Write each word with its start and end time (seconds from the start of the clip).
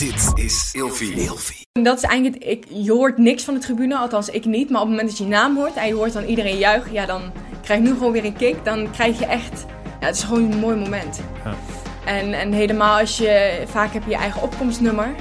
Dit 0.00 0.32
is 0.34 0.70
Ilfie. 0.72 1.12
Ilfie. 1.12 1.66
Dat 1.72 1.96
is 1.96 2.02
eigenlijk, 2.02 2.44
ik, 2.44 2.64
je 2.68 2.92
hoort 2.92 3.18
niks 3.18 3.44
van 3.44 3.54
de 3.54 3.60
tribune, 3.60 3.96
althans 3.96 4.28
ik 4.28 4.44
niet. 4.44 4.70
Maar 4.70 4.80
op 4.80 4.86
het 4.86 4.96
moment 4.96 5.08
dat 5.08 5.18
je 5.18 5.24
je 5.24 5.30
naam 5.30 5.56
hoort 5.56 5.74
en 5.74 5.86
je 5.86 5.94
hoort 5.94 6.12
dan 6.12 6.24
iedereen 6.24 6.58
juichen, 6.58 6.92
ja, 6.92 7.06
dan 7.06 7.22
krijg 7.62 7.80
je 7.80 7.88
nu 7.88 7.92
gewoon 7.92 8.12
weer 8.12 8.24
een 8.24 8.36
kick. 8.36 8.64
Dan 8.64 8.90
krijg 8.90 9.18
je 9.18 9.26
echt, 9.26 9.64
ja, 10.00 10.06
het 10.06 10.16
is 10.16 10.22
gewoon 10.22 10.52
een 10.52 10.58
mooi 10.58 10.76
moment. 10.76 11.20
Ja. 11.44 11.54
En, 12.04 12.32
en 12.32 12.52
helemaal 12.52 12.98
als 12.98 13.16
je, 13.16 13.62
vaak 13.66 13.92
heb 13.92 14.04
je 14.04 14.10
je 14.10 14.16
eigen 14.16 14.42
opkomstnummer. 14.42 15.14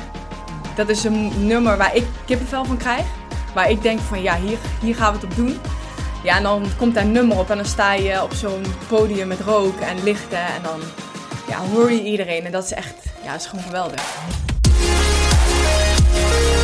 Dat 0.76 0.90
is 0.90 1.04
een 1.04 1.48
nummer 1.48 1.78
waar 1.78 1.96
ik 1.96 2.06
kippenvel 2.26 2.66
van 2.66 2.78
krijg. 2.78 3.06
Waar 3.54 3.70
ik 3.70 3.82
denk 3.82 4.00
van, 4.00 4.22
ja, 4.22 4.40
hier, 4.40 4.58
hier 4.82 4.96
gaan 4.96 5.14
we 5.14 5.20
het 5.20 5.30
op 5.30 5.36
doen. 5.36 5.58
Ja, 6.24 6.38
en 6.38 6.44
dan 6.44 6.66
komt 6.78 6.94
daar 6.94 7.04
een 7.04 7.12
nummer 7.12 7.40
op 7.40 7.50
en 7.50 7.58
dan 7.58 7.66
sta 7.66 7.94
je 7.94 8.24
op 8.24 8.34
zo'n 8.34 8.66
podium 8.88 9.28
met 9.28 9.40
rook 9.40 9.80
en 9.80 10.04
lichten. 10.04 10.46
En 10.46 10.62
dan 10.64 10.80
ja, 11.48 11.60
hoor 11.74 11.92
je 11.92 12.04
iedereen. 12.04 12.46
En 12.46 12.52
dat 12.52 12.64
is 12.64 12.74
echt, 12.74 12.96
ja, 13.24 13.32
dat 13.32 13.42
is 13.42 13.48
gewoon 13.48 13.66
geweldig. 13.66 14.18
Bye. 16.22 16.59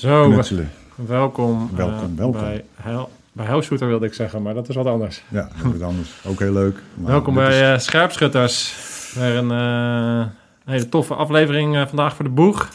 Zo, 0.00 0.30
Knutselen. 0.30 0.70
welkom. 0.94 1.70
Welkom, 1.74 1.94
eh, 2.12 2.16
welkom. 2.16 2.40
Bij, 2.40 2.64
Hel, 2.74 3.10
bij 3.32 3.46
Hellshooter 3.46 3.86
wilde 3.88 4.06
ik 4.06 4.14
zeggen, 4.14 4.42
maar 4.42 4.54
dat 4.54 4.68
is 4.68 4.74
wat 4.74 4.86
anders. 4.86 5.22
Ja, 5.28 5.48
dat 5.62 5.72
is 5.72 5.78
wat 5.78 5.88
anders. 5.88 6.10
Ook 6.26 6.38
heel 6.38 6.52
leuk. 6.52 6.78
Maar 6.94 7.10
welkom 7.12 7.34
bij 7.34 7.54
is- 7.54 7.60
eh, 7.60 7.78
Scherpschutters. 7.78 8.74
Weer 9.14 9.36
een, 9.36 9.50
eh, 9.50 10.26
een 10.64 10.72
hele 10.72 10.88
toffe 10.88 11.14
aflevering 11.14 11.84
vandaag 11.88 12.14
voor 12.16 12.24
de 12.24 12.30
boeg. 12.30 12.68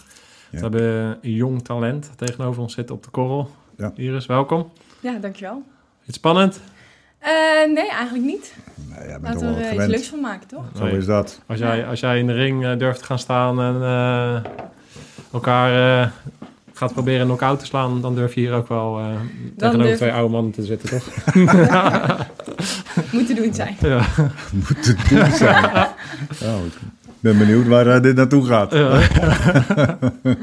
Ja. 0.49 0.57
We 0.57 0.59
hebben 0.59 1.17
een 1.21 1.31
jong 1.31 1.63
talent 1.63 2.11
tegenover 2.15 2.61
ons 2.61 2.73
zitten 2.73 2.95
op 2.95 3.03
de 3.03 3.09
korrel. 3.09 3.49
Ja. 3.77 3.91
Iris, 3.95 4.25
welkom. 4.25 4.71
Ja, 4.99 5.17
dankjewel. 5.21 5.63
Iets 6.07 6.17
spannend? 6.17 6.59
Eh, 7.19 7.31
nee, 7.73 7.89
eigenlijk 7.89 8.25
niet. 8.25 8.55
Nou, 8.89 9.01
jij 9.07 9.19
bent 9.19 9.33
Laten 9.33 9.55
we 9.55 9.61
er 9.63 9.73
iets 9.73 9.85
leuks 9.85 10.07
van 10.07 10.19
maken, 10.19 10.47
toch? 10.47 10.63
Zo 10.77 10.83
Nee. 10.83 10.97
is 10.97 11.05
dat. 11.05 11.41
Als 11.47 11.59
jij, 11.59 11.87
als 11.87 11.99
jij 11.99 12.19
in 12.19 12.27
de 12.27 12.33
ring 12.33 12.77
durft 12.77 12.99
te 12.99 13.05
gaan 13.05 13.19
staan 13.19 13.61
en 13.61 13.81
eh, 13.81 14.51
elkaar 15.33 16.01
eh, 16.03 16.09
gaat 16.77 16.93
proberen 16.93 17.25
knock-out 17.25 17.59
te 17.59 17.65
slaan, 17.65 18.01
dan 18.01 18.15
durf 18.15 18.33
je 18.33 18.39
hier 18.39 18.53
ook 18.53 18.67
wel 18.67 18.99
eh 18.99 19.05
tegenover 19.57 19.87
durf- 19.87 19.97
twee 19.97 20.11
oude 20.11 20.31
mannen 20.33 20.51
te 20.51 20.63
zitten, 20.63 20.89
toch? 20.89 21.07
Moet 23.13 23.27
te 23.27 23.33
doen 23.33 23.53
zijn. 23.53 23.75
ja. 23.79 24.01
Moet 24.67 24.85
het 24.87 25.09
doen 25.09 25.31
zijn. 25.31 25.63
Nou, 26.41 26.65
ik 26.65 26.73
ben 27.19 27.37
benieuwd 27.37 27.67
waar 27.67 27.87
eh, 27.87 28.01
dit 28.01 28.15
naartoe 28.15 28.45
gaat. 28.45 28.71
Ja. 28.73 28.99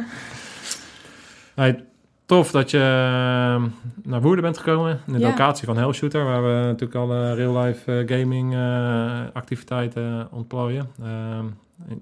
Hey, 1.55 1.85
tof 2.27 2.51
dat 2.51 2.71
je 2.71 2.79
eh, 2.79 3.63
naar 4.03 4.21
Woerden 4.21 4.45
bent 4.45 4.59
gekomen. 4.59 5.01
In 5.07 5.13
de 5.13 5.19
Ja. 5.19 5.29
locatie 5.29 5.67
van 5.67 5.77
Hellshooter. 5.77 6.25
Waar 6.25 6.43
we 6.43 6.65
natuurlijk 6.67 7.11
real-life 7.37 7.93
eh, 8.05 8.19
gaming 8.19 8.55
eh, 8.55 9.21
activiteiten 9.33 10.29
ontplooien. 10.31 10.87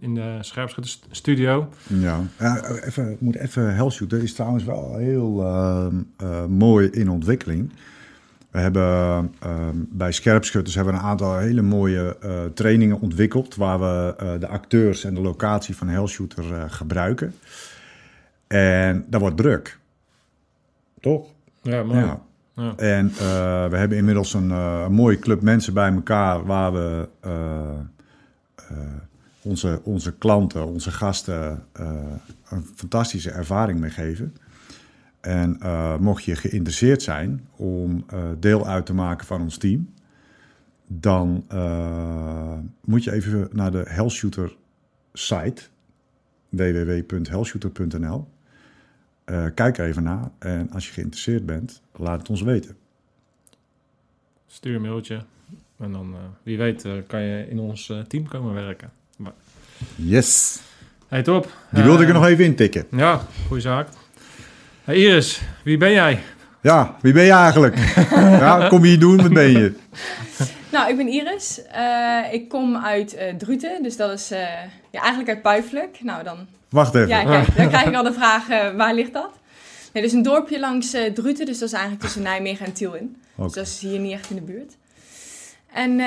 In, 0.01 0.15
de 0.15 0.39
scherpschuttersstudio. 0.41 1.69
Ja, 1.87 2.21
even, 2.85 3.11
ik 3.11 3.21
moet 3.21 3.37
even 3.37 3.75
Hellshooter 3.75 4.23
is 4.23 4.35
trouwens 4.35 4.65
wel 4.65 4.97
heel 4.97 5.45
ehm, 5.45 5.97
eh, 6.17 6.45
mooi 6.45 6.89
in 6.89 7.11
ontwikkeling. 7.11 7.73
We 8.51 8.59
hebben 8.59 9.35
ehm, 9.39 9.77
bij 9.89 10.13
Scherpschutters 10.13 10.75
hebben 10.75 10.95
we 10.95 11.01
een 11.01 11.07
aantal 11.07 11.39
hele 11.39 11.63
mooie 11.63 12.17
eh, 12.21 12.45
trainingen 12.55 13.01
ontwikkeld... 13.01 13.55
waar 13.55 13.81
we 13.81 14.15
eh, 14.19 14.41
de 14.41 14.47
acteurs 14.47 15.05
en 15.05 15.15
de 15.15 15.21
locatie 15.21 15.77
van 15.77 15.89
Hellshooter 15.89 16.71
gebruiken. 16.71 17.35
En 18.47 19.05
dat 19.09 19.21
wordt 19.21 19.37
druk. 19.37 19.79
Toch? 21.01 21.27
Ja, 21.63 21.83
mooi. 21.83 21.99
Ja. 21.99 22.21
Ja. 22.55 22.77
En 22.77 23.09
we 23.71 23.77
hebben 23.77 23.99
inmiddels 23.99 24.35
een, 24.35 24.51
een 24.51 24.93
mooie 24.93 25.19
club 25.19 25.43
mensen 25.43 25.75
bij 25.75 25.93
elkaar 25.93 26.45
waar 26.45 26.73
we 26.73 27.09
onze, 29.43 29.81
onze 29.85 30.13
klanten, 30.13 30.67
onze 30.67 30.91
gasten 30.91 31.67
eh, 31.73 32.15
een 32.49 32.65
fantastische 32.75 33.31
ervaring 33.31 33.81
mee 33.81 33.91
geven. 33.91 34.37
En 35.21 35.61
eh, 35.61 35.97
mocht 35.99 36.25
je 36.25 36.37
geïnteresseerd 36.37 37.03
zijn 37.03 37.49
om 37.57 38.05
eh, 38.07 38.29
deel 38.39 38.67
uit 38.67 38.87
te 38.87 38.95
maken 38.95 39.27
van 39.27 39.41
ons 39.41 39.57
team, 39.57 39.93
dan 40.87 41.45
moet 42.85 43.05
je 43.05 43.13
even 43.13 43.49
naar 43.53 43.71
de 43.71 43.85
Hellshooter 43.87 44.57
site 45.13 45.63
www.hellshooter.nl. 46.49 48.29
Kijk 49.55 49.79
even 49.79 50.03
naar 50.03 50.31
en 50.39 50.71
als 50.71 50.87
je 50.87 50.93
geïnteresseerd 50.93 51.47
bent, 51.47 51.83
laat 51.93 52.19
het 52.19 52.31
ons 52.31 52.43
weten. 52.43 52.77
Stuur 54.47 54.75
een 54.75 54.83
mailtje. 54.83 55.25
En 55.79 55.93
dan, 55.93 56.15
wie 56.43 56.59
weet, 56.59 56.87
kan 57.07 57.23
je 57.23 57.49
in 57.49 57.59
ons 57.59 57.93
team 58.09 58.29
komen 58.29 58.55
werken. 58.55 58.91
Yes! 59.95 60.59
Hey, 61.09 61.23
top. 61.23 61.53
Die 61.71 61.83
wilde 61.83 62.03
ik 62.03 62.09
er 62.09 62.15
Eh, 62.15 62.21
nog 62.21 62.31
even 62.31 62.45
intikken. 62.45 62.87
Ja, 62.91 63.21
goede 63.47 63.63
zaak. 63.63 63.89
Hey, 64.85 64.97
Iris, 64.97 65.41
wie 65.65 65.77
ben 65.77 65.93
jij? 65.93 66.23
Ja, 66.61 66.97
wie 67.01 67.13
ben 67.13 67.25
je 67.25 67.31
eigenlijk? 67.33 67.79
ja, 68.45 68.69
kom 68.69 68.83
je 68.83 68.89
hier 68.89 68.99
doen, 69.01 69.17
wat 69.17 69.33
ben 69.33 69.51
je? 69.51 69.73
Nou, 70.73 70.91
ik 70.91 70.97
ben 70.97 71.09
Iris. 71.09 71.61
Eh, 71.73 72.33
ik 72.33 72.49
kom 72.49 72.77
uit 72.77 73.15
eh, 73.15 73.35
Druten, 73.35 73.83
dus 73.83 73.97
dat 73.97 74.11
is 74.13 74.31
eh, 74.31 74.39
ja, 74.91 75.01
eigenlijk 75.01 75.29
uit 75.29 75.43
Puiflijk. 75.43 75.99
Nou, 76.03 76.25
dan, 76.25 76.37
Wacht 76.69 76.95
even. 76.95 77.09
ja, 77.09 77.25
kijk, 77.25 77.57
dan 77.57 77.69
krijg 77.75 77.87
ik 77.87 77.95
al 77.95 78.03
de 78.03 78.13
vraag, 78.13 78.47
waar 78.77 78.95
ligt 78.95 79.13
dat? 79.13 79.31
Nee, 79.93 80.03
is 80.05 80.13
een 80.13 80.23
dorpje 80.23 80.61
langs 80.61 80.93
eh, 80.93 81.13
Druten, 81.13 81.47
dus 81.47 81.59
dat 81.59 81.69
is 81.69 81.75
eigenlijk 81.75 82.03
tussen 82.03 82.23
Nijmegen 82.23 82.67
en 82.67 82.73
Tiel 82.73 82.95
in. 82.95 83.17
Dus 83.37 83.47
Oké. 83.47 83.55
dat 83.55 83.67
is 83.67 83.79
hier 83.81 83.99
niet 83.99 84.13
echt 84.13 84.31
in 84.31 84.37
de 84.37 84.43
buurt. 84.43 84.77
En 85.73 85.91
eh, 86.01 86.07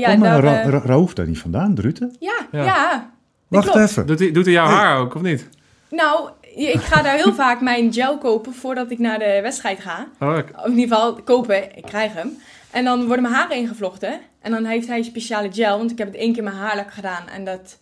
ja, 0.00 0.10
Kom 0.10 0.18
maar, 0.18 0.42
daar... 0.42 0.42
Ra- 0.42 0.60
eh, 0.62 0.68
Ra- 0.68 0.82
Raouf 0.84 1.14
daar 1.14 1.26
niet 1.26 1.38
vandaan, 1.38 1.74
Druten? 1.74 2.16
ja, 2.20 2.46
Ja. 2.52 3.10
Wacht 3.48 3.70
klopt. 3.70 3.88
even. 3.90 4.06
Doet 4.06 4.18
hij, 4.18 4.32
doet 4.32 4.44
hij 4.44 4.54
jouw 4.54 4.66
haar 4.66 4.98
ook, 4.98 5.14
of 5.14 5.22
niet? 5.22 5.48
Nou, 5.90 6.30
ik 6.54 6.80
ga 6.80 7.02
daar 7.02 7.16
heel 7.16 7.34
vaak 7.34 7.60
mijn 7.60 7.92
gel 7.92 8.18
kopen 8.18 8.54
voordat 8.54 8.90
ik 8.90 8.98
naar 8.98 9.18
de 9.18 9.38
wedstrijd 9.42 9.80
ga. 9.80 10.06
Oh, 10.20 10.36
ik- 10.36 10.50
Of 10.58 10.64
in 10.64 10.78
ieder 10.78 10.96
geval 10.96 11.14
kopen, 11.22 11.76
ik 11.76 11.82
krijg 11.84 12.12
hem. 12.12 12.38
En 12.70 12.84
dan 12.84 12.98
worden 13.06 13.22
mijn 13.22 13.34
haren 13.34 13.56
ingevlochten. 13.56 14.20
En 14.40 14.50
dan 14.50 14.64
heeft 14.64 14.86
hij 14.88 14.98
een 14.98 15.04
speciale 15.04 15.48
gel, 15.52 15.78
want 15.78 15.90
ik 15.90 15.98
heb 15.98 16.06
het 16.06 16.16
één 16.16 16.32
keer 16.32 16.42
mijn 16.42 16.56
haarlak 16.56 16.92
gedaan. 16.92 17.28
En 17.28 17.44
dat 17.44 17.78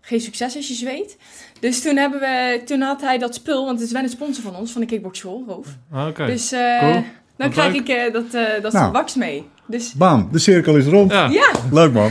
geen 0.00 0.20
succes 0.20 0.56
als 0.56 0.68
je 0.68 0.74
zweet. 0.74 1.16
Dus 1.60 1.82
toen, 1.82 1.96
hebben 1.96 2.20
we, 2.20 2.62
toen 2.64 2.80
had 2.80 3.00
hij 3.00 3.18
dat 3.18 3.34
spul, 3.34 3.64
want 3.64 3.78
het 3.78 3.86
is 3.86 3.92
wel 3.94 4.02
een 4.02 4.08
sponsor 4.08 4.42
van 4.42 4.56
ons, 4.56 4.72
van 4.72 4.80
de 4.80 4.86
kickboxschool, 4.86 5.44
Roof. 5.48 5.66
oh, 5.92 6.06
oké. 6.06 6.26
Dus 6.26 6.52
eh, 6.52 6.78
Cool. 6.78 7.04
Dan 7.36 7.46
Wat 7.46 7.56
krijg 7.56 7.72
leuk. 7.72 7.80
ik 7.80 7.88
eh, 7.88 8.12
dat, 8.12 8.34
eh 8.34 8.62
dat 8.62 8.72
Nou. 8.72 8.92
wax 8.92 9.14
mee. 9.14 9.48
Dus 9.66 9.92
Bam, 9.92 10.28
de 10.32 10.38
cirkel 10.38 10.76
is 10.76 10.86
rond. 10.86 11.10
ja. 11.10 11.28
ja, 11.28 11.50
Leuk 11.70 11.92
man. 11.92 12.10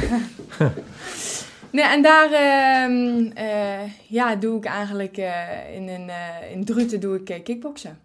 nee, 1.71 1.83
en 1.85 2.01
daar 2.01 2.31
ehm, 2.31 3.25
eh, 3.33 3.91
ja, 4.07 4.35
doe 4.35 4.57
ik 4.57 4.65
eigenlijk 4.65 5.17
eh, 5.17 5.75
in, 5.75 5.87
een, 5.87 6.09
eh, 6.09 6.51
in 6.51 6.65
Druten 6.65 6.99
doe 6.99 7.21
ik 7.23 7.43
kickboksen. 7.43 7.97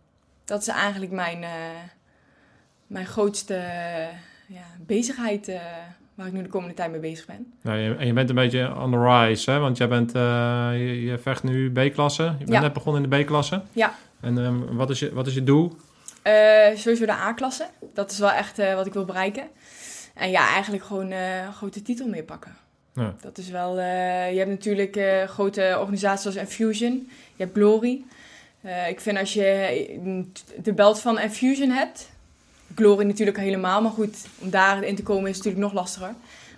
Dat 0.45 0.61
is 0.61 0.69
eigenlijk 0.69 1.13
mijn, 1.13 1.43
eh, 1.43 1.51
mijn 2.87 3.07
grootste 3.07 3.55
ja, 4.47 4.63
bezigheid 4.87 5.49
eh, 5.49 5.61
waar 6.15 6.27
ik 6.27 6.33
nu 6.33 6.43
de 6.43 6.49
komende 6.49 6.75
tijd 6.75 6.91
mee 6.91 7.01
bezig 7.01 7.27
ben. 7.27 7.53
Nou, 7.63 7.97
en 7.97 8.07
je 8.07 8.13
bent 8.13 8.29
een 8.29 8.35
beetje 8.35 8.75
on 8.81 8.91
the 8.91 9.03
rise, 9.09 9.51
hè? 9.51 9.59
Want 9.59 9.77
jij 9.77 9.89
bent, 9.89 10.15
eh, 10.15 10.69
je, 10.73 11.03
je 11.05 11.19
vecht 11.19 11.43
nu 11.43 11.73
B-klasse. 11.73 12.23
Je 12.23 12.31
bent 12.39 12.49
Ja. 12.51 12.61
net 12.61 12.73
begonnen 12.73 13.03
in 13.03 13.11
de 13.11 13.23
B-klasse. 13.23 13.63
Ja. 13.73 13.95
En 14.21 14.39
ehm, 14.45 14.57
wat, 14.77 14.91
is 14.91 14.99
je, 14.99 15.13
wat 15.15 15.27
is 15.27 15.35
je 15.35 15.45
doel? 15.45 15.77
Eh, 16.29 16.77
sowieso 16.77 17.07
de 17.07 17.13
A-klasse. 17.13 17.67
Dat 17.95 18.11
is 18.11 18.19
wel 18.19 18.31
echt 18.31 18.59
eh, 18.59 18.75
wat 18.75 18.87
ik 18.87 18.93
wil 18.93 19.05
bereiken. 19.05 19.49
En 20.15 20.31
ja, 20.31 20.49
eigenlijk 20.49 20.85
gewoon 20.85 21.11
eh, 21.11 21.43
een 21.45 21.53
grote 21.53 21.83
titel 21.83 22.09
meepakken. 22.09 22.57
Ja. 22.95 23.15
Dat 23.21 23.39
is 23.39 23.49
wel... 23.49 23.79
eh, 23.79 24.33
je 24.33 24.39
hebt 24.39 24.51
natuurlijk 24.51 24.97
eh, 24.97 25.23
grote 25.25 25.77
organisaties 25.79 26.23
zoals 26.23 26.37
Infusion. 26.37 27.09
Je 27.37 27.43
hebt 27.45 27.57
Glory. 27.57 28.05
Eh, 28.61 28.89
ik 28.89 29.01
vind 29.01 29.19
als 29.19 29.33
je 29.33 29.49
de 30.63 30.73
belt 30.73 31.01
van 31.01 31.19
Infusion 31.19 31.71
hebt... 31.71 32.11
Glory 32.75 33.07
natuurlijk 33.07 33.39
helemaal, 33.39 33.83
maar 33.83 33.91
goed, 33.91 34.17
om 34.39 34.51
daarin 34.51 34.97
te 34.97 35.03
komen 35.03 35.31
is 35.31 35.37
het 35.37 35.45
natuurlijk 35.45 35.73
nog 35.73 35.83
lastiger. 35.83 36.15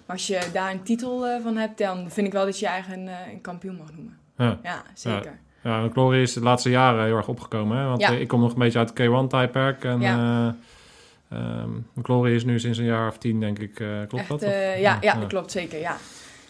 Maar 0.06 0.16
als 0.16 0.26
je 0.26 0.40
daar 0.52 0.70
een 0.70 0.82
titel 0.82 1.26
eh, 1.26 1.42
van 1.42 1.56
hebt, 1.56 1.78
dan 1.78 2.10
vind 2.10 2.26
ik 2.26 2.32
wel 2.32 2.44
dat 2.44 2.58
je 2.58 2.64
je 2.66 2.72
eigen 2.72 3.08
eh, 3.08 3.32
een 3.32 3.40
kampioen 3.40 3.76
mag 3.76 3.92
noemen. 3.92 4.18
Ja. 4.38 4.58
Ja, 4.62 4.82
zeker. 4.94 5.24
Ja, 5.24 5.38
en 5.62 5.90
Glory 5.92 6.22
is 6.22 6.32
de 6.32 6.40
laatste 6.40 6.70
jaren 6.70 7.04
heel 7.04 7.16
erg 7.16 7.28
opgekomen. 7.28 7.78
Hè? 7.78 7.84
Want 7.86 8.00
Ja. 8.00 8.08
eh, 8.12 8.20
ik 8.20 8.28
kom 8.28 8.40
nog 8.40 8.52
een 8.52 8.58
beetje 8.58 8.78
uit 8.78 8.88
het 8.88 8.98
K1-tijdperk. 9.08 9.84
En 9.84 10.00
Ja. 10.00 10.54
eh, 11.30 11.38
ehm, 11.38 11.70
Glory 12.02 12.34
is 12.34 12.44
nu 12.44 12.60
sinds 12.60 12.78
een 12.78 12.84
jaar 12.84 13.08
of 13.08 13.18
tien, 13.18 13.40
denk 13.40 13.58
ik. 13.58 13.80
eh, 13.80 13.88
klopt 14.08 14.14
Echt, 14.14 14.28
dat? 14.28 14.40
ja, 14.78 14.98
ja, 15.00 15.14
dat 15.14 15.26
klopt 15.28 15.50
zeker, 15.50 15.78
ja. 15.80 15.96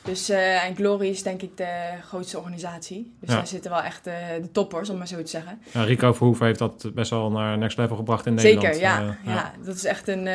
Dus, 0.03 0.29
en 0.29 0.77
Glory 0.77 1.07
is 1.09 1.23
denk 1.23 1.43
ik 1.43 1.57
de 1.57 1.89
grootste 2.07 2.39
organisatie. 2.39 3.15
Dus 3.21 3.29
Ja. 3.31 3.37
daar 3.37 3.47
zitten 3.47 3.71
wel 3.71 3.83
echt 3.83 4.05
de 4.05 4.49
toppers, 4.53 4.91
om 4.91 4.99
maar 4.99 5.07
zo 5.09 5.17
te 5.23 5.31
zeggen. 5.31 5.61
Ja, 5.73 5.83
Rico 5.83 6.13
Verhoeven 6.13 6.47
heeft 6.47 6.59
dat 6.59 6.91
best 6.95 7.11
wel 7.11 7.31
naar 7.31 7.59
next 7.59 7.77
level 7.79 7.97
gebracht 7.97 8.27
in 8.27 8.35
Nederland. 8.35 8.75
Zeker, 8.75 8.81
ja, 8.81 9.17
ja. 9.25 9.53
Dat 9.65 9.75
is 9.77 9.85
echt 9.85 10.09
een, 10.09 10.29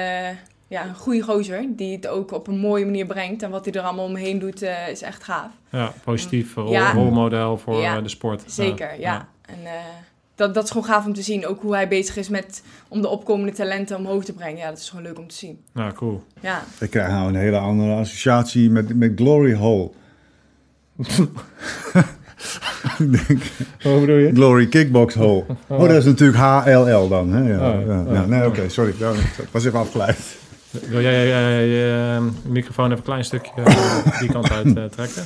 ja, 0.67 0.85
een 0.87 0.95
goede 0.95 1.21
gozer 1.21 1.65
die 1.69 1.95
het 1.95 2.07
ook 2.07 2.31
op 2.31 2.47
een 2.47 2.57
mooie 2.59 2.85
manier 2.85 3.05
brengt. 3.05 3.43
En 3.43 3.49
wat 3.49 3.65
hij 3.65 3.73
er 3.73 3.81
allemaal 3.81 4.05
omheen 4.05 4.39
doet, 4.39 4.61
eh, 4.61 4.87
is 4.89 5.01
echt 5.01 5.23
gaaf. 5.23 5.49
Ja, 5.69 5.93
positief 6.03 6.55
rol, 6.55 6.71
Ja. 6.71 6.91
rolmodel 6.93 7.57
voor 7.57 7.81
Ja. 7.81 7.95
eh, 7.97 8.03
de 8.03 8.09
sport. 8.09 8.43
Zeker, 8.45 8.99
ja. 8.99 9.27
En 9.41 9.57
eh, 9.65 9.71
dat, 10.35 10.53
dat 10.53 10.63
is 10.63 10.69
gewoon 10.71 10.85
gaaf 10.87 11.05
om 11.05 11.13
te 11.13 11.21
zien. 11.21 11.45
Ook 11.47 11.61
hoe 11.61 11.73
hij 11.73 11.87
bezig 11.87 12.17
is 12.17 12.29
met 12.29 12.63
om 12.87 13.01
de 13.01 13.07
opkomende 13.07 13.51
talenten 13.51 13.97
omhoog 13.97 14.23
te 14.25 14.33
brengen. 14.33 14.57
Ja, 14.57 14.69
dat 14.69 14.77
is 14.77 14.89
gewoon 14.89 15.03
leuk 15.05 15.19
om 15.19 15.27
te 15.27 15.35
zien. 15.35 15.61
Ja, 15.73 15.91
cool. 15.91 16.23
Ja, 16.41 16.63
Ik 16.79 16.89
krijg 16.89 17.09
nou 17.09 17.27
een 17.27 17.35
hele 17.35 17.57
andere 17.57 17.93
associatie 17.95 18.69
met, 18.69 18.95
met 18.95 19.11
Glory 19.15 19.53
Hole. 19.53 19.89
Ik 22.99 23.27
denk, 23.27 23.41
Wat 23.83 23.99
bedoel 23.99 24.15
je? 24.17 24.31
Glory 24.33 24.67
Kickbox 24.67 25.13
Hole. 25.13 25.43
Oh, 25.67 25.79
dat 25.79 25.89
is 25.91 26.05
natuurlijk 26.05 26.37
HLL 26.39 27.07
dan. 27.07 27.31
Hè? 27.33 27.49
Ja, 27.53 27.71
Oh, 27.77 27.85
ja, 27.87 28.01
oh, 28.01 28.13
ja. 28.13 28.25
Nee, 28.25 28.39
oh. 28.41 28.47
oké, 28.47 28.69
sorry. 28.69 28.89
Ik 28.89 29.47
was 29.51 29.65
even 29.65 29.79
afgeleid. 29.79 30.37
Wil 30.79 31.01
jij 31.01 31.23
eh, 31.23 31.67
je 31.67 32.15
eh, 32.17 32.51
microfoon 32.51 32.85
even 32.85 32.97
een 32.97 33.03
klein 33.03 33.25
stukje 33.25 33.51
eh, 33.63 34.19
die 34.19 34.31
kant 34.31 34.51
uit 34.51 34.77
eh, 34.77 34.83
trekken? 34.85 35.23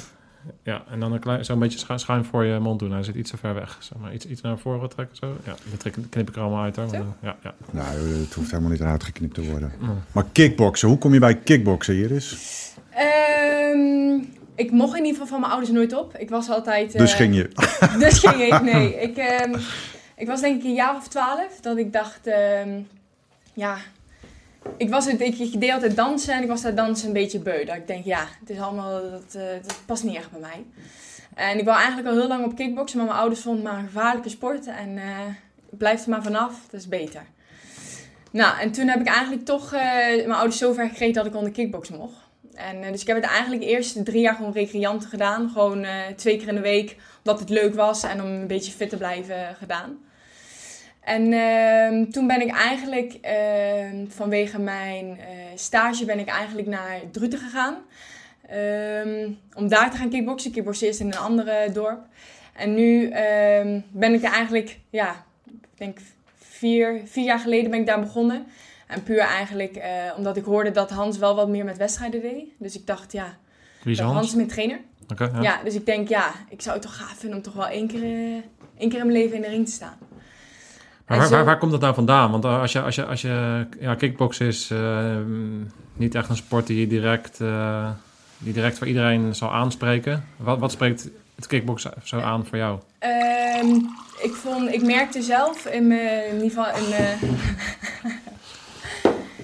Ja, 0.64 0.84
en 0.92 1.00
dan 1.00 1.14
een 1.14 1.20
klein, 1.20 1.46
zo 1.46 1.54
een 1.54 1.60
beetje 1.60 1.80
schu- 1.80 1.98
schuin 1.98 2.26
voor 2.26 2.46
je 2.46 2.60
mond 2.60 2.80
doen. 2.80 2.92
Hij 2.92 3.04
zit 3.04 3.16
iets 3.16 3.30
te 3.32 3.38
ver 3.38 3.54
weg. 3.54 3.78
Zeg 3.80 3.98
maar 4.02 4.14
iets, 4.14 4.26
iets 4.26 4.42
naar 4.42 4.58
voren 4.58 4.90
trekken 4.90 5.16
zo. 5.16 5.38
Ja, 5.46 5.56
dat 5.70 5.80
trek- 5.80 5.96
knip 6.10 6.30
ik 6.30 6.36
er 6.36 6.42
allemaal 6.42 6.64
uit 6.64 6.76
hoor. 6.76 6.88
Ja, 7.22 7.36
ja. 7.44 7.54
Nou, 7.72 7.88
het 8.22 8.34
hoeft 8.34 8.50
helemaal 8.52 8.72
niet 8.72 8.80
eruit 8.80 9.04
geknipt 9.04 9.34
te 9.34 9.50
worden. 9.50 9.72
Mm. 9.80 10.00
Maar 10.12 10.26
kickboksen, 10.32 10.88
hoe 10.88 10.98
kom 10.98 11.14
je 11.14 11.20
bij 11.20 11.36
kickboksen, 11.36 11.96
Iris? 11.96 12.38
Ehm, 12.90 14.20
ik 14.56 14.72
mocht 14.72 14.92
in 14.98 15.06
ieder 15.06 15.12
geval 15.12 15.28
van 15.28 15.40
mijn 15.40 15.52
ouders 15.52 15.72
nooit 15.74 15.94
op. 15.98 16.16
Ik 16.18 16.30
was 16.30 16.50
altijd... 16.50 16.94
eh, 16.94 17.00
Dus 17.00 17.14
ging 17.14 17.36
je. 17.36 17.50
Dus 18.00 18.20
ging 18.20 18.42
ik, 18.54 18.62
nee. 18.62 18.96
Ik, 19.10 19.18
ehm, 19.18 19.56
ik 20.18 20.28
was 20.28 20.42
denk 20.42 20.60
ik 20.60 20.64
een 20.64 20.74
jaar 20.74 20.96
of 20.96 21.08
twaalf 21.08 21.60
dat 21.62 21.78
ik 21.78 21.94
dacht, 21.94 22.28
ehm, 22.28 22.70
ja, 23.54 23.78
ik, 24.78 24.90
was 24.90 25.06
het, 25.06 25.22
ik, 25.22 25.40
ik 25.40 25.62
deed 25.62 25.72
altijd 25.72 25.96
dansen 25.96 26.34
en 26.34 26.42
ik 26.42 26.48
was 26.48 26.62
daar 26.62 26.76
dansen 26.76 27.08
een 27.08 27.14
beetje 27.14 27.40
beu. 27.40 27.66
Dat 27.66 27.76
ik 27.76 27.88
denk, 27.88 28.06
ja, 28.06 28.28
het 28.40 28.50
is 28.50 28.60
allemaal, 28.60 29.02
dat, 29.12 29.36
eh, 29.36 29.44
dat 29.64 29.82
past 29.86 30.04
niet 30.04 30.16
echt 30.16 30.32
bij 30.32 30.40
mij. 30.40 30.66
En 31.36 31.58
ik 31.58 31.66
wou 31.66 31.78
eigenlijk 31.78 32.08
al 32.08 32.16
heel 32.16 32.28
lang 32.28 32.46
op 32.46 32.56
kickboksen, 32.56 32.98
maar 32.98 33.08
mijn 33.08 33.20
ouders 33.20 33.42
vonden 33.42 33.64
het 33.64 33.72
maar 33.72 33.82
een 33.82 33.88
gevaarlijke 33.88 34.30
sport. 34.30 34.66
En 34.68 34.98
eh 34.98 35.28
ik 35.72 35.78
blijf 35.78 36.04
er 36.04 36.10
maar 36.10 36.24
vanaf, 36.24 36.62
dat 36.70 36.80
is 36.80 36.88
beter. 36.88 37.26
Nou, 38.32 38.60
en 38.60 38.72
toen 38.72 38.88
heb 38.88 39.00
ik 39.00 39.08
eigenlijk 39.08 39.46
toch 39.46 39.74
eh, 39.74 39.80
mijn 40.16 40.32
ouders 40.32 40.58
zover 40.58 40.88
gekregen 40.88 41.14
dat 41.14 41.26
ik 41.26 41.36
onder 41.36 41.52
kickboksen 41.52 41.98
mocht. 41.98 42.30
En, 42.60 42.84
eh, 42.84 42.92
dus 42.92 43.02
ik 43.02 43.08
heb 43.08 43.16
het 43.16 43.26
eigenlijk 43.26 43.64
eerst 43.64 44.06
drie 44.06 44.22
jaar 44.22 44.36
gewoon 44.36 44.52
recreant 44.52 45.06
gedaan. 45.06 45.50
Gewoon 45.50 45.84
eh, 45.84 45.94
twee 46.16 46.38
keer 46.38 46.48
in 46.48 46.56
de 46.56 46.62
week, 46.62 46.98
omdat 47.24 47.40
het 47.40 47.50
leuk 47.50 47.76
was 47.76 48.04
en 48.04 48.22
om 48.22 48.28
een 48.28 48.48
beetje 48.48 48.72
fit 48.72 48.90
te 48.90 48.98
blijven 48.98 49.36
eh, 49.36 49.56
gedaan. 49.60 49.98
En 51.10 51.34
ehm, 51.34 52.12
toen 52.12 52.28
ben 52.28 52.42
ik 52.42 52.52
eigenlijk 52.52 53.14
ehm, 53.22 54.06
vanwege 54.08 54.60
mijn 54.60 55.20
eh, 55.20 55.26
stage 55.56 56.06
ben 56.06 56.20
ik 56.20 56.28
eigenlijk 56.28 56.68
naar 56.68 57.00
Druten 57.12 57.40
gegaan. 57.40 57.76
Ehm, 58.48 59.32
om 59.54 59.68
daar 59.68 59.92
te 59.92 59.98
gaan 59.98 60.10
kickboksen. 60.10 60.52
Kickboksen 60.52 60.88
eerst 60.88 61.00
in 61.00 61.08
een 61.08 61.18
andere 61.18 61.70
dorp. 61.74 62.00
En 62.54 62.74
nu 62.74 63.10
ben 63.92 64.14
ik 64.14 64.24
er 64.24 64.32
eigenlijk, 64.32 64.80
ja, 64.90 65.26
ik 65.46 65.78
denk 65.78 65.98
vier, 66.38 67.02
vier 67.06 67.24
jaar 67.24 67.40
geleden 67.40 67.72
ben 67.72 67.80
ik 67.80 67.86
daar 67.86 68.00
begonnen. 68.00 68.46
En 68.90 69.04
puur 69.04 69.20
eigenlijk 69.20 69.76
eh, 69.76 69.90
omdat 70.18 70.38
ik 70.38 70.44
hoorde 70.44 70.72
dat 70.72 70.90
Hans 70.90 71.18
wel 71.18 71.36
wat 71.36 71.48
meer 71.50 71.66
met 71.66 71.78
wedstrijden 71.78 72.22
deed. 72.22 72.46
Dus 72.58 72.76
ik 72.76 72.88
dacht, 72.88 73.12
ja, 73.12 73.38
Wie 73.84 73.94
is 73.94 74.00
Hans? 74.00 74.14
Hans 74.14 74.28
is 74.28 74.36
mijn 74.36 74.48
trainer. 74.48 74.80
Oké, 75.12 75.24
ja. 75.24 75.42
Ja. 75.42 75.64
dus 75.64 75.76
ik 75.76 75.86
denk, 75.86 76.08
ja, 76.08 76.32
ik 76.50 76.62
zou 76.62 76.76
het 76.76 76.86
toch 76.86 76.98
gaaf 76.98 77.18
vinden 77.18 77.38
om 77.38 77.44
toch 77.44 77.54
wel 77.54 77.68
één 77.68 77.88
keer, 77.88 78.04
eh, 78.04 78.44
één 78.78 78.90
keer 78.90 79.00
in 79.00 79.08
mijn 79.08 79.12
leven 79.12 79.36
in 79.36 79.42
de 79.42 79.48
ring 79.48 79.66
te 79.66 79.72
staan. 79.72 79.98
Maar 81.10 81.18
waar, 81.18 81.30
waar, 81.30 81.46
waar 81.46 81.58
komt 81.58 81.72
dat 81.72 81.82
nou 81.82 81.94
vandaan? 81.94 82.32
Want 82.32 82.46
als 82.46 82.72
je, 82.72 82.82
als 82.82 82.96
je, 82.96 83.06
als 83.06 83.22
je 83.22 83.66
ja, 83.80 83.96
kickboksen 83.96 84.48
is 84.48 84.70
eh, 84.72 85.16
niet 85.94 86.16
echt 86.16 86.30
een 86.30 86.36
sport 86.36 86.68
die 86.68 86.80
je 86.80 86.88
direct, 86.88 87.42
eh, 87.42 87.90
die 88.38 88.54
direct 88.54 88.78
voor 88.78 88.88
iedereen 88.88 89.36
zal 89.36 89.52
aanspreken. 89.54 90.26
Wat, 90.38 90.60
wat 90.60 90.72
spreekt 90.72 91.10
het 91.36 91.48
kickboksen 91.48 91.94
zo 92.04 92.20
aan 92.20 92.46
voor 92.46 92.58
jou? 92.58 92.80
Ehm, 93.00 93.76
ik, 94.22 94.34
vond, 94.34 94.74
ik 94.74 94.82
merkte 94.82 95.22
zelf 95.22 95.66
in 95.66 95.88
mijn, 95.88 96.26
in 96.26 96.34
ieder 96.42 96.50
geval 96.64 96.84
in 96.84 96.90
mijn, 96.90 97.18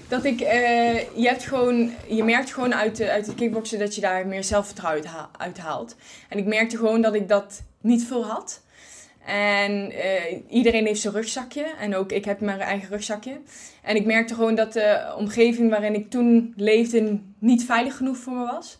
dat 0.07 0.23
ik, 0.25 0.41
eh, 0.41 0.99
je 1.15 1.27
hebt 1.27 1.43
gewoon, 1.45 1.91
je 2.07 2.23
merkt 2.23 2.53
gewoon 2.53 2.75
uit, 2.75 2.95
de, 2.97 3.11
uit 3.11 3.25
het 3.25 3.35
kickboksen 3.35 3.79
dat 3.79 3.95
je 3.95 4.01
daar 4.01 4.27
meer 4.27 4.43
zelfvertrouwen 4.43 5.03
uitha- 5.03 5.29
uithaalt. 5.37 5.95
En 6.29 6.37
ik 6.37 6.45
merkte 6.45 6.77
gewoon 6.77 7.01
dat 7.01 7.13
ik 7.13 7.29
dat 7.29 7.61
niet 7.81 8.05
veel 8.07 8.25
had. 8.25 8.61
En 9.25 9.91
eh, 9.91 10.37
iedereen 10.49 10.85
heeft 10.85 11.01
zijn 11.01 11.13
rugzakje. 11.13 11.65
En 11.79 11.95
ook 11.95 12.11
ik 12.11 12.25
heb 12.25 12.39
mijn 12.39 12.59
eigen 12.59 12.89
rugzakje. 12.89 13.37
En 13.81 13.95
ik 13.95 14.05
merkte 14.05 14.33
gewoon 14.33 14.55
dat 14.55 14.73
de 14.73 15.13
omgeving 15.17 15.69
waarin 15.69 15.95
ik 15.95 16.09
toen 16.09 16.53
leefde 16.57 17.19
niet 17.39 17.65
veilig 17.65 17.97
genoeg 17.97 18.17
voor 18.17 18.33
me 18.33 18.45
was. 18.45 18.79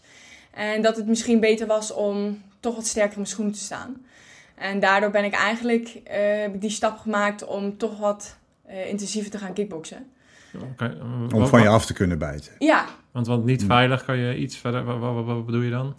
En 0.52 0.82
dat 0.82 0.96
het 0.96 1.08
misschien 1.08 1.40
beter 1.40 1.68
was 1.68 1.94
om 1.94 2.42
toch 2.60 2.76
wat 2.76 2.86
sterker 2.86 3.12
in 3.12 3.18
mijn 3.18 3.30
schoenen 3.30 3.54
te 3.54 3.60
staan. 3.60 4.06
En 4.56 4.80
daardoor 4.80 5.10
ben 5.12 5.24
ik 5.24 5.34
eigenlijk 5.34 6.02
eh, 6.04 6.18
heb 6.42 6.54
ik 6.54 6.62
die 6.62 6.70
stap 6.70 6.98
gemaakt 6.98 7.46
om 7.46 7.78
toch 7.78 7.98
wat 8.00 8.38
eh, 8.66 8.90
intensiever 8.90 9.32
te 9.32 9.38
gaan 9.38 9.54
kickboksen. 9.54 10.06
Oké, 10.72 10.98
Om 11.34 11.48
van 11.48 11.62
je 11.62 11.68
af 11.68 11.86
te 11.86 11.94
kunnen 11.94 12.18
bijten. 12.18 12.52
Ja, 12.60 12.86
Want, 13.12 13.28
want 13.28 13.46
niet 13.46 13.60
Hmm. 13.60 13.70
veilig, 13.70 14.06
kan 14.06 14.18
je 14.18 14.38
iets 14.38 14.58
verder... 14.58 14.84
Wat, 14.84 15.00
wat, 15.00 15.26
wat 15.26 15.46
bedoel 15.46 15.62
je 15.62 15.70
dan? 15.70 15.96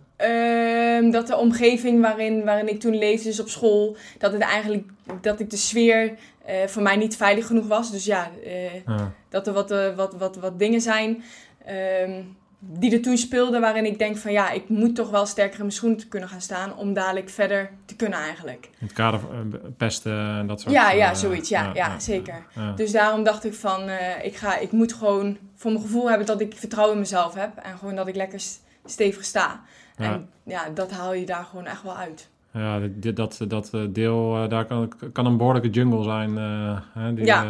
Ehm, 0.97 1.11
dat 1.11 1.27
de 1.27 1.37
omgeving 1.37 2.01
waarin, 2.01 2.45
waarin 2.45 2.69
ik 2.69 2.81
toen 2.81 2.99
leefde, 2.99 3.29
dus 3.29 3.41
op 3.41 3.49
school, 3.49 3.97
dat 4.19 4.33
het 4.33 4.43
eigenlijk 4.43 4.89
dat 5.21 5.41
ik 5.41 5.51
de 5.51 5.57
sfeer 5.57 6.13
eh, 6.45 6.67
voor 6.67 6.83
mij 6.83 6.97
niet 6.97 7.17
veilig 7.17 7.47
genoeg 7.47 7.67
was. 7.67 7.91
Dus 7.91 8.05
ja, 8.05 8.31
eh, 8.45 8.75
Ja. 8.75 9.13
dat 9.29 9.47
er 9.47 9.53
wat, 9.53 9.71
eh, 9.71 9.95
wat, 9.95 10.15
wat, 10.15 10.37
wat 10.37 10.59
dingen 10.59 10.81
zijn 10.81 11.23
ehm, 11.65 12.23
die 12.59 12.93
er 12.93 13.03
toen 13.03 13.17
speelden, 13.17 13.61
waarin 13.61 13.85
ik 13.85 13.99
denk 13.99 14.17
van 14.17 14.33
ja, 14.33 14.51
ik 14.51 14.69
moet 14.69 14.95
toch 14.95 15.11
wel 15.11 15.27
sterker 15.27 15.55
in 15.55 15.61
mijn 15.61 15.73
schoenen 15.73 15.99
te 15.99 16.09
kunnen 16.09 16.29
gaan 16.29 16.41
staan 16.41 16.77
om 16.77 16.93
dadelijk 16.93 17.29
verder 17.29 17.71
te 17.85 17.97
kunnen 17.97 18.19
eigenlijk. 18.19 18.69
In 18.79 18.87
het 18.87 18.93
kader 18.93 19.21
van 19.21 19.61
pesten 19.77 20.37
en 20.39 20.47
dat 20.47 20.61
soort... 20.61 20.75
Ja, 20.75 20.91
ja, 20.91 21.15
zoiets. 21.15 21.49
Ja, 21.49 21.71
ja, 21.75 21.99
zeker. 21.99 22.47
ja. 22.55 22.73
Dus 22.73 22.93
daarom 22.93 23.25
dacht 23.25 23.45
ik 23.45 23.55
van, 23.55 23.91
ik, 24.23 24.37
ga, 24.37 24.59
ik 24.59 24.73
moet 24.73 24.93
gewoon 24.93 25.39
voor 25.55 25.71
mijn 25.71 25.83
gevoel 25.83 26.09
hebben 26.09 26.27
dat 26.27 26.41
ik 26.41 26.57
vertrouwen 26.57 26.95
in 26.95 27.01
mezelf 27.01 27.35
heb. 27.35 27.57
En 27.57 27.79
gewoon 27.79 27.95
dat 27.95 28.09
ik 28.09 28.15
lekker 28.17 28.41
stevig 28.85 29.25
sta. 29.25 29.61
Ja. 29.97 30.13
En 30.13 30.29
ja, 30.43 30.69
dat 30.75 30.91
haal 30.91 31.15
je 31.15 31.27
daar 31.27 31.45
gewoon 31.45 31.67
echt 31.67 31.83
wel 31.83 31.97
uit. 31.97 32.29
Ja, 32.51 32.81
dat, 33.15 33.41
dat 33.49 33.71
eh, 33.75 33.81
deel, 33.89 34.37
eh, 34.43 34.49
daar 34.49 34.65
kan, 34.65 34.93
kan 35.13 35.27
een 35.27 35.37
behoorlijke 35.37 35.71
jungle 35.71 36.03
zijn. 36.03 36.39
eh, 36.39 36.79
hè, 36.93 37.15
die 37.15 37.25
Ja. 37.25 37.45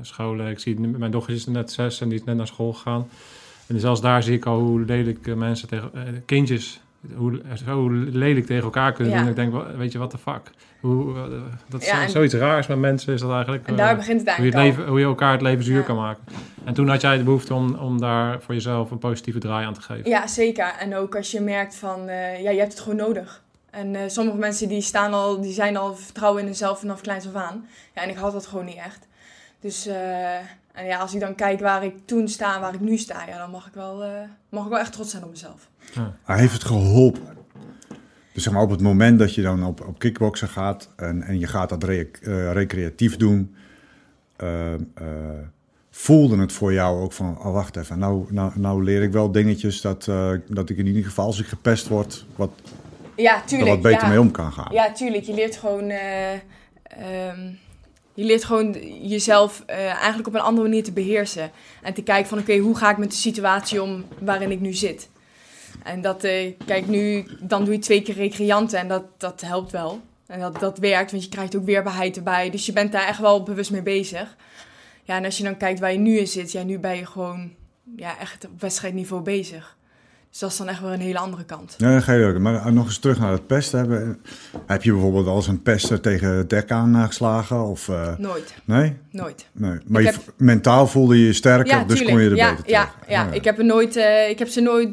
scholen, 0.00 0.46
ik 0.50 0.58
zie, 0.58 0.80
mijn 0.80 1.10
dochter 1.10 1.34
is 1.34 1.46
net 1.46 1.72
zes 1.72 2.00
en 2.00 2.08
die 2.08 2.18
is 2.18 2.24
net 2.24 2.36
naar 2.36 2.46
school 2.46 2.72
gegaan. 2.72 3.08
En 3.66 3.80
zelfs 3.80 4.00
daar 4.00 4.22
zie 4.22 4.36
ik 4.36 4.46
al 4.46 4.58
hoe 4.60 4.84
lelijk 4.84 5.36
mensen 5.36 5.68
tegen, 5.68 5.90
kindjes, 6.26 6.80
hoe, 7.14 7.40
zo 7.66 7.88
lelijk 7.90 8.46
tegen 8.46 8.64
elkaar 8.64 8.92
kunnen 8.92 9.14
Ja. 9.14 9.20
doen. 9.20 9.28
Ik 9.28 9.36
denk, 9.36 9.54
weet 9.76 9.92
je, 9.92 9.98
wat 9.98 10.10
de 10.10 10.18
fuck? 10.18 10.50
Hoe, 10.80 11.16
eh, 11.16 11.22
dat 11.68 11.80
is 11.80 11.86
Ja, 11.86 11.94
zo- 11.96 12.02
en- 12.02 12.10
zoiets 12.10 12.34
raars 12.34 12.66
met 12.66 12.78
mensen 12.78 13.14
is 13.14 13.20
dat 13.20 13.30
eigenlijk. 13.32 13.66
En 13.66 13.72
eh, 13.72 13.78
daar 13.78 13.96
begint 13.96 14.20
het 14.20 14.28
hoe, 14.36 14.44
je 14.44 14.50
het 14.50 14.54
eigenlijk 14.54 14.76
leven, 14.76 14.90
hoe 14.90 15.00
je 15.00 15.04
elkaar 15.06 15.32
het 15.32 15.42
leven 15.42 15.64
zuur 15.64 15.78
Ja. 15.78 15.82
kan 15.84 15.96
maken. 15.96 16.24
En 16.64 16.74
toen 16.74 16.88
had 16.88 17.00
jij 17.00 17.16
de 17.18 17.22
behoefte 17.24 17.54
om, 17.54 17.74
om 17.74 18.00
daar 18.00 18.40
voor 18.42 18.54
jezelf 18.54 18.90
een 18.90 18.98
positieve 18.98 19.38
draai 19.38 19.66
aan 19.66 19.74
te 19.74 19.80
geven. 19.80 20.10
Ja, 20.10 20.26
zeker. 20.26 20.74
En 20.78 20.96
ook 20.96 21.16
als 21.16 21.30
je 21.30 21.40
merkt 21.40 21.74
van, 21.76 22.08
eh, 22.08 22.42
ja, 22.42 22.50
je 22.50 22.58
hebt 22.58 22.72
het 22.72 22.80
gewoon 22.80 22.98
nodig. 22.98 23.42
En 23.70 23.94
eh, 23.94 24.02
sommige 24.06 24.36
mensen 24.36 24.68
die, 24.68 24.80
staan 24.80 25.12
al, 25.12 25.40
die 25.40 25.52
zijn 25.52 25.76
al 25.76 25.94
vertrouwen 25.94 26.40
in 26.40 26.46
hunzelf 26.46 26.78
vanaf 26.78 27.00
kleins 27.00 27.26
af 27.26 27.34
aan. 27.34 27.66
Ja, 27.94 28.02
en 28.02 28.08
ik 28.08 28.16
had 28.16 28.32
dat 28.32 28.46
gewoon 28.46 28.64
niet 28.64 28.76
echt. 28.84 29.06
Dus 29.60 29.86
eh, 29.86 30.34
en 30.72 30.86
ja, 30.86 30.98
als 30.98 31.14
ik 31.14 31.20
dan 31.20 31.34
kijk 31.34 31.60
waar 31.60 31.84
ik 31.84 31.94
toen 32.04 32.28
sta 32.28 32.54
en 32.54 32.60
waar 32.60 32.74
ik 32.74 32.80
nu 32.80 32.96
sta, 32.96 33.24
ja, 33.28 33.38
dan 33.38 33.50
mag 33.50 33.66
ik 33.66 33.74
wel, 33.74 34.02
eh, 34.04 34.10
mag 34.48 34.64
ik 34.64 34.70
wel 34.70 34.78
echt 34.78 34.92
trots 34.92 35.10
zijn 35.10 35.24
op 35.24 35.30
mezelf. 35.30 35.68
Hij 36.24 36.38
heeft 36.38 36.52
het 36.52 36.64
geholpen. 36.64 37.22
Dus 38.38 38.46
zeg 38.46 38.56
maar 38.56 38.66
op 38.66 38.70
het 38.70 38.82
moment 38.82 39.18
dat 39.18 39.34
je 39.34 39.42
dan 39.42 39.64
op, 39.64 39.86
op 39.86 39.98
kickboksen 39.98 40.48
gaat 40.48 40.88
en, 40.96 41.22
en 41.22 41.38
je 41.38 41.46
gaat 41.46 41.68
dat 41.68 41.84
rec- 41.84 42.18
eh, 42.22 42.52
recreatief 42.52 43.16
doen, 43.16 43.54
eh, 44.36 44.74
voelde 45.90 46.38
het 46.38 46.52
voor 46.52 46.72
jou 46.72 47.02
ook 47.02 47.12
van, 47.12 47.38
oh 47.38 47.52
wacht 47.52 47.76
even, 47.76 47.98
nou, 47.98 48.26
nou, 48.30 48.52
nou 48.54 48.84
leer 48.84 49.02
ik 49.02 49.12
wel 49.12 49.32
dingetjes 49.32 49.80
dat, 49.80 50.04
dat 50.48 50.70
ik 50.70 50.76
in 50.76 50.86
ieder 50.86 51.04
geval 51.04 51.24
als 51.26 51.40
ik 51.40 51.46
gepest 51.46 51.88
word, 51.88 52.26
wat, 52.36 52.50
Ja, 53.16 53.34
er 53.34 53.44
tuurlijk. 53.44 53.70
wat 53.70 53.82
beter 53.82 54.02
ja. 54.02 54.08
mee 54.08 54.20
om 54.20 54.30
kan 54.30 54.52
gaan. 54.52 54.72
Ja, 54.72 54.92
tuurlijk. 54.92 55.24
Je 55.24 55.34
leert 55.34 55.56
gewoon, 55.56 55.88
eh, 55.90 56.32
ehm, 56.82 57.40
je 58.14 58.24
leert 58.24 58.44
gewoon 58.44 58.72
jezelf 59.02 59.62
eigenlijk 59.66 60.28
op 60.28 60.34
een 60.34 60.40
andere 60.40 60.68
manier 60.68 60.84
te 60.84 60.92
beheersen. 60.92 61.50
En 61.82 61.94
te 61.94 62.02
kijken 62.02 62.28
van, 62.28 62.38
oké, 62.38 62.56
hoe 62.56 62.76
ga 62.76 62.90
ik 62.90 62.98
met 62.98 63.10
de 63.10 63.16
situatie 63.16 63.82
om 63.82 64.04
waarin 64.20 64.50
ik 64.50 64.60
nu 64.60 64.72
zit? 64.72 65.08
En 65.82 66.00
dat, 66.00 66.24
eh, 66.24 66.52
kijk, 66.66 66.88
nu, 66.88 67.26
dan 67.40 67.64
doe 67.64 67.74
je 67.74 67.80
twee 67.80 68.02
keer 68.02 68.14
recreanten 68.14 68.78
en 68.78 68.88
dat, 68.88 69.04
dat 69.16 69.40
helpt 69.40 69.72
wel. 69.72 70.00
En 70.26 70.40
dat, 70.40 70.60
dat 70.60 70.78
werkt, 70.78 71.10
want 71.10 71.22
je 71.22 71.28
krijgt 71.28 71.56
ook 71.56 71.64
weerbaarheid 71.64 72.16
erbij. 72.16 72.50
Dus 72.50 72.66
je 72.66 72.72
bent 72.72 72.92
daar 72.92 73.06
echt 73.06 73.20
wel 73.20 73.42
bewust 73.42 73.70
mee 73.70 73.82
bezig. 73.82 74.36
Ja, 75.02 75.16
en 75.16 75.24
als 75.24 75.36
je 75.36 75.44
dan 75.44 75.56
kijkt 75.56 75.80
waar 75.80 75.92
je 75.92 75.98
nu 75.98 76.18
in 76.18 76.26
zit, 76.26 76.52
ja, 76.52 76.62
nu 76.62 76.78
ben 76.78 76.96
je 76.96 77.06
gewoon 77.06 77.50
ja, 77.96 78.18
echt 78.18 78.44
op 78.46 78.60
wedstrijdniveau 78.60 79.22
bezig. 79.22 79.76
Dus 80.30 80.38
dat 80.38 80.50
is 80.50 80.56
dan 80.56 80.68
echt 80.68 80.80
weer 80.80 80.90
een 80.92 81.00
hele 81.00 81.18
andere 81.18 81.44
kant. 81.44 81.74
Ja, 81.78 82.00
ga 82.00 82.12
je 82.12 82.26
ook. 82.26 82.38
Maar 82.38 82.72
nog 82.72 82.84
eens 82.86 82.98
terug 82.98 83.18
naar 83.18 83.32
het 83.32 83.46
pesten. 83.46 83.78
Hebben. 83.78 84.20
Heb 84.66 84.82
je 84.82 84.92
bijvoorbeeld 84.92 85.26
al 85.26 85.36
eens 85.36 85.46
een 85.46 85.62
pester 85.62 86.00
tegen 86.00 86.28
het 86.28 86.50
dek 86.50 86.70
aangeslagen? 86.70 87.64
Of, 87.64 87.88
eh, 87.88 88.16
Nooit, 88.18 88.54
nee? 88.64 88.96
nooit. 89.10 89.46
nee? 89.52 89.78
Maar 89.86 90.02
je, 90.02 90.08
heb- 90.08 90.32
mentaal 90.36 90.86
voelde 90.86 91.18
je 91.18 91.26
je 91.26 91.32
sterker, 91.32 91.66
Ja, 91.78 91.84
dus 91.84 92.02
kon 92.02 92.20
je 92.20 92.30
er 92.30 92.36
ja, 92.36 92.50
beter 92.54 92.70
ja, 92.70 92.84
tegen. 92.84 93.12
ja, 93.12 93.32
ik 93.32 93.44
heb 93.44 93.58
er 93.58 93.64
nooit, 93.64 93.96
eh, 93.96 94.28
ik 94.28 94.38
heb 94.38 94.48
ze 94.48 94.60
nooit, 94.60 94.88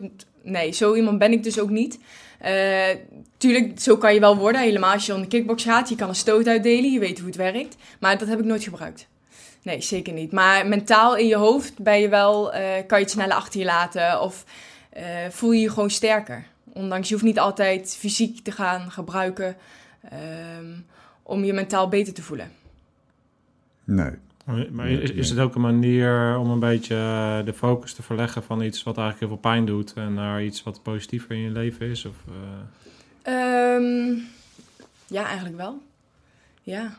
nee, 0.46 0.72
zo 0.72 0.96
iemand 0.96 1.20
ben 1.20 1.32
ik 1.32 1.44
dus 1.44 1.60
ook 1.60 1.70
niet. 1.70 2.00
Eh, 2.40 2.98
tuurlijk, 3.38 3.80
zo 3.80 3.98
kan 3.98 4.14
je 4.14 4.20
wel 4.20 4.38
worden, 4.38 4.62
helemaal 4.62 4.94
als 4.94 5.06
je 5.06 5.14
onder 5.14 5.28
kickbox 5.28 5.64
gaat. 5.64 5.90
Je 5.90 5.96
kan 5.96 6.10
een 6.10 6.16
stoot 6.16 6.48
uitdelen, 6.48 6.92
je 6.92 7.00
weet 7.00 7.18
hoe 7.18 7.28
het 7.28 7.36
werkt. 7.36 7.76
Maar 8.00 8.18
dat 8.18 8.28
heb 8.28 8.40
ik 8.40 8.46
nooit 8.46 8.64
gebruikt. 8.64 9.08
Nee, 9.62 9.82
zeker 9.82 10.14
niet. 10.14 10.32
Maar 10.32 10.68
mentaal 10.68 11.16
in 11.18 11.28
je 11.28 11.36
hoofd 11.36 11.80
ben 11.80 12.00
je 12.00 12.10
wel, 12.10 12.54
eh, 12.54 12.62
kan 12.88 12.98
je 12.98 13.04
het 13.04 13.14
sneller 13.14 13.36
achter 13.36 13.60
je 13.60 13.66
laten 13.66 14.22
of 14.22 14.46
eh, 14.90 15.04
voel 15.30 15.52
je 15.52 15.62
je 15.62 15.70
gewoon 15.70 15.90
sterker. 15.90 16.46
Ondanks 16.74 17.08
je 17.08 17.14
hoeft 17.14 17.26
niet 17.26 17.40
altijd 17.40 17.96
fysiek 18.00 18.44
te 18.44 18.52
gaan 18.52 18.92
gebruiken 18.92 19.56
ehm, 20.10 20.74
om 21.24 21.44
je 21.44 21.54
mentaal 21.54 21.90
beter 21.90 22.14
te 22.14 22.22
voelen. 22.22 22.52
Nee. 23.84 24.12
Maar 24.72 24.90
is, 24.90 25.12
is 25.12 25.30
het 25.30 25.40
ook 25.40 25.56
een 25.56 25.62
manier 25.62 26.38
om 26.38 26.50
een 26.50 26.60
beetje 26.60 26.96
eh, 26.96 27.46
de 27.46 27.54
focus 27.54 27.94
te 27.94 28.04
verleggen 28.04 28.44
van 28.44 28.62
iets 28.62 28.84
wat 28.84 28.98
eigenlijk 28.98 29.20
heel 29.20 29.40
veel 29.42 29.52
pijn 29.52 29.66
doet 29.66 29.94
en 29.94 30.14
naar 30.14 30.44
iets 30.44 30.64
wat 30.64 30.84
positiever 30.84 31.32
in 31.32 31.42
je 31.42 31.50
leven 31.50 31.88
is? 31.90 32.06
Of, 32.06 32.16
eh, 32.28 33.34
Ehm, 33.34 34.14
ja, 35.08 35.26
eigenlijk 35.26 35.58
wel. 35.58 35.82
Ja. 36.62 36.98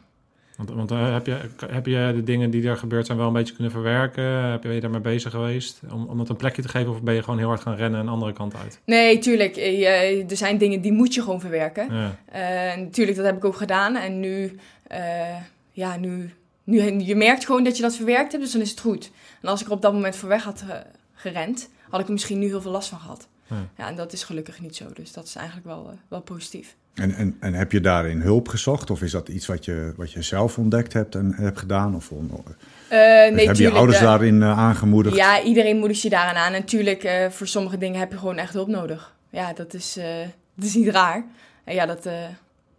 want 0.57 0.71
want 0.71 0.91
eh, 0.91 1.13
heb, 1.13 1.27
je, 1.27 1.39
heb 1.67 1.87
je 1.87 2.13
de 2.15 2.23
dingen 2.23 2.51
die 2.51 2.69
er 2.69 2.77
gebeurd 2.77 3.07
zijn 3.07 3.19
wel 3.19 3.27
een 3.27 3.33
beetje 3.33 3.55
kunnen 3.55 3.73
verwerken? 3.73 4.25
Heb 4.25 4.63
je, 4.63 4.67
ben 4.69 4.75
je 4.75 4.81
daarmee 4.81 5.01
bezig 5.01 5.31
geweest 5.31 5.81
om, 5.91 6.05
om 6.07 6.19
dat 6.19 6.29
een 6.29 6.37
plekje 6.37 6.63
te 6.63 6.69
geven 6.69 6.91
of 6.93 7.03
ben 7.03 7.15
je 7.15 7.23
gewoon 7.23 7.39
heel 7.39 7.49
hard 7.49 7.61
gaan 7.61 7.75
rennen 7.77 8.01
een 8.01 8.09
andere 8.09 8.33
kant 8.33 8.55
uit? 8.57 8.81
Nee, 8.85 9.19
tuurlijk. 9.19 9.57
eh, 9.57 10.31
er 10.31 10.37
zijn 10.37 10.59
dingen 10.59 10.81
die 10.81 10.93
moet 10.93 11.15
je 11.15 11.23
gewoon 11.23 11.41
verwerken. 11.41 11.95
Ja. 11.95 12.17
Eh, 12.25 12.79
natuurlijk, 12.81 13.17
dat 13.17 13.27
heb 13.27 13.37
ik 13.37 13.45
ook 13.45 13.57
gedaan. 13.57 13.97
En 13.97 14.21
nu, 14.21 14.59
eh, 14.87 15.37
ja, 15.73 15.97
nu, 15.97 16.31
nu, 16.67 17.01
je 17.01 17.17
merkt 17.17 17.45
gewoon 17.47 17.65
dat 17.65 17.77
je 17.77 17.83
dat 17.83 17.97
verwerkt 17.97 18.33
hebt, 18.33 18.45
dus 18.45 18.53
dan 18.53 18.61
is 18.61 18.71
het 18.71 18.81
goed. 18.81 19.11
En 19.43 19.49
als 19.49 19.61
ik 19.61 19.67
er 19.67 19.73
op 19.73 19.83
dat 19.83 19.93
moment 19.93 20.17
voor 20.17 20.29
weg 20.29 20.43
had 20.45 20.65
eh, 20.69 20.77
gerend, 21.15 21.69
had 21.91 22.01
ik 22.01 22.07
er 22.07 22.13
misschien 22.13 22.39
nu 22.39 22.47
heel 22.47 22.61
veel 22.61 22.71
last 22.71 22.89
van 22.89 22.99
gehad. 23.01 23.29
Ja. 23.47 23.57
Ja, 23.77 23.89
en 23.89 23.95
dat 23.97 24.13
is 24.13 24.23
gelukkig 24.25 24.61
niet 24.61 24.77
zo. 24.77 24.85
Dus 24.95 25.13
dat 25.13 25.25
is 25.27 25.35
eigenlijk 25.37 25.67
wel, 25.67 25.87
eh, 25.91 25.97
wel 26.09 26.21
positief. 26.21 26.77
En, 26.95 27.15
en, 27.15 27.37
en 27.41 27.55
heb 27.55 27.73
je 27.73 27.81
daarin 27.81 28.21
hulp 28.21 28.49
gezocht? 28.49 28.91
Of 28.91 29.03
is 29.03 29.11
dat 29.11 29.29
iets 29.29 29.47
wat 29.47 29.65
je, 29.65 29.93
wat 29.97 30.13
je 30.13 30.23
zelf 30.23 30.59
ontdekt 30.59 30.93
hebt 30.93 31.15
en 31.15 31.35
hebt 31.35 31.59
gedaan? 31.59 31.95
Of 31.95 32.11
on- 32.11 32.31
Eh, 32.89 32.99
nee, 32.99 33.47
heb 33.47 33.57
je 33.57 33.71
ouders 33.71 33.99
de- 33.99 34.05
daarin 34.05 34.45
aangemoedigd? 34.45 35.17
Ja, 35.17 35.43
iedereen 35.43 35.79
moedigt 35.79 36.03
je 36.03 36.09
daaraan 36.11 36.35
aan. 36.37 36.53
En 36.53 36.61
natuurlijk, 36.61 37.29
voor 37.31 37.47
sommige 37.47 37.79
dingen 37.79 37.99
heb 38.01 38.13
je 38.13 38.19
gewoon 38.19 38.37
echt 38.39 38.53
hulp 38.53 38.69
nodig. 38.69 39.15
Ja, 39.31 39.53
dat 39.53 39.75
is, 39.75 39.99
dat 40.55 40.65
is 40.65 40.75
niet 40.75 40.89
raar. 40.89 41.25
En 41.65 41.75
ja, 41.75 41.87
dat, 41.87 42.09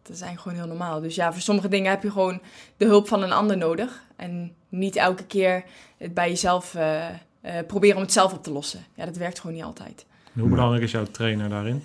dat 0.07 0.15
is 0.15 0.21
eigenlijk 0.21 0.41
gewoon 0.41 0.57
heel 0.57 0.77
normaal. 0.77 1.01
Dus 1.01 1.15
ja, 1.15 1.31
voor 1.33 1.41
sommige 1.41 1.67
dingen 1.67 1.89
heb 1.89 2.03
je 2.03 2.11
gewoon 2.11 2.39
de 2.77 2.85
hulp 2.85 3.07
van 3.07 3.23
een 3.23 3.31
ander 3.31 3.57
nodig. 3.57 4.03
En 4.15 4.53
niet 4.69 4.95
elke 4.95 5.23
keer 5.25 5.63
het 5.97 6.13
bij 6.13 6.29
jezelf 6.29 6.75
eh, 6.75 7.05
proberen 7.67 7.95
om 7.95 8.01
het 8.01 8.11
zelf 8.11 8.33
op 8.33 8.43
te 8.43 8.51
lossen. 8.51 8.85
Ja, 8.93 9.05
dat 9.05 9.17
werkt 9.17 9.39
gewoon 9.39 9.55
niet 9.55 9.65
altijd. 9.65 10.05
En 10.33 10.39
Hoe 10.41 10.49
belangrijk 10.49 10.83
is 10.83 10.91
jouw 10.91 11.05
trainer 11.05 11.49
daarin? 11.49 11.83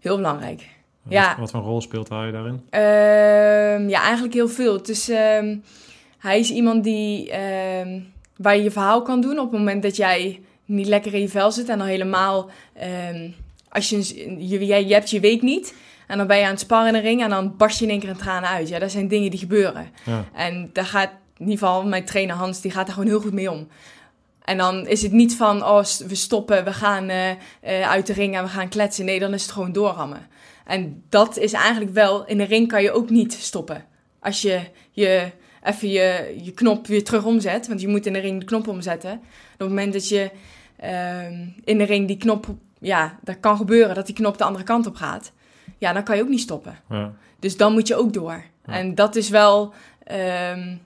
Heel 0.00 0.16
belangrijk. 0.16 0.58
Wat, 1.02 1.12
Ja. 1.12 1.36
wat 1.38 1.50
voor 1.50 1.60
rol 1.60 1.80
speelt 1.80 2.08
hij 2.08 2.30
daarin? 2.30 2.62
Ehm, 2.70 3.88
ja, 3.88 4.02
eigenlijk 4.02 4.34
heel 4.34 4.48
veel. 4.48 4.72
Het 4.72 4.88
is, 4.88 5.08
ehm, 5.08 5.56
hij 6.18 6.38
is 6.38 6.50
iemand 6.50 6.84
die, 6.84 7.30
ehm, 7.30 8.00
waar 8.36 8.56
je 8.56 8.62
je 8.62 8.70
verhaal 8.70 9.02
kan 9.02 9.20
doen 9.20 9.38
op 9.38 9.50
het 9.50 9.58
moment 9.58 9.82
dat 9.82 9.96
jij 9.96 10.40
niet 10.64 10.86
lekker 10.86 11.14
in 11.14 11.20
je 11.20 11.28
vel 11.28 11.52
zit. 11.52 11.68
En 11.68 11.78
dan 11.78 11.86
helemaal, 11.86 12.50
als 13.68 13.88
je, 13.88 13.98
je, 14.48 14.66
jij, 14.66 14.86
je 14.86 14.92
hebt 14.94 15.10
je 15.10 15.20
week 15.20 15.42
niet. 15.42 15.74
En 16.10 16.18
dan 16.18 16.26
ben 16.26 16.38
je 16.38 16.44
aan 16.44 16.50
het 16.50 16.60
sparren 16.60 16.94
in 16.94 17.02
de 17.02 17.08
ring 17.08 17.22
en 17.22 17.30
dan 17.30 17.56
barst 17.56 17.78
je 17.78 17.84
in 17.84 17.90
één 17.90 18.00
keer 18.00 18.08
in 18.08 18.16
tranen 18.16 18.48
uit. 18.48 18.68
Ja, 18.68 18.78
dat 18.78 18.90
zijn 18.90 19.08
dingen 19.08 19.30
die 19.30 19.38
gebeuren. 19.38 19.90
Ja. 20.04 20.24
En 20.34 20.70
daar 20.72 20.84
gaat, 20.84 21.10
in 21.36 21.44
ieder 21.44 21.58
geval 21.58 21.84
mijn 21.86 22.04
trainer 22.04 22.36
Hans, 22.36 22.60
die 22.60 22.70
gaat 22.70 22.86
daar 22.86 22.94
gewoon 22.94 23.08
heel 23.08 23.20
goed 23.20 23.32
mee 23.32 23.50
om. 23.50 23.68
En 24.44 24.56
dan 24.56 24.86
is 24.86 25.02
het 25.02 25.12
niet 25.12 25.36
van, 25.36 25.64
oh, 25.64 25.84
we 25.84 26.14
stoppen, 26.14 26.64
we 26.64 26.72
gaan 26.72 27.08
eh, 27.08 27.30
eh, 27.30 27.90
uit 27.90 28.06
de 28.06 28.12
ring 28.12 28.36
en 28.36 28.42
we 28.42 28.48
gaan 28.48 28.68
kletsen. 28.68 29.04
Nee, 29.04 29.18
dan 29.18 29.34
is 29.34 29.42
het 29.42 29.50
gewoon 29.50 29.72
doorrammen. 29.72 30.26
En 30.64 31.02
dat 31.08 31.36
is 31.36 31.52
eigenlijk 31.52 31.92
wel, 31.92 32.26
in 32.26 32.38
de 32.38 32.44
ring 32.44 32.68
kan 32.68 32.82
je 32.82 32.92
ook 32.92 33.10
niet 33.10 33.32
stoppen. 33.32 33.84
Als 34.20 34.42
je, 34.42 34.60
je 34.90 35.30
even 35.62 35.88
je, 35.88 36.36
je 36.42 36.52
knop 36.52 36.86
weer 36.86 37.04
terug 37.04 37.24
omzet, 37.24 37.68
want 37.68 37.80
je 37.80 37.88
moet 37.88 38.06
in 38.06 38.12
de 38.12 38.18
ring 38.18 38.40
de 38.40 38.46
knop 38.46 38.68
omzetten. 38.68 39.12
Op 39.12 39.58
het 39.58 39.68
moment 39.68 39.92
dat 39.92 40.08
je 40.08 40.30
ehm, 40.76 41.46
in 41.64 41.78
de 41.78 41.84
ring 41.84 42.06
die 42.06 42.16
knop, 42.16 42.46
ja, 42.78 43.18
dat 43.22 43.40
kan 43.40 43.56
gebeuren 43.56 43.94
dat 43.94 44.06
die 44.06 44.14
knop 44.14 44.38
de 44.38 44.44
andere 44.44 44.64
kant 44.64 44.86
op 44.86 44.94
gaat. 44.94 45.32
Ja, 45.80 45.92
dan 45.92 46.02
kan 46.02 46.16
je 46.16 46.22
ook 46.22 46.28
niet 46.28 46.40
stoppen. 46.40 46.78
Ja. 46.88 47.12
Dus 47.38 47.56
dan 47.56 47.72
moet 47.72 47.86
je 47.86 47.96
ook 47.96 48.12
door. 48.12 48.42
Ja. 48.66 48.72
En 48.72 48.94
dat 48.94 49.16
is 49.16 49.28
wel 49.28 49.72
ehm, 50.04 50.76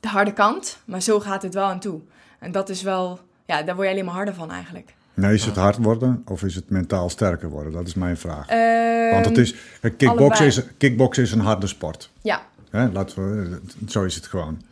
de 0.00 0.08
harde 0.08 0.32
kant, 0.32 0.78
maar 0.84 1.00
zo 1.02 1.20
gaat 1.20 1.42
het 1.42 1.54
wel 1.54 1.64
aan 1.64 1.80
toe. 1.80 2.00
En 2.38 2.52
dat 2.52 2.68
is 2.68 2.82
wel, 2.82 3.20
ja, 3.46 3.62
daar 3.62 3.74
word 3.74 3.86
je 3.86 3.92
alleen 3.92 4.04
maar 4.04 4.14
harder 4.14 4.34
van 4.34 4.50
eigenlijk. 4.50 4.94
Nee, 5.14 5.34
is 5.34 5.44
het 5.44 5.56
hard 5.56 5.76
worden 5.76 6.22
of 6.26 6.42
is 6.42 6.54
het 6.54 6.70
mentaal 6.70 7.08
sterker 7.08 7.48
worden? 7.48 7.72
Dat 7.72 7.86
is 7.86 7.94
mijn 7.94 8.16
vraag. 8.16 8.48
Ehm, 8.48 9.12
Want 9.12 9.24
het 9.24 9.38
is, 9.38 9.54
kickboksen, 9.96 10.46
is, 10.46 10.62
kickboksen 10.78 11.22
is 11.22 11.32
een 11.32 11.40
harde 11.40 11.66
sport. 11.66 12.10
Ja, 12.22 12.42
Hè? 12.72 12.88
Laten 12.92 13.48
we, 13.48 13.60
zo 13.88 14.04
is 14.04 14.14
het 14.14 14.26
gewoon. 14.26 14.62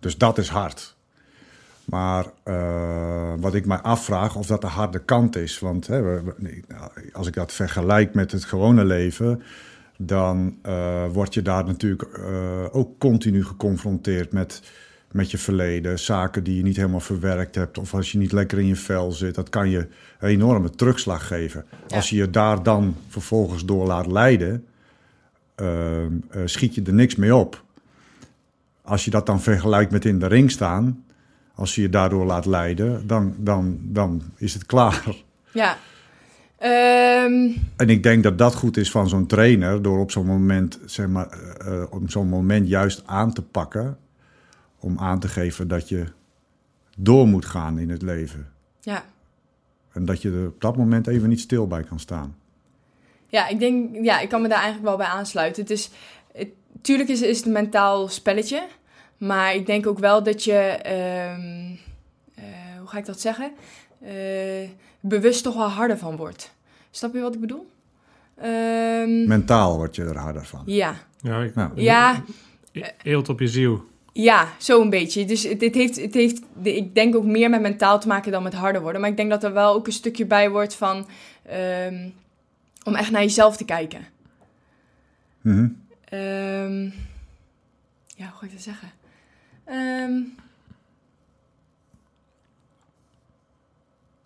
Dus 0.00 0.18
dat 0.18 0.38
is 0.38 0.48
hard. 0.48 0.93
Maar 1.84 2.26
eh, 2.42 3.32
wat 3.38 3.54
ik 3.54 3.66
mij 3.66 3.78
afvraag 3.78 4.36
of 4.36 4.46
dat 4.46 4.60
de 4.60 4.66
harde 4.66 4.98
kant 4.98 5.36
is. 5.36 5.58
Want 5.58 5.86
hè, 5.86 6.02
we- 6.02 6.22
we- 6.24 6.34
nee, 6.36 6.64
nou, 6.68 6.90
als 7.12 7.26
ik 7.26 7.34
dat 7.34 7.52
vergelijk 7.52 8.14
met 8.14 8.32
het 8.32 8.44
gewone 8.44 8.84
leven, 8.84 9.42
dan 9.98 10.56
eh, 10.62 11.04
word 11.12 11.34
je 11.34 11.42
daar 11.42 11.64
natuurlijk 11.64 12.02
eh, 12.02 12.64
ook 12.72 12.98
continu 12.98 13.44
geconfronteerd 13.44 14.32
met, 14.32 14.62
met 15.12 15.30
je 15.30 15.38
verleden. 15.38 15.98
Zaken 15.98 16.44
die 16.44 16.56
je 16.56 16.62
niet 16.62 16.76
helemaal 16.76 17.00
verwerkt 17.00 17.54
hebt. 17.54 17.78
Of 17.78 17.94
als 17.94 18.12
je 18.12 18.18
niet 18.18 18.32
lekker 18.32 18.58
in 18.58 18.66
je 18.66 18.76
vel 18.76 19.12
zit. 19.12 19.34
Dat 19.34 19.48
kan 19.48 19.70
je 19.70 19.78
een 20.18 20.28
enorme 20.28 20.70
terugslag 20.70 21.26
geven. 21.26 21.64
Ja. 21.88 21.96
Als 21.96 22.10
je 22.10 22.16
je 22.16 22.30
daar 22.30 22.62
dan 22.62 22.96
vervolgens 23.08 23.64
door 23.64 23.86
laat 23.86 24.06
leiden, 24.06 24.64
schiet 26.44 26.74
je 26.74 26.82
er 26.82 26.94
niks 26.94 27.16
mee 27.16 27.34
op. 27.34 27.62
Als 28.82 29.04
je 29.04 29.10
dat 29.10 29.26
dan 29.26 29.40
vergelijkt 29.40 29.90
met 29.92 30.04
in 30.04 30.18
de 30.18 30.26
ring 30.26 30.50
staan, 30.50 31.04
als 31.54 31.74
je 31.74 31.80
je 31.82 31.88
daardoor 31.88 32.24
laat 32.24 32.46
leiden, 32.46 33.06
dan, 33.06 33.34
dan, 33.38 33.78
dan 33.82 34.22
is 34.36 34.54
het 34.54 34.66
klaar. 34.66 35.04
ja. 35.52 35.76
Ehm, 36.58 37.50
En 37.76 37.88
ik 37.88 38.02
denk 38.02 38.22
dat 38.22 38.38
dat 38.38 38.54
goed 38.54 38.76
is 38.76 38.90
van 38.90 39.08
zo'n 39.08 39.26
trainer, 39.26 39.82
door 39.82 39.98
op 39.98 40.10
zo'n 40.10 40.26
moment, 40.26 40.78
zeg 40.84 41.06
maar, 41.08 41.38
om 41.90 42.08
zo'n 42.08 42.28
moment 42.28 42.68
juist 42.68 43.02
aan 43.06 43.32
te 43.32 43.42
pakken, 43.42 43.98
om 44.78 44.98
aan 44.98 45.18
te 45.18 45.28
geven 45.28 45.68
dat 45.68 45.88
je 45.88 46.04
door 46.96 47.26
moet 47.26 47.44
gaan 47.44 47.78
in 47.78 47.90
het 47.90 48.02
leven. 48.02 48.48
ja. 48.80 49.04
En 49.92 50.04
dat 50.04 50.22
je 50.22 50.30
er 50.30 50.46
op 50.46 50.60
dat 50.60 50.76
moment 50.76 51.06
even 51.06 51.28
niet 51.28 51.40
stil 51.40 51.66
bij 51.66 51.82
kan 51.82 52.00
staan. 52.00 52.36
Ja, 53.26 53.48
ik 53.48 53.58
denk, 53.58 53.96
ja, 54.04 54.20
ik 54.20 54.28
kan 54.28 54.42
me 54.42 54.48
daar 54.48 54.58
eigenlijk 54.60 54.88
wel 54.88 54.96
bij 54.96 55.06
aansluiten. 55.06 55.62
Het 55.62 55.70
is, 55.70 55.90
het, 56.32 56.48
tuurlijk 56.80 57.08
is, 57.08 57.22
is 57.22 57.36
het 57.36 57.46
een 57.46 57.52
mentaal 57.52 58.08
spelletje, 58.08 58.66
maar 59.18 59.54
ik 59.54 59.66
denk 59.66 59.86
ook 59.86 59.98
wel 59.98 60.22
dat 60.22 60.44
je, 60.44 60.52
ehm, 60.82 61.70
eh, 62.34 62.44
hoe 62.78 62.86
ga 62.88 62.98
ik 62.98 63.06
dat 63.06 63.20
zeggen, 63.20 63.52
Eh, 64.00 64.68
bewust 65.00 65.42
toch 65.42 65.54
wel 65.54 65.68
harder 65.68 65.98
van 65.98 66.16
wordt. 66.16 66.54
Snap 66.90 67.14
je 67.14 67.20
wat 67.20 67.34
ik 67.34 67.40
bedoel? 67.40 67.70
Ehm, 68.36 69.26
Mentaal 69.28 69.76
word 69.76 69.96
je 69.96 70.04
er 70.04 70.16
harder 70.18 70.44
van. 70.46 70.62
ja, 70.66 70.94
Ja, 71.20 71.42
ik, 71.42 71.54
Nou, 71.54 71.80
ja, 71.80 72.22
E- 72.72 72.82
Eelt 73.02 73.28
op 73.28 73.40
je 73.40 73.48
ziel. 73.48 73.84
ja, 74.12 74.48
zo 74.58 74.80
een 74.80 74.90
beetje. 74.90 75.24
Dus 75.24 75.42
het, 75.42 75.60
het 75.60 75.74
heeft, 75.74 76.00
het 76.00 76.14
heeft, 76.14 76.42
de- 76.62 76.76
ik 76.76 76.94
denk 76.94 77.14
ook 77.16 77.24
meer 77.24 77.50
met 77.50 77.60
mentaal 77.60 78.00
te 78.00 78.08
maken 78.08 78.32
dan 78.32 78.42
met 78.42 78.54
harder 78.54 78.82
worden. 78.82 79.00
Maar 79.00 79.10
ik 79.10 79.16
denk 79.16 79.30
dat 79.30 79.44
er 79.44 79.52
wel 79.52 79.74
ook 79.74 79.86
een 79.86 79.92
stukje 79.92 80.26
bij 80.26 80.50
wordt 80.50 80.74
van, 80.74 81.06
ehm, 81.42 82.08
om 82.82 82.94
echt 82.94 83.10
naar 83.10 83.22
jezelf 83.22 83.56
te 83.56 83.64
kijken. 83.64 84.06
mhm. 85.40 85.68
Ehm, 86.04 86.82
ja, 88.16 88.26
hoe 88.26 88.38
ga 88.38 88.46
ik 88.46 88.52
dat 88.52 88.60
zeggen? 88.62 88.90
Ehm, 89.64 90.12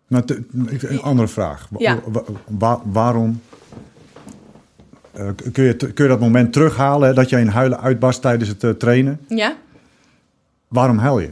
Nou, 0.07 0.25
te- 0.25 0.45
een 0.89 1.03
andere 1.03 1.29
vraag. 1.29 1.69
Ja. 1.79 2.01
wa- 2.07 2.23
wa- 2.59 2.81
waarom 2.85 3.41
eh, 5.13 5.29
kun, 5.53 5.65
je, 5.65 5.77
kun 5.77 6.05
je 6.05 6.09
dat 6.11 6.21
moment 6.21 6.53
terughalen 6.53 7.09
hè, 7.09 7.15
dat 7.15 7.29
je 7.29 7.39
in 7.41 7.47
huilen 7.49 7.81
uitbarst 7.81 8.21
tijdens 8.21 8.49
het 8.49 8.65
eh, 8.65 8.71
trainen? 8.71 9.21
ja, 9.29 9.57
Waarom 10.69 10.99
huil 10.99 11.19
je? 11.19 11.31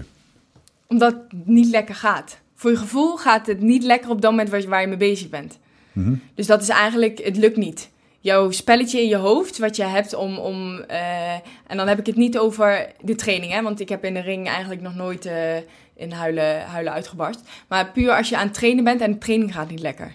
omdat 0.89 1.13
het 1.13 1.47
niet 1.47 1.67
lekker 1.71 1.95
gaat. 1.95 2.39
Voor 2.55 2.71
je 2.71 2.77
gevoel 2.77 3.17
gaat 3.17 3.47
het 3.47 3.61
niet 3.61 3.83
lekker 3.83 4.11
op 4.11 4.21
dat 4.21 4.31
moment 4.31 4.49
waar 4.51 4.61
je, 4.61 4.69
waar 4.69 4.81
je 4.81 4.87
mee 4.87 4.97
bezig 4.97 5.29
bent. 5.29 5.59
Mhm. 5.93 6.15
Dus 6.35 6.47
dat 6.47 6.63
is 6.63 6.69
eigenlijk, 6.69 7.19
het 7.25 7.37
lukt 7.37 7.57
niet. 7.57 7.91
Jouw 8.27 8.51
spelletje 8.51 9.03
in 9.03 9.09
je 9.09 9.17
hoofd, 9.17 9.59
wat 9.59 9.77
je 9.77 9.85
hebt 9.85 10.15
om. 10.15 10.39
om 10.39 10.81
eh, 10.81 11.33
en 11.67 11.77
dan 11.77 11.89
heb 11.89 11.99
ik 11.99 12.07
het 12.07 12.17
niet 12.17 12.39
over 12.39 12.87
de 13.01 13.15
training, 13.15 13.53
hè, 13.53 13.63
want 13.63 13.81
ik 13.81 13.89
heb 13.89 14.05
in 14.05 14.15
de 14.15 14.21
ring 14.21 14.49
eigenlijk 14.49 14.81
nog 14.81 14.95
nooit 14.95 15.27
eh, 15.27 15.57
in 15.97 16.13
huilen, 16.13 16.61
huilen 16.63 16.93
uitgebarst. 16.93 17.41
Maar 17.69 17.91
puur 17.91 18.17
als 18.17 18.29
je 18.29 18.37
aan 18.37 18.47
het 18.47 18.55
trainen 18.55 18.85
bent 18.85 19.01
en 19.01 19.13
de 19.13 19.19
training 19.19 19.55
gaat 19.55 19.71
niet 19.71 19.81
lekker. 19.81 20.15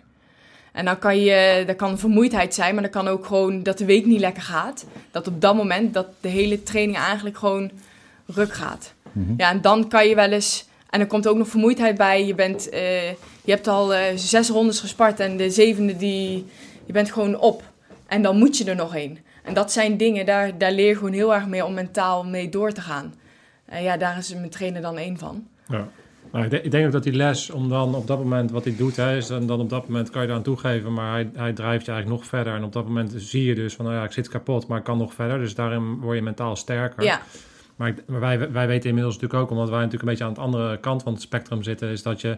En 0.72 0.86
dan 0.86 1.00
kan 1.00 1.20
je, 1.20 1.64
dat 1.68 1.76
kan 1.76 2.00
vermoeidheid 2.00 2.54
zijn, 2.54 2.74
maar 2.74 2.84
dat 2.84 2.92
kan 2.92 3.08
ook 3.08 3.26
gewoon 3.26 3.64
dat 3.64 3.78
de 3.78 3.86
week 3.86 4.06
niet 4.06 4.20
lekker 4.20 4.44
gaat. 4.44 4.86
Dat 5.12 5.28
op 5.28 5.42
dat 5.42 5.56
moment 5.56 5.94
dat 5.94 6.08
de 6.22 6.30
hele 6.30 6.64
training 6.64 6.98
eigenlijk 6.98 7.38
gewoon 7.38 7.72
ruk 8.26 8.54
gaat. 8.54 8.94
Ja, 9.38 9.50
en 9.50 9.62
dan 9.62 9.88
kan 9.88 10.08
je 10.08 10.16
wel 10.16 10.32
eens. 10.32 10.66
En 10.90 11.00
er 11.00 11.08
komt 11.08 11.28
ook 11.28 11.38
nog 11.38 11.48
vermoeidheid 11.48 11.98
bij. 11.98 12.26
Je, 12.26 12.36
bent, 12.36 12.70
eh, 12.70 13.10
je 13.44 13.52
hebt 13.52 13.68
al 13.68 13.94
zes 14.16 14.50
rondes 14.50 14.80
gespart 14.80 15.20
en 15.20 15.38
de 15.38 15.50
zevende 15.50 15.98
die. 15.98 16.46
Je 16.86 16.94
bent 16.94 17.12
gewoon 17.12 17.40
op. 17.40 17.64
En 18.12 18.22
dan 18.22 18.38
moet 18.38 18.58
je 18.58 18.66
er 18.66 18.76
nog 18.76 18.94
heen. 18.94 19.20
En 19.44 19.54
dat 19.54 19.72
zijn 19.72 19.98
dingen, 19.98 20.26
daar, 20.26 20.58
daar 20.58 20.72
leer 20.72 20.88
je 20.88 20.96
gewoon 20.96 21.14
heel 21.14 21.34
erg 21.34 21.48
mee 21.48 21.66
om 21.66 21.74
mentaal 21.74 22.24
mee 22.24 22.50
door 22.50 22.72
te 22.72 22.82
gaan. 22.82 23.14
En 23.66 23.84
ja, 23.84 23.98
daar 23.98 24.18
is 24.18 24.34
mijn 24.34 24.50
trainer 24.50 24.82
dan 24.82 24.98
één 24.98 25.18
van. 25.18 25.48
Ja. 25.68 25.88
Nou, 26.32 26.44
ik, 26.46 26.52
denk, 26.52 26.64
ik 26.64 26.72
denk 26.72 26.86
ook 26.86 26.92
dat 26.92 27.04
die 27.04 27.14
les, 27.14 27.50
om 27.50 27.70
dan 27.70 27.96
op 27.96 28.08
dat 28.08 28.18
moment 28.18 28.52
wat 28.52 28.64
hij 28.64 28.76
doet, 28.76 28.96
hè, 28.96 29.18
is 29.18 29.28
dan, 29.28 29.48
dan 29.48 29.60
op 29.60 29.70
dat 29.70 29.88
moment 29.88 30.10
kan 30.10 30.22
je 30.22 30.28
eraan 30.28 30.42
toegeven, 30.44 30.94
maar 30.94 31.12
hij, 31.12 31.30
hij 31.36 31.54
drijft 31.54 31.86
je 31.86 31.92
eigenlijk 31.92 32.22
nog 32.22 32.30
verder. 32.30 32.54
En 32.56 32.64
op 32.64 32.74
dat 32.74 32.86
moment 32.86 33.14
zie 33.18 33.46
je 33.46 33.56
dus 33.56 33.74
van, 33.76 33.86
nou 33.86 33.98
ja, 33.98 34.04
ik 34.04 34.12
zit 34.12 34.30
kapot, 34.30 34.68
maar 34.68 34.78
ik 34.78 34.84
kan 34.84 34.98
nog 34.98 35.14
verder. 35.14 35.40
Dus 35.40 35.56
daarin 35.56 36.00
word 36.00 36.16
je 36.18 36.24
mentaal 36.24 36.56
sterker. 36.56 37.04
Ja, 37.04 37.22
Maar, 37.76 37.88
ik- 37.88 38.04
maar 38.08 38.20
wij, 38.20 38.52
wij 38.52 38.68
weten 38.68 38.90
inmiddels 38.90 39.16
natuurlijk 39.16 39.42
ook, 39.44 39.50
omdat 39.52 39.70
wij 39.70 39.78
natuurlijk 39.78 40.04
een 40.04 40.10
beetje 40.10 40.24
aan 40.26 40.34
de 40.34 40.40
andere 40.40 40.78
kant 40.80 41.04
van 41.04 41.14
het 41.14 41.22
spectrum 41.22 41.64
zitten, 41.64 41.90
is 41.90 42.04
dat 42.04 42.22
je, 42.22 42.38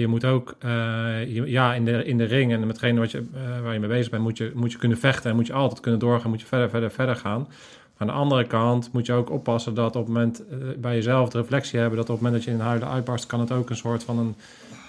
je 0.00 0.06
moet 0.06 0.24
ook, 0.24 0.54
eh, 0.58 1.46
ja, 1.46 1.74
in 1.74 1.84
de, 1.84 2.04
in 2.04 2.18
de 2.18 2.24
ring 2.24 2.52
en 2.52 2.60
met 2.60 2.68
hetgene 2.68 3.00
wat 3.00 3.10
je, 3.10 3.18
eh, 3.18 3.62
waar 3.62 3.72
je 3.72 3.78
mee 3.78 3.88
bezig 3.88 4.10
bent, 4.10 4.22
moet 4.22 4.38
je, 4.38 4.52
moet 4.54 4.72
je 4.72 4.78
kunnen 4.78 4.98
vechten 4.98 5.30
en 5.30 5.36
moet 5.36 5.46
je 5.46 5.52
altijd 5.52 5.80
kunnen 5.80 6.00
doorgaan, 6.00 6.30
moet 6.30 6.40
je 6.40 6.46
verder, 6.46 6.70
verder, 6.70 6.90
verder 6.90 7.16
gaan. 7.16 7.48
Aan 7.96 8.06
de 8.06 8.12
andere 8.12 8.44
kant 8.44 8.92
moet 8.92 9.06
je 9.06 9.12
ook 9.12 9.30
oppassen 9.30 9.74
dat 9.74 9.96
op 9.96 10.04
het 10.04 10.14
moment 10.14 10.42
eh, 10.48 10.56
bij 10.76 10.94
jezelf 10.94 11.28
de 11.28 11.38
reflectie 11.38 11.78
hebben, 11.78 11.96
dat 11.98 12.08
op 12.08 12.14
het 12.14 12.24
moment 12.24 12.44
dat 12.44 12.52
je 12.52 12.60
in 12.60 12.66
huilen 12.66 12.88
uitbarst, 12.88 13.26
kan 13.26 13.40
het 13.40 13.52
ook 13.52 13.70
een 13.70 13.76
soort 13.76 14.04
van 14.04 14.18
een 14.18 14.34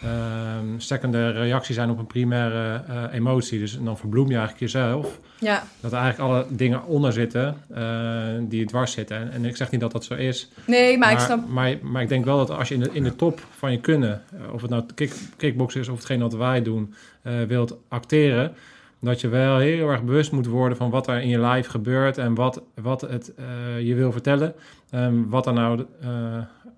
ehm, 0.03 0.65
secundaire 0.77 1.39
reactie 1.39 1.74
zijn 1.74 1.89
op 1.89 1.98
een 1.98 2.08
primaire 2.08 2.84
eh, 2.88 3.03
emotie. 3.12 3.60
Dus 3.60 3.79
dan 3.82 3.98
verbloem 3.98 4.27
je 4.27 4.38
eigenlijk 4.38 4.60
jezelf. 4.60 5.20
ja, 5.39 5.63
Dat 5.79 5.91
er 5.91 5.98
eigenlijk 5.98 6.32
alle 6.32 6.46
dingen 6.50 6.86
onder 6.86 7.13
zitten 7.13 7.56
eh, 7.74 8.27
die 8.41 8.65
dwars 8.65 8.91
zitten. 8.91 9.18
En, 9.18 9.32
en 9.32 9.46
ik 9.46 9.56
zeg 9.56 9.72
niet 9.72 9.82
dat 9.82 9.91
dat 9.91 10.03
zo 10.03 10.13
is. 10.13 10.50
nee, 10.65 10.98
maar, 10.98 11.12
ik 11.12 11.20
snap. 11.20 11.48
maar, 11.48 11.77
maar 11.82 12.01
ik 12.01 12.10
denk 12.10 12.25
wel 12.25 12.38
dat 12.38 12.50
als 12.50 12.68
je 12.68 12.74
in 12.74 12.79
de, 12.79 12.89
in 12.91 13.03
de 13.03 13.15
top 13.15 13.46
van 13.58 13.72
je 13.72 13.79
kunnen, 13.79 14.22
eh, 14.34 14.53
of 14.53 14.62
het 14.62 14.70
nou 14.70 14.84
kick, 14.96 15.13
kickboksen 15.38 15.82
is 15.82 15.88
of 15.88 15.96
hetgeen 15.96 16.20
wat 16.20 16.34
wij 16.34 16.62
doen, 16.62 16.94
wilt 17.48 17.77
acteren, 17.88 18.53
dat 19.00 19.22
je 19.22 19.27
wel 19.27 19.58
heel 19.58 19.89
erg 19.89 20.03
bewust 20.03 20.32
moet 20.32 20.46
worden 20.46 20.77
van 20.77 20.89
wat 20.89 21.08
er 21.08 21.22
in 21.22 21.27
je 21.27 21.39
lijf 21.39 21.68
gebeurt 21.68 22.18
en 22.18 22.36
wat, 22.36 22.62
wat 22.74 23.01
het 23.01 23.34
je 23.79 23.96
wil 23.96 24.12
vertellen. 24.12 24.56
En 24.89 25.29
wat 25.29 25.48
er 25.48 25.53
nou 25.53 25.86
eh, 26.01 26.10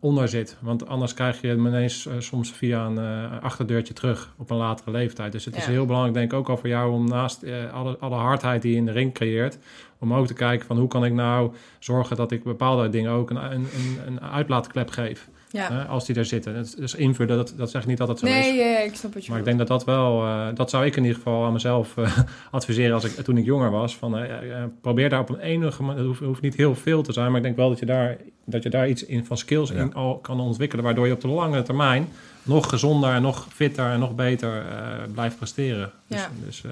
onder 0.01 0.27
zit. 0.27 0.58
Want 0.60 0.88
anders 0.88 1.13
krijg 1.13 1.41
je 1.41 1.48
hem 1.48 1.67
ineens 1.67 2.05
eh, 2.05 2.13
soms 2.20 2.51
via 2.51 2.86
een 2.86 2.98
eh, 2.98 3.43
achterdeurtje 3.43 3.93
terug 3.93 4.34
op 4.38 4.50
een 4.50 4.58
latere 4.58 4.91
leeftijd. 4.91 5.31
Dus 5.31 5.46
het 5.46 5.55
is 5.55 5.65
heel 5.65 5.86
belangrijk, 5.86 6.15
denk 6.15 6.31
ik, 6.31 6.38
ook 6.38 6.50
al 6.50 6.58
voor 6.58 6.70
jou 6.70 6.91
om 6.91 7.08
naast 7.08 7.43
eh, 7.43 7.74
alle, 7.74 7.98
alle 7.98 8.15
hardheid 8.15 8.62
die 8.62 8.72
je 8.72 8.77
in 8.77 8.86
de 8.86 8.91
ring 8.91 9.13
creëert, 9.13 9.58
om 10.00 10.13
ook 10.13 10.27
te 10.27 10.34
kijken 10.34 10.67
van 10.67 10.77
hoe 10.77 10.88
kan 10.88 11.05
ik 11.05 11.13
nou 11.13 11.53
zorgen 11.79 12.15
dat 12.15 12.31
ik 12.31 12.43
bepaalde 12.43 12.89
dingen 12.89 13.12
ook 13.12 13.29
een, 13.29 13.51
een, 13.51 13.67
een 14.05 14.22
uitlaatklep 14.22 14.89
geef. 14.89 15.29
Ja. 15.51 15.86
Als 15.89 16.05
die 16.05 16.15
er 16.15 16.25
zitten. 16.25 16.53
Dat, 16.53 16.75
dus 16.77 16.96
invullen, 16.96 17.38
dat, 17.38 17.53
dat 17.58 17.72
zeg 17.72 17.81
ik 17.81 17.88
niet 17.88 17.98
dat 17.98 18.08
dat 18.08 18.20
zo 18.20 18.25
is. 18.25 18.31
Nee, 18.31 18.62
eh, 18.62 18.86
ik 18.86 18.96
snap 18.96 19.13
je 19.17 19.29
Maar 19.29 19.39
ik 19.39 19.46
denk 19.46 19.58
dat 19.58 19.67
dat 19.67 19.86
wel, 19.86 20.24
eh, 20.25 20.48
dat 20.53 20.70
zou 20.70 20.86
ik 20.86 20.96
in 20.96 21.01
ieder 21.01 21.17
geval 21.17 21.46
aan 21.46 21.53
mezelf 21.53 21.98
eh, 21.98 22.17
adviseren 22.51 22.93
als 22.93 23.03
ik, 23.03 23.12
toen 23.12 23.38
ik 23.38 23.46
jonger 23.46 23.72
was. 23.72 23.96
Van, 23.96 24.17
eh, 24.17 24.36
probeer 24.81 25.10
daar 25.10 25.20
op 25.20 25.29
een 25.29 25.39
enige 25.39 25.84
manier, 25.84 25.98
het 25.98 26.08
hoeft, 26.08 26.20
hoeft 26.22 26.41
niet 26.41 26.55
heel 26.55 26.75
veel 26.75 27.01
te 27.03 27.13
zijn, 27.13 27.27
maar 27.27 27.38
ik 27.38 27.43
denk 27.43 27.55
wel 27.55 27.70
dat 27.70 27.79
je 27.79 27.86
daar, 27.86 28.17
dat 28.46 28.63
je 28.63 28.70
daar 28.70 28.89
iets 28.89 29.05
in 29.05 29.25
van 29.25 29.38
skills 29.38 29.70
Ja. 29.70 29.75
in 29.75 29.93
al 29.93 30.17
kan 30.17 30.39
ontwikkelen, 30.39 30.84
waardoor 30.84 31.08
je 31.08 31.13
op 31.13 31.22
de 31.22 31.27
lange 31.27 31.62
termijn 31.62 32.08
nog 32.43 32.70
gezonder 32.70 33.13
en 33.13 33.22
nog 33.22 33.48
fitter 33.53 33.86
en 33.91 34.00
nog 34.00 34.15
beter 34.15 34.58
eh, 34.58 34.87
blijft 35.14 35.37
presteren. 35.37 35.92
Dus, 36.07 36.20
Ja. 36.20 36.29
dus 36.46 36.64
eh, 36.64 36.72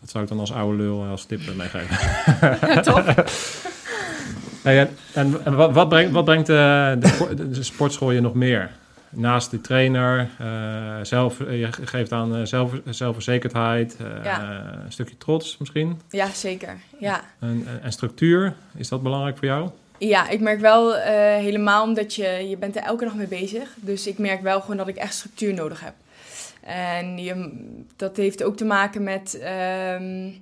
dat 0.00 0.10
zou 0.10 0.22
ik 0.24 0.30
dan 0.30 0.40
als 0.40 0.52
oude 0.52 0.76
lul 0.82 1.04
als 1.04 1.24
tip 1.24 1.40
meegeven. 1.56 1.96
Ja, 2.68 2.80
toch? 2.80 3.04
Hey, 4.62 4.88
en 5.14 5.36
en, 5.44 5.54
wat, 5.56 5.72
wat 5.72 5.88
brengt, 5.88 6.12
wat 6.12 6.24
brengt 6.24 6.48
eh, 6.48 6.56
de, 6.98 7.08
sport- 7.08 7.54
de 7.54 7.62
sportschool 7.62 8.10
je 8.10 8.20
nog 8.20 8.34
meer? 8.34 8.70
Naast 9.12 9.50
de 9.50 9.60
trainer, 9.60 10.28
eh, 10.38 10.46
zelf, 11.02 11.38
je 11.38 11.68
geeft 11.84 12.12
aan 12.12 12.36
eh, 12.36 12.40
zelf, 12.44 12.72
zelfverzekerdheid, 12.84 13.96
eh, 14.00 14.24
Ja. 14.24 14.62
een 14.84 14.92
stukje 14.92 15.16
trots 15.18 15.58
misschien. 15.58 16.00
Ja, 16.10 16.28
zeker. 16.32 16.76
Ja. 16.98 17.20
En, 17.38 17.66
en, 17.82 17.92
structuur, 17.92 18.54
is 18.76 18.88
dat 18.88 19.02
belangrijk 19.02 19.36
voor 19.38 19.46
jou? 19.46 19.70
Ja, 19.98 20.28
ik 20.28 20.40
merk 20.40 20.60
wel 20.60 20.96
eh, 20.96 21.12
helemaal 21.36 21.84
omdat 21.84 22.14
je, 22.14 22.28
je 22.48 22.56
bent 22.56 22.76
er 22.76 22.82
elke 22.82 23.04
dag 23.04 23.14
mee 23.14 23.26
bezig. 23.26 23.68
Dus 23.76 24.06
ik 24.06 24.18
merk 24.18 24.42
wel 24.42 24.60
gewoon 24.60 24.76
dat 24.76 24.88
ik 24.88 24.96
echt 24.96 25.14
structuur 25.14 25.54
nodig 25.54 25.80
heb. 25.80 25.94
En 26.60 27.18
je, 27.18 27.50
dat 27.96 28.16
heeft 28.16 28.42
ook 28.42 28.56
te 28.56 28.64
maken 28.64 29.02
met... 29.02 29.38
ehm, 29.40 30.26
eh, 30.26 30.32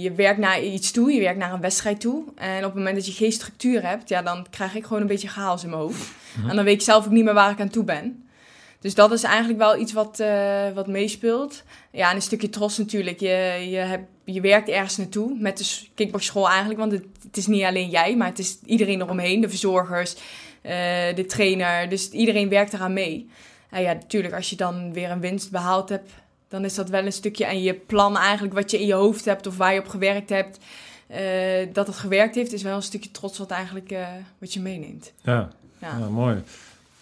je 0.00 0.12
werkt 0.12 0.38
naar 0.38 0.62
iets 0.62 0.90
toe, 0.90 1.12
je 1.12 1.20
werkt 1.20 1.38
naar 1.38 1.52
een 1.52 1.60
wedstrijd 1.60 2.00
toe. 2.00 2.24
En 2.34 2.58
op 2.58 2.64
het 2.64 2.74
moment 2.74 2.96
dat 2.96 3.06
je 3.06 3.12
geen 3.12 3.32
structuur 3.32 3.86
hebt, 3.86 4.08
ja, 4.08 4.22
dan 4.22 4.46
krijg 4.50 4.74
ik 4.74 4.84
gewoon 4.84 5.02
een 5.02 5.08
beetje 5.08 5.28
chaos 5.28 5.62
in 5.62 5.70
mijn 5.70 5.82
hoofd. 5.82 6.10
En 6.48 6.56
dan 6.56 6.64
weet 6.64 6.74
ik 6.74 6.82
zelf 6.82 7.04
ook 7.04 7.12
niet 7.12 7.24
meer 7.24 7.34
waar 7.34 7.50
ik 7.50 7.60
aan 7.60 7.68
toe 7.68 7.84
ben. 7.84 8.24
Dus 8.80 8.94
dat 8.94 9.12
is 9.12 9.22
eigenlijk 9.22 9.58
wel 9.58 9.78
iets 9.78 9.92
wat, 9.92 10.20
eh, 10.20 10.70
wat 10.74 10.86
meespeelt. 10.86 11.62
Ja, 11.90 12.10
en 12.10 12.16
een 12.16 12.22
stukje 12.22 12.48
trots 12.48 12.78
natuurlijk. 12.78 13.20
Je, 13.20 13.66
je, 13.70 13.76
hebt, 13.76 14.08
je 14.24 14.40
werkt 14.40 14.68
ergens 14.68 14.96
naartoe 14.96 15.36
met 15.38 15.58
de 15.58 15.88
kickboxschool 15.94 16.48
eigenlijk. 16.48 16.78
Want 16.78 16.92
het, 16.92 17.04
het 17.22 17.36
is 17.36 17.46
niet 17.46 17.64
alleen 17.64 17.88
jij, 17.88 18.16
maar 18.16 18.28
het 18.28 18.38
is 18.38 18.58
iedereen 18.64 19.00
eromheen. 19.00 19.40
De 19.40 19.48
verzorgers, 19.48 20.14
eh, 20.62 20.72
de 21.14 21.24
trainer. 21.26 21.88
Dus 21.88 22.10
iedereen 22.10 22.48
werkt 22.48 22.72
eraan 22.72 22.92
mee. 22.92 23.28
En 23.70 23.82
ja, 23.82 23.92
natuurlijk, 23.92 24.34
als 24.34 24.50
je 24.50 24.56
dan 24.56 24.92
weer 24.92 25.10
een 25.10 25.20
winst 25.20 25.50
behaald 25.50 25.88
hebt... 25.88 26.10
dan 26.50 26.64
is 26.64 26.74
dat 26.74 26.88
wel 26.88 27.04
een 27.04 27.12
stukje... 27.12 27.44
en 27.44 27.62
je 27.62 27.74
plan 27.74 28.16
eigenlijk 28.16 28.54
wat 28.54 28.70
je 28.70 28.80
in 28.80 28.86
je 28.86 28.92
hoofd 28.94 29.24
hebt... 29.24 29.46
of 29.46 29.56
waar 29.56 29.72
je 29.74 29.80
op 29.80 29.88
gewerkt 29.88 30.28
hebt... 30.30 30.58
eh, 31.06 31.20
dat 31.72 31.86
het 31.86 31.96
gewerkt 31.96 32.34
heeft, 32.34 32.52
is 32.52 32.62
wel 32.62 32.76
een 32.76 32.82
stukje 32.82 33.10
trots 33.10 33.38
wat 33.38 33.50
eigenlijk 33.50 33.90
eh, 33.90 34.06
wat 34.38 34.52
je 34.52 34.60
meeneemt. 34.60 35.12
Ja, 35.22 35.48
Ja. 35.78 35.96
ja. 35.98 36.08
mooi. 36.08 36.42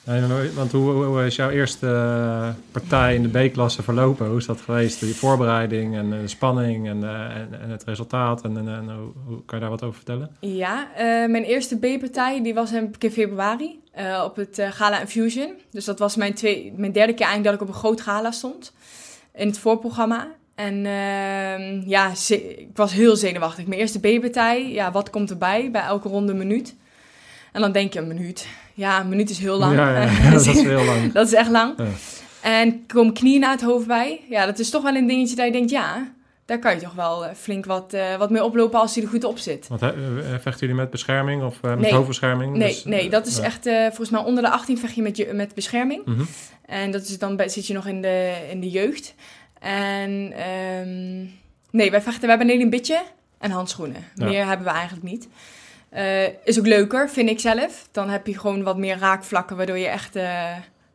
En, 0.04 0.54
want 0.54 0.72
hoe, 0.72 0.90
hoe- 1.04 1.26
is 1.26 1.36
jouw 1.36 1.50
eerste 1.50 1.86
eh, 1.86 2.48
partij 2.72 3.14
in 3.14 3.22
de 3.30 3.48
B-klasse 3.48 3.82
verlopen? 3.82 4.26
Hoe 4.28 4.36
is 4.38 4.46
dat 4.46 4.60
geweest? 4.60 5.00
De 5.00 5.14
voorbereiding 5.14 5.96
en 5.96 6.10
de 6.10 6.28
spanning 6.28 6.88
en, 6.88 7.04
en, 7.30 7.60
en 7.60 7.70
het 7.70 7.84
resultaat? 7.84 8.42
En, 8.44 8.56
en, 8.56 8.90
hoe, 8.94 9.12
hoe- 9.26 9.44
kan 9.44 9.58
je 9.58 9.60
daar 9.60 9.70
wat 9.70 9.82
over 9.82 9.96
vertellen? 9.96 10.36
Ja, 10.40 10.88
mijn 11.28 11.44
eerste 11.44 11.76
B-partij 11.78 12.42
die 12.42 12.54
was 12.54 12.72
in 12.72 12.94
februari 13.10 13.80
op 14.24 14.36
het 14.36 14.60
Gala 14.70 15.00
Infusion. 15.00 15.52
Dus 15.70 15.84
dat 15.84 15.98
was 15.98 16.16
mijn, 16.16 16.34
twee, 16.34 16.72
mijn 16.76 16.92
derde 16.92 17.14
keer 17.14 17.26
eigenlijk 17.26 17.44
dat 17.44 17.54
ik 17.54 17.68
op 17.68 17.74
een 17.74 17.80
groot 17.80 18.00
gala 18.00 18.30
stond 18.30 18.72
in 19.38 19.46
het 19.46 19.58
voorprogramma. 19.58 20.28
En 20.54 20.86
ehm, 20.86 21.88
ja, 21.88 22.12
ik 22.28 22.68
was 22.74 22.92
heel 22.92 23.16
zenuwachtig. 23.16 23.66
Mijn 23.66 23.80
eerste 23.80 24.00
B-partij, 24.00 24.72
ja, 24.72 24.92
wat 24.92 25.10
komt 25.10 25.30
erbij? 25.30 25.70
Bij 25.70 25.82
elke 25.82 26.08
ronde 26.08 26.34
minuut. 26.34 26.74
En 27.52 27.60
dan 27.60 27.72
denk 27.72 27.92
je 27.92 27.98
een 27.98 28.06
minuut. 28.06 28.46
Ja, 28.74 29.00
een 29.00 29.08
minuut 29.08 29.30
is 29.30 29.38
heel 29.38 29.58
lang. 29.58 29.76
Ja, 29.76 30.02
ja, 30.02 30.10
ja, 30.22 30.30
dat 30.30 30.46
is 30.46 30.62
heel 30.62 30.84
lang. 30.84 31.12
Dat 31.18 31.26
is 31.26 31.32
echt 31.32 31.50
lang. 31.50 31.74
Ja. 31.76 31.84
En 32.40 32.86
komen 32.86 33.12
knieën 33.12 33.40
naar 33.40 33.50
het 33.50 33.62
hoofd 33.62 33.86
bij. 33.86 34.20
Ja, 34.28 34.46
dat 34.46 34.58
is 34.58 34.70
toch 34.70 34.82
wel 34.82 34.94
een 34.94 35.06
dingetje 35.06 35.36
dat 35.36 35.46
je 35.46 35.52
denkt, 35.52 35.70
ja, 35.70 36.12
daar 36.48 36.58
kan 36.58 36.74
je 36.74 36.80
toch 36.80 36.94
wel 36.94 37.26
eh, 37.26 37.34
flink 37.34 37.64
wat, 37.64 37.92
eh, 37.92 38.16
wat 38.16 38.30
mee 38.30 38.44
oplopen 38.44 38.80
als 38.80 38.94
hij 38.94 39.04
er 39.04 39.10
goed 39.10 39.24
op 39.24 39.38
zit. 39.38 39.68
Want, 39.68 39.82
eh, 39.82 39.88
vechten 40.40 40.58
jullie 40.60 40.74
met 40.74 40.90
bescherming 40.90 41.42
of 41.42 41.62
met 41.62 41.78
Nee. 41.78 41.92
hoofdbescherming? 41.92 42.56
Nee, 42.56 42.68
Dus, 42.68 42.84
nee, 42.84 43.10
dat 43.10 43.26
is 43.26 43.38
echt, 43.38 43.62
volgens 43.86 44.10
mij 44.10 44.20
onder 44.20 44.42
de 44.42 44.50
18 44.50 44.78
vecht 44.78 44.94
je 44.94 45.02
met, 45.02 45.16
je, 45.16 45.32
met 45.32 45.54
bescherming. 45.54 46.04
Mhm. 46.04 46.22
En 46.66 46.90
dat 46.90 47.02
is 47.02 47.18
dan 47.18 47.36
bij- 47.36 47.48
zit 47.48 47.66
je 47.66 47.74
nog 47.74 47.86
in 47.86 48.02
de, 48.02 48.34
in 48.50 48.60
de 48.60 48.70
jeugd. 48.70 49.14
En 49.60 50.32
ehm, 50.32 51.26
nee, 51.70 51.90
wij 51.90 52.02
vechten, 52.02 52.22
we 52.22 52.28
hebben 52.28 52.46
alleen 52.48 52.60
een 52.60 52.70
bitje 52.70 53.02
en 53.38 53.50
handschoenen. 53.50 54.04
Ja. 54.14 54.24
Meer 54.24 54.46
hebben 54.46 54.66
we 54.66 54.72
eigenlijk 54.72 55.02
niet. 55.06 55.28
Is 56.44 56.58
ook 56.58 56.66
leuker, 56.66 57.10
vind 57.10 57.30
ik 57.30 57.40
zelf. 57.40 57.88
Dan 57.92 58.08
heb 58.08 58.26
je 58.26 58.38
gewoon 58.38 58.62
wat 58.62 58.76
meer 58.76 58.98
raakvlakken, 58.98 59.56
waardoor 59.56 59.78
je 59.78 59.86
echt, 59.88 60.16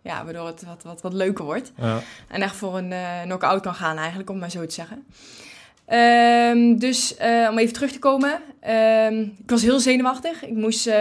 ja, 0.03 0.23
waardoor 0.23 0.47
het 0.47 0.63
wat, 0.65 0.83
wat, 0.83 1.01
wat 1.01 1.13
leuker 1.13 1.45
wordt. 1.45 1.71
Ja. 1.77 1.99
En 2.27 2.41
echt 2.41 2.55
voor 2.55 2.77
een 2.77 2.91
eh 2.91 3.21
knock-out 3.21 3.61
kan 3.61 3.75
gaan 3.75 3.97
eigenlijk, 3.97 4.29
om 4.29 4.39
maar 4.39 4.51
zo 4.51 4.65
te 4.65 4.73
zeggen. 4.73 5.05
Ehm, 5.85 6.77
dus 6.77 7.15
eh, 7.15 7.47
om 7.51 7.57
even 7.57 7.73
terug 7.73 7.91
te 7.91 7.99
komen. 7.99 8.41
Ehm, 8.59 9.19
ik 9.19 9.49
was 9.49 9.61
heel 9.61 9.79
zenuwachtig. 9.79 10.43
Ik 10.43 10.55
moest 10.55 10.87
eh, 10.87 10.93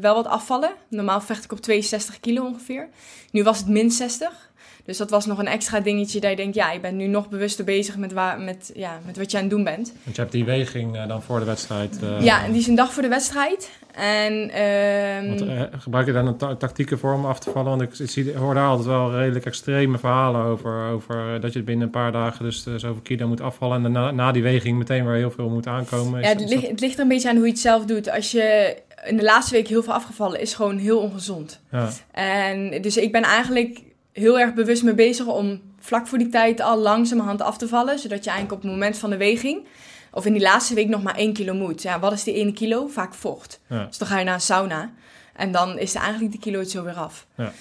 wel 0.00 0.14
wat 0.14 0.26
afvallen. 0.26 0.70
Normaal 0.88 1.20
vecht 1.20 1.44
ik 1.44 1.52
op 1.52 1.60
62 1.60 2.20
kilo 2.20 2.44
ongeveer. 2.44 2.88
Nu 3.30 3.42
was 3.42 3.58
het 3.58 3.68
min 3.68 3.90
60. 3.90 4.52
Dus 4.84 4.96
dat 4.96 5.10
was 5.10 5.26
nog 5.26 5.38
een 5.38 5.46
extra 5.46 5.80
dingetje 5.80 6.20
dat 6.20 6.30
je 6.30 6.36
denkt, 6.36 6.54
ja, 6.54 6.72
je 6.72 6.80
bent 6.80 6.96
nu 6.96 7.06
nog 7.06 7.28
bewuster 7.28 7.64
bezig 7.64 7.96
met, 7.96 8.12
waar, 8.12 8.40
met, 8.40 8.70
ja, 8.74 8.98
met 9.06 9.16
wat 9.16 9.30
je 9.30 9.36
aan 9.36 9.42
het 9.42 9.52
doen 9.52 9.64
bent. 9.64 9.92
Want 10.04 10.16
je 10.16 10.20
hebt 10.22 10.32
die 10.32 10.44
weging 10.44 10.96
eh, 10.96 11.08
dan 11.08 11.22
voor 11.22 11.38
de 11.38 11.44
wedstrijd. 11.44 11.98
eh, 12.02 12.24
ja, 12.24 12.44
en 12.44 12.50
die 12.52 12.60
is 12.60 12.66
een 12.66 12.74
dag 12.74 12.92
voor 12.92 13.02
de 13.02 13.08
wedstrijd. 13.08 13.70
En 13.94 14.50
ehm, 14.50 15.28
Want, 15.28 15.40
eh, 15.46 15.62
gebruik 15.78 16.06
je 16.06 16.12
daar 16.12 16.24
een 16.26 16.36
ta- 16.36 16.54
tactieken 16.54 16.98
voor 16.98 17.14
om 17.14 17.24
af 17.26 17.38
te 17.40 17.50
vallen? 17.50 17.68
Want 17.70 17.82
ik, 17.82 17.98
ik 17.98 18.10
zie, 18.10 18.28
ik 18.30 18.34
hoor 18.36 18.54
daar 18.54 18.68
altijd 18.68 18.86
wel 18.88 19.12
redelijk 19.16 19.46
extreme 19.46 19.98
verhalen 19.98 20.42
over, 20.44 20.88
over 20.88 21.40
dat 21.40 21.52
je 21.52 21.62
binnen 21.62 21.84
een 21.84 21.90
paar 21.92 22.12
dagen 22.12 22.44
dus 22.44 22.62
zoveel 22.62 23.00
kilo 23.02 23.28
moet 23.28 23.40
afvallen. 23.40 23.76
En 23.76 23.82
daarna, 23.92 24.10
na 24.10 24.32
die 24.32 24.42
weging 24.42 24.78
meteen 24.78 25.06
weer 25.06 25.14
heel 25.16 25.30
veel 25.30 25.48
moet 25.48 25.66
aankomen. 25.66 26.20
Ja, 26.20 26.28
het, 26.28 26.48
ligt, 26.48 26.68
het 26.68 26.80
ligt 26.80 26.94
er 26.94 27.00
een 27.02 27.08
beetje 27.08 27.28
aan 27.28 27.36
hoe 27.36 27.44
je 27.44 27.50
het 27.50 27.60
zelf 27.60 27.84
doet. 27.84 28.10
Als 28.10 28.30
je 28.30 28.76
in 29.06 29.16
de 29.16 29.22
laatste 29.24 29.54
week 29.54 29.68
heel 29.68 29.82
veel 29.82 29.92
afgevallen 29.92 30.40
is, 30.40 30.54
gewoon 30.54 30.78
heel 30.78 30.98
ongezond. 30.98 31.60
ja. 31.70 31.88
En 32.12 32.82
dus 32.82 32.96
ik 32.96 33.12
ben 33.12 33.22
eigenlijk 33.22 33.82
heel 34.14 34.38
erg 34.40 34.54
bewust 34.54 34.82
mee 34.82 34.94
bezig 34.94 35.26
om 35.26 35.60
vlak 35.80 36.06
voor 36.06 36.18
die 36.18 36.28
tijd 36.28 36.60
al 36.60 36.78
langzamerhand 36.78 37.42
af 37.42 37.58
te 37.58 37.68
vallen. 37.68 37.98
Zodat 37.98 38.24
je 38.24 38.30
eigenlijk 38.30 38.58
op 38.58 38.62
het 38.62 38.72
moment 38.76 38.98
van 38.98 39.10
de 39.10 39.16
weging, 39.16 39.66
of 40.12 40.26
in 40.26 40.32
die 40.32 40.42
laatste 40.42 40.74
week 40.74 40.88
nog 40.88 41.02
maar 41.02 41.16
1 41.16 41.32
kilo 41.32 41.54
moet. 41.54 41.82
Ja, 41.82 42.00
wat 42.00 42.12
is 42.12 42.24
die 42.24 42.34
1 42.34 42.54
kilo? 42.54 42.86
Vaak 42.86 43.14
vocht. 43.14 43.60
Ja. 43.68 43.84
Dus 43.84 43.98
dan 43.98 44.08
ga 44.08 44.18
je 44.18 44.24
naar 44.24 44.34
een 44.34 44.40
sauna. 44.40 44.92
En 45.36 45.52
dan 45.52 45.78
is 45.78 45.94
er 45.94 46.00
eigenlijk 46.00 46.32
die 46.32 46.40
kilo 46.40 46.58
het 46.58 46.70
zo 46.70 46.84
weer 46.84 46.94
af. 46.94 47.26
Ja. 47.36 47.52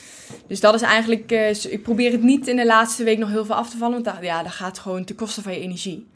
Dus 0.48 0.60
dat 0.60 0.74
is 0.74 0.82
eigenlijk... 0.82 1.32
eh, 1.32 1.64
ik 1.64 1.84
probeer 1.84 2.12
het 2.12 2.24
niet 2.24 2.48
in 2.48 2.56
de 2.56 2.66
laatste 2.66 3.04
week 3.04 3.18
nog 3.18 3.30
heel 3.30 3.46
veel 3.46 3.56
af 3.56 3.70
te 3.70 3.78
vallen. 3.78 4.04
Want 4.04 4.06
dat, 4.06 4.24
ja, 4.26 4.44
dat 4.44 4.52
gaat 4.52 4.80
gewoon 4.80 5.04
ten 5.04 5.16
koste 5.16 5.42
van 5.42 5.54
je 5.54 5.60
energie. 5.60 6.08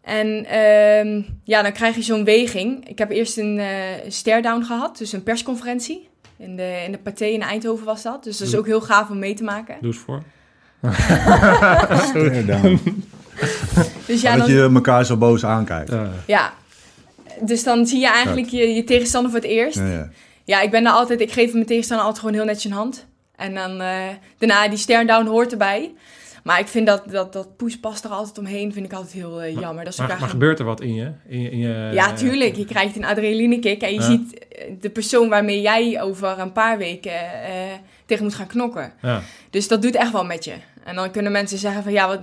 En 0.00 0.44
ehm, 0.44 1.22
ja, 1.44 1.62
dan 1.62 1.72
krijg 1.72 1.96
je 1.96 2.02
zo'n 2.02 2.24
weging. 2.24 2.88
Ik 2.88 2.98
heb 2.98 3.10
eerst 3.10 3.36
een 3.36 3.58
eh 3.58 3.68
stare-down 4.08 4.62
gehad. 4.62 4.98
Dus 4.98 5.12
een 5.12 5.22
persconferentie. 5.22 6.08
In 6.38 6.56
de, 6.56 6.82
in 6.84 6.92
de 6.92 6.98
Pathé 6.98 7.24
in 7.24 7.42
Eindhoven 7.42 7.84
was 7.84 8.02
dat. 8.02 8.24
Dus 8.24 8.38
dat 8.38 8.48
is 8.48 8.56
ook 8.56 8.66
heel 8.66 8.80
gaaf 8.80 9.10
om 9.10 9.18
mee 9.18 9.34
te 9.34 9.44
maken. 9.44 9.76
Doe 9.80 9.92
eens 9.92 9.98
voor. 9.98 10.22
Dus 14.06 14.20
ja, 14.20 14.36
dat 14.36 14.46
dan, 14.46 14.56
je 14.56 14.70
elkaar 14.74 15.04
zo 15.04 15.16
boos 15.16 15.44
aankijkt. 15.44 15.90
Ja. 15.90 16.10
ja, 16.26 16.52
dus 17.40 17.64
dan 17.64 17.86
zie 17.86 18.00
je 18.00 18.08
eigenlijk 18.08 18.48
je, 18.48 18.74
je 18.74 18.84
tegenstander 18.84 19.30
voor 19.30 19.40
het 19.40 19.48
eerst. 19.48 19.78
Ja, 19.78 19.86
ja. 19.86 20.10
Ja, 20.44 20.60
ik 20.60 20.70
ben 20.70 20.84
daar 20.84 20.92
altijd, 20.92 21.20
ik 21.20 21.32
geef 21.32 21.52
mijn 21.52 21.66
tegenstander 21.66 22.06
altijd 22.06 22.24
gewoon 22.24 22.38
heel 22.38 22.48
netjes 22.48 22.72
een 22.72 22.78
hand. 22.78 23.06
En 23.36 23.54
dan 23.54 23.80
eh, 23.80 24.08
daarna 24.38 24.68
die 24.68 24.78
stare 24.78 25.06
down 25.06 25.26
hoort 25.26 25.52
erbij. 25.52 25.94
Maar 26.46 26.60
ik 26.60 26.68
vind 26.68 26.86
dat, 26.86 27.02
dat, 27.10 27.32
dat 27.32 27.56
poespas 27.56 28.02
er 28.02 28.10
altijd 28.10 28.38
omheen, 28.38 28.72
vind 28.72 28.86
ik 28.86 28.92
altijd 28.92 29.12
heel 29.12 29.42
eh, 29.42 29.58
jammer. 29.60 29.84
Dat 29.84 29.92
is 29.92 29.98
Maar, 29.98 30.18
gebeurt 30.18 30.58
er 30.58 30.64
wat 30.64 30.80
in 30.80 30.94
je? 30.94 31.12
In 31.28 31.40
je, 31.42 31.50
in 31.50 31.58
je 31.58 31.90
ja, 31.92 32.12
tuurlijk. 32.12 32.56
Je 32.56 32.64
krijgt 32.64 32.96
een 32.96 33.04
adrenaline 33.04 33.58
kick 33.58 33.82
en 33.82 33.92
je 33.94 34.00
Ja. 34.00 34.06
ziet 34.06 34.38
eh, 34.48 34.70
de 34.80 34.90
persoon 34.90 35.28
waarmee 35.28 35.60
jij 35.60 36.02
over 36.02 36.38
een 36.38 36.52
paar 36.52 36.78
weken 36.78 37.42
eh, 37.42 37.50
tegen 38.06 38.24
moet 38.24 38.34
gaan 38.34 38.46
knokken. 38.46 38.92
Ja. 39.02 39.22
Dus 39.50 39.68
dat 39.68 39.82
doet 39.82 39.94
echt 39.94 40.12
wel 40.12 40.24
met 40.24 40.44
je. 40.44 40.52
En 40.84 40.94
dan 40.94 41.10
kunnen 41.10 41.32
mensen 41.32 41.58
zeggen 41.58 41.82
van 41.82 41.92
ja, 41.92 42.08
wat... 42.08 42.20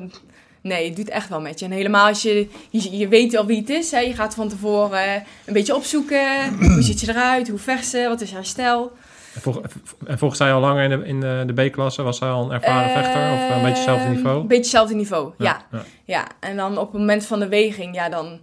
nee, 0.61 0.85
het 0.87 0.95
doet 0.95 1.09
echt 1.09 1.29
wel 1.29 1.41
met 1.41 1.59
je. 1.59 1.65
En 1.65 1.71
helemaal 1.71 2.07
als 2.07 2.21
je, 2.21 2.47
je, 2.69 2.97
je 2.97 3.07
weet 3.07 3.35
al 3.35 3.45
wie 3.45 3.59
het 3.59 3.69
is. 3.69 3.91
Hè. 3.91 3.99
Je 3.99 4.13
gaat 4.13 4.35
van 4.35 4.49
tevoren 4.49 5.03
eh, 5.03 5.13
een 5.45 5.53
beetje 5.53 5.75
opzoeken. 5.75 6.53
Hoe 6.59 6.81
ziet 6.87 6.99
ze 6.99 7.09
eruit? 7.09 7.47
Hoe 7.49 7.59
vecht 7.59 7.85
ze? 7.87 8.05
Wat 8.07 8.21
is 8.21 8.31
haar 8.31 8.45
stijl? 8.45 8.91
En, 9.33 9.41
volg, 9.41 9.61
en 10.05 10.17
volgens 10.17 10.39
zij 10.39 10.53
al 10.53 10.59
langer 10.59 10.83
in 10.83 10.89
de, 10.99 11.05
in 11.05 11.19
de, 11.19 11.43
de 11.53 11.67
B-klasse? 11.67 12.01
Was 12.01 12.17
zij 12.17 12.29
al 12.29 12.45
een 12.45 12.51
ervaren 12.51 12.91
vechter? 12.91 13.33
Of 13.33 13.55
een 13.55 13.61
beetje 13.61 13.67
hetzelfde 13.67 14.07
niveau? 14.07 14.35
Een 14.41 14.47
beetje 14.47 14.61
hetzelfde 14.63 14.95
niveau, 14.95 15.31
ja. 15.37 15.65
ja. 15.71 15.83
ja. 16.05 16.27
En 16.39 16.55
dan 16.55 16.77
op 16.77 16.91
het 16.91 16.99
moment 16.99 17.25
van 17.25 17.39
de 17.39 17.47
weging, 17.47 17.95
ja, 17.95 18.09
dan... 18.09 18.39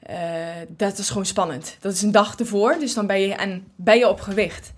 eh, 0.00 0.16
dat 0.68 0.98
is 0.98 1.08
gewoon 1.08 1.26
spannend. 1.26 1.76
Dat 1.80 1.92
is 1.92 2.02
een 2.02 2.12
dag 2.12 2.34
ervoor, 2.34 2.76
dus 2.80 2.94
dan 2.94 3.06
ben 3.06 3.20
je, 3.20 3.34
en 3.34 3.64
ben 3.76 3.98
je 3.98 4.08
op 4.08 4.20
gewicht. 4.20 4.72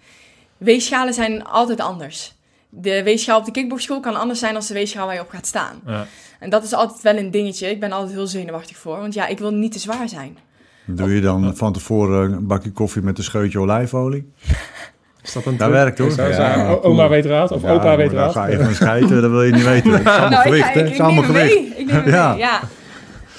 Weegschalen 0.58 1.14
zijn 1.14 1.44
altijd 1.44 1.80
anders. 1.80 2.34
De 2.68 3.02
weegschaal 3.02 3.38
op 3.38 3.44
de 3.44 3.50
kickboxschool 3.50 4.00
kan 4.00 4.16
anders 4.16 4.38
zijn 4.38 4.52
dan 4.52 4.62
de 4.66 4.74
weegschaal 4.74 5.06
waar 5.06 5.14
je 5.14 5.20
op 5.20 5.30
gaat 5.30 5.46
staan. 5.46 5.80
Ja. 5.86 6.06
En 6.38 6.50
dat 6.50 6.62
is 6.64 6.72
altijd 6.72 7.02
wel 7.02 7.16
een 7.16 7.30
dingetje. 7.30 7.70
Ik 7.70 7.80
ben 7.80 7.92
altijd 7.92 8.12
heel 8.12 8.26
zenuwachtig 8.26 8.76
voor. 8.76 8.98
Want 8.98 9.14
ja, 9.14 9.26
ik 9.26 9.38
wil 9.38 9.50
niet 9.50 9.72
te 9.72 9.78
zwaar 9.78 10.08
zijn. 10.08 10.38
Doe 10.86 11.14
je 11.14 11.20
dan 11.20 11.56
van 11.56 11.72
tevoren 11.72 12.32
een 12.32 12.46
bakje 12.46 12.72
koffie 12.72 13.02
met 13.02 13.18
een 13.18 13.24
scheutje 13.24 13.58
olijfolie? 13.58 14.32
Is 15.22 15.32
dat 15.32 15.46
een 15.46 15.56
Dat 15.56 15.70
werkt 15.70 15.98
hoor. 15.98 16.12
Ja, 16.16 16.78
oma 16.82 17.08
weet 17.08 17.24
raad 17.26 17.50
of 17.50 17.62
Ja, 17.62 17.70
opa 17.70 17.96
weet 17.96 18.12
raad? 18.12 18.34
Dan 18.34 18.42
ga 18.42 18.48
je 18.50 18.58
van 18.64 18.74
schijten, 18.74 19.22
dat 19.22 19.30
wil 19.30 19.42
je 19.42 19.52
niet 19.52 19.64
weten. 19.64 19.90
Het 19.92 20.00
is 20.00 20.06
allemaal 20.06 20.30
Nou, 20.30 20.42
gewicht, 20.42 20.74
hè? 20.74 20.84
ik, 20.86 20.92
is 20.92 21.00
allemaal 21.00 21.22
gewicht. 21.22 21.54
mee. 21.54 21.72
Ik 21.76 21.86
neem 21.92 22.08
Ja. 22.08 22.28
mee, 22.30 22.38
ja. 22.38 22.60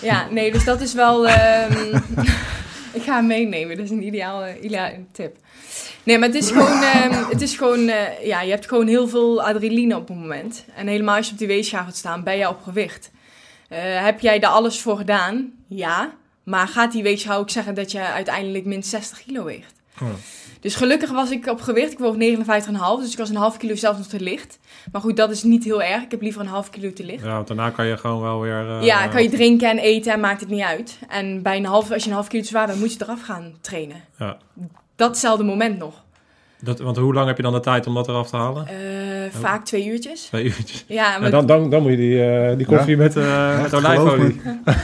Ja, 0.01 0.27
nee, 0.31 0.51
dus 0.51 0.63
dat 0.65 0.81
is 0.81 0.93
wel... 0.93 1.27
ehm, 1.27 1.95
ik 2.97 3.01
ga 3.03 3.15
hem 3.15 3.27
meenemen. 3.27 3.75
Dat 3.75 3.85
is 3.85 3.91
een 3.91 4.03
ideale, 4.05 4.59
ideale 4.59 4.95
tip. 5.11 5.35
Nee, 6.03 6.17
maar 6.17 6.27
het 6.27 6.37
is 6.37 6.51
gewoon... 6.51 6.81
ehm, 6.83 7.13
het 7.33 7.41
is 7.41 7.55
gewoon 7.57 7.87
eh, 7.87 8.25
ja, 8.25 8.41
je 8.41 8.49
hebt 8.51 8.67
gewoon 8.67 8.87
heel 8.87 9.07
veel 9.07 9.43
adrenaline 9.43 9.95
op 9.95 10.07
het 10.07 10.17
moment. 10.17 10.65
En 10.75 10.87
helemaal 10.87 11.15
als 11.15 11.25
je 11.25 11.31
op 11.31 11.37
die 11.37 11.47
weegschaal 11.47 11.83
gaat 11.83 11.95
staan, 11.95 12.23
ben 12.23 12.37
je 12.37 12.49
op 12.49 12.61
gewicht. 12.63 13.11
Eh, 13.69 13.77
heb 13.81 14.19
jij 14.19 14.39
daar 14.39 14.51
alles 14.51 14.81
voor 14.81 14.97
gedaan? 14.97 15.51
Ja. 15.67 16.09
Maar 16.43 16.67
gaat 16.67 16.91
die 16.91 17.03
weegschaal 17.03 17.39
ook 17.39 17.49
zeggen 17.49 17.73
dat 17.75 17.91
je 17.91 17.99
uiteindelijk 17.99 18.65
min 18.65 18.83
60 18.83 19.23
kilo 19.25 19.43
weegt? 19.43 19.73
Oh. 20.01 20.07
Dus 20.59 20.75
gelukkig 20.75 21.11
was 21.11 21.31
ik 21.31 21.47
op 21.47 21.61
gewicht. 21.61 21.91
Ik 21.91 21.99
woog 21.99 22.15
59,5. 22.15 22.19
Dus 23.01 23.11
ik 23.11 23.17
was 23.17 23.29
een 23.29 23.35
half 23.35 23.57
kilo 23.57 23.75
zelfs 23.75 23.97
nog 23.97 24.07
te 24.07 24.19
licht. 24.19 24.59
Maar 24.91 25.01
goed, 25.01 25.17
dat 25.17 25.31
is 25.31 25.43
niet 25.43 25.63
heel 25.63 25.81
erg. 25.81 26.03
Ik 26.03 26.11
heb 26.11 26.21
liever 26.21 26.41
een 26.41 26.47
half 26.47 26.69
kilo 26.69 26.93
te 26.93 27.03
licht. 27.03 27.23
Ja, 27.23 27.33
want 27.35 27.47
daarna 27.47 27.69
kan 27.69 27.85
je 27.85 27.97
gewoon 27.97 28.21
wel 28.21 28.39
weer... 28.41 28.69
eh, 28.69 28.83
Ja, 28.85 29.07
kan 29.07 29.23
je 29.23 29.29
drinken 29.29 29.69
en 29.69 29.77
eten 29.77 30.13
en 30.13 30.19
maakt 30.19 30.39
het 30.39 30.49
niet 30.49 30.61
uit. 30.61 30.99
En 31.09 31.41
bij 31.41 31.57
een 31.57 31.65
half, 31.65 31.91
als 31.91 32.03
je 32.03 32.09
een 32.09 32.15
half 32.15 32.27
kilo 32.27 32.41
te 32.43 32.47
zwaar 32.49 32.67
bent, 32.67 32.79
moet 32.79 32.93
je 32.93 32.99
eraf 33.03 33.21
gaan 33.21 33.53
trainen. 33.61 34.03
Ja. 34.17 34.37
Datzelfde 34.95 35.43
moment 35.43 35.77
nog. 35.77 36.03
Dat, 36.63 36.79
want 36.79 36.97
hoe 36.97 37.13
lang 37.13 37.27
heb 37.27 37.37
je 37.37 37.43
dan 37.43 37.53
de 37.53 37.59
tijd 37.59 37.87
om 37.87 37.93
dat 37.93 38.07
eraf 38.07 38.29
te 38.29 38.35
halen? 38.35 38.67
Eh, 38.67 38.75
vaak 39.39 39.65
twee 39.65 39.85
uurtjes. 39.85 40.21
Twee 40.21 40.43
uurtjes. 40.43 40.85
Ja, 40.87 41.17
maar, 41.17 41.25
En 41.25 41.31
dan, 41.31 41.45
dan, 41.45 41.69
dan 41.69 41.81
moet 41.81 41.91
je 41.91 41.97
die, 41.97 42.23
eh, 42.23 42.57
die 42.57 42.65
koffie 42.65 42.97
met, 42.97 43.17
eh 43.17 43.61
met 43.61 43.73
olijfolie. 43.73 44.41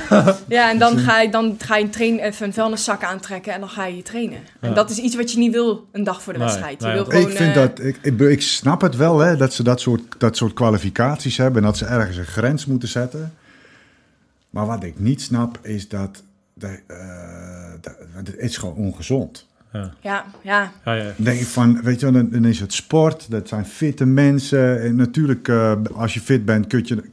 ja, 0.48 0.70
en 0.70 0.78
dan 0.78 0.98
ga 0.98 1.22
je, 1.22 1.30
dan 1.30 1.56
ga 1.58 1.76
je 1.78 1.84
een, 1.84 1.90
train, 1.90 2.20
even 2.20 2.46
een 2.46 2.54
vuilniszak 2.54 3.04
aantrekken 3.04 3.54
en 3.54 3.60
dan 3.60 3.70
ga 3.70 3.86
je 3.86 4.02
trainen. 4.02 4.40
En 4.60 4.74
dat 4.74 4.90
is 4.90 4.98
iets 4.98 5.16
wat 5.16 5.32
je 5.32 5.38
niet 5.38 5.52
wil 5.52 5.88
een 5.92 6.04
dag 6.04 6.22
voor 6.22 6.34
de 6.34 6.40
Nee, 6.40 6.48
wedstrijd. 6.48 6.80
Je 6.82 6.86
nee, 6.86 6.96
wil 6.96 7.06
gewoon, 7.06 7.22
ik 7.22 7.38
vind 7.38 7.54
dat, 7.54 7.80
ik, 7.80 7.98
ik, 8.02 8.20
ik 8.20 8.42
snap 8.42 8.82
het 8.82 8.96
wel 8.96 9.20
hè, 9.20 9.38
dat 9.38 9.54
ze 9.54 9.64
dat 9.64 9.82
soort, 9.82 10.02
dat 10.18 10.38
soort 10.38 10.54
kwalificaties 10.54 11.38
hebben 11.38 11.62
en 11.62 11.68
dat 11.68 11.78
ze 11.78 11.86
ergens 11.86 12.18
een 12.18 12.26
grens 12.26 12.66
moeten 12.66 12.90
zetten. 12.90 13.34
Maar 14.50 14.66
wat 14.66 14.84
ik 14.84 15.00
niet 15.00 15.22
snap 15.22 15.60
is 15.62 15.88
dat, 15.88 16.24
dat, 16.54 16.80
eh, 16.88 16.98
dat 17.82 17.96
het 18.14 18.36
is 18.38 18.58
gewoon 18.58 18.76
ongezond. 18.76 19.47
Ja. 19.74 19.92
Ja, 20.02 20.26
ja. 20.42 20.72
Ja, 20.86 20.94
ja. 20.94 21.04
Dan 21.04 21.26
denk 21.26 21.40
ik 21.40 21.46
van, 21.46 21.82
weet 21.84 22.00
je 22.00 22.06
wel, 22.12 22.14
dan, 22.22 22.30
dan 22.30 22.46
is 22.46 22.60
het 22.60 22.74
sport, 22.74 23.32
dat 23.32 23.48
zijn 23.48 23.66
fitte 23.66 24.06
mensen. 24.06 24.82
En 24.82 24.96
natuurlijk, 24.96 25.48
eh, 25.48 25.74
als 25.96 26.14
je 26.14 26.20
fit 26.20 26.46
bent, 26.46 26.68
kun 26.68 26.82
je, 26.86 27.04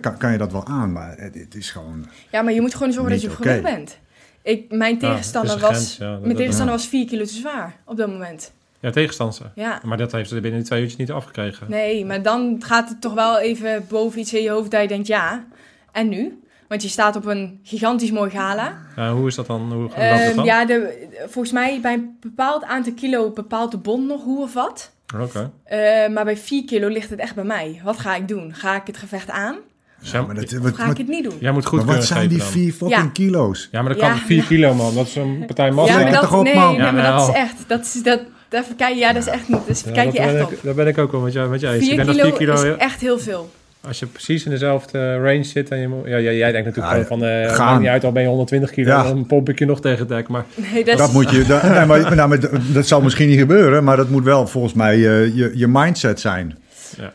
kan, 0.00 0.16
kan, 0.18 0.32
je 0.32 0.38
dat 0.38 0.52
wel 0.52 0.66
aan, 0.66 0.92
maar 0.92 1.14
het, 1.18 1.34
het 1.34 1.54
is 1.54 1.70
gewoon... 1.70 2.06
ja, 2.30 2.42
maar 2.42 2.52
je 2.52 2.60
moet 2.60 2.74
gewoon 2.74 2.92
zorgen 2.92 3.12
dat 3.12 3.22
je 3.22 3.28
op 3.30 3.38
oké. 3.38 3.60
bent. 3.62 3.98
Ik, 4.42 4.70
mijn 4.70 4.98
tegenstander, 4.98 5.58
was, 5.58 5.70
grens, 5.70 5.96
ja, 5.96 6.12
dat- 6.12 6.22
mijn 6.22 6.36
tegenstander 6.36 6.74
was 6.74 6.86
4 6.88 7.06
kilo 7.06 7.24
te 7.24 7.32
zwaar 7.34 7.76
op 7.84 7.96
dat 7.96 8.08
moment. 8.08 8.52
ja 8.80 8.90
tegenstander. 8.90 9.50
Ja. 9.54 9.80
Maar 9.84 9.96
dat 9.96 10.12
heeft 10.12 10.28
ze 10.28 10.34
binnen 10.40 10.58
die 10.60 10.68
twee 10.68 10.80
uurtjes 10.80 10.98
niet 10.98 11.10
afgekregen. 11.10 11.66
Nee, 11.70 12.04
maar 12.04 12.22
dan 12.22 12.56
gaat 12.64 12.88
het 12.88 13.00
toch 13.00 13.14
wel 13.14 13.38
even 13.40 13.84
boven 13.88 14.20
iets 14.20 14.34
in 14.34 14.42
je 14.42 14.50
hoofd 14.50 14.70
dat 14.70 14.82
je 14.82 14.88
denkt, 14.88 15.06
ja, 15.06 15.44
en 15.92 16.08
nu? 16.08 16.38
Want 16.70 16.82
je 16.82 16.88
staat 16.88 17.16
op 17.16 17.24
een 17.26 17.60
gigantisch 17.62 18.10
mooi 18.10 18.30
gala. 18.30 18.78
Ja, 18.96 19.12
hoe 19.12 19.26
is 19.26 19.34
dat 19.34 19.46
dan? 19.46 19.72
Hoe, 19.72 19.82
het 19.82 19.92
Ehm, 19.94 20.36
dan? 20.36 20.44
ja, 20.44 20.64
de, 20.64 21.06
volgens 21.28 21.52
mij 21.52 21.78
bij 21.82 21.92
een 21.92 22.16
bepaald 22.20 22.64
aantal 22.64 22.92
kilo 22.92 23.30
bepaalt 23.30 23.70
de 23.70 23.76
bond 23.76 24.06
nog 24.06 24.22
hoe 24.24 24.42
of 24.42 24.52
wat. 24.54 24.90
Oké. 25.20 25.50
Eh, 25.64 25.78
maar 26.08 26.24
bij 26.24 26.36
4 26.36 26.64
kilo 26.64 26.88
ligt 26.88 27.10
het 27.10 27.18
echt 27.18 27.34
bij 27.34 27.44
mij. 27.44 27.80
Wat 27.84 27.98
ga 27.98 28.16
ik 28.16 28.28
doen? 28.28 28.54
Ga 28.54 28.74
ik 28.76 28.82
het 28.86 28.96
gevecht 28.96 29.30
aan? 29.30 29.56
Ja, 30.00 30.22
maar, 30.22 30.34
dat, 30.34 30.50
wat, 30.52 30.74
ga 30.74 30.90
ik 30.90 30.96
het 30.96 31.08
niet 31.08 31.24
doen? 31.24 31.34
Jij 31.40 31.52
moet 31.52 31.66
goed 31.66 31.84
maar 31.84 31.94
wat 31.96 32.04
zijn 32.04 32.28
die 32.28 32.40
geven 32.40 32.52
dan. 32.52 32.62
vier 32.62 32.72
fucking 32.72 33.02
Ja. 33.02 33.10
kilo's? 33.12 33.68
Ja, 33.72 33.82
maar 33.82 33.92
dat 33.92 34.00
Ja. 34.02 34.08
kan 34.08 34.18
4 34.18 34.44
kilo, 34.44 34.74
man. 34.74 34.94
Dat 34.94 35.06
is 35.06 35.16
een 35.16 35.42
partij 35.46 35.70
massa. 35.70 35.98
ja, 35.98 36.02
maar 36.02 36.12
dat, 36.12 36.20
toch 36.20 36.38
op, 36.38 36.44
nee, 36.44 36.54
man? 36.54 36.76
nee, 36.76 36.92
maar 36.92 37.12
dat 37.12 37.28
is 37.28 37.34
echt, 37.34 37.54
dat 37.66 37.80
is, 37.80 38.02
dat, 38.02 38.20
daar 38.48 38.64
verkijk, 38.64 38.96
ja, 38.96 39.12
dat 39.12 39.22
is 39.22 39.28
echt 39.28 39.48
niet, 39.48 39.66
dus 39.66 39.78
Ja, 39.78 39.84
verkijk 39.84 40.12
je 40.12 40.18
dat 40.18 40.26
echt 40.26 40.36
ben 40.36 40.44
op. 40.44 40.52
ik, 40.52 40.58
dat 40.62 40.76
ben 40.76 40.86
ik 40.86 40.98
ook 40.98 41.12
wel 41.12 41.20
met 41.20 41.32
jou, 41.32 41.50
met 41.50 41.60
jou 41.60 41.74
eens. 41.74 41.82
Ik 41.82 41.88
4 41.88 42.04
denk 42.04 42.16
dat 42.16 42.16
kilo, 42.26 42.36
4 42.36 42.46
kilo, 42.56 42.72
is 42.74 42.76
echt 42.78 43.00
heel 43.00 43.18
veel. 43.18 43.50
Als 43.86 43.98
je 43.98 44.06
precies 44.06 44.44
in 44.44 44.50
dezelfde 44.50 44.98
eh, 44.98 45.14
range 45.16 45.42
zit 45.42 45.68
en 45.70 45.78
je 45.78 45.88
moet, 45.88 46.06
ja, 46.06 46.16
ja, 46.16 46.30
jij 46.30 46.52
denkt 46.52 46.66
natuurlijk 46.66 46.94
Ja, 46.96 47.02
gewoon 47.02 47.18
van, 47.20 47.28
eh 47.28 47.54
gaan. 47.54 47.66
maakt 47.66 47.80
niet 47.80 47.88
uit, 47.88 48.04
al 48.04 48.12
ben 48.12 48.22
je 48.22 48.28
120 48.28 48.70
kilo, 48.70 48.88
Ja. 48.90 49.02
dan 49.02 49.26
pomp 49.26 49.48
ik 49.48 49.58
je 49.58 49.64
nog 49.66 49.80
tegen 49.80 49.98
het 49.98 50.08
dek. 50.08 50.28
Maar 50.28 50.44
Nee, 50.72 50.84
dat, 50.84 50.98
Dat 50.98 51.08
is, 51.08 51.14
moet 51.14 51.30
je, 51.30 51.44
dat, 51.44 51.62
nee, 51.62 51.86
maar, 51.86 52.14
nou, 52.16 52.28
maar 52.28 52.40
dat- 52.40 52.50
dat 52.72 52.86
zal 52.86 53.00
misschien 53.00 53.28
niet 53.28 53.38
gebeuren, 53.38 53.84
maar 53.84 53.96
dat 53.96 54.08
moet 54.08 54.24
wel 54.24 54.46
volgens 54.46 54.72
mij 54.74 54.94
eh, 54.94 55.36
je, 55.36 55.50
je 55.54 55.66
mindset 55.68 56.20
zijn. 56.20 56.58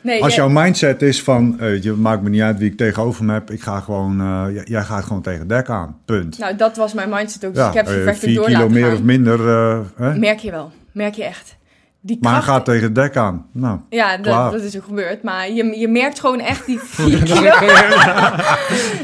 nee, 0.01 0.23
Als 0.23 0.35
ja, 0.35 0.41
jouw 0.45 0.61
mindset 0.63 1.01
is 1.01 1.23
van, 1.23 1.59
eh, 1.59 1.81
je 1.83 1.91
maakt 1.91 2.21
me 2.21 2.29
niet 2.29 2.41
uit 2.41 2.57
wie 2.59 2.69
ik 2.71 2.77
tegenover 2.77 3.25
me 3.25 3.33
heb, 3.33 3.51
ik 3.51 3.61
ga 3.61 3.79
gewoon, 3.79 4.21
eh, 4.21 4.45
jij 4.63 4.81
gaat 4.83 5.03
gewoon 5.03 5.21
tegen 5.21 5.39
het 5.39 5.49
dek 5.49 5.69
aan, 5.69 5.97
punt. 6.05 6.37
Nou, 6.39 6.55
dat 6.55 6.77
was 6.77 6.93
mijn 6.93 7.09
mindset 7.09 7.45
ook. 7.45 7.53
Dus 7.53 7.61
Ja, 7.63 7.67
ik 7.69 7.75
heb 7.75 7.87
gevechten 7.87 8.27
vier 8.27 8.35
door 8.35 8.45
kilo 8.45 8.57
laten 8.59 8.73
meer 8.73 8.85
gaan. 8.85 8.93
of 8.93 9.01
minder, 9.03 9.47
eh, 9.49 9.79
hè? 9.97 10.15
Merk 10.17 10.39
je 10.39 10.51
wel. 10.51 10.71
Merk 10.91 11.13
je 11.13 11.23
echt. 11.23 11.55
Die 12.05 12.17
maar 12.21 12.33
hij 12.33 12.41
gaat 12.41 12.65
tegen 12.65 12.83
het 12.83 12.95
dek 12.95 13.15
aan. 13.17 13.47
Nou, 13.51 13.79
Ja, 13.89 14.17
dat, 14.17 14.51
dat 14.51 14.61
is 14.61 14.77
ook 14.77 14.83
gebeurd. 14.83 15.23
Maar 15.23 15.51
je, 15.51 15.79
je 15.79 15.87
merkt 15.87 16.19
gewoon 16.19 16.39
echt 16.39 16.65
die 16.65 16.79
4 16.83 17.23
kilo. 17.23 17.41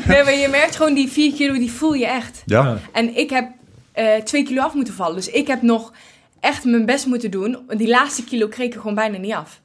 nee, 0.08 0.24
maar 0.24 0.36
je 0.36 0.48
merkt 0.50 0.76
gewoon 0.76 0.94
die 0.94 1.08
4 1.10 1.34
kilo, 1.34 1.54
die 1.54 1.72
voel 1.72 1.94
je 1.94 2.06
echt. 2.08 2.42
ja. 2.46 2.78
En 2.92 3.18
ik 3.18 3.30
heb 3.30 3.50
eh, 3.92 4.16
twee 4.16 4.44
kilo 4.44 4.62
af 4.62 4.74
moeten 4.74 4.94
vallen. 4.94 5.16
Dus 5.16 5.30
ik 5.30 5.48
heb 5.48 5.62
nog 5.62 5.94
echt 6.40 6.64
mijn 6.64 6.86
best 6.86 7.06
moeten 7.06 7.32
doen. 7.32 7.58
Die 7.68 7.88
laatste 7.88 8.24
kilo 8.24 8.48
kreeg 8.48 8.68
ik 8.68 8.74
er 8.74 8.80
gewoon 8.80 8.96
bijna 8.96 9.18
niet 9.18 9.34
af. 9.34 9.62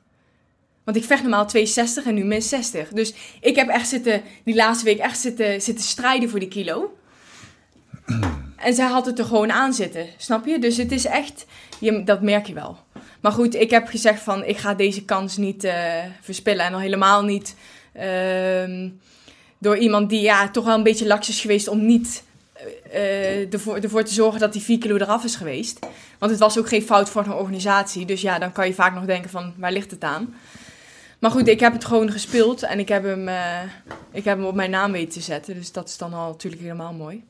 Want 0.84 0.96
ik 0.96 1.04
vecht 1.04 1.22
normaal 1.22 1.46
62 1.46 2.04
en 2.04 2.14
nu 2.14 2.24
min 2.24 2.42
60. 2.42 2.88
Dus 2.88 3.14
ik 3.40 3.56
heb 3.56 3.68
echt 3.68 3.88
zitten, 3.88 4.22
die 4.44 4.54
laatste 4.54 4.84
week 4.84 4.98
echt 4.98 5.18
zitten, 5.18 5.62
zitten 5.62 5.84
strijden 5.84 6.30
voor 6.30 6.38
die 6.38 6.48
kilo. 6.48 6.94
En 8.56 8.74
zij 8.74 8.86
had 8.86 9.06
het 9.06 9.18
er 9.18 9.24
gewoon 9.24 9.52
aan 9.52 9.72
zitten, 9.74 10.06
snap 10.16 10.46
je? 10.46 10.58
Dus 10.58 10.76
het 10.76 10.92
is 10.92 11.04
echt, 11.04 11.46
je, 11.78 12.04
dat 12.04 12.22
merk 12.22 12.46
je 12.46 12.54
wel. 12.54 12.84
Maar 13.26 13.34
goed, 13.34 13.54
ik 13.54 13.70
heb 13.70 13.86
gezegd 13.86 14.22
van, 14.22 14.44
ik 14.44 14.56
ga 14.56 14.74
deze 14.74 15.04
kans 15.04 15.36
niet 15.36 15.64
eh, 15.64 15.74
verspillen. 16.20 16.64
En 16.64 16.74
al 16.74 16.80
helemaal 16.80 17.24
niet 17.24 17.56
ehm, 17.92 18.88
door 19.58 19.76
iemand 19.76 20.10
die 20.10 20.20
ja, 20.20 20.50
toch 20.50 20.64
wel 20.64 20.74
een 20.74 20.82
beetje 20.82 21.06
laks 21.06 21.28
is 21.28 21.40
geweest 21.40 21.68
om 21.68 21.86
niet 21.86 22.22
eh, 22.92 23.52
ervoor, 23.52 23.76
ervoor 23.76 24.04
te 24.04 24.12
zorgen 24.14 24.40
dat 24.40 24.52
die 24.52 24.62
4 24.62 24.78
kilo 24.78 24.96
eraf 24.96 25.24
is 25.24 25.36
geweest. 25.36 25.78
Want 26.18 26.30
het 26.30 26.40
was 26.40 26.58
ook 26.58 26.68
geen 26.68 26.82
fout 26.82 27.08
voor 27.08 27.24
een 27.24 27.32
organisatie. 27.32 28.06
Dus 28.06 28.20
ja, 28.20 28.38
dan 28.38 28.52
kan 28.52 28.66
je 28.66 28.74
vaak 28.74 28.94
nog 28.94 29.04
denken 29.04 29.30
van, 29.30 29.54
waar 29.56 29.72
ligt 29.72 29.90
het 29.90 30.04
aan? 30.04 30.34
Maar 31.18 31.30
goed, 31.30 31.48
ik 31.48 31.60
heb 31.60 31.72
het 31.72 31.84
gewoon 31.84 32.10
gespeeld 32.10 32.62
en 32.62 32.78
ik 32.78 32.88
heb 32.88 33.02
hem, 33.02 33.28
ik 34.12 34.24
heb 34.24 34.36
hem 34.36 34.46
op 34.46 34.54
mijn 34.54 34.70
naam 34.70 34.92
weten 34.92 35.12
te 35.12 35.20
zetten. 35.20 35.54
Dus 35.54 35.72
dat 35.72 35.88
is 35.88 35.96
dan 35.96 36.14
al 36.14 36.30
natuurlijk 36.30 36.62
helemaal 36.62 36.92
mooi. 36.92 37.24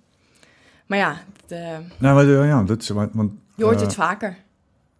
Maar 0.86 0.98
ja, 0.98 1.22
het, 1.46 1.58
Nou, 1.98 2.14
maar, 2.14 2.46
ja, 2.46 2.62
dat 2.62 2.82
is, 2.82 2.88
want, 2.88 3.10
want, 3.12 3.32
je 3.54 3.64
hoort 3.64 3.80
het 3.80 3.94
vaker. 3.94 4.44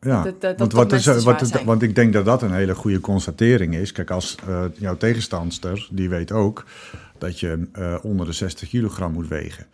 Ja, 0.01 0.23
dat- 0.23 0.41
dat- 0.41 0.41
dat 0.41 0.59
want, 0.59 0.73
wat 0.73 0.93
is, 0.93 1.25
wat, 1.25 1.63
want 1.65 1.83
ik 1.83 1.95
denk 1.95 2.13
dat 2.13 2.25
dat 2.25 2.43
een 2.43 2.53
hele 2.55 2.75
goede 2.75 3.01
constatering 3.01 3.75
is. 3.75 3.93
Kijk, 3.93 4.11
als 4.11 4.35
eh, 4.49 4.65
jouw 4.79 4.97
tegenstandster, 4.97 5.89
die 5.91 6.09
weet 6.09 6.33
ook 6.33 6.65
dat 7.19 7.41
je 7.41 7.69
eh, 7.73 7.95
onder 8.03 8.27
de 8.27 8.33
60 8.33 8.69
kilogram 8.69 9.13
moet 9.13 9.29
wegen. 9.29 9.67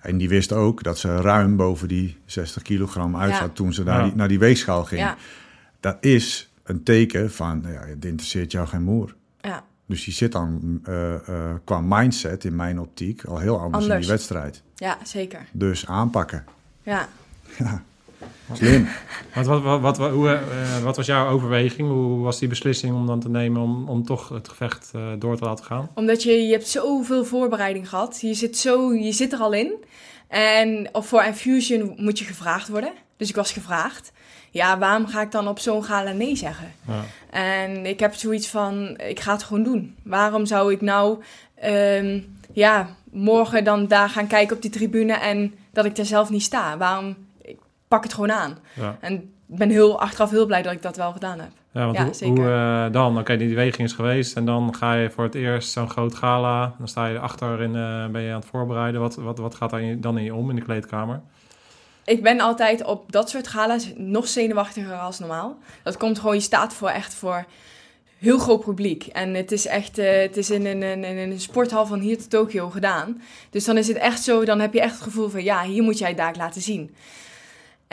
En 0.00 0.16
die 0.18 0.28
wist 0.28 0.52
ook 0.52 0.82
dat 0.82 0.98
ze 0.98 1.16
ruim 1.20 1.56
boven 1.56 1.88
die 1.88 2.16
60 2.26 2.62
kilogram 2.62 3.16
uit 3.16 3.30
Ja. 3.30 3.48
toen 3.48 3.72
ze 3.72 3.82
naar, 3.82 3.98
Ja. 3.98 4.04
die, 4.04 4.14
naar 4.14 4.28
die 4.28 4.38
weegschaal 4.38 4.84
ging. 4.84 5.00
Ja, 5.00 5.16
Dat 5.80 5.96
is 6.00 6.52
een 6.62 6.82
teken 6.82 7.30
van, 7.32 7.64
ja, 7.66 7.86
het 7.86 8.04
interesseert 8.04 8.52
jou 8.52 8.66
geen 8.68 8.82
moer. 8.82 9.14
ja, 9.40 9.64
Dus 9.86 10.04
die 10.04 10.14
zit 10.14 10.32
dan 10.32 10.80
eh, 10.84 11.14
eh, 11.14 11.54
qua 11.64 11.80
mindset 11.80 12.44
in 12.44 12.56
mijn 12.56 12.80
optiek 12.80 13.24
al 13.24 13.38
heel 13.38 13.60
anders, 13.60 13.86
in 13.86 13.98
die 13.98 14.08
wedstrijd. 14.08 14.62
ja, 14.74 14.98
zeker. 15.04 15.40
Dus 15.52 15.86
aanpakken. 15.86 16.44
Ja. 16.82 17.08
Ja, 17.58 17.82
slim. 18.52 18.88
Wat, 19.34 19.46
wat, 19.46 19.80
wat, 19.80 19.96
wat, 19.96 20.10
hoe, 20.10 20.28
eh, 20.28 20.82
wat 20.82 20.96
was 20.96 21.06
jouw 21.06 21.28
overweging? 21.28 21.88
Hoe 21.88 22.22
was 22.22 22.38
die 22.38 22.48
beslissing 22.48 22.94
om 22.94 23.06
dan 23.06 23.20
te 23.20 23.28
nemen 23.28 23.62
om, 23.62 23.88
om 23.88 24.04
toch 24.04 24.28
het 24.28 24.48
gevecht 24.48 24.90
eh, 24.94 25.02
door 25.18 25.36
te 25.36 25.44
laten 25.44 25.64
gaan? 25.64 25.90
Omdat 25.94 26.22
je, 26.22 26.32
je 26.32 26.52
hebt 26.52 26.68
zoveel 26.68 27.24
voorbereiding 27.24 27.88
gehad. 27.88 28.18
Je 28.20 28.34
zit, 28.34 28.58
zo, 28.58 28.94
je 28.94 29.12
zit 29.12 29.32
er 29.32 29.38
al 29.38 29.52
in. 29.52 29.72
En 30.28 30.88
of 30.92 31.06
voor 31.06 31.22
Infusion 31.22 31.94
moet 31.96 32.18
je 32.18 32.24
gevraagd 32.24 32.68
worden. 32.68 32.92
Dus 33.16 33.28
ik 33.28 33.34
was 33.34 33.52
gevraagd. 33.52 34.12
Ja, 34.50 34.78
waarom 34.78 35.06
ga 35.06 35.20
ik 35.20 35.30
dan 35.30 35.48
op 35.48 35.58
zo'n 35.58 35.84
gala 35.84 36.12
nee 36.12 36.36
zeggen? 36.36 36.72
Ja. 36.86 37.04
En 37.30 37.86
ik 37.86 38.00
heb 38.00 38.14
zoiets 38.14 38.48
van, 38.48 38.98
ik 38.98 39.20
ga 39.20 39.32
het 39.32 39.42
gewoon 39.42 39.62
doen. 39.62 39.96
Waarom 40.02 40.46
zou 40.46 40.72
ik 40.72 40.80
nou, 40.80 41.22
ehm, 41.54 42.20
ja, 42.52 42.96
morgen 43.10 43.64
dan 43.64 43.86
daar 43.86 44.08
gaan 44.08 44.26
kijken 44.26 44.56
op 44.56 44.62
die 44.62 44.70
tribune 44.70 45.12
en 45.12 45.54
dat 45.72 45.84
ik 45.84 45.96
daar 45.96 46.06
zelf 46.06 46.30
niet 46.30 46.42
sta? 46.42 46.76
Waarom? 46.76 47.16
Pak 47.92 48.02
het 48.02 48.12
gewoon 48.14 48.32
aan. 48.32 48.58
Ja. 48.74 48.96
En 49.00 49.12
ik 49.48 49.58
ben 49.58 49.70
heel, 49.70 50.00
achteraf 50.00 50.30
heel 50.30 50.46
blij 50.46 50.62
dat 50.62 50.72
ik 50.72 50.82
dat 50.82 50.96
wel 50.96 51.12
gedaan 51.12 51.38
heb. 51.40 51.50
Ja, 51.72 51.84
want 51.84 51.96
Ja, 51.96 52.04
hoe, 52.04 52.14
zeker. 52.14 52.36
hoe, 52.36 52.52
eh, 52.86 52.92
dan? 52.92 53.18
Oké, 53.18 53.36
die 53.36 53.54
weging 53.54 53.88
is 53.88 53.92
geweest 53.92 54.36
en 54.36 54.44
dan 54.44 54.74
ga 54.74 54.94
je 54.94 55.10
voor 55.10 55.24
het 55.24 55.34
eerst 55.34 55.70
zo'n 55.70 55.90
groot 55.90 56.14
gala. 56.14 56.74
Dan 56.78 56.88
sta 56.88 57.06
je 57.06 57.14
erachter 57.14 57.62
en 57.62 57.76
eh, 57.76 58.06
ben 58.12 58.22
je 58.22 58.28
aan 58.32 58.40
het 58.40 58.48
voorbereiden. 58.48 59.00
Wat, 59.00 59.14
wat, 59.14 59.38
wat 59.38 59.54
gaat 59.54 59.70
je- 59.70 59.96
dan 60.00 60.18
in 60.18 60.24
je 60.24 60.34
om 60.34 60.50
in 60.50 60.56
de 60.56 60.62
kleedkamer? 60.62 61.20
Ik 62.04 62.22
ben 62.22 62.40
altijd 62.40 62.84
op 62.84 63.12
dat 63.12 63.30
soort 63.30 63.48
gala's 63.48 63.92
nog 63.96 64.28
zenuwachtiger 64.28 64.94
als 64.94 65.18
normaal. 65.18 65.56
Dat 65.82 65.96
komt 65.96 66.18
gewoon, 66.18 66.34
je 66.34 66.40
staat 66.40 66.74
voor 66.74 66.88
echt 66.88 67.14
voor 67.14 67.44
heel 68.18 68.38
groot 68.38 68.64
publiek. 68.64 69.06
En 69.06 69.34
het 69.34 69.52
is 69.52 69.66
echt, 69.66 69.98
eh, 69.98 70.20
het 70.20 70.36
is 70.36 70.50
in 70.50 70.66
een, 70.66 70.82
in 71.04 71.30
een 71.30 71.40
sporthal 71.40 71.86
van 71.86 71.98
hier 72.00 72.18
tot 72.18 72.30
Tokio 72.30 72.70
gedaan. 72.70 73.22
Dus 73.50 73.64
dan 73.64 73.76
is 73.76 73.88
het 73.88 73.96
echt 73.96 74.22
zo, 74.22 74.44
dan 74.44 74.60
heb 74.60 74.72
je 74.72 74.80
echt 74.80 74.94
het 74.94 75.02
gevoel 75.02 75.28
van, 75.28 75.42
ja, 75.42 75.62
hier 75.64 75.82
moet 75.82 75.98
jij 75.98 76.08
het 76.08 76.16
daar 76.16 76.34
laten 76.36 76.62
zien. 76.62 76.94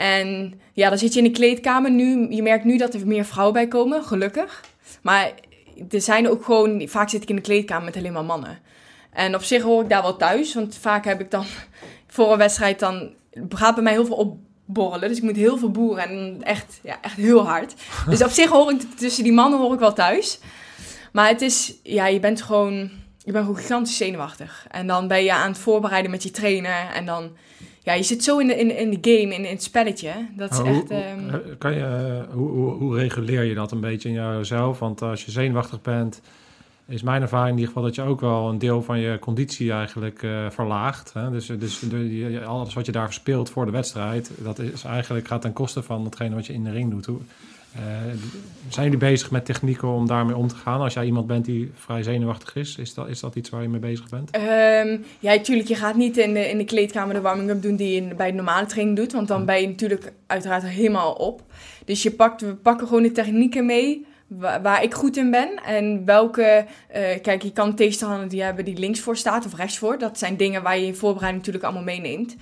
En 0.00 0.60
ja, 0.72 0.88
dan 0.88 0.98
zit 0.98 1.12
je 1.12 1.18
in 1.18 1.24
de 1.24 1.38
kleedkamer 1.38 1.90
nu. 1.90 2.26
Je 2.30 2.42
merkt 2.42 2.64
nu 2.64 2.76
dat 2.76 2.94
er 2.94 3.06
meer 3.06 3.24
vrouwen 3.24 3.54
bij 3.54 3.68
komen, 3.68 4.04
gelukkig. 4.04 4.64
Maar 5.02 5.32
er 5.90 6.00
zijn 6.00 6.28
ook 6.28 6.44
gewoon, 6.44 6.88
vaak 6.88 7.08
zit 7.08 7.22
ik 7.22 7.28
in 7.28 7.36
de 7.36 7.42
kleedkamer 7.42 7.84
met 7.84 7.96
alleen 7.96 8.12
maar 8.12 8.24
mannen. 8.24 8.58
En 9.12 9.34
op 9.34 9.42
zich 9.42 9.62
hoor 9.62 9.82
ik 9.82 9.88
daar 9.88 10.02
wel 10.02 10.16
thuis, 10.16 10.54
want 10.54 10.76
vaak 10.76 11.04
heb 11.04 11.20
ik 11.20 11.30
dan 11.30 11.44
voor 12.14 12.32
een 12.32 12.38
wedstrijd 12.38 12.78
dan 12.78 13.10
gaat 13.48 13.74
bij 13.74 13.82
mij 13.82 13.92
heel 13.92 14.06
veel 14.06 14.40
opborrelen. 14.66 15.08
Dus 15.08 15.16
ik 15.16 15.22
moet 15.22 15.36
heel 15.36 15.58
veel 15.58 15.70
boeren 15.70 16.08
en 16.08 16.38
echt, 16.42 16.80
ja, 16.82 16.98
echt 17.00 17.16
heel 17.16 17.46
hard. 17.46 17.74
Dus 18.10 18.22
op 18.22 18.30
zich 18.30 18.50
hoor 18.50 18.70
ik 18.70 18.80
tussen 18.96 19.24
die 19.24 19.32
mannen 19.32 19.58
hoor 19.58 19.72
ik 19.72 19.78
wel 19.78 19.92
thuis. 19.92 20.38
Maar 21.12 21.28
het 21.28 21.42
is, 21.42 21.74
ja, 21.82 22.06
je 22.06 22.20
bent 22.20 22.42
gewoon, 22.42 22.90
je 23.18 23.32
bent 23.32 23.44
gewoon 23.44 23.60
gigantisch 23.60 23.96
zenuwachtig. 23.96 24.66
En 24.70 24.86
dan 24.86 25.08
ben 25.08 25.24
je 25.24 25.32
aan 25.32 25.50
het 25.50 25.58
voorbereiden 25.58 26.10
met 26.10 26.22
je 26.22 26.30
trainer. 26.30 26.90
En 26.94 27.06
dan, 27.06 27.30
ja, 27.82 27.92
je 27.92 28.02
zit 28.02 28.24
zo 28.24 28.38
in 28.38 28.46
de, 28.46 28.54
in, 28.54 28.76
in 28.76 28.90
de 28.90 28.98
game, 29.10 29.34
in, 29.34 29.44
in 29.44 29.54
het 29.54 29.62
spelletje. 29.62 30.12
Dat 30.36 30.50
is 30.50 30.58
hoe, 30.58 30.68
echt, 30.68 30.90
ehm, 30.90 31.28
eh, 31.28 31.38
kan 31.58 31.74
je, 31.74 31.84
eh, 31.84 32.34
hoe, 32.34 32.48
hoe, 32.48 32.72
hoe 32.72 32.96
reguleer 32.96 33.44
je 33.44 33.54
dat 33.54 33.72
een 33.72 33.80
beetje 33.80 34.08
in 34.08 34.14
jouzelf? 34.14 34.78
Want 34.78 35.02
als 35.02 35.24
je 35.24 35.30
zenuwachtig 35.30 35.82
bent, 35.82 36.20
is 36.88 37.02
mijn 37.02 37.22
ervaring 37.22 37.50
in 37.50 37.58
ieder 37.58 37.68
geval 37.68 37.82
dat 37.82 37.94
je 37.94 38.02
ook 38.02 38.20
wel 38.20 38.48
een 38.48 38.58
deel 38.58 38.82
van 38.82 38.98
je 38.98 39.18
conditie 39.18 39.72
eigenlijk 39.72 40.22
eh, 40.22 40.50
verlaagt. 40.50 41.12
Hè? 41.12 41.30
Dus, 41.30 41.46
dus 41.46 41.78
de, 41.78 42.42
alles 42.46 42.74
wat 42.74 42.86
je 42.86 42.92
daar 42.92 43.04
verspeelt 43.04 43.50
voor 43.50 43.64
de 43.64 43.70
wedstrijd, 43.70 44.30
dat 44.38 44.58
is 44.58 44.84
eigenlijk 44.84 45.26
gaat 45.26 45.42
ten 45.42 45.52
koste 45.52 45.82
van 45.82 46.04
hetgene 46.04 46.34
wat 46.34 46.46
je 46.46 46.52
in 46.52 46.64
de 46.64 46.70
ring 46.70 46.90
doet. 46.90 47.06
Hoe, 47.06 47.20
zijn 48.68 48.84
jullie 48.84 48.98
bezig 48.98 49.30
met 49.30 49.44
technieken 49.44 49.88
om 49.88 50.06
daarmee 50.06 50.36
om 50.36 50.48
te 50.48 50.54
gaan? 50.54 50.80
Als 50.80 50.94
jij 50.94 51.04
iemand 51.04 51.26
bent 51.26 51.44
die 51.44 51.70
vrij 51.74 52.02
zenuwachtig 52.02 52.56
is, 52.56 52.76
is 52.76 52.94
dat, 52.94 53.08
is 53.08 53.20
dat 53.20 53.34
iets 53.34 53.50
waar 53.50 53.62
je 53.62 53.68
mee 53.68 53.80
bezig 53.80 54.08
bent? 54.08 54.30
Ehm, 54.30 54.98
ja, 55.18 55.34
natuurlijk, 55.34 55.68
je 55.68 55.74
gaat 55.74 55.96
niet 55.96 56.16
in 56.16 56.34
de, 56.34 56.48
in 56.48 56.58
de 56.58 56.64
kleedkamer 56.64 57.14
de 57.14 57.20
warming-up 57.20 57.62
doen 57.62 57.76
die 57.76 58.02
je 58.02 58.14
bij 58.14 58.30
de 58.30 58.36
normale 58.36 58.66
training 58.66 58.96
doet. 58.96 59.12
Want 59.12 59.28
dan 59.28 59.44
ben 59.44 59.60
je 59.60 59.68
natuurlijk 59.68 60.12
uiteraard 60.26 60.62
er 60.62 60.68
helemaal 60.68 61.12
op. 61.12 61.42
Dus 61.84 62.02
je 62.02 62.10
pakt, 62.10 62.40
we 62.40 62.54
pakken 62.54 62.86
gewoon 62.86 63.02
de 63.02 63.12
technieken 63.12 63.66
mee 63.66 64.06
waar, 64.26 64.62
waar 64.62 64.82
ik 64.82 64.94
goed 64.94 65.16
in 65.16 65.30
ben. 65.30 65.62
En 65.64 66.04
welke, 66.04 66.66
eh, 66.88 67.20
kijk, 67.22 67.42
je 67.42 67.52
kan 67.52 67.74
tegenstander 67.74 68.28
die 68.28 68.42
hebben 68.42 68.64
die 68.64 68.78
links 68.78 69.00
voor 69.00 69.16
staat 69.16 69.46
of 69.46 69.54
rechts 69.54 69.78
voor. 69.78 69.98
Dat 69.98 70.18
zijn 70.18 70.36
dingen 70.36 70.62
waar 70.62 70.78
je 70.78 70.86
in 70.86 70.94
voorbereiding 70.94 71.44
natuurlijk 71.44 71.64
allemaal 71.64 71.94
meeneemt. 71.94 72.36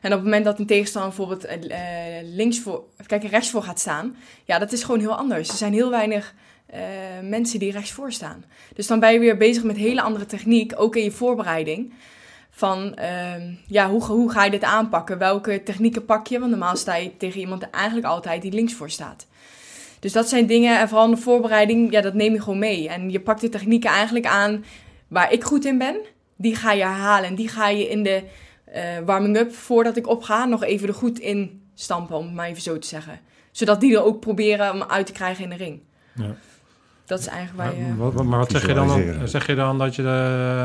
En 0.00 0.10
op 0.10 0.16
het 0.16 0.24
moment 0.24 0.44
dat 0.44 0.58
een 0.58 0.66
tegenstander 0.66 1.10
bijvoorbeeld 1.10 1.44
eh, 1.44 1.78
links 2.22 2.60
voor, 2.60 2.84
kijk, 3.06 3.24
rechts 3.24 3.50
voor 3.50 3.62
gaat 3.62 3.80
staan, 3.80 4.16
ja, 4.44 4.58
dat 4.58 4.72
is 4.72 4.82
gewoon 4.82 5.00
heel 5.00 5.16
anders. 5.16 5.48
Er 5.48 5.56
zijn 5.56 5.72
heel 5.72 5.90
weinig 5.90 6.34
eh, 6.66 6.80
mensen 7.22 7.58
die 7.58 7.72
rechts 7.72 7.92
voor 7.92 8.12
staan. 8.12 8.44
Dus 8.74 8.86
dan 8.86 9.00
ben 9.00 9.12
je 9.12 9.18
weer 9.18 9.36
bezig 9.36 9.62
met 9.62 9.76
hele 9.76 10.02
andere 10.02 10.26
techniek, 10.26 10.72
ook 10.76 10.96
in 10.96 11.04
je 11.04 11.10
voorbereiding. 11.10 11.92
Van, 12.50 12.94
ehm, 12.94 13.52
ja, 13.66 13.90
hoe, 13.90 14.04
hoe 14.04 14.30
ga 14.30 14.44
je 14.44 14.50
dit 14.50 14.64
aanpakken? 14.64 15.18
Welke 15.18 15.62
technieken 15.62 16.04
pak 16.04 16.26
je? 16.26 16.38
Want 16.38 16.50
normaal 16.50 16.76
sta 16.76 16.94
je 16.94 17.16
tegen 17.16 17.40
iemand 17.40 17.70
eigenlijk 17.70 18.06
altijd 18.06 18.42
die 18.42 18.52
links 18.52 18.74
voor 18.74 18.90
staat. 18.90 19.26
Dus 20.00 20.12
dat 20.12 20.28
zijn 20.28 20.46
dingen, 20.46 20.78
en 20.78 20.88
vooral 20.88 21.10
de 21.10 21.16
voorbereiding, 21.16 21.92
ja, 21.92 22.00
dat 22.00 22.14
neem 22.14 22.32
je 22.32 22.42
gewoon 22.42 22.58
mee. 22.58 22.88
En 22.88 23.10
je 23.10 23.20
pakt 23.20 23.40
de 23.40 23.48
technieken 23.48 23.90
eigenlijk 23.90 24.26
aan 24.26 24.64
waar 25.08 25.32
ik 25.32 25.44
goed 25.44 25.64
in 25.64 25.78
ben. 25.78 25.96
Die 26.36 26.56
ga 26.56 26.72
je 26.72 26.82
herhalen 26.82 27.28
en 27.28 27.34
die 27.34 27.48
ga 27.48 27.68
je 27.68 27.88
in 27.88 28.02
de 28.02 28.22
eh, 28.72 28.82
warming-up, 29.04 29.52
voordat 29.52 29.96
ik 29.96 30.08
opga, 30.08 30.44
nog 30.44 30.62
even 30.64 30.88
er 30.88 30.94
goed 30.94 31.18
in 31.18 31.62
stampen, 31.74 32.16
om 32.16 32.24
het 32.24 32.34
maar 32.34 32.46
even 32.48 32.62
zo 32.62 32.78
te 32.78 32.86
zeggen. 32.86 33.18
Zodat 33.50 33.80
die 33.80 33.96
er 33.96 34.04
ook 34.04 34.20
proberen 34.20 34.72
om 34.72 34.82
uit 34.82 35.06
te 35.06 35.12
krijgen 35.12 35.44
in 35.44 35.50
de 35.50 35.56
ring. 35.56 35.80
Ja. 36.14 36.34
Dat 37.04 37.18
is 37.18 37.26
eigenlijk 37.26 37.68
waar 37.68 37.80
Maar, 37.80 38.06
je... 38.06 38.12
wat- 38.12 38.24
maar 38.24 38.38
wat 38.38 38.50
zeg 38.50 38.66
je 38.66 38.74
dan? 38.74 39.02
Zeg 39.28 39.46
je 39.46 39.54
dan 39.54 39.78
dat 39.78 39.94
je 39.94 40.02
de, 40.02 40.08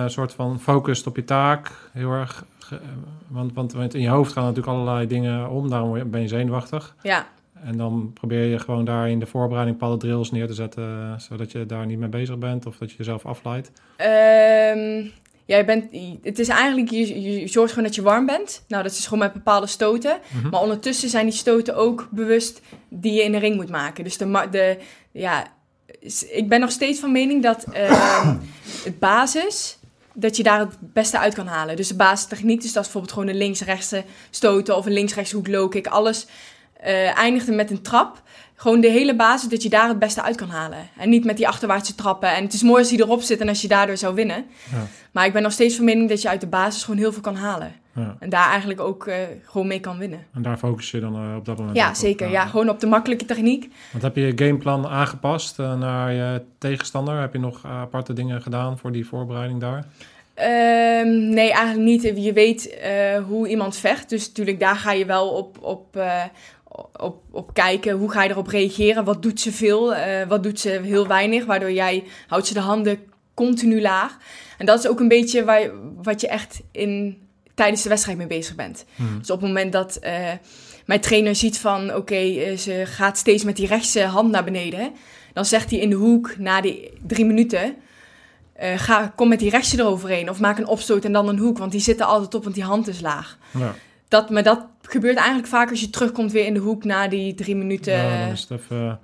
een 0.03 0.09
soort 0.09 0.33
van 0.33 0.59
focust 0.59 1.07
op 1.07 1.15
je 1.15 1.23
taak 1.23 1.71
heel 1.93 2.11
erg... 2.11 2.45
ge- 2.59 2.79
want, 3.27 3.53
want, 3.53 3.73
want 3.73 3.93
in 3.93 4.01
je 4.01 4.09
hoofd 4.09 4.31
gaan 4.33 4.43
natuurlijk 4.43 4.77
allerlei 4.77 5.07
dingen 5.07 5.49
om, 5.49 5.69
daarom 5.69 6.09
ben 6.11 6.21
je 6.21 6.27
zenuwachtig. 6.27 6.95
Ja, 7.01 7.27
En 7.63 7.77
dan 7.77 8.11
probeer 8.13 8.43
je 8.45 8.59
gewoon 8.59 8.85
daar 8.85 9.09
in 9.09 9.19
de 9.19 9.25
voorbereiding 9.25 9.77
bepaalde 9.77 10.05
drills 10.05 10.31
neer 10.31 10.47
te 10.47 10.53
zetten, 10.53 10.83
eh, 10.83 11.19
zodat 11.19 11.51
je 11.51 11.65
daar 11.65 11.85
niet 11.85 11.99
mee 11.99 12.09
bezig 12.09 12.37
bent 12.37 12.65
of 12.65 12.77
dat 12.77 12.91
je 12.91 12.97
jezelf 12.97 13.25
afleidt. 13.25 13.71
Ehm, 13.95 15.05
ja, 15.45 15.57
je 15.57 15.65
bent, 15.65 15.85
het 16.23 16.39
is 16.39 16.47
eigenlijk, 16.47 16.89
je, 16.89 17.21
je 17.39 17.47
zorgt 17.47 17.69
gewoon 17.69 17.87
dat 17.87 17.95
je 17.95 18.01
warm 18.01 18.25
bent. 18.25 18.63
Nou, 18.67 18.83
dat 18.83 18.91
is 18.91 19.03
gewoon 19.03 19.19
met 19.19 19.33
bepaalde 19.33 19.67
stoten. 19.67 20.19
Mhm. 20.31 20.49
Maar 20.49 20.61
ondertussen 20.61 21.09
zijn 21.09 21.25
die 21.25 21.35
stoten 21.35 21.75
ook 21.75 22.07
bewust 22.11 22.61
die 22.89 23.13
je 23.13 23.23
in 23.23 23.31
de 23.31 23.37
ring 23.37 23.55
moet 23.55 23.69
maken. 23.69 24.03
Dus 24.03 24.17
de, 24.17 24.47
de 24.51 24.77
ja, 25.11 25.47
ik 26.31 26.49
ben 26.49 26.59
nog 26.59 26.71
steeds 26.71 26.99
van 26.99 27.11
mening 27.11 27.43
dat 27.43 27.63
ehm, 27.63 28.35
het 28.83 28.99
basis, 28.99 29.77
dat 30.13 30.37
je 30.37 30.43
daar 30.43 30.59
het 30.59 30.75
beste 30.79 31.19
uit 31.19 31.33
kan 31.33 31.47
halen. 31.47 31.75
Dus 31.75 31.87
de 31.87 31.95
basistechniek, 31.95 32.61
dus 32.61 32.73
dat 32.73 32.85
is 32.85 32.91
bijvoorbeeld 32.91 33.13
gewoon 33.13 33.27
een 33.27 33.37
links-rechtse 33.37 34.03
stoten 34.29 34.77
of 34.77 34.85
een 34.85 34.93
links-rechts 34.93 35.31
hoek 35.31 35.47
low 35.47 35.69
kick. 35.71 35.87
Alles 35.87 36.27
eh 36.79 37.17
eindigde 37.17 37.51
met 37.51 37.71
een 37.71 37.81
trap. 37.81 38.21
Gewoon 38.55 38.81
de 38.81 38.89
hele 38.89 39.15
basis, 39.15 39.49
dat 39.49 39.63
je 39.63 39.69
daar 39.69 39.87
het 39.87 39.99
beste 39.99 40.21
uit 40.21 40.35
kan 40.35 40.49
halen. 40.49 40.89
En 40.97 41.09
niet 41.09 41.25
met 41.25 41.37
die 41.37 41.47
achterwaartse 41.47 41.95
trappen. 41.95 42.35
En 42.35 42.43
het 42.43 42.53
is 42.53 42.63
mooi 42.63 42.79
als 42.79 42.89
die 42.89 42.99
erop 43.01 43.21
zit 43.21 43.39
en 43.39 43.47
als 43.49 43.61
je 43.61 43.67
daardoor 43.67 43.97
zou 43.97 44.15
winnen. 44.15 44.45
Ja. 44.71 44.87
Maar 45.11 45.25
ik 45.25 45.33
ben 45.33 45.41
nog 45.41 45.51
steeds 45.51 45.75
van 45.75 45.85
mening 45.85 46.09
dat 46.09 46.21
je 46.21 46.29
uit 46.29 46.41
de 46.41 46.47
basis 46.47 46.83
gewoon 46.83 46.99
heel 46.99 47.11
veel 47.11 47.21
kan 47.21 47.35
halen. 47.35 47.73
Ja. 47.95 48.15
En 48.19 48.29
daar 48.29 48.49
eigenlijk 48.49 48.79
ook 48.79 49.07
eh, 49.07 49.15
gewoon 49.45 49.67
mee 49.67 49.79
kan 49.79 49.97
winnen. 49.97 50.25
En 50.33 50.41
daar 50.41 50.57
focus 50.57 50.91
je 50.91 50.99
dan 50.99 51.15
eh, 51.15 51.35
op 51.35 51.45
dat 51.45 51.57
moment 51.57 51.77
Ja, 51.77 51.89
op. 51.89 51.95
zeker. 51.95 52.29
Ja, 52.29 52.45
gewoon 52.45 52.69
op 52.69 52.79
de 52.79 52.87
makkelijke 52.87 53.25
techniek. 53.25 53.73
Want 53.91 54.03
heb 54.03 54.15
je 54.15 54.21
je 54.21 54.45
gameplan 54.45 54.87
aangepast 54.87 55.59
eh, 55.59 55.77
naar 55.77 56.13
je 56.13 56.41
tegenstander? 56.57 57.19
Heb 57.19 57.33
je 57.33 57.39
nog 57.39 57.65
aparte 57.65 58.13
dingen 58.13 58.41
gedaan 58.41 58.77
voor 58.77 58.91
die 58.91 59.07
voorbereiding 59.07 59.59
daar? 59.59 59.85
Ehm, 60.33 61.29
nee, 61.29 61.51
eigenlijk 61.51 61.87
niet. 61.87 62.23
Je 62.23 62.33
weet 62.33 62.77
hoe 63.27 63.47
iemand 63.47 63.77
vecht. 63.77 64.09
Dus 64.09 64.27
natuurlijk, 64.27 64.59
daar 64.59 64.75
ga 64.75 64.91
je 64.91 65.05
wel 65.05 65.29
op, 65.29 65.57
op, 65.61 65.97
op, 66.97 67.21
op 67.31 67.53
kijken. 67.53 67.97
Hoe 67.97 68.11
ga 68.11 68.23
je 68.23 68.29
erop 68.29 68.47
reageren? 68.47 69.03
Wat 69.03 69.21
doet 69.21 69.41
ze 69.41 69.51
veel? 69.51 69.95
eh, 69.95 70.27
wat 70.27 70.43
doet 70.43 70.59
ze 70.59 70.69
heel 70.69 71.07
weinig? 71.07 71.45
Waardoor 71.45 71.71
jij 71.71 72.03
houdt 72.27 72.47
ze 72.47 72.53
de 72.53 72.59
handen 72.59 72.99
continu 73.33 73.81
laag. 73.81 74.17
En 74.57 74.65
dat 74.65 74.79
is 74.79 74.87
ook 74.87 74.99
een 74.99 75.07
beetje 75.07 75.43
waar, 75.43 75.69
wat 76.03 76.21
je 76.21 76.27
echt 76.27 76.61
in, 76.71 77.17
tijdens 77.53 77.81
de 77.81 77.89
wedstrijd 77.89 78.17
mee 78.17 78.27
bezig 78.27 78.55
bent. 78.55 78.85
Hmm. 78.95 79.19
Dus 79.19 79.29
op 79.29 79.39
het 79.39 79.47
moment 79.47 79.71
dat 79.71 79.95
eh, 79.95 80.31
mijn 80.85 81.01
trainer 81.01 81.35
ziet 81.35 81.59
van... 81.59 81.95
oké, 81.95 82.15
eh, 82.15 82.57
ze 82.57 82.83
gaat 82.85 83.17
steeds 83.17 83.43
met 83.43 83.55
die 83.55 83.67
rechtse 83.67 84.03
hand 84.03 84.31
naar 84.31 84.43
beneden... 84.43 84.91
dan 85.33 85.45
zegt 85.45 85.69
hij 85.69 85.79
in 85.79 85.89
de 85.89 85.95
hoek 85.95 86.37
na 86.37 86.61
die 86.61 86.91
drie 87.07 87.25
minuten... 87.25 87.75
ga, 88.75 89.13
kom 89.15 89.27
met 89.27 89.39
die 89.39 89.49
rechtse 89.49 89.79
eroverheen 89.79 90.29
of 90.29 90.39
maak 90.39 90.57
een 90.57 90.67
opstoot 90.67 91.05
en 91.05 91.11
dan 91.11 91.27
een 91.27 91.39
hoek. 91.39 91.57
Want 91.57 91.71
die 91.71 91.81
zitten 91.81 92.05
altijd 92.05 92.33
op, 92.33 92.43
want 92.43 92.55
die 92.55 92.63
hand 92.63 92.87
is 92.87 93.01
laag. 93.01 93.37
Ja. 93.51 93.75
Dat, 94.07 94.29
maar 94.29 94.43
dat 94.43 94.65
gebeurt 94.91 95.17
eigenlijk 95.17 95.47
vaak 95.47 95.69
als 95.69 95.79
je 95.79 95.89
terugkomt 95.89 96.31
weer 96.31 96.45
in 96.45 96.53
de 96.53 96.59
hoek 96.59 96.83
na 96.83 97.07
die 97.07 97.33
drie 97.33 97.55
minuten. 97.55 97.93
Ja, 97.93 98.19
dan 98.19 98.31
is 98.31 98.45
het 98.49 98.59
even... 98.59 98.99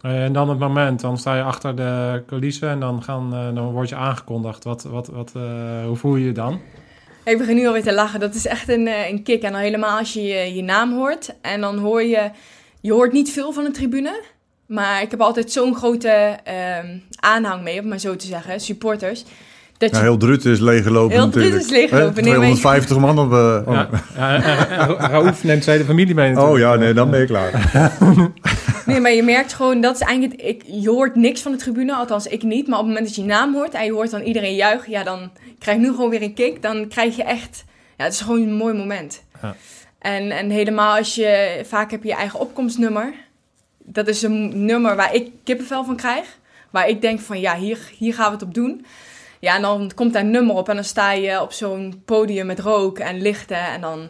eh, 0.00 0.24
en 0.24 0.32
dan 0.32 0.48
het 0.48 0.58
moment, 0.58 1.00
dan 1.00 1.18
sta 1.18 1.36
je 1.36 1.42
achter 1.42 1.76
de 1.76 2.22
coulissen 2.26 2.68
en 2.68 2.80
dan, 2.80 3.02
gaan, 3.02 3.34
eh, 3.34 3.54
dan 3.54 3.70
word 3.70 3.88
je 3.88 3.94
aangekondigd. 3.96 4.64
Wat, 4.64 4.82
wat, 4.82 5.06
wat, 5.06 5.32
eh, 5.36 5.84
hoe 5.86 5.96
voel 5.96 6.16
je 6.16 6.24
je 6.26 6.32
dan? 6.32 6.60
Ik 7.24 7.38
begin 7.38 7.56
nu 7.56 7.66
alweer 7.66 7.82
te 7.82 7.94
lachen. 7.94 8.20
Dat 8.20 8.34
is 8.34 8.46
echt 8.46 8.68
een, 8.68 8.86
eh, 8.86 9.08
een 9.08 9.22
kick. 9.22 9.42
En 9.42 9.52
dan 9.52 9.60
helemaal 9.60 9.98
als 9.98 10.12
je, 10.12 10.22
je 10.22 10.54
je 10.54 10.62
naam 10.62 10.92
hoort. 10.92 11.34
En 11.40 11.60
dan 11.60 11.78
hoor 11.78 12.02
je... 12.02 12.30
Je 12.80 12.92
hoort 12.92 13.12
niet 13.12 13.30
veel 13.30 13.52
van 13.52 13.64
de 13.64 13.70
tribune. 13.70 14.22
Maar 14.66 15.02
ik 15.02 15.10
heb 15.10 15.20
altijd 15.20 15.52
zo'n 15.52 15.74
grote 15.74 16.08
ehm, 16.44 16.98
aanhang 17.20 17.62
mee, 17.62 17.80
om 17.80 17.88
maar 17.88 17.98
zo 17.98 18.16
te 18.16 18.26
zeggen. 18.26 18.60
Supporters. 18.60 19.24
Dat 19.78 19.90
je, 19.90 19.96
Ja, 19.96 20.02
heel 20.02 20.16
Drut 20.16 20.44
is 20.44 20.58
leeggelopen 20.60 21.16
Heel 21.16 21.24
natuurlijk. 21.26 21.52
Drut 21.54 21.64
is 21.64 21.70
leeggelopen. 21.70 22.24
Hè? 22.24 22.30
Nee, 22.30 22.38
maar 22.38 22.48
je- 22.48 22.54
250 22.54 22.98
man 22.98 23.18
op... 23.18 23.32
eh, 23.32 23.62
oh. 23.66 23.82
Ja, 24.16 24.86
Raouf 24.98 25.44
neemt 25.44 25.64
zijn 25.64 25.76
hele 25.76 25.88
familie 25.88 26.14
mee 26.14 26.28
natuurlijk. 26.32 26.54
Oh 26.54 26.60
ja, 26.60 26.74
nee, 26.74 26.92
dan 26.92 27.10
ben 27.10 27.20
je 27.20 27.26
klaar. 27.26 27.50
Nee, 28.86 29.00
maar 29.00 29.12
je 29.12 29.22
merkt 29.22 29.52
gewoon, 29.52 29.80
dat 29.80 29.94
is 29.94 30.00
eigenlijk... 30.00 30.42
Ik, 30.42 30.62
je 30.66 30.90
hoort 30.90 31.14
niks 31.14 31.42
van 31.42 31.52
de 31.52 31.58
tribune, 31.58 31.94
althans 31.94 32.26
ik 32.26 32.42
niet. 32.42 32.66
Maar 32.66 32.78
op 32.78 32.84
het 32.84 32.94
moment 32.94 33.06
dat 33.06 33.14
je 33.16 33.22
je 33.22 33.28
naam 33.28 33.54
hoort 33.54 33.74
en 33.74 33.84
je 33.84 33.92
hoort 33.92 34.10
dan 34.10 34.20
iedereen 34.20 34.54
juichen... 34.54 34.90
Ja, 34.90 35.02
dan 35.04 35.30
krijg 35.58 35.78
je 35.78 35.84
nu 35.84 35.90
gewoon 35.90 36.10
weer 36.10 36.22
een 36.22 36.34
kick. 36.34 36.62
Dan 36.62 36.88
krijg 36.88 37.16
je 37.16 37.22
echt... 37.22 37.64
Ja, 37.96 38.04
het 38.04 38.12
is 38.12 38.20
gewoon 38.20 38.40
een 38.42 38.52
mooi 38.54 38.74
moment. 38.74 39.22
Ja. 39.42 39.54
En, 39.98 40.30
en 40.30 40.50
helemaal 40.50 40.96
als 40.96 41.14
je... 41.14 41.60
Vaak 41.68 41.90
heb 41.90 42.02
je 42.02 42.08
je 42.08 42.14
eigen 42.14 42.40
opkomstnummer. 42.40 43.14
Dat 43.84 44.08
is 44.08 44.22
een 44.22 44.64
nummer 44.64 44.96
waar 44.96 45.14
ik 45.14 45.30
kippenvel 45.44 45.84
van 45.84 45.96
krijg. 45.96 46.24
Waar 46.70 46.88
ik 46.88 47.00
denk 47.00 47.20
van, 47.20 47.40
ja, 47.40 47.56
hier, 47.56 47.78
hier 47.98 48.14
gaan 48.14 48.26
we 48.26 48.32
het 48.32 48.42
op 48.42 48.54
doen. 48.54 48.86
Ja, 49.40 49.56
en 49.56 49.62
dan 49.62 49.90
komt 49.94 50.12
daar 50.12 50.22
een 50.22 50.30
nummer 50.30 50.54
op 50.56 50.68
en 50.68 50.74
dan 50.74 50.84
sta 50.84 51.12
je 51.12 51.42
op 51.42 51.52
zo'n 51.52 52.02
podium 52.04 52.46
met 52.46 52.58
rook 52.58 52.98
en 52.98 53.20
lichten. 53.20 53.66
En 53.72 53.80
dan 53.80 54.08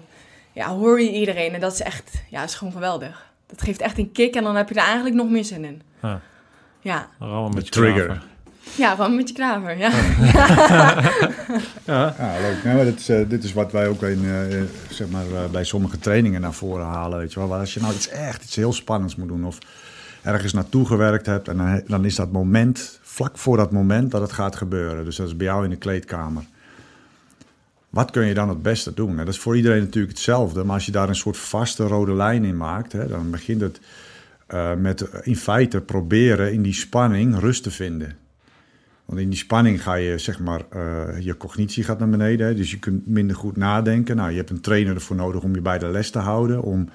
ja, 0.53 0.69
hoor 0.69 1.01
je 1.01 1.13
iedereen. 1.13 1.55
En 1.55 1.61
dat 1.61 1.73
is 1.73 1.81
echt, 1.81 2.23
ja, 2.31 2.43
is 2.43 2.55
gewoon 2.55 2.73
geweldig. 2.73 3.27
Dat 3.47 3.63
geeft 3.63 3.81
echt 3.81 3.99
een 3.99 4.13
kick 4.13 4.35
en 4.35 4.45
dan 4.45 4.57
heb 4.57 4.69
je 4.69 4.75
er 4.75 4.87
eigenlijk 4.87 5.17
nog 5.17 5.29
meer 5.29 5.45
zin 5.45 5.65
in. 5.65 5.83
Ja. 6.03 6.21
Ja, 6.81 7.09
Rammen 7.19 7.55
met 7.55 7.65
je 7.65 7.71
trigger. 7.71 8.05
klaver. 8.05 8.23
ja 8.77 8.95
gewoon 8.95 9.17
met 9.17 9.29
je 9.29 9.35
klaver. 9.35 9.79
Ja. 9.79 9.91
Ja, 11.85 12.15
Ja, 12.19 12.41
leuk. 12.41 12.65
Maar 12.65 12.85
dit, 12.85 12.99
is, 12.99 13.09
eh, 13.09 13.29
dit 13.29 13.45
is 13.45 13.53
wat 13.53 13.73
wij 13.73 13.89
ook 13.89 14.03
in, 14.03 14.25
eh, 14.25 14.63
zeg 14.91 15.09
maar, 15.09 15.27
eh, 15.27 15.51
bij 15.51 15.65
sommige 15.65 15.99
trainingen 15.99 16.41
naar 16.41 16.53
voren 16.53 16.87
halen. 16.87 17.19
Weet 17.19 17.33
je 17.33 17.39
wel. 17.39 17.49
Waar 17.49 17.61
Als 17.61 17.75
je 17.75 17.81
nou 17.81 17.95
iets 17.95 18.09
echt 18.09 18.45
iets 18.45 18.57
heel 18.57 18.73
spannends 18.73 19.17
moet 19.17 19.29
doen 19.29 19.45
of 19.45 19.59
ergens 20.23 20.53
naartoe 20.53 20.87
gewerkt 20.87 21.27
hebt... 21.27 21.49
en 21.49 21.57
dan, 21.57 21.83
dan 21.87 22.05
is 22.05 22.15
dat 22.15 22.33
moment, 22.33 23.01
vlak 23.17 23.39
voor 23.39 23.57
dat 23.57 23.71
moment 23.71 24.11
dat 24.11 24.21
het 24.21 24.33
gaat 24.33 24.57
gebeuren. 24.57 25.05
Dus 25.05 25.17
dat 25.17 25.27
is 25.27 25.37
bij 25.37 25.47
jou 25.47 25.65
in 25.65 25.71
de 25.71 25.77
kleedkamer. 25.77 26.45
Wat 27.91 28.11
kun 28.11 28.27
je 28.27 28.35
dan 28.35 28.49
het 28.49 28.63
beste 28.63 28.95
doen? 28.95 29.13
Nou, 29.13 29.25
dat 29.25 29.35
is 29.35 29.41
voor 29.41 29.57
iedereen 29.57 29.81
natuurlijk 29.83 30.13
hetzelfde. 30.13 30.65
Maar 30.65 30.75
als 30.75 30.87
je 30.87 30.93
daar 30.93 31.09
een 31.09 31.15
soort 31.15 31.37
vaste 31.37 31.87
rode 31.87 32.15
lijn 32.15 32.45
in 32.45 32.57
maakt... 32.57 33.09
Dan 33.09 33.31
begint 33.31 33.61
het 33.61 33.81
eh, 34.47 34.75
met 34.75 35.01
eh, 35.01 35.21
in 35.23 35.37
feite 35.37 35.81
proberen 35.81 36.53
in 36.53 36.63
die 36.63 36.73
spanning 36.73 37.39
rust 37.39 37.63
te 37.63 37.71
vinden. 37.71 38.17
Want 39.05 39.21
in 39.21 39.29
die 39.29 39.39
spanning 39.39 39.83
ga 39.83 39.95
je, 39.95 40.19
zeg 40.19 40.41
maar, 40.41 40.63
eh, 40.71 41.21
je 41.21 41.37
cognitie 41.37 41.85
gaat 41.85 41.99
naar 41.99 42.09
beneden. 42.09 42.57
Dus 42.57 42.71
je 42.71 42.79
kunt 42.79 43.07
minder 43.07 43.37
goed 43.37 43.57
nadenken. 43.57 44.17
Nou, 44.17 44.31
je 44.31 44.37
hebt 44.37 44.51
een 44.51 44.61
trainer 44.61 44.95
ervoor 44.95 45.17
nodig 45.17 45.43
om 45.43 45.55
je 45.55 45.61
bij 45.61 45.79
de 45.79 45.89
les 45.89 46.11
te 46.11 46.19
houden. 46.19 46.63
Om 46.63 46.89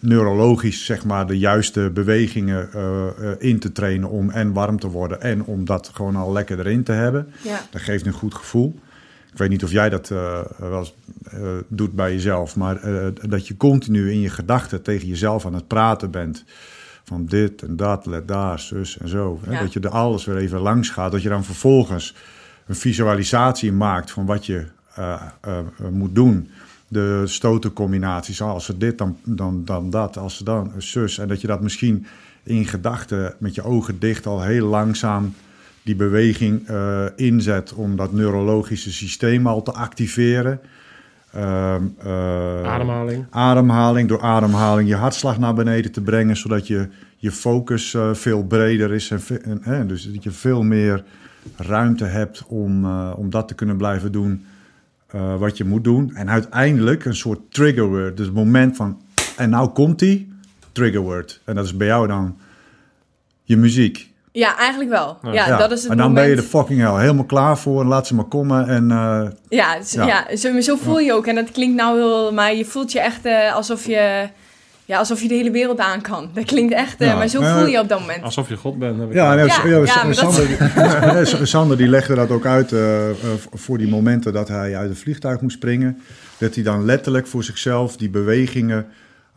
neurologisch, 0.00 0.84
zeg 0.84 1.04
maar, 1.04 1.26
de 1.26 1.38
juiste 1.38 1.90
bewegingen 1.90 2.72
eh, 2.72 3.06
eh, 3.06 3.36
in 3.38 3.58
te 3.58 3.72
trainen. 3.72 4.08
Om 4.08 4.30
en 4.30 4.52
warm 4.52 4.80
te 4.80 4.88
worden 4.88 5.20
en 5.20 5.44
om 5.44 5.64
dat 5.64 5.90
gewoon 5.94 6.16
al 6.16 6.32
lekker 6.32 6.58
erin 6.58 6.82
te 6.82 6.92
hebben. 6.92 7.28
ja. 7.42 7.60
Dat 7.70 7.80
geeft 7.80 8.06
een 8.06 8.12
goed 8.12 8.34
gevoel. 8.34 8.78
Ik 9.32 9.38
weet 9.38 9.48
niet 9.48 9.64
of 9.64 9.70
jij 9.70 9.88
dat 9.88 10.10
eh, 10.10 10.40
wel 10.58 10.78
eens 10.78 10.94
doet 11.68 11.92
bij 11.92 12.12
jezelf, 12.12 12.56
maar 12.56 12.80
dat 13.28 13.48
je 13.48 13.56
continu 13.56 14.10
in 14.10 14.20
je 14.20 14.30
gedachten 14.30 14.82
tegen 14.82 15.08
jezelf 15.08 15.46
aan 15.46 15.54
het 15.54 15.66
praten 15.66 16.10
bent. 16.10 16.44
Van 17.04 17.26
dit 17.26 17.62
en 17.62 17.76
dat, 17.76 18.06
let 18.06 18.28
daar, 18.28 18.60
zus 18.60 18.98
en 18.98 19.08
zo. 19.08 19.40
Hè? 19.46 19.58
Dat 19.58 19.72
je 19.72 19.80
er 19.80 19.88
alles 19.88 20.24
weer 20.24 20.36
even 20.36 20.60
langs 20.60 20.90
gaat. 20.90 21.12
Dat 21.12 21.22
je 21.22 21.28
dan 21.28 21.44
vervolgens 21.44 22.14
een 22.66 22.74
visualisatie 22.74 23.72
maakt 23.72 24.10
van 24.10 24.26
wat 24.26 24.46
je 24.46 24.66
moet 25.90 26.14
doen. 26.14 26.50
De 26.88 27.22
stotencombinaties, 27.24 28.42
als 28.42 28.64
ze 28.64 28.78
dit, 28.78 28.98
dan, 28.98 29.16
dan, 29.24 29.64
dan 29.64 29.90
dat, 29.90 30.18
als 30.18 30.36
ze 30.36 30.44
dan, 30.44 30.72
zus. 30.78 31.18
En 31.18 31.28
dat 31.28 31.40
je 31.40 31.46
dat 31.46 31.60
misschien 31.60 32.06
in 32.42 32.66
gedachten 32.66 33.34
met 33.38 33.54
je 33.54 33.62
ogen 33.62 33.98
dicht 33.98 34.26
al 34.26 34.42
heel 34.42 34.66
langzaam 34.66 35.34
die 35.82 35.96
beweging 35.96 36.68
eh, 36.68 37.04
inzet 37.16 37.72
om 37.72 37.96
dat 37.96 38.12
neurologische 38.12 38.92
systeem 38.92 39.46
al 39.46 39.62
te 39.62 39.72
activeren. 39.72 40.60
Ehm, 41.32 41.82
eh, 41.98 42.62
ademhaling. 42.62 43.24
ademhaling, 43.30 44.08
door 44.08 44.20
ademhaling 44.20 44.88
je 44.88 44.94
hartslag 44.94 45.38
naar 45.38 45.54
beneden 45.54 45.92
te 45.92 46.00
brengen, 46.00 46.36
zodat 46.36 46.66
je, 46.66 46.88
je 47.16 47.32
focus 47.32 47.94
eh, 47.94 48.14
veel 48.14 48.44
breder 48.44 48.92
is. 48.92 49.10
En, 49.10 49.62
en, 49.62 49.86
dus 49.86 50.12
dat 50.12 50.22
je 50.22 50.30
veel 50.30 50.62
meer 50.62 51.04
ruimte 51.56 52.04
hebt 52.04 52.44
om, 52.46 52.86
om 53.12 53.30
dat 53.30 53.48
te 53.48 53.54
kunnen 53.54 53.76
blijven 53.76 54.12
doen 54.12 54.44
eh, 55.06 55.36
wat 55.36 55.56
je 55.56 55.64
moet 55.64 55.84
doen. 55.84 56.14
En 56.14 56.30
uiteindelijk 56.30 57.04
een 57.04 57.16
soort 57.16 57.40
trigger 57.50 57.88
word. 57.88 58.16
Dus 58.16 58.26
het 58.26 58.34
moment 58.34 58.76
van, 58.76 59.00
en 59.36 59.50
nou 59.50 59.68
komt 59.68 59.98
die, 59.98 60.32
trigger 60.72 61.00
word. 61.00 61.40
En 61.44 61.54
dat 61.54 61.64
is 61.64 61.76
bij 61.76 61.86
jou 61.86 62.06
dan 62.06 62.36
je 63.42 63.56
muziek. 63.56 64.14
ja, 64.32 64.56
eigenlijk 64.56 64.90
wel. 64.90 65.18
Ja, 65.32 65.56
dat 65.56 65.70
is 65.70 65.82
het 65.82 65.90
en 65.90 65.96
dan 65.96 66.06
moment. 66.06 66.26
ben 66.26 66.36
je 66.36 66.42
er 66.42 66.48
fucking 66.48 66.80
hell 66.80 67.00
helemaal 67.00 67.24
klaar 67.24 67.58
voor. 67.58 67.80
En 67.80 67.86
laat 67.86 68.06
ze 68.06 68.14
maar 68.14 68.24
komen. 68.24 68.68
En 68.68 68.90
eh, 68.90 69.26
Ja, 69.48 69.78
Ja. 69.90 70.06
ja. 70.06 70.36
zo, 70.36 70.60
zo 70.60 70.76
voel 70.76 70.98
je 70.98 71.12
ook. 71.12 71.26
En 71.26 71.34
dat 71.34 71.50
klinkt 71.50 71.76
nou 71.76 71.98
heel... 71.98 72.32
Maar 72.32 72.54
je 72.54 72.64
voelt 72.64 72.92
je 72.92 73.00
echt 73.00 73.24
eh, 73.24 73.54
alsof 73.54 73.86
je... 73.86 74.28
Ja, 74.86 74.98
alsof 74.98 75.22
je 75.22 75.28
de 75.28 75.34
hele 75.34 75.50
wereld 75.50 75.78
aan 75.78 76.00
kan. 76.00 76.28
Dat 76.32 76.44
klinkt 76.44 76.72
echt... 76.72 77.00
eh, 77.00 77.06
Ja. 77.06 77.16
maar 77.16 77.28
zo 77.28 77.40
voel 77.42 77.66
je 77.66 77.80
op 77.80 77.88
dat 77.88 78.00
moment. 78.00 78.22
Alsof 78.22 78.48
je 78.48 78.56
God 78.56 78.78
bent. 78.78 78.98
heb 78.98 79.08
ik 79.08 79.14
Ja, 79.14 79.34
nee, 79.34 79.46
Ja, 79.46 79.54
ja, 79.64 79.84
ja, 79.84 81.12
dat- 81.12 81.38
Sander, 81.48 81.76
die 81.76 81.88
legde 81.88 82.14
dat 82.14 82.30
ook 82.30 82.46
uit 82.46 82.72
eh, 82.72 83.10
eh, 83.10 83.14
voor 83.52 83.78
die 83.78 83.88
momenten 83.88 84.32
dat 84.32 84.48
hij 84.48 84.76
uit 84.76 84.88
het 84.88 84.98
vliegtuig 84.98 85.40
moest 85.40 85.56
springen. 85.56 85.98
Dat 86.38 86.54
hij 86.54 86.64
dan 86.64 86.84
letterlijk 86.84 87.26
voor 87.26 87.44
zichzelf 87.44 87.96
die 87.96 88.10
bewegingen 88.10 88.86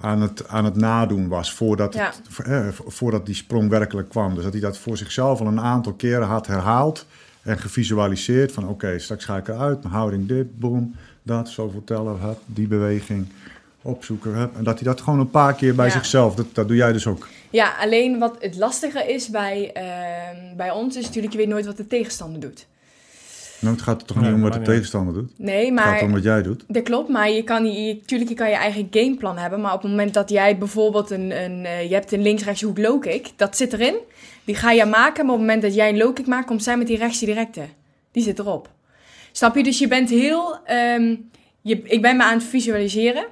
aan 0.01 0.21
het, 0.21 0.47
aan 0.47 0.65
het 0.65 0.75
nadoen 0.75 1.27
was 1.27 1.53
voordat, 1.53 1.93
het, 1.93 2.21
eh, 2.45 2.67
voordat 2.87 3.25
die 3.25 3.35
sprong 3.35 3.69
werkelijk 3.69 4.09
kwam. 4.09 4.33
Dus 4.35 4.43
dat 4.43 4.53
hij 4.53 4.61
dat 4.61 4.77
voor 4.77 4.97
zichzelf 4.97 5.39
al 5.39 5.47
een 5.47 5.61
aantal 5.61 5.93
keren 5.93 6.27
had 6.27 6.47
herhaald 6.47 7.05
en 7.41 7.57
gevisualiseerd. 7.59 8.51
Van 8.51 8.67
oké, 8.67 8.99
straks 8.99 9.25
ga 9.25 9.37
ik 9.37 9.47
eruit, 9.47 9.81
mijn 9.83 9.93
houding 9.95 10.27
dit, 10.27 10.59
boom, 10.59 10.95
dat, 11.23 11.49
zoveel 11.49 11.83
tellen, 11.83 12.17
hup, 12.21 12.37
die 12.45 12.67
beweging 12.67 13.27
opzoeken. 13.81 14.33
Hup. 14.33 14.55
En 14.57 14.63
dat 14.63 14.79
hij 14.79 14.83
dat 14.87 15.01
gewoon 15.01 15.19
een 15.19 15.29
paar 15.29 15.53
keer 15.55 15.75
bij 15.75 15.85
Ja. 15.85 15.91
zichzelf, 15.91 16.35
dat, 16.35 16.45
dat 16.53 16.67
doe 16.67 16.77
jij 16.77 16.91
dus 16.93 17.07
ook. 17.07 17.27
Ja, 17.49 17.73
alleen 17.79 18.19
wat 18.19 18.35
het 18.39 18.57
lastige 18.57 19.13
is 19.13 19.29
bij, 19.29 19.71
ehm, 19.73 20.55
bij 20.57 20.71
ons... 20.71 20.95
is 20.95 21.05
natuurlijk, 21.05 21.33
je 21.33 21.39
weet 21.39 21.47
nooit 21.47 21.65
wat 21.65 21.77
de 21.77 21.87
tegenstander 21.87 22.39
doet. 22.39 22.67
Nou, 23.59 23.73
het 23.75 23.83
gaat 23.83 24.01
er 24.01 24.07
toch 24.07 24.17
Nee, 24.17 24.25
niet 24.25 24.35
om 24.35 24.41
wat 24.41 24.49
maar 24.51 24.59
de 24.59 24.65
tegenstander 24.65 25.13
doet. 25.13 25.31
Nee, 25.37 25.71
Het 25.71 25.79
gaat 25.79 25.91
maar... 25.91 26.03
om 26.03 26.11
wat 26.11 26.23
jij 26.23 26.41
doet. 26.41 26.63
Dat 26.67 26.83
klopt, 26.83 27.09
maar 27.09 27.29
je 27.29 27.43
kan 27.43 27.65
je, 27.65 27.93
natuurlijk 27.93 28.29
je 28.29 28.35
kan 28.35 28.49
je 28.49 28.55
eigen 28.55 28.87
gameplan 28.91 29.37
hebben. 29.37 29.61
Maar 29.61 29.73
op 29.73 29.81
het 29.81 29.91
moment 29.91 30.13
dat 30.13 30.29
jij 30.29 30.57
bijvoorbeeld 30.57 31.09
een, 31.09 31.43
een 31.43 31.65
eh, 31.65 31.87
je 31.89 31.93
hebt 31.93 32.11
een 32.11 32.21
links-rechts 32.21 32.61
hoek 32.61 32.77
low 32.77 33.01
kick, 33.01 33.31
dat 33.35 33.57
zit 33.57 33.73
erin. 33.73 33.95
Die 34.43 34.55
ga 34.55 34.71
je 34.71 34.85
maken, 34.85 35.25
maar 35.25 35.33
op 35.33 35.39
het 35.39 35.47
moment 35.47 35.61
dat 35.61 35.75
jij 35.75 35.89
een 35.89 35.97
low 35.97 36.15
kick 36.15 36.27
maakt, 36.27 36.45
komt 36.45 36.63
zij 36.63 36.77
met 36.77 36.87
die 36.87 36.97
rechtse 36.97 37.25
directe. 37.25 37.61
Die 38.11 38.23
zit 38.23 38.39
erop. 38.39 38.69
Snap 39.31 39.55
je? 39.55 39.63
Dus 39.63 39.79
je 39.79 39.87
bent 39.87 40.09
heel, 40.09 40.57
ehm, 40.65 41.15
je, 41.61 41.81
ik 41.83 42.01
ben 42.01 42.17
me 42.17 42.23
aan 42.23 42.37
het 42.37 42.43
visualiseren. 42.47 43.25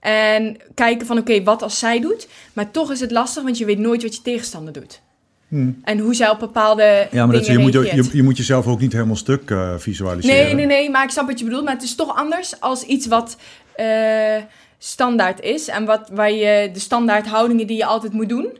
En 0.00 0.56
kijken 0.74 1.06
van 1.06 1.18
oké, 1.18 1.42
wat 1.42 1.62
als 1.62 1.78
zij 1.78 2.00
doet. 2.00 2.28
Maar 2.52 2.70
toch 2.70 2.92
is 2.92 3.00
het 3.00 3.10
lastig, 3.10 3.42
want 3.42 3.58
je 3.58 3.64
weet 3.64 3.78
nooit 3.78 4.02
wat 4.02 4.14
je 4.14 4.22
tegenstander 4.22 4.72
doet. 4.72 5.00
En 5.82 5.98
hoe 5.98 6.14
zij 6.14 6.30
op 6.30 6.38
bepaalde 6.38 7.08
Ja, 7.10 7.26
maar 7.26 7.36
dat, 7.36 7.46
je, 7.46 7.58
moet, 7.58 7.72
je, 7.72 8.08
je 8.12 8.22
moet 8.22 8.36
jezelf 8.36 8.66
ook 8.66 8.80
niet 8.80 8.92
helemaal 8.92 9.16
stuk 9.16 9.50
eh, 9.50 9.74
visualiseren. 9.76 10.44
Nee, 10.44 10.54
nee, 10.54 10.66
nee, 10.66 10.90
maar 10.90 11.04
ik 11.04 11.10
snap 11.10 11.26
wat 11.26 11.38
je 11.38 11.44
bedoelt. 11.44 11.64
Maar 11.64 11.74
het 11.74 11.82
is 11.82 11.94
toch 11.94 12.16
anders 12.16 12.60
als 12.60 12.82
iets 12.82 13.06
wat 13.06 13.36
eh, 13.76 13.86
standaard 14.78 15.40
is. 15.40 15.68
En 15.68 15.84
wat, 15.84 16.08
waar 16.12 16.32
je 16.32 16.70
de 16.72 16.78
standaard 16.78 17.26
houdingen 17.26 17.66
die 17.66 17.76
je 17.76 17.84
altijd 17.84 18.12
moet 18.12 18.28
doen. 18.28 18.58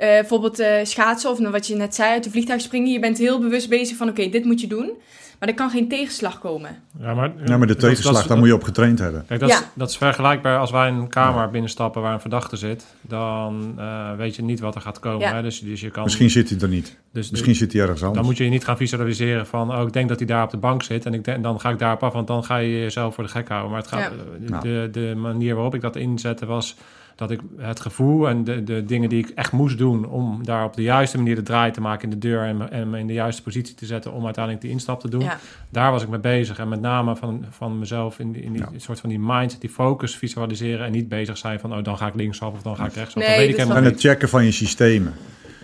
Eh, 0.00 0.08
bijvoorbeeld 0.08 0.58
eh, 0.58 0.72
schaatsen 0.82 1.30
of 1.30 1.38
wat 1.50 1.66
je 1.66 1.74
net 1.76 1.94
zei, 1.94 2.10
uit 2.10 2.24
de 2.24 2.30
vliegtuig 2.30 2.60
springen. 2.60 2.92
Je 2.92 3.00
bent 3.00 3.18
heel 3.18 3.40
bewust 3.40 3.68
bezig 3.68 3.96
van 3.96 4.08
oké, 4.08 4.28
dit 4.28 4.44
moet 4.44 4.60
je 4.60 4.66
doen. 4.66 4.90
Maar 5.38 5.48
er 5.48 5.54
kan 5.54 5.70
geen 5.70 5.88
tegenslag 5.88 6.38
komen. 6.38 6.70
Ja, 7.00 7.14
maar, 7.14 7.32
Ja, 7.44 7.56
maar 7.56 7.66
de 7.66 7.72
dat- 7.72 7.78
tegenslag, 7.78 8.14
dat- 8.18 8.28
daar 8.28 8.38
moet 8.38 8.46
je 8.46 8.54
op 8.54 8.62
getraind 8.62 8.98
hebben. 8.98 9.24
Kijk, 9.26 9.40
dat, 9.40 9.48
is, 9.48 9.54
Ja. 9.58 9.62
dat 9.74 9.88
is 9.90 9.96
vergelijkbaar 9.96 10.58
als 10.58 10.70
wij 10.70 10.88
een 10.88 11.08
kamer 11.08 11.50
binnenstappen 11.50 12.02
waar 12.02 12.12
een 12.12 12.20
verdachte 12.20 12.56
zit. 12.56 12.84
Dan 13.00 13.74
eh, 13.78 14.14
weet 14.16 14.36
je 14.36 14.42
niet 14.42 14.60
wat 14.60 14.74
er 14.74 14.80
gaat 14.80 14.98
komen. 15.00 15.20
Ja. 15.20 15.34
Hè? 15.34 15.42
Dus, 15.42 15.60
dus 15.60 15.80
je 15.80 15.90
kan, 15.90 16.02
Misschien 16.04 16.30
zit 16.30 16.50
hij 16.50 16.58
er 16.58 16.68
niet. 16.68 16.96
dus, 17.12 17.30
Misschien 17.30 17.54
zit 17.54 17.72
hij 17.72 17.80
ergens 17.82 18.00
anders. 18.00 18.18
Dan 18.18 18.28
moet 18.28 18.36
je 18.38 18.44
je 18.44 18.50
niet 18.50 18.64
gaan 18.64 18.76
visualiseren 18.76 19.46
van, 19.46 19.74
oh, 19.74 19.86
ik 19.86 19.92
denk 19.92 20.08
dat 20.08 20.18
hij 20.18 20.26
daar 20.26 20.44
op 20.44 20.50
de 20.50 20.56
bank 20.56 20.82
zit 20.82 21.06
en 21.06 21.14
ik 21.14 21.24
denk, 21.24 21.42
dan 21.42 21.60
ga 21.60 21.70
ik 21.70 21.78
daarop 21.78 22.02
af, 22.02 22.12
want 22.12 22.26
dan 22.26 22.44
ga 22.44 22.56
je 22.56 22.78
jezelf 22.80 23.14
voor 23.14 23.24
de 23.24 23.30
gek 23.30 23.48
houden. 23.48 23.70
Maar 23.70 23.80
het 23.80 23.88
gaat, 23.88 24.00
Ja. 24.00 24.06
eh, 24.44 24.50
Nou. 24.50 24.62
de, 24.62 24.88
de 24.92 25.14
manier 25.16 25.54
waarop 25.54 25.74
ik 25.74 25.80
dat 25.80 25.96
inzette 25.96 26.46
was 26.46 26.76
dat 27.16 27.30
ik 27.30 27.40
het 27.56 27.80
gevoel 27.80 28.28
en 28.28 28.44
de, 28.44 28.64
de 28.64 28.84
dingen 28.84 29.08
die 29.08 29.18
ik 29.18 29.28
echt 29.34 29.52
moest 29.52 29.78
doen 29.78 30.06
om 30.08 30.44
daar 30.44 30.64
op 30.64 30.74
de 30.76 30.82
juiste 30.82 31.16
manier 31.16 31.34
de 31.34 31.42
draai 31.42 31.70
te 31.72 31.80
maken 31.80 32.04
in 32.04 32.10
de 32.10 32.28
deur 32.28 32.42
en, 32.42 32.56
me- 32.56 32.64
en 32.64 32.90
me 32.90 32.98
in 32.98 33.06
de 33.06 33.12
juiste 33.12 33.42
positie 33.42 33.74
te 33.74 33.86
zetten 33.86 34.12
om 34.12 34.24
uiteindelijk 34.24 34.64
die 34.64 34.72
instap 34.72 35.00
te 35.00 35.08
doen. 35.08 35.20
Ja. 35.20 35.38
Daar 35.68 35.90
was 35.92 36.02
ik 36.02 36.08
mee 36.08 36.20
bezig 36.20 36.58
en 36.58 36.68
met 36.68 36.80
name 36.80 37.16
van, 37.16 37.44
van 37.50 37.78
mezelf 37.78 38.18
in 38.18 38.32
die, 38.32 38.42
in 38.42 38.52
die 38.52 38.62
Ja. 38.62 38.68
soort 38.78 39.00
van 39.00 39.08
die 39.08 39.18
mindset, 39.20 39.60
die 39.60 39.70
focus 39.70 40.16
visualiseren 40.16 40.86
en 40.86 40.92
niet 40.92 41.08
bezig 41.08 41.38
zijn 41.38 41.60
van, 41.60 41.74
oh, 41.76 41.82
dan 41.84 41.96
ga 41.96 42.06
ik 42.06 42.14
linksaf 42.14 42.52
of 42.52 42.62
dan 42.62 42.76
ga 42.76 42.86
ik 42.86 42.92
rechtsaf. 42.94 43.22
Nee, 43.22 43.28
dat 43.30 43.38
weet 43.38 43.48
ik 43.48 43.56
helemaal 43.56 43.76
En 43.76 43.84
het 43.84 44.00
checken 44.00 44.28
van 44.28 44.44
je 44.44 44.52
systemen. 44.52 45.12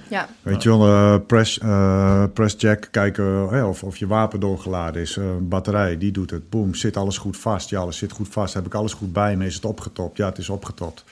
Ja, 0.09 0.29
Weet 0.43 0.63
je 0.63 0.69
wel, 0.69 0.87
eh, 0.87 1.15
press, 1.27 1.59
eh, 1.59 2.25
press 2.35 2.55
check, 2.59 2.89
kijken 2.91 3.67
of, 3.69 3.83
of 3.83 3.97
je 3.97 4.07
wapen 4.07 4.41
doorgeladen 4.41 5.03
is. 5.03 5.17
Eh, 5.17 5.25
batterij, 5.41 5.99
die 5.99 6.13
doet 6.13 6.31
het. 6.31 6.51
Boom, 6.51 6.75
zit 6.75 6.97
alles 6.97 7.19
goed 7.19 7.37
vast? 7.37 7.71
Ja, 7.71 7.81
alles 7.81 7.97
zit 7.99 8.13
goed 8.13 8.29
vast. 8.29 8.55
Heb 8.55 8.67
ik 8.67 8.75
alles 8.75 8.93
goed 8.93 9.13
bij 9.13 9.37
me? 9.37 9.47
Is 9.47 9.55
het 9.55 9.65
opgetopt? 9.65 10.17
Ja, 10.17 10.27
het 10.29 10.39
is 10.39 10.49
opgetopt. 10.49 11.05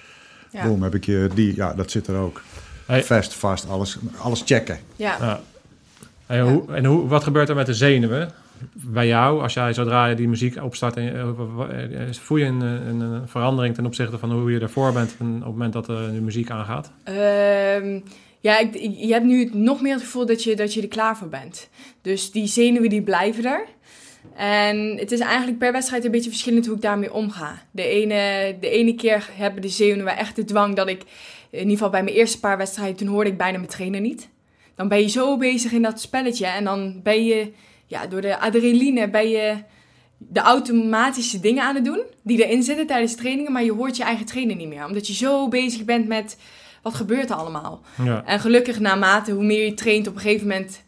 Ja, 0.55 0.67
Boom, 0.67 0.83
heb 0.83 0.95
ik 0.95 1.05
je 1.05 1.29
die? 1.35 1.57
Ja, 1.57 1.75
dat 1.75 1.91
zit 1.91 2.07
er 2.07 2.17
ook. 2.17 2.43
Hey. 2.87 3.05
Vast, 3.05 3.35
vast, 3.35 3.69
alles, 3.69 3.99
alles 4.17 4.43
checken. 4.45 4.79
ja. 4.97 5.17
Ja. 5.21 5.41
En, 6.27 6.41
hoe, 6.41 6.75
en 6.75 6.85
hoe, 6.85 7.09
wat 7.09 7.25
gebeurt 7.25 7.49
er 7.49 7.55
met 7.55 7.67
de 7.67 7.75
zenuwen 7.75 8.31
bij 8.73 9.07
jou 9.07 9.43
als 9.43 9.55
jij 9.55 9.73
zodra 9.73 10.07
je 10.07 10.15
die 10.15 10.29
muziek 10.29 10.63
opstart? 10.63 10.97
En, 10.97 11.15
eh, 11.15 12.09
eh, 12.09 12.13
voel 12.13 12.39
je 12.39 12.45
een, 12.45 12.61
een, 12.61 13.01
een 13.01 13.29
verandering 13.29 13.75
ten 13.75 13.87
opzichte 13.87 14.19
van 14.19 14.33
hoe 14.33 14.53
je 14.53 14.61
ervoor 14.61 14.93
bent 14.93 15.17
en 15.19 15.27
op 15.27 15.41
het 15.41 15.51
moment 15.51 15.73
dat 15.73 15.89
er 15.89 16.13
de 16.13 16.21
muziek 16.21 16.51
aangaat? 16.51 16.91
Ehm, 17.05 18.01
ja, 18.41 18.59
ik, 18.59 18.75
je 18.97 19.13
hebt 19.13 19.25
nu 19.25 19.51
nog 19.53 19.81
meer 19.81 19.93
het 19.93 20.03
gevoel 20.03 20.27
dat 20.27 20.43
je, 20.43 20.57
dat 20.57 20.75
je 20.75 20.83
er 20.83 20.89
klaar 20.89 21.17
voor 21.17 21.29
bent. 21.29 21.69
Dus 22.03 22.31
die 22.31 22.47
zenuwen 22.47 22.91
die 22.91 23.03
blijven 23.03 23.45
er. 23.45 23.67
En 24.35 24.97
het 24.99 25.13
is 25.13 25.21
eigenlijk 25.21 25.59
per 25.59 25.73
wedstrijd 25.73 26.05
een 26.05 26.11
beetje 26.11 26.31
verschillend 26.31 26.67
hoe 26.67 26.77
ik 26.77 26.83
daarmee 26.83 27.13
omga. 27.13 27.63
De 27.71 27.87
ene, 27.87 28.57
de 28.61 28.69
ene 28.69 28.95
keer 28.95 29.29
hebben 29.33 29.63
de 29.63 29.69
zenuwen 29.69 30.17
echt 30.17 30.37
de 30.37 30.45
dwang 30.45 30.77
dat 30.77 30.89
ik... 30.89 31.03
In 31.51 31.61
ieder 31.61 31.73
geval 31.73 31.91
bij 31.91 32.03
mijn 32.03 32.17
eerste 32.17 32.41
paar 32.41 32.57
wedstrijden, 32.57 32.97
toen 32.97 33.09
hoorde 33.09 33.31
ik 33.31 33.37
bijna 33.37 33.57
mijn 33.57 33.71
trainer 33.71 34.01
niet. 34.01 34.29
Dan 34.75 34.89
ben 34.89 35.01
je 35.01 35.09
zo 35.09 35.37
bezig 35.37 35.73
in 35.73 35.83
dat 35.83 36.01
spelletje. 36.01 36.47
En 36.47 36.65
dan 36.65 37.01
ben 37.03 37.25
je, 37.25 37.53
ja, 37.87 38.07
door 38.07 38.21
de 38.21 38.39
adrenaline 38.39 39.11
ben 39.11 39.29
je 39.29 39.57
de 40.19 40.41
automatische 40.41 41.41
dingen 41.41 41.63
aan 41.63 41.75
het 41.75 41.85
doen. 41.85 42.03
Die 42.23 42.47
erin 42.47 42.63
zitten 42.63 42.87
tijdens 42.87 43.15
trainingen. 43.17 43.53
Maar 43.53 43.65
je 43.65 43.73
hoort 43.73 43.97
je 43.97 44.03
eigen 44.03 44.27
trainer 44.27 44.57
niet 44.57 44.69
meer. 44.69 44.87
Omdat 44.87 45.07
je 45.07 45.15
zo 45.15 45.49
bezig 45.49 45.85
bent 45.85 46.07
met, 46.07 46.37
wat 46.83 46.95
gebeurt 46.95 47.31
er 47.31 47.37
allemaal? 47.37 47.81
Ja. 48.05 48.25
En 48.25 48.41
gelukkig 48.41 48.81
naarmate 48.81 49.33
hoe 49.33 49.45
meer 49.45 49.65
je 49.65 49.75
traint, 49.75 50.07
op 50.07 50.15
een 50.15 50.21
gegeven 50.21 50.47
moment 50.47 50.83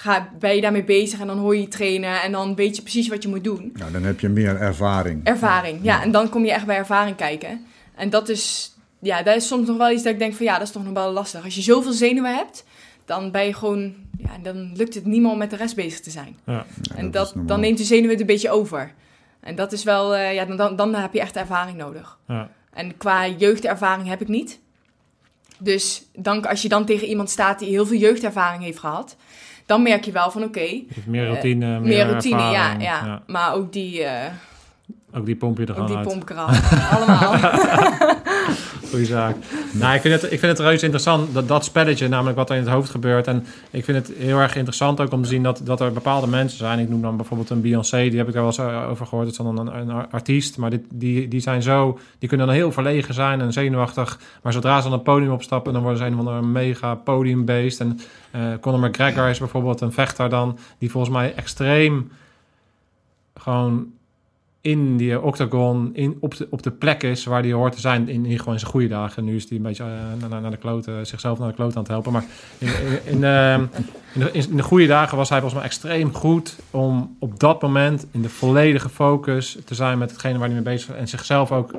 ga, 0.00 0.28
ben 0.38 0.54
je 0.54 0.60
daarmee 0.60 0.84
bezig 0.84 1.20
en 1.20 1.26
dan 1.26 1.38
hoor 1.38 1.54
je 1.54 1.60
je 1.60 1.68
trainen 1.68 2.22
en 2.22 2.32
dan 2.32 2.54
weet 2.54 2.76
je 2.76 2.82
precies 2.82 3.08
wat 3.08 3.22
je 3.22 3.28
moet 3.28 3.44
doen. 3.44 3.72
Nou, 3.74 3.92
dan 3.92 4.02
heb 4.02 4.20
je 4.20 4.28
meer 4.28 4.60
ervaring. 4.60 5.24
Ervaring, 5.24 5.78
ja, 5.82 6.02
en 6.02 6.10
dan 6.10 6.28
kom 6.28 6.44
je 6.44 6.52
echt 6.52 6.66
bij 6.66 6.76
ervaring 6.76 7.16
kijken. 7.16 7.66
En 7.94 8.10
dat 8.10 8.28
is, 8.28 8.74
ja, 8.98 9.22
dat 9.22 9.36
is 9.36 9.46
soms 9.46 9.66
nog 9.66 9.76
wel 9.76 9.90
iets 9.90 10.02
dat 10.02 10.12
ik 10.12 10.18
denk 10.18 10.34
van 10.34 10.46
ja, 10.46 10.58
dat 10.58 10.66
is 10.66 10.72
toch 10.72 10.84
nog 10.84 10.92
wel 10.92 11.12
lastig. 11.12 11.44
Als 11.44 11.54
je 11.54 11.62
zoveel 11.62 11.92
zenuwen 11.92 12.34
hebt, 12.34 12.64
dan 13.04 13.30
ben 13.30 13.46
je 13.46 13.54
gewoon, 13.54 13.94
ja, 14.18 14.30
dan 14.42 14.72
lukt 14.76 14.94
het 14.94 15.04
niet 15.04 15.20
meer 15.20 15.30
om 15.30 15.38
met 15.38 15.50
de 15.50 15.56
rest 15.56 15.74
bezig 15.74 16.00
te 16.00 16.10
zijn. 16.10 16.36
Ja. 16.46 16.66
Ja, 16.82 16.96
en 16.96 17.10
dat 17.10 17.32
dan 17.36 17.60
neemt 17.60 17.78
de 17.78 17.84
zenuwen 17.84 18.10
het 18.10 18.20
een 18.20 18.26
beetje 18.26 18.50
over. 18.50 18.92
En 19.40 19.54
dat 19.54 19.72
is 19.72 19.84
wel, 19.84 20.14
eh, 20.14 20.34
ja, 20.34 20.44
dan, 20.44 20.56
dan, 20.56 20.76
dan 20.76 20.94
heb 20.94 21.12
je 21.12 21.20
echt 21.20 21.36
ervaring 21.36 21.76
nodig. 21.76 22.18
Ja. 22.28 22.50
En 22.72 22.96
qua 22.96 23.28
jeugdervaring 23.28 24.08
heb 24.08 24.20
ik 24.20 24.28
niet. 24.28 24.58
Dus 25.58 26.02
dan, 26.12 26.46
als 26.46 26.62
je 26.62 26.68
dan 26.68 26.84
tegen 26.84 27.08
iemand 27.08 27.30
staat 27.30 27.58
die 27.58 27.68
heel 27.68 27.86
veel 27.86 27.98
jeugdervaring 27.98 28.62
heeft 28.62 28.78
gehad, 28.78 29.16
dan 29.68 29.82
merk 29.82 30.04
je 30.04 30.12
wel 30.12 30.30
van 30.30 30.42
oké, 30.44 30.60
hebt 30.94 31.06
meer 31.06 31.22
Eh, 31.22 31.28
routine, 31.28 31.66
meer, 31.66 31.80
meer 31.80 32.06
routine, 32.06 32.42
ja, 32.42 32.74
ja, 32.78 33.22
Maar 33.26 33.54
ook 33.54 33.72
die, 33.72 34.02
eh 34.04 34.32
Ook 35.14 35.26
die 35.26 35.36
pomp 35.36 35.58
je 35.58 35.66
er 35.66 35.80
ook 35.80 35.86
die 35.86 35.96
uit. 35.96 36.08
pompkraal. 36.08 36.48
Allemaal. 36.94 37.34
Goeie 38.90 39.06
zaak. 39.06 39.36
Nou, 39.80 39.94
ik 39.94 40.00
vind, 40.00 40.22
het, 40.22 40.32
ik 40.32 40.38
vind 40.38 40.58
het 40.58 40.66
reuze 40.66 40.84
interessant, 40.84 41.34
dat, 41.34 41.48
dat 41.48 41.64
spelletje, 41.64 42.08
namelijk 42.08 42.36
wat 42.36 42.50
er 42.50 42.56
in 42.56 42.62
het 42.62 42.70
hoofd 42.70 42.90
gebeurt. 42.90 43.26
En 43.26 43.46
ik 43.70 43.84
vind 43.84 44.06
het 44.06 44.16
heel 44.16 44.38
erg 44.38 44.56
interessant 44.56 45.00
ook 45.00 45.12
om 45.12 45.22
te 45.22 45.28
zien 45.28 45.42
dat, 45.42 45.60
dat 45.64 45.80
er 45.80 45.92
bepaalde 45.92 46.26
mensen 46.26 46.58
zijn. 46.58 46.78
Ik 46.78 46.88
noem 46.88 47.02
dan 47.02 47.16
bijvoorbeeld 47.16 47.50
een 47.50 47.60
Beyoncé, 47.60 48.08
die 48.08 48.18
heb 48.18 48.28
ik 48.28 48.34
er 48.34 48.40
wel 48.40 48.46
eens 48.46 48.58
eh, 48.58 48.90
over 48.90 49.06
gehoord. 49.06 49.24
Dat 49.24 49.38
is 49.38 49.54
dan 49.54 49.68
een, 49.68 49.90
artiest, 50.10 50.56
maar 50.56 50.70
dit, 50.70 50.82
die, 50.90 51.28
die 51.28 51.40
zijn 51.40 51.62
zo, 51.62 51.98
die 52.18 52.28
kunnen 52.28 52.46
dan 52.46 52.54
heel 52.54 52.72
verlegen 52.72 53.14
zijn 53.14 53.40
en 53.40 53.52
zenuwachtig. 53.52 54.20
Maar 54.42 54.52
zodra 54.52 54.80
ze 54.80 54.88
dan 54.88 54.98
een 54.98 55.04
podium 55.04 55.32
opstappen, 55.32 55.72
dan 55.72 55.82
worden 55.82 56.00
ze 56.00 56.06
een 56.06 56.16
van 56.16 56.28
een 56.28 56.52
mega 56.52 56.94
podiumbeest. 56.94 57.80
En 57.80 58.00
eh 58.30 58.40
Conor 58.60 58.88
McGregor 58.88 59.28
is 59.28 59.38
bijvoorbeeld 59.38 59.80
een 59.80 59.92
vechter 59.92 60.28
dan, 60.28 60.58
die 60.78 60.90
volgens 60.90 61.12
mij 61.12 61.34
extreem 61.34 62.10
gewoon 63.34 63.86
in 64.60 64.96
die 64.96 65.20
octagon, 65.20 65.90
in, 65.94 66.16
op, 66.20 66.36
de, 66.36 66.46
op 66.50 66.62
de 66.62 66.70
plek 66.70 67.02
is 67.02 67.24
waar 67.24 67.42
hij 67.42 67.52
hoort 67.52 67.72
te 67.72 67.80
zijn 67.80 68.08
in, 68.08 68.26
in 68.26 68.38
gewoon 68.38 68.58
zijn 68.58 68.70
goede 68.70 68.88
dagen. 68.88 69.24
Nu 69.24 69.36
is 69.36 69.48
hij 69.48 69.56
een 69.56 69.62
beetje 69.62 69.84
eh, 69.84 70.28
naar, 70.28 70.50
de 70.50 70.56
kloten, 70.56 71.06
zichzelf 71.06 71.38
naar 71.38 71.48
de 71.48 71.54
kloot 71.54 71.76
aan 71.76 71.82
het 71.82 71.90
helpen. 71.90 72.12
Maar 72.12 72.24
in, 72.58 72.68
in, 72.68 73.00
in, 73.04 73.24
ehm, 73.24 73.66
de, 74.14 74.30
in 74.32 74.56
de 74.56 74.62
goede 74.62 74.86
dagen 74.86 75.16
was 75.16 75.28
hij 75.28 75.40
volgens 75.40 75.60
mij 75.60 75.70
extreem 75.70 76.14
goed 76.14 76.58
om 76.70 77.16
op 77.18 77.40
dat 77.40 77.62
moment 77.62 78.06
in 78.10 78.22
de 78.22 78.28
volledige 78.28 78.88
focus 78.88 79.58
te 79.64 79.74
zijn 79.74 79.98
met 79.98 80.10
hetgene 80.10 80.38
waar 80.38 80.48
hij 80.48 80.54
mee 80.54 80.74
bezig 80.74 80.88
is. 80.88 81.00
En 81.00 81.08
zichzelf 81.08 81.52
ook 81.52 81.74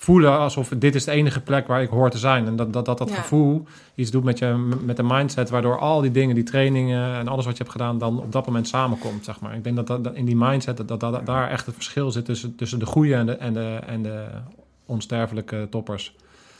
voelen 0.00 0.38
alsof 0.38 0.68
dit 0.68 0.94
is 0.94 1.04
de 1.04 1.10
enige 1.10 1.40
plek 1.40 1.66
waar 1.66 1.82
ik 1.82 1.88
hoor 1.88 2.10
te 2.10 2.18
zijn. 2.18 2.46
En 2.46 2.56
dat 2.56 2.72
dat, 2.72 2.84
dat, 2.84 2.98
dat 2.98 3.08
Ja. 3.08 3.14
gevoel 3.14 3.64
iets 3.94 4.10
doet 4.10 4.24
met, 4.24 4.38
je, 4.38 4.76
met 4.84 4.96
de 4.96 5.02
mindset, 5.02 5.50
waardoor 5.50 5.78
al 5.78 6.00
die 6.00 6.10
dingen, 6.10 6.34
die 6.34 6.44
trainingen 6.44 7.14
en 7.18 7.28
alles 7.28 7.44
wat 7.44 7.56
je 7.56 7.62
hebt 7.62 7.74
gedaan, 7.76 7.98
dan 7.98 8.20
op 8.20 8.32
dat 8.32 8.46
moment 8.46 8.68
samenkomt. 8.68 9.24
Zeg 9.24 9.40
maar. 9.40 9.54
Ik 9.54 9.64
denk 9.64 9.76
dat, 9.86 10.04
dat, 10.04 10.14
in 10.14 10.24
die 10.24 10.36
mindset, 10.36 10.76
dat, 10.76 10.88
dat, 10.88 11.00
dat 11.00 11.26
daar 11.26 11.50
echt 11.50 11.66
het 11.66 11.74
verschil 11.74 12.10
zit 12.10 12.24
tussen, 12.24 12.56
tussen 12.56 12.78
de 12.78 12.86
goede 12.86 13.14
en 13.14 13.26
de, 13.26 13.32
en, 13.36 13.52
de, 13.54 13.78
en 13.86 14.02
de 14.02 14.24
onsterfelijke 14.86 15.66
toppers. 15.70 16.14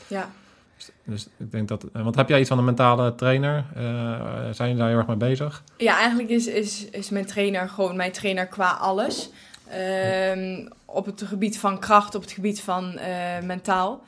ja. 0.07 0.29
Dus 1.03 1.27
ik 1.37 1.51
denk 1.51 1.67
dat. 1.67 1.85
Want 1.93 2.15
heb 2.15 2.29
jij 2.29 2.39
iets 2.39 2.49
van 2.49 2.57
een 2.57 2.65
mentale 2.65 3.15
trainer? 3.15 3.65
Eh, 3.75 3.81
zijn 4.51 4.55
jullie 4.57 4.75
daar 4.75 4.87
heel 4.87 4.97
erg 4.97 5.07
mee 5.07 5.15
bezig? 5.15 5.63
ja, 5.77 5.97
eigenlijk 5.97 6.29
is, 6.29 6.47
is, 6.47 6.89
is 6.89 7.09
mijn 7.09 7.25
trainer 7.25 7.69
gewoon 7.69 7.95
mijn 7.95 8.11
trainer 8.11 8.47
qua 8.47 8.71
alles. 8.71 9.29
Ehm, 9.69 10.67
op 10.85 11.05
het 11.05 11.23
gebied 11.27 11.59
van 11.59 11.79
kracht, 11.79 12.15
op 12.15 12.21
het 12.21 12.31
gebied 12.31 12.61
van 12.61 12.97
eh, 12.97 13.45
mentaal. 13.45 14.01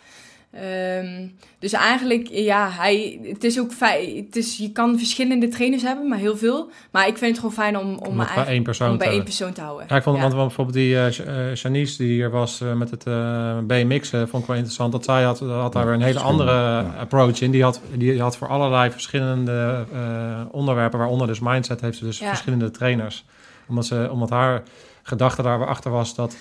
Ehm, 0.51 1.27
dus 1.59 1.73
eigenlijk, 1.73 2.27
ja, 2.31 2.69
hij, 2.69 3.19
het 3.23 3.43
is 3.43 3.59
ook 3.59 3.71
fijn. 3.71 4.15
Het 4.25 4.35
is, 4.35 4.57
je 4.57 4.71
kan 4.71 4.97
verschillende 4.97 5.47
trainers 5.47 5.83
hebben, 5.83 6.07
maar 6.07 6.17
heel 6.17 6.37
veel. 6.37 6.69
Maar 6.91 7.07
ik 7.07 7.17
vind 7.17 7.29
het 7.31 7.39
gewoon 7.39 7.53
fijn 7.53 7.77
om, 7.77 7.97
om, 7.97 8.17
bij 8.17 8.25
eigen- 8.25 8.45
één 8.47 8.63
persoon 8.63 8.91
om 8.91 8.97
bij 8.97 9.07
te- 9.07 9.13
één 9.13 9.23
persoon 9.23 9.53
te 9.53 9.61
houden. 9.61 9.85
Ja, 9.89 9.95
ik 9.95 10.03
vond 10.03 10.15
Ja. 10.17 10.21
want 10.21 10.35
bijvoorbeeld 10.35 10.75
die 10.77 11.11
Shanice 11.55 11.97
die 11.97 12.11
hier 12.11 12.29
was 12.29 12.61
eh, 12.61 12.73
met 12.73 12.89
het 12.91 13.05
eh, 13.05 13.57
BMX, 13.67 14.09
vond 14.09 14.23
ik 14.41 14.45
wel 14.45 14.55
interessant. 14.55 14.91
Dat 14.91 15.03
zij 15.05 15.23
had, 15.23 15.39
had 15.39 15.73
daar 15.73 15.85
weer 15.85 15.93
een 15.93 16.01
hele 16.01 16.19
andere 16.19 16.51
ja. 16.51 16.95
approach 16.99 17.41
in. 17.41 17.51
Die 17.51 17.63
had, 17.63 17.81
die 17.95 18.21
had 18.21 18.37
voor 18.37 18.47
allerlei 18.47 18.91
verschillende 18.91 19.85
eh, 19.93 20.41
onderwerpen, 20.51 20.99
waaronder 20.99 21.27
dus 21.27 21.39
mindset, 21.39 21.81
heeft 21.81 21.97
ze 21.97 22.03
dus 22.05 22.19
Ja. 22.19 22.27
verschillende 22.27 22.71
trainers. 22.71 23.25
Omdat, 23.67 23.85
ze, 23.85 24.07
omdat 24.11 24.29
haar 24.29 24.63
gedachte 25.03 25.41
daarachter 25.41 25.91
was 25.91 26.15
dat 26.15 26.35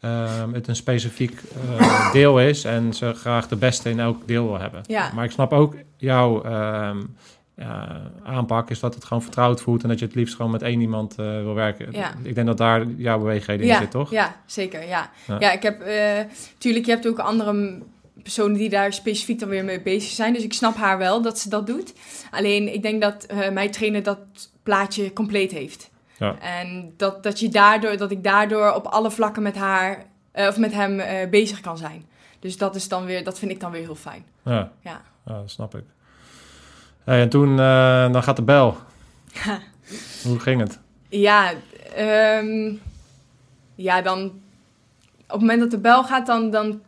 ehm, 0.00 0.52
het 0.52 0.68
een 0.68 0.76
specifiek 0.76 1.40
eh, 1.78 2.12
deel 2.12 2.40
is 2.40 2.64
en 2.64 2.92
ze 2.92 3.14
graag 3.14 3.48
de 3.48 3.56
beste 3.56 3.90
in 3.90 4.00
elk 4.00 4.26
deel 4.26 4.46
wil 4.46 4.58
hebben. 4.58 4.82
Ja. 4.86 5.10
Maar 5.14 5.24
ik 5.24 5.30
snap 5.30 5.52
ook 5.52 5.74
jouw 5.96 6.42
ehm, 6.42 7.02
ja, 7.56 8.00
aanpak 8.24 8.70
is 8.70 8.80
dat 8.80 8.94
het 8.94 9.04
gewoon 9.04 9.22
vertrouwd 9.22 9.60
voelt 9.60 9.82
en 9.82 9.88
dat 9.88 9.98
je 9.98 10.04
het 10.04 10.14
liefst 10.14 10.34
gewoon 10.34 10.50
met 10.50 10.62
één 10.62 10.80
iemand 10.80 11.18
eh, 11.18 11.24
wil 11.26 11.54
werken. 11.54 11.92
Ja. 11.92 12.14
Ik 12.22 12.34
denk 12.34 12.46
dat 12.46 12.58
daar 12.58 12.86
jouw 12.86 13.18
beweegreden 13.18 13.66
in 13.66 13.76
zit, 13.76 13.90
toch? 13.90 14.10
Ja, 14.10 14.36
zeker. 14.46 14.86
Ja, 14.86 15.10
Ja. 15.38 15.52
ik 15.52 15.62
heb 15.62 15.82
tuurlijk, 16.58 16.84
je 16.84 16.90
hebt 16.90 17.06
ook 17.06 17.18
andere 17.18 17.82
personen 18.24 18.56
die 18.56 18.68
daar 18.68 18.92
specifiek 18.92 19.38
dan 19.38 19.48
weer 19.48 19.64
mee 19.64 19.80
bezig 19.80 20.10
zijn. 20.10 20.32
Dus 20.32 20.42
ik 20.42 20.52
snap 20.52 20.76
haar 20.76 20.98
wel 20.98 21.22
dat 21.22 21.38
ze 21.38 21.48
dat 21.48 21.66
doet. 21.66 21.94
Alleen 22.30 22.74
ik 22.74 22.82
denk 22.82 23.02
dat 23.02 23.24
eh, 23.24 23.50
mijn 23.50 23.70
trainer 23.70 24.02
dat 24.02 24.18
plaatje 24.62 25.12
compleet 25.12 25.52
heeft. 25.52 25.90
Ja. 26.18 26.38
En 26.38 26.94
dat, 26.96 27.22
dat, 27.22 27.40
je 27.40 27.48
daardoor, 27.48 27.96
dat 27.96 28.10
ik 28.10 28.24
daardoor 28.24 28.72
op 28.72 28.86
alle 28.86 29.10
vlakken 29.10 29.42
met 29.42 29.56
haar 29.56 30.04
eh, 30.32 30.46
of 30.48 30.56
met 30.58 30.72
hem 30.72 31.00
eh, 31.00 31.28
bezig 31.28 31.60
kan 31.60 31.78
zijn. 31.78 32.06
Dus 32.40 32.56
dat, 32.58 32.74
is 32.74 32.88
dan 32.88 33.04
weer, 33.04 33.24
dat 33.24 33.38
vind 33.38 33.50
ik 33.50 33.60
dan 33.60 33.70
weer 33.70 33.80
heel 33.82 33.94
fijn. 33.94 34.24
Ja, 34.44 34.70
Ja. 34.80 35.00
ja 35.26 35.32
dat 35.40 35.50
snap 35.50 35.74
ik. 35.74 35.84
Hey, 37.04 37.20
en 37.20 37.28
toen, 37.28 37.50
eh, 37.60 38.12
dan 38.12 38.22
gaat 38.22 38.36
de 38.36 38.42
bel. 38.42 38.76
Hoe 40.24 40.38
ging 40.38 40.60
het? 40.60 40.78
Ja, 41.08 41.52
ehm, 41.94 42.72
ja, 43.74 44.02
dan 44.02 44.24
op 45.26 45.30
het 45.30 45.40
moment 45.40 45.60
dat 45.60 45.70
de 45.70 45.78
bel 45.78 46.04
gaat, 46.04 46.26
dan, 46.26 46.50
dan 46.50 46.80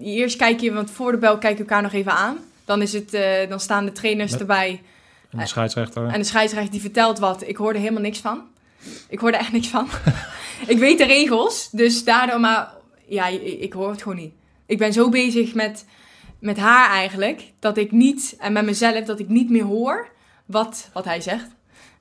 eerst 0.00 0.36
kijk 0.36 0.60
je, 0.60 0.72
want 0.72 0.90
voor 0.90 1.12
de 1.12 1.18
bel 1.18 1.38
kijk 1.38 1.54
je 1.56 1.62
elkaar 1.62 1.82
nog 1.82 1.92
even 1.92 2.12
aan. 2.12 2.36
Dan, 2.64 2.82
is 2.82 2.92
het, 2.92 3.10
dan 3.48 3.60
staan 3.60 3.84
de 3.84 3.92
trainers 3.92 4.30
Met- 4.30 4.40
erbij 4.40 4.82
En 5.30 5.38
de 5.38 5.46
scheidsrechter? 5.46 6.06
en 6.06 6.18
de 6.18 6.24
scheidsrechter 6.24 6.70
die 6.72 6.80
vertelt 6.80 7.18
wat. 7.18 7.48
Ik 7.48 7.56
hoorde 7.56 7.78
helemaal 7.78 8.02
niks 8.02 8.18
van. 8.18 8.42
Ik 9.08 9.18
hoorde 9.18 9.36
echt 9.36 9.52
niks 9.52 9.68
van. 9.68 9.88
ik 10.66 10.78
weet 10.78 10.98
de 10.98 11.04
regels, 11.04 11.68
dus 11.70 12.04
daardoor 12.04 12.40
maar, 12.40 12.72
ja, 13.06 13.26
ik, 13.26 13.72
hoor 13.72 13.90
het 13.90 14.02
gewoon 14.02 14.18
niet. 14.18 14.32
Ik 14.66 14.78
ben 14.78 14.92
zo 14.92 15.08
bezig 15.08 15.54
met, 15.54 15.84
met 16.38 16.58
haar 16.58 16.90
eigenlijk, 16.90 17.42
dat 17.58 17.76
ik 17.76 17.92
niet, 17.92 18.34
en 18.38 18.52
met 18.52 18.64
mezelf, 18.64 19.04
dat 19.04 19.18
ik 19.18 19.28
niet 19.28 19.50
meer 19.50 19.64
hoor 19.64 20.08
wat, 20.46 20.90
wat 20.92 21.04
hij 21.04 21.20
zegt. 21.20 21.46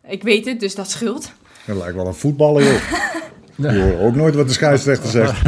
Ik 0.08 0.24
weet 0.24 0.46
het, 0.46 0.60
dus 0.60 0.76
dat 0.76 0.90
scheelt. 0.90 1.32
Dat 1.66 1.78
lijkt 1.78 1.96
wel 1.96 2.08
een 2.08 2.14
voetballer, 2.14 2.64
joh. 2.64 2.82
Je 3.56 3.82
hoort 3.82 4.00
ook 4.00 4.16
nooit 4.16 4.36
wat 4.36 4.48
de 4.48 4.54
scheidsrechter 4.54 5.10
zegt. 5.10 5.48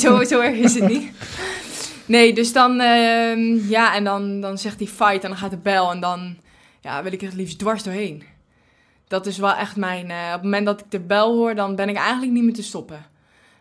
Zo 0.28 0.40
erg 0.40 0.56
is 0.56 0.74
het 0.74 0.88
niet. 0.88 1.10
Nee, 2.06 2.34
dus 2.34 2.52
dan, 2.52 2.80
ehm, 2.80 3.68
ja, 3.68 3.94
en 3.94 4.04
dan, 4.04 4.40
dan 4.40 4.58
zegt 4.58 4.78
hij 4.78 4.88
fight 4.88 5.22
en 5.22 5.28
dan 5.28 5.36
gaat 5.36 5.50
de 5.50 5.56
bel 5.56 5.90
en 5.90 6.00
dan 6.00 6.36
ja, 6.80 7.02
wil 7.02 7.12
ik 7.12 7.20
er 7.20 7.26
het 7.26 7.36
liefst 7.36 7.58
dwars 7.58 7.82
doorheen. 7.82 8.22
Dat 9.08 9.26
is 9.26 9.38
wel 9.38 9.54
echt 9.54 9.76
mijn, 9.76 10.10
eh, 10.10 10.16
op 10.26 10.32
het 10.32 10.42
moment 10.42 10.66
dat 10.66 10.80
ik 10.80 10.86
de 10.90 11.00
bel 11.00 11.34
hoor, 11.36 11.54
dan 11.54 11.76
ben 11.76 11.88
ik 11.88 11.96
eigenlijk 11.96 12.32
niet 12.32 12.42
meer 12.42 12.52
te 12.54 12.62
stoppen. 12.62 13.06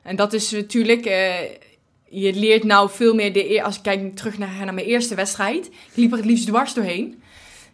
En 0.02 0.16
dat 0.16 0.34
is 0.34 0.52
natuurlijk, 0.52 1.06
eh, 1.06 1.42
je 2.10 2.34
leert 2.34 2.64
nou 2.64 2.90
veel 2.90 3.14
meer, 3.16 3.34
de, 3.34 3.50
eer- 3.52 3.64
als 3.64 3.76
ik 3.76 3.84
kijk 3.84 4.16
terug 4.16 4.38
naar, 4.38 4.66
naar 4.66 4.74
mijn 4.74 4.88
eerste 4.88 5.16
wedstrijd, 5.16 5.66
ik 5.68 5.74
liep 5.96 6.12
er 6.12 6.18
het 6.18 6.26
liefst 6.26 6.48
dwars 6.48 6.74
doorheen. 6.74 7.22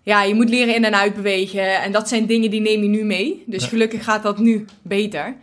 Ja, 0.03 0.24
je 0.24 0.34
moet 0.34 0.49
leren 0.49 0.76
in 0.76 0.86
en 0.86 0.95
uit 0.95 1.13
bewegen 1.15 1.82
en 1.82 1.91
dat 1.91 2.07
zijn 2.09 2.26
dingen 2.26 2.49
die 2.49 2.61
neem 2.61 2.82
je 2.82 2.88
nu 2.89 3.03
mee. 3.03 3.43
Dus 3.45 3.63
Ja. 3.63 3.70
gelukkig 3.70 4.03
gaat 4.03 4.24
dat 4.24 4.39
nu 4.39 4.65
beter. 4.82 5.36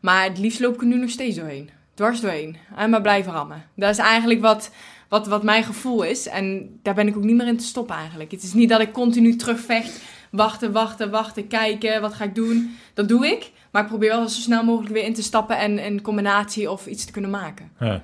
Maar 0.00 0.24
het 0.24 0.38
liefst 0.38 0.60
loop 0.60 0.74
ik 0.74 0.80
er 0.80 0.86
nu 0.86 0.96
nog 0.96 1.10
steeds 1.10 1.36
doorheen. 1.36 1.70
Dwars 1.94 2.20
doorheen. 2.20 2.56
En 2.76 2.90
maar 2.90 3.00
blijven 3.00 3.32
rammen. 3.32 3.64
Dat 3.76 3.90
is 3.90 3.98
eigenlijk 3.98 4.40
wat, 4.40 4.70
wat, 5.08 5.26
wat 5.26 5.42
mijn 5.42 5.64
gevoel 5.64 6.02
is. 6.02 6.26
En 6.28 6.78
daar 6.82 6.94
ben 6.94 7.06
ik 7.06 7.16
ook 7.16 7.24
niet 7.24 7.36
meer 7.36 7.46
in 7.46 7.56
te 7.56 7.64
stoppen 7.64 7.96
eigenlijk. 7.96 8.30
Het 8.30 8.42
is 8.42 8.52
niet 8.52 8.68
dat 8.68 8.80
ik 8.80 8.92
continu 8.92 9.36
terugvecht. 9.36 10.00
Wachten, 10.36 10.72
wachten, 10.72 11.10
wachten, 11.10 11.46
kijken. 11.46 12.00
Wat 12.00 12.14
ga 12.14 12.24
ik 12.24 12.34
doen? 12.34 12.76
Dat 12.94 13.08
doe 13.08 13.26
ik. 13.26 13.50
Maar 13.70 13.82
ik 13.82 13.88
probeer 13.88 14.08
wel 14.08 14.28
zo 14.28 14.40
snel 14.40 14.64
mogelijk 14.64 14.92
weer 14.94 15.04
in 15.04 15.14
te 15.14 15.22
stappen 15.22 15.58
en 15.58 15.84
een 15.86 16.02
combinatie 16.02 16.70
of 16.70 16.86
iets 16.86 17.04
te 17.04 17.12
kunnen 17.12 17.30
maken. 17.30 17.70
Ja. 17.80 18.02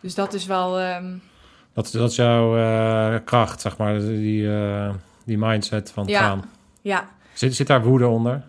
Dus 0.00 0.14
dat 0.14 0.34
is 0.34 0.46
wel... 0.46 0.78
ehm, 0.78 1.14
Dat, 1.72 1.90
dat 1.92 2.10
is 2.10 2.16
jouw 2.16 2.56
eh, 2.56 3.16
kracht, 3.24 3.60
zeg 3.60 3.76
maar. 3.76 3.98
Die, 3.98 4.52
eh, 4.54 4.94
die 5.24 5.38
mindset 5.38 5.90
van 5.90 6.06
Ja. 6.06 6.20
gaan. 6.20 6.44
ja, 6.82 7.08
Zit, 7.32 7.54
zit 7.54 7.66
daar 7.66 7.84
woede 7.84 8.06
onder? 8.06 8.42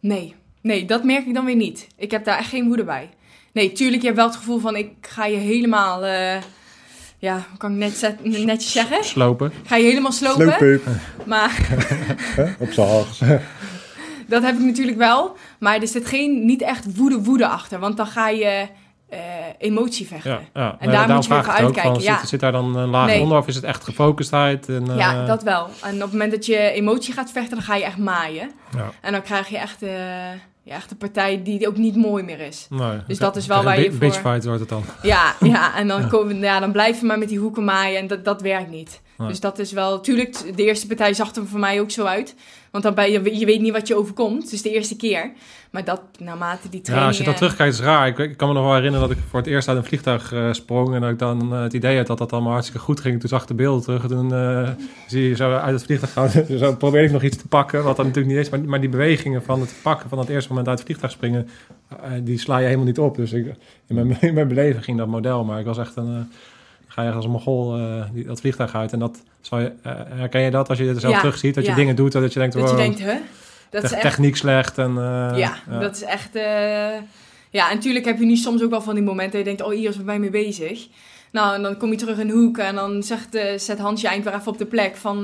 nee. 0.00 0.34
Nee, 0.60 0.84
dat 0.84 1.04
merk 1.04 1.26
ik 1.26 1.34
dan 1.34 1.44
weer 1.44 1.56
niet. 1.56 1.88
Ik 1.96 2.10
heb 2.10 2.24
daar 2.24 2.38
echt 2.38 2.48
geen 2.48 2.66
woede 2.66 2.84
bij. 2.84 3.10
Nee, 3.52 3.72
tuurlijk, 3.72 4.00
je 4.00 4.06
hebt 4.06 4.18
wel 4.18 4.26
het 4.28 4.36
gevoel 4.36 4.58
van... 4.58 4.76
Ik 4.76 4.92
ga 5.00 5.26
je 5.26 5.36
helemaal... 5.36 6.04
eh, 6.04 6.36
ja, 7.18 7.44
kan 7.58 7.72
ik 7.72 7.76
net 7.78 7.96
zet- 7.96 8.24
netjes 8.44 8.72
zeggen? 8.72 9.04
Slopen? 9.04 9.52
Ga 9.66 9.76
je 9.76 9.84
helemaal 9.84 10.12
slopen. 10.12 10.42
Slooppeep. 10.46 10.82
Maar 11.26 11.60
Op 12.58 12.70
z'n 12.70 12.80
hags. 12.80 13.20
Dat 14.28 14.42
heb 14.42 14.54
ik 14.54 14.64
natuurlijk 14.64 14.98
wel. 14.98 15.36
Maar 15.58 15.80
er 15.80 15.88
zit 15.88 16.06
geen, 16.06 16.44
niet 16.46 16.62
echt 16.62 16.96
woede, 16.96 17.22
woede 17.22 17.46
achter. 17.48 17.78
Want 17.78 17.96
dan 17.96 18.06
ga 18.06 18.28
je 18.28 18.66
eh, 19.08 19.18
emotie 19.58 20.06
vechten. 20.06 20.30
Ja, 20.30 20.40
ja. 20.54 20.76
En 20.80 20.90
daar 20.90 21.08
moet 21.14 21.24
je 21.26 21.34
voor 21.34 21.52
uitkijken, 21.52 21.82
Van, 21.94 22.02
ja. 22.02 22.18
zit, 22.18 22.28
zit 22.28 22.40
daar 22.40 22.52
dan 22.52 22.76
een 22.76 22.88
laag 22.88 23.06
Nee. 23.06 23.20
onder 23.20 23.38
of 23.38 23.46
is 23.46 23.54
het 23.54 23.64
echt 23.64 23.84
gefocustheid? 23.84 24.68
En, 24.68 24.90
eh, 24.90 24.96
Ja, 24.96 25.24
dat 25.24 25.42
wel. 25.42 25.68
En 25.82 25.94
op 25.94 26.00
het 26.00 26.12
moment 26.12 26.30
dat 26.30 26.46
je 26.46 26.58
emotie 26.70 27.14
gaat 27.14 27.30
vechten, 27.32 27.54
dan 27.54 27.62
ga 27.64 27.74
je 27.74 27.84
echt 27.84 27.98
maaien. 27.98 28.50
Ja. 28.76 28.90
En 29.00 29.12
dan 29.12 29.22
krijg 29.22 29.48
je 29.48 29.58
echt, 29.58 29.82
eh, 29.82 29.90
ja, 30.66 30.74
echt 30.74 30.90
een 30.90 30.96
partij 30.96 31.42
die 31.42 31.68
ook 31.68 31.76
niet 31.76 31.96
mooi 31.96 32.22
meer 32.24 32.40
is. 32.40 32.66
Nee. 32.70 32.98
Dus 33.06 33.18
dat 33.18 33.36
is 33.36 33.46
wel 33.46 33.62
waar 33.62 33.80
je 33.80 33.90
voor- 33.90 33.98
Bitchfight 33.98 34.44
wordt 34.44 34.60
het 34.60 34.68
dan. 34.68 34.84
Ja, 35.02 35.34
ja 35.40 35.76
en 35.76 35.88
dan, 35.88 36.08
komen, 36.08 36.36
ja, 36.38 36.60
dan 36.60 36.72
blijf 36.72 37.00
je 37.00 37.06
maar 37.06 37.18
met 37.18 37.28
die 37.28 37.38
hoeken 37.38 37.64
maaien 37.64 37.98
en 37.98 38.06
dat, 38.06 38.24
dat 38.24 38.40
werkt 38.40 38.70
niet. 38.70 39.00
Nee. 39.18 39.28
Dus 39.28 39.40
dat 39.40 39.58
is 39.58 39.72
wel... 39.72 40.00
Tuurlijk, 40.00 40.56
de 40.56 40.64
eerste 40.64 40.86
partij 40.86 41.14
zag 41.14 41.34
er 41.34 41.46
voor 41.46 41.58
mij 41.60 41.80
ook 41.80 41.90
zo 41.90 42.04
uit. 42.04 42.34
Want 42.76 42.96
dan 42.96 43.04
ben 43.04 43.12
je, 43.12 43.38
je 43.38 43.46
weet 43.46 43.60
niet 43.60 43.72
wat 43.72 43.88
je 43.88 43.96
overkomt. 43.96 44.52
Is 44.52 44.62
de 44.62 44.70
eerste 44.70 44.96
keer. 44.96 45.32
Maar 45.70 45.84
dat, 45.84 46.00
naarmate 46.18 46.68
die 46.68 46.78
Ja, 46.78 46.84
training... 46.84 47.08
als 47.08 47.18
je 47.18 47.24
dat 47.24 47.32
eh, 47.32 47.38
terugkijkt 47.38 47.74
is 47.74 47.80
raar. 47.80 48.06
Ik, 48.06 48.18
ik 48.18 48.36
kan 48.36 48.48
me 48.48 48.54
nog 48.54 48.64
wel 48.64 48.74
herinneren 48.74 49.08
dat 49.08 49.16
ik 49.16 49.22
voor 49.30 49.38
het 49.38 49.48
eerst 49.48 49.68
uit 49.68 49.76
een 49.76 49.84
vliegtuig 49.84 50.32
eh, 50.32 50.52
sprong 50.52 50.94
en 50.94 51.00
dat 51.00 51.10
ik 51.10 51.18
dan 51.18 51.52
eh, 51.52 51.62
het 51.62 51.72
idee 51.72 51.96
had 51.96 52.06
dat 52.06 52.18
dat 52.18 52.32
allemaal 52.32 52.52
hartstikke 52.52 52.82
goed 52.82 53.00
ging. 53.00 53.20
Toen 53.20 53.28
zag 53.28 53.42
ik 53.42 53.48
de 53.48 53.54
beelden 53.54 53.82
terug 53.82 54.02
en 54.02 54.08
toen 54.08 54.34
eh, 54.34 54.70
zie 55.06 55.28
je 55.28 55.34
zo 55.36 55.52
uit 55.52 55.72
het 55.74 55.84
vliegtuig 55.84 56.12
gaan. 56.12 56.30
zo 56.58 56.74
probeer 56.74 57.02
ik 57.02 57.12
nog 57.12 57.22
iets 57.22 57.36
te 57.36 57.48
pakken, 57.48 57.82
wat 57.82 57.96
dan 57.96 58.06
natuurlijk 58.06 58.34
niet 58.34 58.44
is. 58.44 58.50
Maar, 58.50 58.60
maar 58.60 58.80
die 58.80 58.88
bewegingen 58.88 59.42
van 59.42 59.60
het 59.60 59.74
pakken 59.82 60.08
van 60.08 60.18
het 60.18 60.28
eerste 60.28 60.48
moment 60.48 60.68
uit 60.68 60.78
het 60.78 60.86
vliegtuig 60.86 61.12
springen, 61.12 61.48
die 62.22 62.38
sla 62.38 62.58
je 62.58 62.64
helemaal 62.64 62.86
niet 62.86 62.98
op. 62.98 63.16
Dus 63.16 63.32
ik, 63.32 63.46
in, 63.86 63.94
mijn, 63.94 64.16
in 64.30 64.34
mijn 64.34 64.48
beleving 64.48 64.84
ging 64.84 64.98
dat 64.98 65.06
model, 65.06 65.44
maar 65.44 65.58
ik 65.58 65.66
was 65.66 65.78
echt 65.78 65.96
een... 65.96 66.30
ga 66.96 67.02
je 67.02 67.12
als 67.12 67.24
een 67.24 67.30
mogol 67.30 67.76
eh, 67.76 68.04
die, 68.12 68.24
dat 68.24 68.40
vliegtuig 68.40 68.74
uit 68.74 68.92
en 68.92 68.98
dat 68.98 69.22
zal 69.40 69.58
je, 69.60 69.72
eh, 69.82 69.92
herken 70.08 70.40
je 70.40 70.50
dat 70.50 70.68
als 70.68 70.78
je 70.78 70.84
het 70.84 71.00
zelf 71.00 71.12
Ja, 71.12 71.20
terugziet, 71.20 71.54
dat 71.54 71.66
je 71.66 71.74
dingen 71.74 71.96
doet 71.96 72.12
dat 72.12 72.32
je 72.32 72.38
denkt, 72.38 72.54
Dat 72.54 72.70
je 72.70 72.76
denkt, 72.76 72.98
huh? 72.98 73.14
Dat 73.70 73.82
is 73.82 73.92
echt... 73.92 74.02
techniek 74.02 74.36
slecht 74.36 74.78
en... 74.78 74.90
eh, 74.90 75.38
ja, 75.38 75.54
dat 75.80 75.96
is 75.96 76.02
echt... 76.02 76.34
Ja, 77.50 77.70
en 77.70 77.74
natuurlijk 77.74 78.04
heb 78.04 78.18
je 78.18 78.24
nu 78.24 78.36
soms 78.36 78.62
ook 78.62 78.70
wel 78.70 78.82
van 78.82 78.94
die 78.94 79.04
momenten 79.04 79.30
dat 79.32 79.38
je 79.38 79.56
denkt, 79.56 79.62
oh, 79.62 79.78
hier 79.78 79.88
is 79.88 80.04
bij 80.04 80.18
mee 80.18 80.30
bezig. 80.30 80.88
Nou, 81.32 81.54
en 81.54 81.62
dan 81.62 81.76
kom 81.76 81.90
je 81.90 81.96
terug 81.96 82.18
in 82.18 82.26
de 82.26 82.32
hoek 82.32 82.58
en 82.58 82.74
dan 82.74 83.02
zegt, 83.02 83.38
zet 83.56 83.78
Hans 83.78 84.00
je 84.00 84.08
eind 84.08 84.24
weer 84.24 84.34
even 84.34 84.52
op 84.52 84.58
de 84.58 84.66
plek 84.66 84.96
van, 84.96 85.22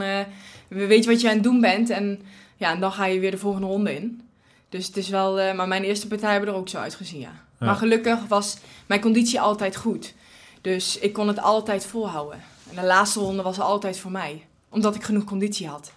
we 0.68 0.86
weten 0.86 1.10
wat 1.10 1.20
je 1.20 1.28
aan 1.28 1.34
het 1.34 1.42
doen 1.42 1.60
bent. 1.60 1.90
En 1.90 2.20
ja, 2.56 2.72
en 2.72 2.80
dan 2.80 2.92
ga 2.92 3.06
je 3.06 3.20
weer 3.20 3.30
de 3.30 3.38
volgende 3.38 3.66
ronde 3.66 3.94
in. 3.94 4.20
Dus 4.68 4.86
het 4.86 4.96
is 4.96 5.08
wel, 5.08 5.54
maar 5.54 5.68
mijn 5.68 5.84
eerste 5.84 6.08
partij 6.08 6.30
hebben 6.30 6.48
er 6.48 6.54
ook 6.54 6.68
zo 6.68 6.78
uitgezien. 6.78 7.20
Ja. 7.20 7.32
Maar 7.58 7.76
gelukkig 7.76 8.18
was 8.28 8.56
mijn 8.86 9.00
conditie 9.00 9.40
altijd 9.40 9.76
goed. 9.76 10.14
Dus 10.62 10.98
ik 10.98 11.12
kon 11.12 11.28
het 11.28 11.40
altijd 11.40 11.86
volhouden. 11.86 12.40
En 12.70 12.76
de 12.76 12.86
laatste 12.86 13.20
ronde 13.20 13.42
was 13.42 13.60
altijd 13.60 13.98
voor 13.98 14.10
mij. 14.10 14.46
Omdat 14.68 14.94
ik 14.94 15.02
genoeg 15.02 15.24
conditie 15.24 15.68
had. 15.68 15.92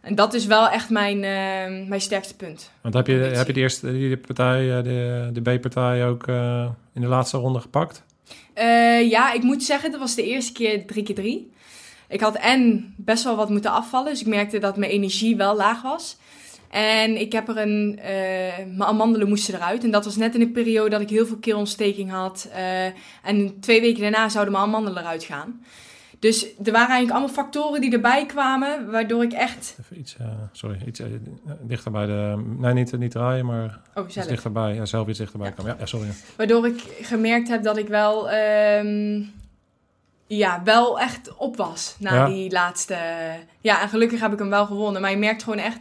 En 0.00 0.14
dat 0.14 0.34
is 0.34 0.46
wel 0.46 0.68
echt 0.68 0.90
mijn, 0.90 1.16
eh, 1.16 1.88
mijn 1.88 2.00
sterkste 2.00 2.36
punt. 2.36 2.70
Want 2.80 2.94
heb 2.94 3.06
je, 3.06 3.12
heb 3.12 3.46
je 3.46 3.52
de 3.52 3.60
eerste 3.60 3.92
die 3.92 4.16
partij, 4.16 4.76
eh, 4.76 4.84
de, 4.84 5.30
de 5.32 5.40
B-partij 5.40 6.06
ook 6.06 6.26
eh, 6.26 6.68
in 6.94 7.00
de 7.00 7.06
laatste 7.06 7.36
ronde 7.36 7.60
gepakt? 7.60 8.02
Ja, 9.10 9.32
ik 9.32 9.42
moet 9.42 9.62
zeggen, 9.62 9.90
dat 9.90 10.00
was 10.00 10.14
de 10.14 10.26
eerste 10.26 10.52
keer 10.52 10.86
drie 10.86 11.02
keer 11.02 11.14
drie. 11.14 11.52
Ik 12.08 12.20
had 12.20 12.36
en 12.36 12.94
best 12.96 13.24
wel 13.24 13.36
wat 13.36 13.50
moeten 13.50 13.70
afvallen. 13.70 14.10
Dus 14.10 14.20
ik 14.20 14.26
merkte 14.26 14.58
dat 14.58 14.76
mijn 14.76 14.90
energie 14.90 15.36
wel 15.36 15.56
laag 15.56 15.82
was. 15.82 16.16
En 16.70 17.20
ik 17.20 17.32
heb 17.32 17.48
er 17.48 17.56
een... 17.58 17.98
eh, 18.02 18.08
mijn 18.66 18.82
amandelen 18.82 19.28
moesten 19.28 19.54
eruit. 19.54 19.84
En 19.84 19.90
dat 19.90 20.04
was 20.04 20.16
net 20.16 20.34
in 20.34 20.40
de 20.40 20.48
periode 20.48 20.90
dat 20.90 21.00
ik 21.00 21.10
heel 21.10 21.26
veel 21.26 21.36
keelontsteking 21.38 22.10
had. 22.10 22.48
Eh, 22.54 22.84
en 23.22 23.60
twee 23.60 23.80
weken 23.80 24.02
daarna 24.02 24.28
zouden 24.28 24.52
mijn 24.52 24.64
amandelen 24.66 25.02
eruit 25.02 25.24
gaan. 25.24 25.62
Dus 26.18 26.42
er 26.42 26.72
waren 26.72 26.88
eigenlijk 26.88 27.10
allemaal 27.10 27.28
factoren 27.34 27.80
die 27.80 27.92
erbij 27.92 28.26
kwamen... 28.26 28.90
waardoor 28.90 29.22
ik 29.22 29.32
echt... 29.32 29.76
Even 29.80 29.98
iets, 29.98 30.16
eh, 30.16 30.26
sorry, 30.52 30.78
iets 30.86 31.00
dichter 31.62 31.90
bij 31.92 32.06
de... 32.06 32.54
Nee, 32.58 32.72
niet, 32.72 32.98
niet 32.98 33.10
draaien, 33.10 33.46
maar 33.46 33.80
Oh, 33.94 34.04
iets 34.04 34.14
zelf. 34.14 34.26
dichterbij. 34.26 34.74
Ja, 34.74 34.84
zelf 34.86 35.08
iets 35.08 35.18
dichterbij 35.18 35.52
komen. 35.52 35.72
Ja, 35.72 35.76
ja, 35.80 35.86
sorry. 35.86 36.08
Waardoor 36.36 36.66
ik 36.66 36.80
gemerkt 37.02 37.48
heb 37.48 37.62
dat 37.62 37.76
ik 37.76 37.88
wel, 37.88 38.30
ehm, 38.30 39.22
ja, 40.26 40.60
wel 40.64 41.00
echt 41.00 41.36
op 41.36 41.56
was 41.56 41.96
na 41.98 42.14
Ja. 42.14 42.26
die 42.26 42.50
laatste. 42.50 42.96
Ja, 43.60 43.82
en 43.82 43.88
gelukkig 43.88 44.20
heb 44.20 44.32
ik 44.32 44.38
hem 44.38 44.50
wel 44.50 44.66
gewonnen. 44.66 45.00
Maar 45.00 45.10
je 45.10 45.16
merkt 45.16 45.42
gewoon 45.42 45.58
echt, 45.58 45.78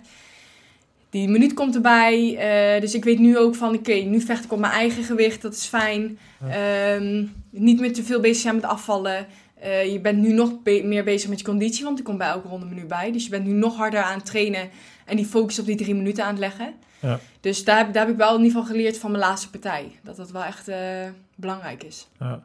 die 1.09 1.27
minuut 1.29 1.53
komt 1.53 1.75
erbij. 1.75 2.37
eh, 2.37 2.81
dus 2.81 2.93
ik 2.93 3.03
weet 3.03 3.19
nu 3.19 3.37
ook 3.37 3.55
van, 3.55 3.75
oké, 3.75 3.93
nu 3.93 4.21
vecht 4.21 4.43
ik 4.43 4.51
op 4.51 4.59
mijn 4.59 4.73
eigen 4.73 5.03
gewicht. 5.03 5.41
Dat 5.41 5.53
is 5.53 5.65
fijn. 5.65 6.17
Ehm, 6.49 7.25
niet 7.49 7.79
meer 7.79 7.93
te 7.93 8.03
veel 8.03 8.19
bezig 8.19 8.41
zijn 8.41 8.55
met 8.55 8.63
afvallen. 8.63 9.27
Eh, 9.59 9.91
je 9.91 9.99
bent 9.99 10.17
nu 10.17 10.33
nog 10.33 10.61
be- 10.63 10.81
meer 10.85 11.03
bezig 11.03 11.29
met 11.29 11.39
je 11.39 11.45
conditie, 11.45 11.83
want 11.83 11.97
er 11.97 12.03
komt 12.03 12.17
bij 12.17 12.27
elke 12.27 12.47
ronde 12.47 12.65
menu 12.65 12.85
bij. 12.85 13.11
Dus 13.11 13.23
je 13.23 13.29
bent 13.29 13.45
nu 13.45 13.51
nog 13.53 13.75
harder 13.77 14.01
aan 14.01 14.17
het 14.17 14.25
trainen 14.25 14.69
en 15.05 15.15
die 15.15 15.25
focus 15.25 15.59
op 15.59 15.65
die 15.65 15.75
drie 15.75 15.95
minuten 15.95 16.23
aan 16.23 16.29
het 16.29 16.39
leggen. 16.39 16.73
Ja. 16.99 17.19
Dus 17.41 17.63
daar, 17.63 17.77
heb- 17.77 17.93
daar 17.93 18.03
heb 18.03 18.11
ik 18.11 18.17
wel 18.19 18.35
in 18.35 18.43
ieder 18.43 18.51
geval 18.51 18.75
geleerd 18.75 18.97
van 18.97 19.11
mijn 19.11 19.23
laatste 19.23 19.49
partij. 19.49 19.91
Dat 20.03 20.15
dat 20.15 20.31
wel 20.31 20.43
echt 20.43 20.67
eh, 20.67 20.77
belangrijk 21.35 21.83
is. 21.83 22.07
Ja. 22.19 22.43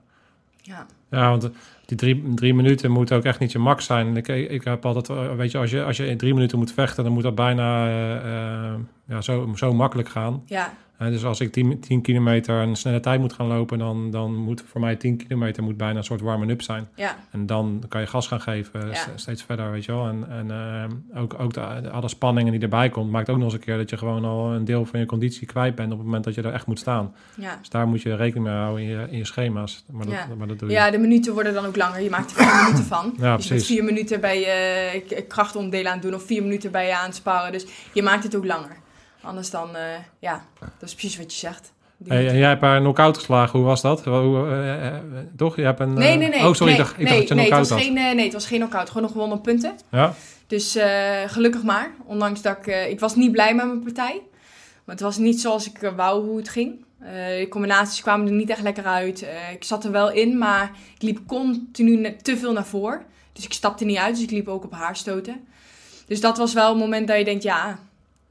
Ja. 0.62 0.86
Ja, 1.10 1.28
want 1.28 1.50
die 1.86 1.96
drie, 1.96 2.34
drie 2.34 2.54
minuten 2.54 2.90
moet 2.90 3.12
ook 3.12 3.24
echt 3.24 3.38
niet 3.38 3.52
je 3.52 3.58
max 3.58 3.84
zijn. 3.84 4.16
Ik, 4.16 4.28
ik 4.28 4.64
heb 4.64 4.86
altijd, 4.86 5.08
eh, 5.08 5.34
weet 5.34 5.50
je, 5.50 5.58
als 5.58 5.70
je, 5.70 5.84
als 5.84 5.96
je 5.96 6.06
in 6.06 6.16
drie 6.16 6.34
minuten 6.34 6.58
moet 6.58 6.72
vechten, 6.72 7.04
dan 7.04 7.12
moet 7.12 7.22
dat 7.22 7.34
bijna 7.34 7.86
eh, 7.86 8.16
eh, 8.16 8.74
ja, 9.08 9.20
zo, 9.20 9.52
zo 9.54 9.72
makkelijk 9.72 10.08
gaan. 10.08 10.42
Ja, 10.46 10.72
dus 11.10 11.24
als 11.24 11.40
ik 11.40 11.52
10, 11.52 11.80
10 11.80 12.00
kilometer 12.02 12.54
een 12.54 12.76
snelle 12.76 13.00
tijd 13.00 13.20
moet 13.20 13.32
gaan 13.32 13.46
lopen, 13.46 13.78
dan, 13.78 14.10
dan 14.10 14.34
moet 14.36 14.64
voor 14.66 14.80
mij 14.80 14.96
10 14.96 15.16
kilometer 15.16 15.62
moet 15.62 15.76
bijna 15.76 15.98
een 15.98 16.04
soort 16.04 16.20
warm-up 16.20 16.62
zijn. 16.62 16.88
ja, 16.94 17.16
En 17.30 17.46
dan 17.46 17.82
kan 17.88 18.00
je 18.00 18.06
gas 18.06 18.26
gaan 18.26 18.40
geven, 18.40 18.86
Ja. 18.88 18.94
steeds 19.14 19.42
verder, 19.42 19.70
weet 19.70 19.84
je 19.84 19.92
wel. 19.92 20.06
En, 20.08 20.26
en 20.30 20.50
eh, 20.50 21.20
ook, 21.22 21.34
ook 21.40 21.52
de, 21.54 21.90
alle 21.90 22.08
spanningen 22.08 22.52
die 22.52 22.60
erbij 22.60 22.88
komt, 22.88 23.10
maakt 23.10 23.28
ook 23.28 23.36
nog 23.36 23.44
eens 23.44 23.54
een 23.54 23.60
keer 23.60 23.76
dat 23.76 23.90
je 23.90 23.96
gewoon 23.96 24.24
al 24.24 24.52
een 24.52 24.64
deel 24.64 24.86
van 24.86 25.00
je 25.00 25.06
conditie 25.06 25.46
kwijt 25.46 25.74
bent 25.74 25.90
op 25.92 25.96
het 25.96 26.06
moment 26.06 26.24
dat 26.24 26.34
je 26.34 26.42
er 26.42 26.52
echt 26.52 26.66
moet 26.66 26.78
staan. 26.78 27.14
ja. 27.36 27.56
Dus 27.58 27.68
daar 27.68 27.86
moet 27.88 28.02
je 28.02 28.16
rekening 28.16 28.46
mee 28.46 28.54
houden 28.56 28.82
in 28.84 28.88
je, 28.90 29.06
in 29.10 29.18
je 29.18 29.24
schema's. 29.26 29.84
Maar 29.90 30.04
dat, 30.06 30.14
Ja. 30.14 30.26
maar 30.38 30.46
dat 30.48 30.58
doe 30.58 30.68
je. 30.68 30.74
Ja, 30.74 30.90
de 30.90 30.98
minuten 30.98 31.32
worden 31.34 31.54
dan 31.54 31.64
ook 31.66 31.76
langer. 31.76 32.00
Je 32.02 32.10
maakt 32.10 32.30
er 32.30 32.36
vier 32.44 32.62
minuten 32.62 32.84
van. 32.84 33.14
Ja, 33.18 33.36
dus 33.36 33.46
precies. 33.46 33.66
vier 33.66 33.84
minuten 33.84 34.20
bij 34.20 34.40
je 34.40 34.46
eh, 35.14 35.20
krachtonderdelen 35.28 35.86
aan 35.86 35.92
het 35.98 36.02
doen 36.02 36.14
of 36.14 36.22
vier 36.26 36.42
minuten 36.42 36.70
bij 36.70 36.86
je 36.86 36.96
aan 36.96 37.06
het 37.06 37.14
sparren. 37.14 37.52
Dus 37.52 37.66
je 37.92 38.02
maakt 38.02 38.22
het 38.24 38.36
ook 38.36 38.44
langer. 38.44 38.76
Anders 39.22 39.50
dan, 39.50 39.76
eh, 39.76 39.82
ja, 40.18 40.44
dat 40.60 40.88
is 40.88 40.94
precies 40.94 41.16
wat 41.16 41.32
je 41.32 41.38
zegt. 41.38 41.72
Hey, 42.06 42.28
en 42.28 42.36
jij 42.36 42.48
hebt 42.48 42.60
haar 42.60 42.80
knock-out 42.80 43.16
geslagen. 43.16 43.58
Hoe 43.58 43.68
was 43.68 43.80
dat? 43.80 44.04
Hoe, 44.04 44.46
eh, 44.48 44.86
eh, 44.86 44.94
toch? 45.36 45.56
Je 45.56 45.62
hebt 45.62 45.80
een... 45.80 45.94
nee, 45.94 46.16
nee, 46.16 46.28
nee. 46.28 46.46
Oh, 46.46 46.54
sorry. 46.54 46.64
nee, 46.64 46.72
ik 46.72 46.78
dacht, 46.78 46.92
ik 46.92 46.98
nee, 46.98 47.06
dacht 47.06 47.18
dat 47.18 47.28
je 47.28 47.34
nee, 47.34 47.44
knock-out 47.44 47.68
was 47.68 47.78
had. 47.78 47.86
geen, 47.86 48.16
nee, 48.16 48.24
het 48.24 48.32
was 48.32 48.46
geen 48.46 48.58
knock-out. 48.58 48.88
Gewoon 48.88 49.02
nog 49.02 49.12
gewonnen 49.12 49.40
punten. 49.40 49.76
Ja? 49.90 50.14
Dus 50.46 50.78
gelukkig 51.26 51.62
maar. 51.62 51.90
Ondanks 52.04 52.42
dat 52.42 52.56
ik... 52.62 52.88
ik 52.90 53.00
was 53.00 53.16
niet 53.16 53.32
blij 53.32 53.54
met 53.54 53.66
mijn 53.66 53.82
partij. 53.82 54.22
Maar 54.84 54.94
het 54.94 55.04
was 55.04 55.16
niet 55.16 55.40
zoals 55.40 55.70
ik 55.70 55.92
wou 55.96 56.24
hoe 56.24 56.36
het 56.36 56.48
ging. 56.48 56.84
De 56.98 57.46
combinaties 57.50 58.02
kwamen 58.02 58.26
er 58.26 58.32
niet 58.32 58.50
echt 58.50 58.62
lekker 58.62 58.84
uit. 58.84 59.26
Ik 59.52 59.64
zat 59.64 59.84
er 59.84 59.90
wel 59.90 60.10
in, 60.10 60.38
maar 60.38 60.70
ik 60.94 61.02
liep 61.02 61.18
continu 61.26 62.16
te 62.22 62.36
veel 62.36 62.52
naar 62.52 62.66
voren. 62.66 63.02
Dus 63.32 63.44
ik 63.44 63.52
stapte 63.52 63.84
niet 63.84 63.96
uit, 63.96 64.14
dus 64.14 64.24
ik 64.24 64.30
liep 64.30 64.48
ook 64.48 64.64
op 64.64 64.72
haar 64.72 64.96
stoten. 64.96 65.40
Dus 66.06 66.20
dat 66.20 66.38
was 66.38 66.52
wel 66.52 66.72
een 66.72 66.78
moment 66.78 67.08
dat 67.08 67.18
je 67.18 67.24
denkt, 67.24 67.42
ja... 67.42 67.78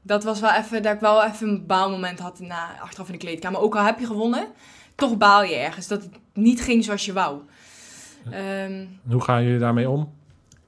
Dat 0.02 0.24
was 0.24 0.40
wel 0.40 0.52
even, 0.52 0.82
dat 0.82 0.94
ik 0.94 1.00
wel 1.00 1.24
even 1.24 1.48
een 1.48 1.66
baalmoment 1.66 2.18
had 2.18 2.40
na, 2.40 2.80
achteraf 2.80 3.06
in 3.06 3.12
de 3.12 3.18
kleedkamer. 3.18 3.60
Ook 3.60 3.76
al 3.76 3.84
heb 3.84 3.98
je 3.98 4.06
gewonnen, 4.06 4.46
toch 4.94 5.16
baal 5.16 5.44
je 5.44 5.54
ergens. 5.54 5.88
Dat 5.88 6.02
het 6.02 6.18
niet 6.32 6.62
ging 6.62 6.84
zoals 6.84 7.04
je 7.04 7.12
wou. 7.12 7.40
Ehm, 8.30 8.86
Hoe 9.08 9.20
gaan 9.20 9.44
jullie 9.44 9.58
daarmee 9.58 9.88
om? 9.88 10.12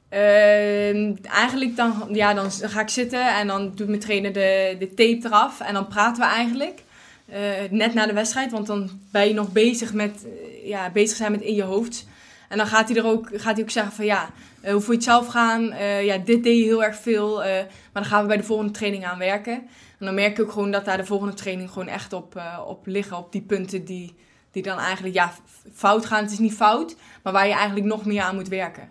Ehm, 0.08 1.14
eigenlijk 1.22 1.76
dan, 1.76 2.08
ja, 2.12 2.34
dan 2.34 2.50
ga 2.50 2.80
ik 2.80 2.88
zitten 2.88 3.36
en 3.36 3.46
dan 3.46 3.72
doet 3.74 3.88
mijn 3.88 4.00
trainer 4.00 4.32
de, 4.32 4.76
de 4.78 4.88
tape 4.88 5.20
eraf. 5.24 5.60
En 5.60 5.74
dan 5.74 5.86
praten 5.86 6.22
we 6.22 6.28
eigenlijk 6.28 6.82
eh, 7.26 7.40
net 7.70 7.94
na 7.94 8.06
de 8.06 8.12
wedstrijd. 8.12 8.50
Want 8.50 8.66
dan 8.66 8.90
ben 9.10 9.28
je 9.28 9.34
nog 9.34 9.52
bezig 9.52 9.92
met 9.92 10.24
eh, 10.24 10.68
ja, 10.68 10.90
bezig 10.90 11.16
zijn 11.16 11.32
met 11.32 11.40
in 11.40 11.54
je 11.54 11.62
hoofd. 11.62 12.06
En 12.48 12.58
dan 12.58 12.66
gaat 12.66 12.88
hij 12.88 12.96
er 12.98 13.06
ook, 13.06 13.28
gaat 13.32 13.54
hij 13.54 13.62
ook 13.62 13.70
zeggen 13.70 13.92
van 13.92 14.04
ja, 14.04 14.30
eh, 14.64 14.72
hoe 14.72 14.80
voel 14.80 14.90
je 14.90 14.96
het 14.96 15.04
zelf 15.04 15.26
gaan? 15.26 15.70
Eh, 15.70 16.04
ja, 16.04 16.18
dit 16.18 16.42
deed 16.42 16.58
je 16.58 16.64
heel 16.64 16.84
erg 16.84 16.96
veel. 16.96 17.44
eh, 17.44 17.52
maar 17.92 18.02
dan 18.02 18.04
gaan 18.04 18.20
we 18.22 18.28
bij 18.28 18.36
de 18.36 18.42
volgende 18.42 18.72
training 18.72 19.04
aan 19.04 19.18
werken. 19.18 19.54
En 19.98 20.06
dan 20.06 20.14
merk 20.14 20.38
ik 20.38 20.44
ook 20.44 20.52
gewoon 20.52 20.70
dat 20.70 20.84
daar 20.84 20.96
de 20.96 21.04
volgende 21.04 21.34
training 21.34 21.70
gewoon 21.70 21.88
echt 21.88 22.12
op, 22.12 22.42
op 22.66 22.86
liggen. 22.86 23.16
Op 23.16 23.32
die 23.32 23.42
punten 23.42 23.84
die, 23.84 24.14
die 24.50 24.62
dan 24.62 24.78
eigenlijk 24.78 25.14
ja, 25.14 25.32
fout 25.72 26.06
gaan. 26.06 26.22
Het 26.22 26.32
is 26.32 26.38
niet 26.38 26.54
fout, 26.54 26.96
maar 27.22 27.32
waar 27.32 27.46
je 27.46 27.52
eigenlijk 27.54 27.86
nog 27.86 28.04
meer 28.04 28.22
aan 28.22 28.34
moet 28.34 28.48
werken. 28.48 28.88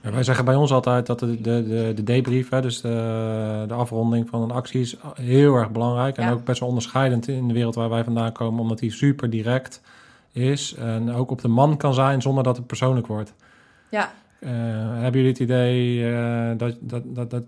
Ja, 0.00 0.12
wij 0.12 0.22
zeggen 0.22 0.44
bij 0.44 0.54
ons 0.54 0.70
altijd 0.72 1.06
dat 1.06 1.18
de, 1.18 1.40
de, 1.40 1.64
de, 1.68 1.92
de 1.94 2.02
debrief, 2.02 2.48
hè, 2.48 2.60
dus 2.60 2.80
de, 2.80 3.64
de 3.68 3.74
afronding 3.74 4.28
van 4.28 4.42
een 4.42 4.50
actie, 4.50 4.80
is 4.80 4.96
heel 5.14 5.54
erg 5.54 5.70
belangrijk. 5.70 6.16
En 6.16 6.24
Ja. 6.24 6.32
ook 6.32 6.44
best 6.44 6.60
wel 6.60 6.68
onderscheidend 6.68 7.28
in 7.28 7.48
de 7.48 7.54
wereld 7.54 7.74
waar 7.74 7.88
wij 7.88 8.04
vandaan 8.04 8.32
komen, 8.32 8.60
omdat 8.60 8.78
die 8.78 8.90
super 8.92 9.30
direct 9.30 9.80
is. 10.32 10.74
En 10.74 11.12
ook 11.12 11.30
op 11.30 11.40
de 11.40 11.48
man 11.48 11.76
kan 11.76 11.94
zijn 11.94 12.22
zonder 12.22 12.44
dat 12.44 12.56
het 12.56 12.66
persoonlijk 12.66 13.06
wordt. 13.06 13.34
Ja, 13.90 14.12
hebben 14.50 15.20
jullie 15.20 15.28
het 15.28 15.38
idee 15.38 16.06
eh, 16.12 16.50
dat, 16.56 16.76
dat, 16.80 17.02
dat, 17.06 17.30
dat, 17.30 17.44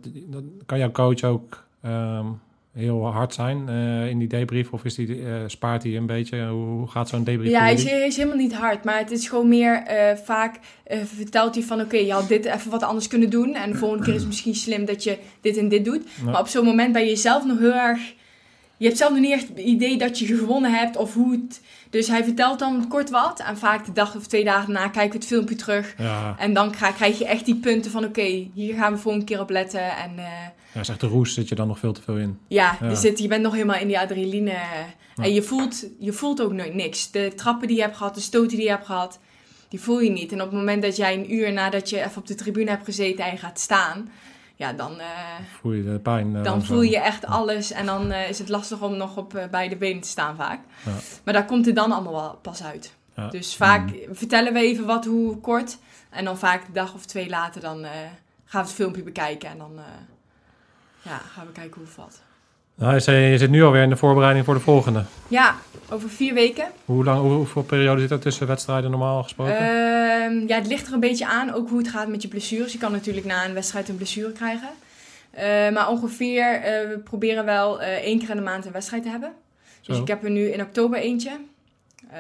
kan 0.66 0.78
jouw 0.78 0.90
coach 0.90 1.22
ook 1.22 1.64
ehm, 1.82 2.26
heel 2.72 3.06
hard 3.06 3.34
zijn 3.34 3.68
eh, 3.68 4.08
in 4.08 4.18
die 4.18 4.28
debrief? 4.28 4.72
Of 4.72 4.84
is 4.84 4.94
die, 4.94 5.24
eh, 5.24 5.34
spaart 5.46 5.82
hij 5.82 5.96
een 5.96 6.06
beetje? 6.06 6.46
Hoe, 6.46 6.88
gaat 6.88 7.08
zo'n 7.08 7.24
debrief 7.24 7.50
Ja, 7.50 7.60
hij 7.60 7.72
is, 8.06 8.16
helemaal 8.16 8.36
niet 8.36 8.54
hard. 8.54 8.84
Maar 8.84 8.98
het 8.98 9.10
is 9.10 9.28
gewoon 9.28 9.48
meer 9.48 9.82
eh, 9.82 10.16
vaak 10.16 10.58
eh, 10.84 10.98
vertelt 11.04 11.54
hij 11.54 11.64
van... 11.64 11.80
Oké, 11.80 11.96
je 11.96 12.12
had 12.12 12.28
dit 12.28 12.44
even 12.44 12.70
wat 12.70 12.82
anders 12.82 13.08
kunnen 13.08 13.30
doen. 13.30 13.54
En 13.54 13.72
de 13.72 13.78
volgende 13.78 14.04
keer 14.04 14.14
is 14.14 14.20
het 14.20 14.28
misschien 14.28 14.54
slim 14.54 14.84
dat 14.84 15.04
je 15.04 15.18
dit 15.40 15.56
en 15.56 15.68
dit 15.68 15.84
doet. 15.84 16.06
Maar 16.24 16.40
op 16.40 16.48
zo'n 16.48 16.64
moment 16.64 16.92
ben 16.92 17.06
je 17.06 17.16
zelf 17.16 17.44
nog 17.44 17.58
heel 17.58 17.74
erg... 17.74 18.16
Je 18.78 18.86
hebt 18.86 18.98
zelf 18.98 19.10
nog 19.10 19.20
niet 19.20 19.32
echt 19.32 19.48
het 19.48 19.58
idee 19.58 19.98
dat 19.98 20.18
je 20.18 20.26
gewonnen 20.26 20.72
hebt 20.72 20.96
of 20.96 21.14
hoe 21.14 21.32
het... 21.32 21.60
Dus 21.90 22.08
hij 22.08 22.24
vertelt 22.24 22.58
dan 22.58 22.88
kort 22.88 23.10
wat. 23.10 23.40
En 23.40 23.58
vaak 23.58 23.84
de 23.86 23.92
dag 23.92 24.16
of 24.16 24.26
twee 24.26 24.44
dagen 24.44 24.72
daarna 24.72 24.88
kijken 24.88 25.12
we 25.12 25.18
het 25.18 25.26
filmpje 25.26 25.54
terug. 25.54 25.94
Ja, 25.98 26.34
En 26.38 26.52
dan 26.52 26.70
krijg, 26.70 27.18
je 27.18 27.26
echt 27.26 27.44
die 27.44 27.56
punten 27.56 27.90
van... 27.90 28.04
Oké, 28.04 28.48
hier 28.54 28.74
gaan 28.74 28.92
we 28.92 28.98
volgende 28.98 29.26
keer 29.26 29.40
op 29.40 29.50
letten. 29.50 29.96
En 29.96 30.18
eh, 30.18 30.24
ja, 30.72 30.84
zegt 30.84 31.00
de 31.00 31.06
roes 31.06 31.34
zit 31.34 31.48
je 31.48 31.54
dan 31.54 31.68
nog 31.68 31.78
veel 31.78 31.92
te 31.92 32.02
veel 32.02 32.16
in. 32.16 32.38
ja, 32.48 32.76
Ja. 32.80 32.88
Je, 32.88 32.96
zit, 32.96 33.18
je 33.18 33.28
bent 33.28 33.42
nog 33.42 33.52
helemaal 33.52 33.80
in 33.80 33.86
die 33.86 33.98
adrenaline. 33.98 34.56
En 35.16 35.34
je 35.34 35.42
voelt, 35.42 35.86
je 35.98 36.12
voelt 36.12 36.42
ook 36.42 36.52
nooit 36.52 36.74
niks. 36.74 37.10
De 37.10 37.32
trappen 37.36 37.68
die 37.68 37.76
je 37.76 37.82
hebt 37.82 37.96
gehad, 37.96 38.14
de 38.14 38.20
stoten 38.20 38.56
die 38.56 38.66
je 38.66 38.70
hebt 38.70 38.86
gehad, 38.86 39.18
die 39.68 39.80
voel 39.80 40.00
je 40.00 40.10
niet. 40.10 40.32
En 40.32 40.42
op 40.42 40.46
het 40.46 40.58
moment 40.58 40.82
dat 40.82 40.96
jij 40.96 41.14
een 41.14 41.34
uur 41.34 41.52
nadat 41.52 41.90
je 41.90 41.98
even 41.98 42.16
op 42.16 42.26
de 42.26 42.34
tribune 42.34 42.70
hebt 42.70 42.84
gezeten 42.84 43.24
en 43.24 43.30
je 43.30 43.36
gaat 43.36 43.60
staan, 43.60 44.10
ja, 44.58 44.72
dan, 44.72 45.00
eh, 45.00 45.06
Voel 45.60 45.72
je 45.72 45.84
de 45.84 45.98
pijn? 45.98 46.36
eh, 46.36 46.42
dan 46.42 46.64
voel 46.64 46.82
je 46.82 46.98
echt 46.98 47.26
alles. 47.26 47.70
En 47.70 47.86
dan 47.86 48.10
eh, 48.10 48.28
is 48.28 48.38
het 48.38 48.48
lastig 48.48 48.82
om 48.82 48.96
nog 48.96 49.16
op 49.16 49.46
beide 49.50 49.76
benen 49.76 50.02
te 50.02 50.08
staan 50.08 50.36
vaak. 50.36 50.60
Ja. 50.84 50.92
Maar 51.24 51.34
daar 51.34 51.44
komt 51.44 51.66
het 51.66 51.74
dan 51.74 51.92
allemaal 51.92 52.12
wel 52.12 52.38
pas 52.42 52.62
uit. 52.62 52.94
Ja. 53.14 53.28
Dus 53.28 53.56
vaak 53.56 53.90
vertellen 54.10 54.52
we 54.52 54.58
even 54.58 54.86
wat, 54.86 55.04
hoe 55.04 55.40
kort. 55.40 55.78
En 56.10 56.24
dan 56.24 56.38
vaak 56.38 56.66
een 56.66 56.72
dag 56.72 56.94
of 56.94 57.06
twee 57.06 57.28
later 57.28 57.60
dan 57.60 57.82
gaan 58.44 58.62
we 58.62 58.68
het 58.68 58.72
filmpje 58.72 59.02
bekijken. 59.02 59.48
En 59.48 59.58
dan 59.58 59.80
ja, 61.02 61.18
gaan 61.18 61.46
we 61.46 61.52
kijken 61.52 61.74
hoe 61.74 61.84
het 61.84 61.94
valt. 61.94 62.22
Nou, 62.78 62.94
je, 62.94 63.38
zit 63.38 63.50
nu 63.50 63.62
alweer 63.62 63.82
in 63.82 63.88
de 63.88 63.96
voorbereiding 63.96 64.44
voor 64.44 64.54
de 64.54 64.60
volgende. 64.60 65.04
Ja, 65.28 65.56
over 65.90 66.10
vier 66.10 66.34
weken. 66.34 66.66
Hoe 66.84 67.04
lang, 67.04 67.20
hoe- 67.20 67.32
hoeveel 67.32 67.62
periode 67.62 68.00
zit 68.00 68.10
er 68.10 68.18
tussen 68.18 68.46
wedstrijden 68.46 68.90
normaal 68.90 69.22
gesproken? 69.22 69.56
Ehm, 69.58 70.46
ja, 70.46 70.56
het 70.56 70.66
ligt 70.66 70.86
er 70.86 70.92
een 70.92 71.00
beetje 71.00 71.26
aan, 71.26 71.52
ook 71.54 71.68
hoe 71.68 71.78
het 71.78 71.88
gaat 71.88 72.08
met 72.08 72.22
je 72.22 72.28
blessures. 72.28 72.72
Je 72.72 72.78
kan 72.78 72.92
natuurlijk 72.92 73.26
na 73.26 73.44
een 73.44 73.54
wedstrijd 73.54 73.88
een 73.88 73.96
blessure 73.96 74.32
krijgen. 74.32 74.68
Eh, 75.30 75.44
maar 75.72 75.88
ongeveer, 75.88 76.52
eh, 76.54 76.88
we 76.88 76.98
proberen 77.04 77.44
wel 77.44 77.80
eh, 77.80 77.92
één 77.92 78.18
keer 78.18 78.30
in 78.30 78.36
de 78.36 78.42
maand 78.42 78.66
een 78.66 78.72
wedstrijd 78.72 79.02
te 79.02 79.08
hebben. 79.08 79.32
Dus 79.82 79.98
ik 79.98 80.08
heb 80.08 80.24
er 80.24 80.30
nu 80.30 80.48
in 80.50 80.60
oktober 80.62 80.98
eentje. 80.98 81.30
Eh, 82.10 82.18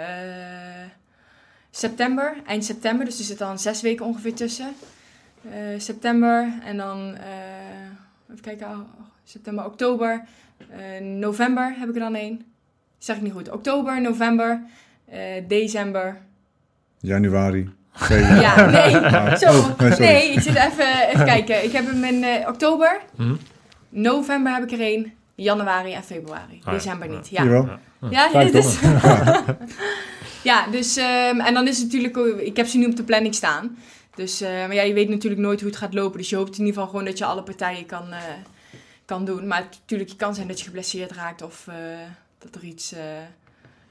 september, 1.70 2.36
eind 2.46 2.64
september, 2.64 3.04
dus 3.04 3.18
er 3.18 3.24
zit 3.24 3.38
dan 3.38 3.58
zes 3.58 3.80
weken 3.80 4.06
ongeveer 4.06 4.34
tussen. 4.34 4.74
September 5.78 6.52
en 6.64 6.76
dan, 6.76 7.14
even 8.30 8.40
kijken, 8.42 8.66
oh, 8.66 8.78
september, 9.24 9.64
oktober, 9.64 10.24
eh, 10.70 11.00
november 11.04 11.74
heb 11.78 11.88
ik 11.88 11.94
er 11.94 12.00
dan 12.00 12.14
één. 12.14 12.42
Zeg 12.98 13.16
ik 13.16 13.22
niet 13.22 13.32
goed. 13.32 13.50
Oktober, 13.50 14.00
november, 14.00 14.62
eh, 15.04 15.20
december, 15.48 16.16
Januari. 17.00 17.70
februari. 17.92 18.40
ja, 18.40 18.66
nee. 18.70 18.96
Ah, 19.16 19.36
Zo, 19.36 19.46
oh, 19.58 19.98
nee, 19.98 20.32
ik 20.32 20.40
zit 20.40 20.54
even, 20.54 21.08
even 21.08 21.24
kijken. 21.34 21.64
Ik 21.64 21.72
heb 21.72 21.86
hem 21.86 22.04
in 22.04 22.24
eh, 22.24 22.48
oktober, 22.48 23.00
Hm? 23.16 23.34
november 23.88 24.52
heb 24.54 24.62
ik 24.62 24.72
er 24.72 24.80
één, 24.80 25.12
januari 25.34 25.92
en 25.92 26.02
februari. 26.02 26.60
ja. 26.64 26.70
December 26.72 27.08
niet. 27.08 27.28
Ja, 27.28 27.42
Jawel. 27.44 27.68
ja, 28.10 28.44
dit 28.44 28.54
is... 28.54 28.78
ja, 30.42 30.66
dus 30.70 30.96
ehm, 30.96 31.40
en 31.40 31.54
dan 31.54 31.66
is 31.68 31.78
het 31.78 31.92
natuurlijk, 31.92 32.16
ik 32.40 32.56
heb 32.56 32.66
ze 32.66 32.78
nu 32.78 32.86
op 32.86 32.96
de 32.96 33.02
planning 33.02 33.34
staan. 33.34 33.76
Dus, 34.14 34.40
eh, 34.40 34.50
maar 34.50 34.74
ja, 34.74 34.82
je 34.82 34.92
weet 34.92 35.08
natuurlijk 35.08 35.40
nooit 35.42 35.60
hoe 35.60 35.68
het 35.68 35.78
gaat 35.78 35.94
lopen. 35.94 36.18
Dus 36.18 36.30
je 36.30 36.36
hoopt 36.36 36.52
in 36.52 36.58
ieder 36.58 36.72
geval 36.74 36.88
gewoon 36.88 37.04
dat 37.04 37.18
je 37.18 37.24
alle 37.24 37.42
partijen 37.42 37.86
kan, 37.86 38.12
eh, 38.12 38.18
kan 39.08 39.24
doen. 39.24 39.46
Maar 39.46 39.68
natuurlijk, 39.70 40.10
het 40.10 40.18
kan 40.18 40.34
zijn 40.34 40.48
dat 40.48 40.58
je 40.58 40.64
geblesseerd 40.64 41.10
raakt 41.10 41.42
of 41.42 41.66
eh, 41.68 41.74
dat 42.38 42.54
er 42.54 42.64
iets, 42.64 42.92
eh, 42.92 43.02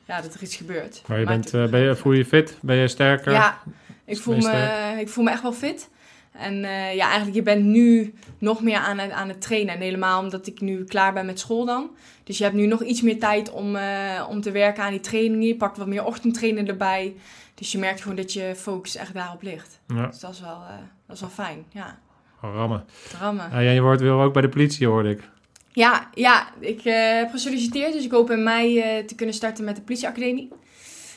ja, 0.05 0.21
dat 0.21 0.33
er 0.33 0.41
iets 0.41 0.55
gebeurt. 0.55 1.01
maar 1.07 1.19
je 1.19 1.25
Maar 1.25 1.33
bent, 1.33 1.53
eh, 1.53 1.65
ben 1.65 1.79
je, 1.79 1.95
voel 1.95 2.11
je 2.11 2.17
je 2.17 2.25
fit? 2.25 2.57
Ben 2.61 2.75
je 2.75 2.87
sterker? 2.87 3.31
Ja, 3.31 3.61
ik 4.05 4.17
voel, 4.17 4.37
me, 4.37 4.95
ik 4.99 5.09
voel 5.09 5.23
me 5.23 5.31
echt 5.31 5.41
wel 5.41 5.53
fit. 5.53 5.89
En 6.31 6.55
ja, 6.95 7.05
eigenlijk 7.05 7.35
je 7.35 7.41
bent 7.41 7.63
nu 7.63 8.13
nog 8.37 8.61
meer 8.61 8.77
aan 8.77 8.97
het, 8.97 9.11
aan 9.11 9.27
het 9.27 9.41
trainen. 9.41 9.73
En 9.73 9.81
helemaal 9.81 10.21
omdat 10.21 10.47
ik 10.47 10.61
nu 10.61 10.83
klaar 10.83 11.13
ben 11.13 11.25
met 11.25 11.39
school 11.39 11.65
dan. 11.65 11.89
Dus 12.23 12.37
je 12.37 12.43
hebt 12.43 12.55
nu 12.55 12.65
nog 12.65 12.83
iets 12.83 13.01
meer 13.01 13.19
tijd 13.19 13.51
om, 13.51 13.77
om 14.29 14.41
te 14.41 14.51
werken 14.51 14.83
aan 14.83 14.91
die 14.91 14.99
trainingen. 14.99 15.47
Je 15.47 15.55
pakt 15.55 15.77
wat 15.77 15.87
meer 15.87 16.05
ochtendtrainen 16.05 16.67
erbij. 16.67 17.15
Dus 17.55 17.71
je 17.71 17.77
merkt 17.77 18.01
gewoon 18.01 18.17
dat 18.17 18.33
je 18.33 18.53
focus 18.55 18.95
echt 18.95 19.13
daarop 19.13 19.41
ligt. 19.41 19.79
Ja, 19.87 20.07
Dus 20.07 20.19
dat 20.19 20.31
is 20.31 20.39
wel, 20.39 20.61
dat 21.05 21.15
is 21.15 21.21
wel 21.21 21.29
fijn. 21.29 21.65
Ja, 21.69 21.99
rammen. 22.41 22.85
rammen. 23.19 23.49
Ja, 23.51 23.59
je 23.71 23.81
wordt 23.81 24.01
wil 24.01 24.21
ook 24.21 24.33
bij 24.33 24.41
de 24.41 24.49
politie, 24.49 24.87
hoorde 24.87 25.09
ik. 25.09 25.21
Ja, 25.71 26.09
ja 26.13 26.47
ik 26.59 26.79
eh, 26.85 26.93
heb 27.17 27.29
gesolliciteerd. 27.31 27.93
Dus 27.93 28.03
ik 28.05 28.11
hoop 28.11 28.31
in 28.31 28.43
mei 28.43 28.79
eh, 28.79 29.05
te 29.05 29.15
kunnen 29.15 29.35
starten 29.35 29.63
met 29.63 29.75
de 29.75 29.81
politieacademie. 29.81 30.49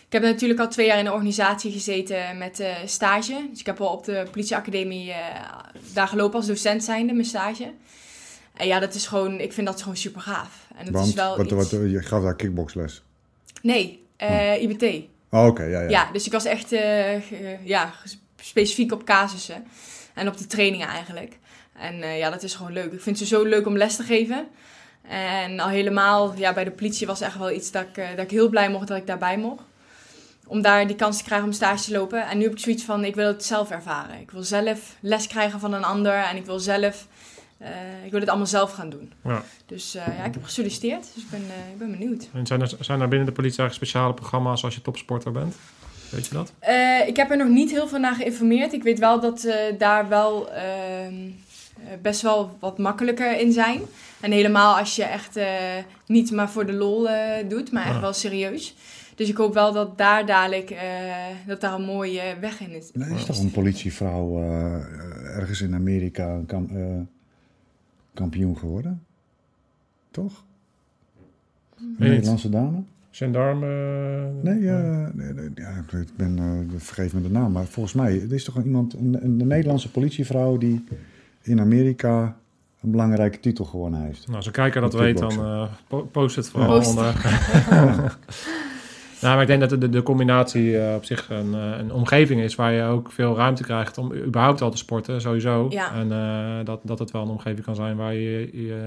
Ik 0.07 0.13
heb 0.21 0.23
natuurlijk 0.23 0.61
al 0.61 0.69
twee 0.69 0.87
jaar 0.87 0.99
in 0.99 1.05
de 1.05 1.13
organisatie 1.13 1.73
gezeten 1.73 2.39
met 2.39 2.61
eh, 2.61 2.75
stage. 2.85 3.47
Dus 3.51 3.61
ik 3.61 3.67
heb 3.67 3.81
al 3.81 3.93
op 3.93 4.05
de 4.05 4.27
politieacademie 4.31 5.11
eh, 5.13 5.17
daar 5.93 6.09
gelopen 6.09 6.37
als 6.37 6.47
docent 6.47 6.85
zijnde, 6.85 7.13
mijn 7.13 7.25
stage. 7.25 7.73
En 8.57 8.67
ja, 8.67 8.79
dat 8.79 8.95
is 8.95 9.07
gewoon, 9.07 9.41
ik 9.41 9.53
vind 9.53 9.67
dat 9.67 9.81
gewoon 9.83 9.97
super 9.97 10.21
gaaf. 10.21 10.67
En 10.77 10.85
het 10.85 10.95
Want 10.95 11.07
is 11.07 11.15
wel 11.15 11.37
wat, 11.37 11.45
iets... 11.47 11.55
wat, 11.55 11.71
je 11.71 12.03
gaf 12.03 12.23
daar 12.23 12.37
kickboxles. 12.37 13.03
Nee, 13.63 14.03
eh, 14.17 14.63
IBT. 14.63 14.83
Oh, 15.31 15.47
oké, 15.47 15.63
ja, 15.63 15.81
Ja. 15.81 15.89
ja. 15.89 16.13
dus 16.13 16.27
ik 16.27 16.33
was 16.33 16.45
echt 16.45 16.73
eh, 16.73 16.81
ge- 17.29 17.59
ja, 17.65 17.93
specifiek 18.41 18.93
op 18.93 19.05
casussen. 19.05 19.65
En 20.21 20.29
op 20.29 20.37
de 20.37 20.47
trainingen 20.47 20.89
eigenlijk. 20.89 21.39
En 21.73 22.03
eh, 22.03 22.19
ja, 22.19 22.31
dat 22.31 22.43
is 22.43 22.55
gewoon 22.55 22.73
leuk. 22.73 22.93
Ik 22.93 23.01
vind 23.01 23.19
het 23.19 23.29
zo 23.29 23.45
leuk 23.45 23.67
om 23.67 23.77
les 23.77 23.97
te 23.97 24.03
geven. 24.03 24.49
En 25.03 25.61
al 25.61 25.69
helemaal 25.69 26.35
ja, 26.37 26.53
bij 26.53 26.65
de 26.65 26.71
politie 26.71 27.07
was 27.07 27.21
echt 27.21 27.39
wel 27.39 27.51
iets 27.51 27.71
dat 27.71 27.83
ik, 27.83 27.97
eh, 27.97 28.09
dat 28.09 28.25
ik 28.25 28.31
heel 28.31 28.49
blij 28.49 28.71
mocht 28.71 28.89
dat 28.89 28.97
ik 28.97 29.07
daarbij 29.07 29.39
mocht. 29.39 29.63
Om 30.47 30.63
daar 30.63 30.87
die 30.87 30.97
kans 30.97 31.17
te 31.17 31.25
krijgen 31.25 31.47
om 31.47 31.53
stage 31.53 31.85
te 31.85 31.93
lopen. 31.93 32.29
En 32.29 32.39
nu 32.39 32.45
heb 32.45 32.53
ik 32.53 32.59
zoiets 32.59 32.85
van, 32.85 33.05
ik 33.05 33.15
wil 33.15 33.27
het 33.27 33.45
zelf 33.45 33.71
ervaren. 33.71 34.21
Ik 34.21 34.31
wil 34.31 34.43
zelf 34.43 34.97
les 35.01 35.27
krijgen 35.27 35.61
van 35.61 35.73
een 35.73 35.85
ander. 35.85 36.13
En 36.13 36.37
ik 36.37 36.47
wil 36.47 36.59
zelf, 36.59 37.07
eh, 37.59 38.05
ik 38.05 38.11
wil 38.11 38.21
het 38.21 38.29
allemaal 38.29 38.47
zelf 38.47 38.73
gaan 38.73 38.91
doen. 38.91 39.13
Ja. 39.25 39.43
Dus 39.67 39.93
ja, 39.93 40.25
ik 40.25 40.35
heb 40.35 40.45
gesolliciteerd. 40.45 41.11
Dus 41.15 41.23
ik 41.23 41.31
ben, 41.31 41.43
ik 41.73 41.79
ben 41.79 41.91
benieuwd. 41.91 42.29
En 42.33 42.47
zijn 42.47 42.61
er, 42.61 42.73
zijn 42.81 43.01
er 43.01 43.09
binnen 43.09 43.27
de 43.27 43.35
politie 43.35 43.59
eigenlijk 43.59 43.89
speciale 43.89 44.15
programma's 44.15 44.65
als 44.65 44.75
je 44.75 44.83
topsporter 44.83 45.33
bent? 45.33 45.57
Weet 46.11 46.27
je 46.27 46.35
dat? 46.35 46.53
Eh, 46.59 47.07
ik 47.09 47.17
heb 47.17 47.31
er 47.31 47.37
nog 47.37 47.49
niet 47.49 47.71
heel 47.71 47.89
veel 47.89 47.99
naar 47.99 48.15
geïnformeerd. 48.15 48.73
Ik 48.73 48.83
weet 48.83 48.99
wel 48.99 49.21
dat 49.21 49.41
ze 49.41 49.75
daar 49.79 50.09
wel 50.09 50.51
ehm, 50.53 51.15
eh, 51.77 51.93
best 52.03 52.23
wel 52.23 52.57
wat 52.61 52.79
makkelijker 52.79 53.41
in 53.41 53.53
zijn. 53.53 53.81
En 54.21 54.31
helemaal 54.33 54.79
als 54.79 54.97
je 54.97 55.05
echt 55.05 55.37
eh, 55.37 55.47
niet 56.07 56.31
maar 56.31 56.51
voor 56.51 56.67
de 56.67 56.73
lol 56.73 57.09
eh, 57.09 57.49
doet, 57.49 57.73
maar 57.73 57.85
echt 57.85 57.95
Ja. 57.95 58.01
wel 58.01 58.13
serieus. 58.13 58.75
Dus 59.15 59.29
ik 59.29 59.37
hoop 59.37 59.55
wel 59.55 59.73
dat 59.73 59.99
daar 59.99 60.27
dadelijk 60.27 60.71
eh, 60.71 60.79
dat 61.47 61.61
daar 61.61 61.73
een 61.75 61.83
mooie 61.85 62.23
weg 62.41 62.61
in 62.61 62.71
is. 62.71 62.91
Er 62.95 63.11
is 63.17 63.25
toch 63.25 63.39
een 63.39 63.51
politievrouw 63.51 64.39
eh, 64.43 65.37
ergens 65.37 65.61
in 65.61 65.75
Amerika 65.75 66.41
eh, 66.47 66.57
kampioen 68.15 68.59
geworden? 68.59 69.03
Toch? 70.11 70.45
Een. 71.79 71.95
Nederlandse 71.99 72.49
dame? 72.51 72.83
Gendarme? 73.11 73.67
Nee, 74.43 74.69
eh, 74.69 75.07
nee, 75.13 75.33
nee, 75.33 75.51
ja, 75.55 75.85
ik 76.01 76.17
ben, 76.17 76.39
eh, 76.39 76.81
vergeet 76.81 77.13
me 77.13 77.23
de 77.23 77.31
naam, 77.31 77.53
maar 77.53 77.65
volgens 77.65 77.95
mij 77.95 78.21
er 78.23 78.33
is 78.33 78.45
toch 78.45 78.55
een 78.57 78.65
iemand, 78.65 78.95
een, 78.95 79.19
een 79.25 79.37
Nederlandse 79.47 79.91
politievrouw 79.91 80.57
die 80.59 80.85
in 81.43 81.61
Amerika 81.61 82.37
een 82.83 82.91
belangrijke 82.91 83.41
titel 83.41 83.65
gewonnen 83.65 84.01
heeft. 84.03 84.25
Nou, 84.25 84.37
als 84.37 84.47
een 84.47 84.53
kijker 84.53 84.81
dat 84.81 84.95
weet, 84.95 85.19
dan 85.19 85.31
eh, 85.31 85.63
po- 85.89 86.05
post 86.05 86.37
het 86.37 86.49
vooral 86.49 86.79
Post. 86.79 86.89
onder. 86.89 87.15
nou, 89.21 89.33
maar 89.35 89.41
ik 89.43 89.47
denk 89.47 89.61
dat 89.71 89.81
de, 89.81 89.89
de 89.89 90.03
combinatie 90.03 90.79
eh, 90.79 90.95
op 90.95 91.05
zich 91.05 91.31
een, 91.31 91.55
eh, 91.55 91.79
een 91.79 91.93
omgeving 91.93 92.41
is 92.41 92.55
waar 92.55 92.73
je 92.73 92.83
ook 92.83 93.13
veel 93.13 93.37
ruimte 93.37 93.63
krijgt 93.63 93.99
om 93.99 94.13
überhaupt 94.15 94.61
al 94.61 94.71
te 94.71 94.77
sporten, 94.77 95.21
sowieso. 95.21 95.67
Ja. 95.71 95.95
En 95.95 96.13
eh, 96.13 96.65
dat, 96.65 96.81
dat 96.83 96.99
het 96.99 97.11
wel 97.11 97.23
een 97.23 97.29
omgeving 97.29 97.65
kan 97.65 97.75
zijn 97.75 97.97
waar 97.97 98.15
je 98.15 98.51
je, 98.53 98.79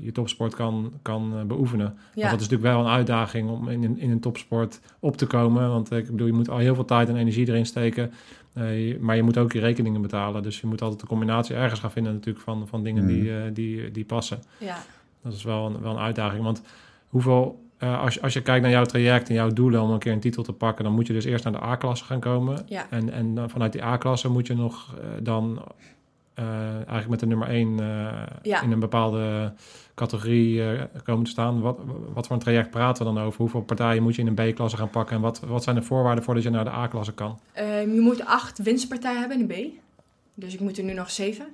je 0.00 0.12
topsport 0.12 0.54
kan, 0.54 0.92
kan 1.02 1.46
beoefenen. 1.46 1.84
Want 1.86 1.98
Ja, 2.14 2.30
dat 2.30 2.40
is 2.40 2.48
natuurlijk 2.48 2.74
wel 2.76 2.80
een 2.86 2.92
uitdaging 2.92 3.50
om 3.50 3.68
in, 3.68 3.84
een- 3.84 3.98
in 3.98 4.10
een 4.10 4.20
topsport 4.20 4.80
op 4.98 5.16
te 5.16 5.26
komen. 5.26 5.68
Want 5.68 5.90
ik 5.92 6.10
bedoel, 6.10 6.26
je 6.26 6.32
moet 6.32 6.48
al 6.50 6.58
heel 6.58 6.74
veel 6.74 6.84
tijd 6.84 7.08
en 7.08 7.16
energie 7.16 7.48
erin 7.48 7.66
steken. 7.66 8.12
Je- 8.54 8.98
maar 9.00 9.16
je 9.16 9.22
moet 9.22 9.38
ook 9.38 9.52
je 9.52 9.60
rekeningen 9.60 10.02
betalen. 10.02 10.42
Dus 10.42 10.60
je 10.60 10.66
moet 10.66 10.82
altijd 10.82 11.02
een 11.02 11.08
combinatie 11.08 11.54
ergens 11.56 11.80
gaan 11.80 11.90
vinden 11.90 12.12
natuurlijk 12.12 12.44
van, 12.44 12.66
van 12.68 12.82
dingen 12.82 13.06
die, 13.06 13.30
eh, 13.30 13.42
die, 13.52 13.90
die 13.90 14.04
passen. 14.04 14.38
ja, 14.58 14.76
Dat 15.22 15.32
is 15.32 15.42
wel 15.44 15.66
een, 15.66 15.80
wel 15.80 15.92
een 15.92 15.98
uitdaging. 16.02 16.42
Want 16.44 16.62
hoeveel, 17.08 17.63
eh, 17.84 18.00
als, 18.00 18.14
je, 18.14 18.22
als 18.22 18.32
je 18.32 18.42
kijkt 18.42 18.62
naar 18.62 18.70
jouw 18.70 18.84
traject 18.84 19.28
en 19.28 19.34
jouw 19.34 19.48
doelen 19.52 19.82
om 19.82 19.90
een 19.90 19.98
keer 19.98 20.12
een 20.12 20.20
titel 20.20 20.42
te 20.42 20.52
pakken, 20.52 20.84
dan 20.84 20.92
moet 20.94 21.06
je 21.06 21.12
dus 21.12 21.24
eerst 21.24 21.44
naar 21.44 21.52
de 21.52 21.62
A-klasse 21.62 22.04
gaan 22.04 22.20
komen. 22.20 22.62
ja, 22.66 22.86
En, 22.90 23.12
en 23.12 23.50
vanuit 23.50 23.72
die 23.72 23.84
A-klasse 23.84 24.28
moet 24.28 24.46
je 24.46 24.54
nog 24.54 24.94
eh, 24.98 25.06
dan 25.22 25.62
eh, 26.34 26.44
eigenlijk 26.74 27.08
met 27.08 27.20
de 27.20 27.26
nummer 27.26 27.48
1 27.48 27.76
Ja. 28.42 28.62
in 28.62 28.72
een 28.72 28.80
bepaalde 28.80 29.52
categorie 29.94 30.62
komen 31.04 31.24
te 31.24 31.30
staan. 31.30 31.60
Wat, 31.60 31.78
wat 32.12 32.26
voor 32.26 32.36
een 32.36 32.42
traject 32.42 32.70
praten 32.70 33.06
we 33.06 33.12
dan 33.12 33.22
over? 33.24 33.40
Hoeveel 33.40 33.62
partijen 33.62 34.02
moet 34.02 34.14
je 34.14 34.22
in 34.22 34.34
een 34.36 34.52
B-klasse 34.52 34.76
gaan 34.76 34.90
pakken? 34.90 35.16
En 35.16 35.22
wat, 35.22 35.40
wat 35.40 35.62
zijn 35.62 35.76
de 35.76 35.82
voorwaarden 35.82 36.24
voordat 36.24 36.42
je 36.42 36.50
naar 36.50 36.64
de 36.64 36.70
A-klasse 36.70 37.12
kan? 37.12 37.38
Je 37.56 37.98
moet 38.00 38.24
acht 38.24 38.58
winstpartijen 38.62 39.18
hebben 39.20 39.40
in 39.40 39.46
de 39.46 39.54
B. 39.54 39.68
Dus 40.34 40.54
ik 40.54 40.60
moet 40.60 40.78
er 40.78 40.84
nu 40.84 40.92
nog 40.92 41.10
zeven. 41.10 41.46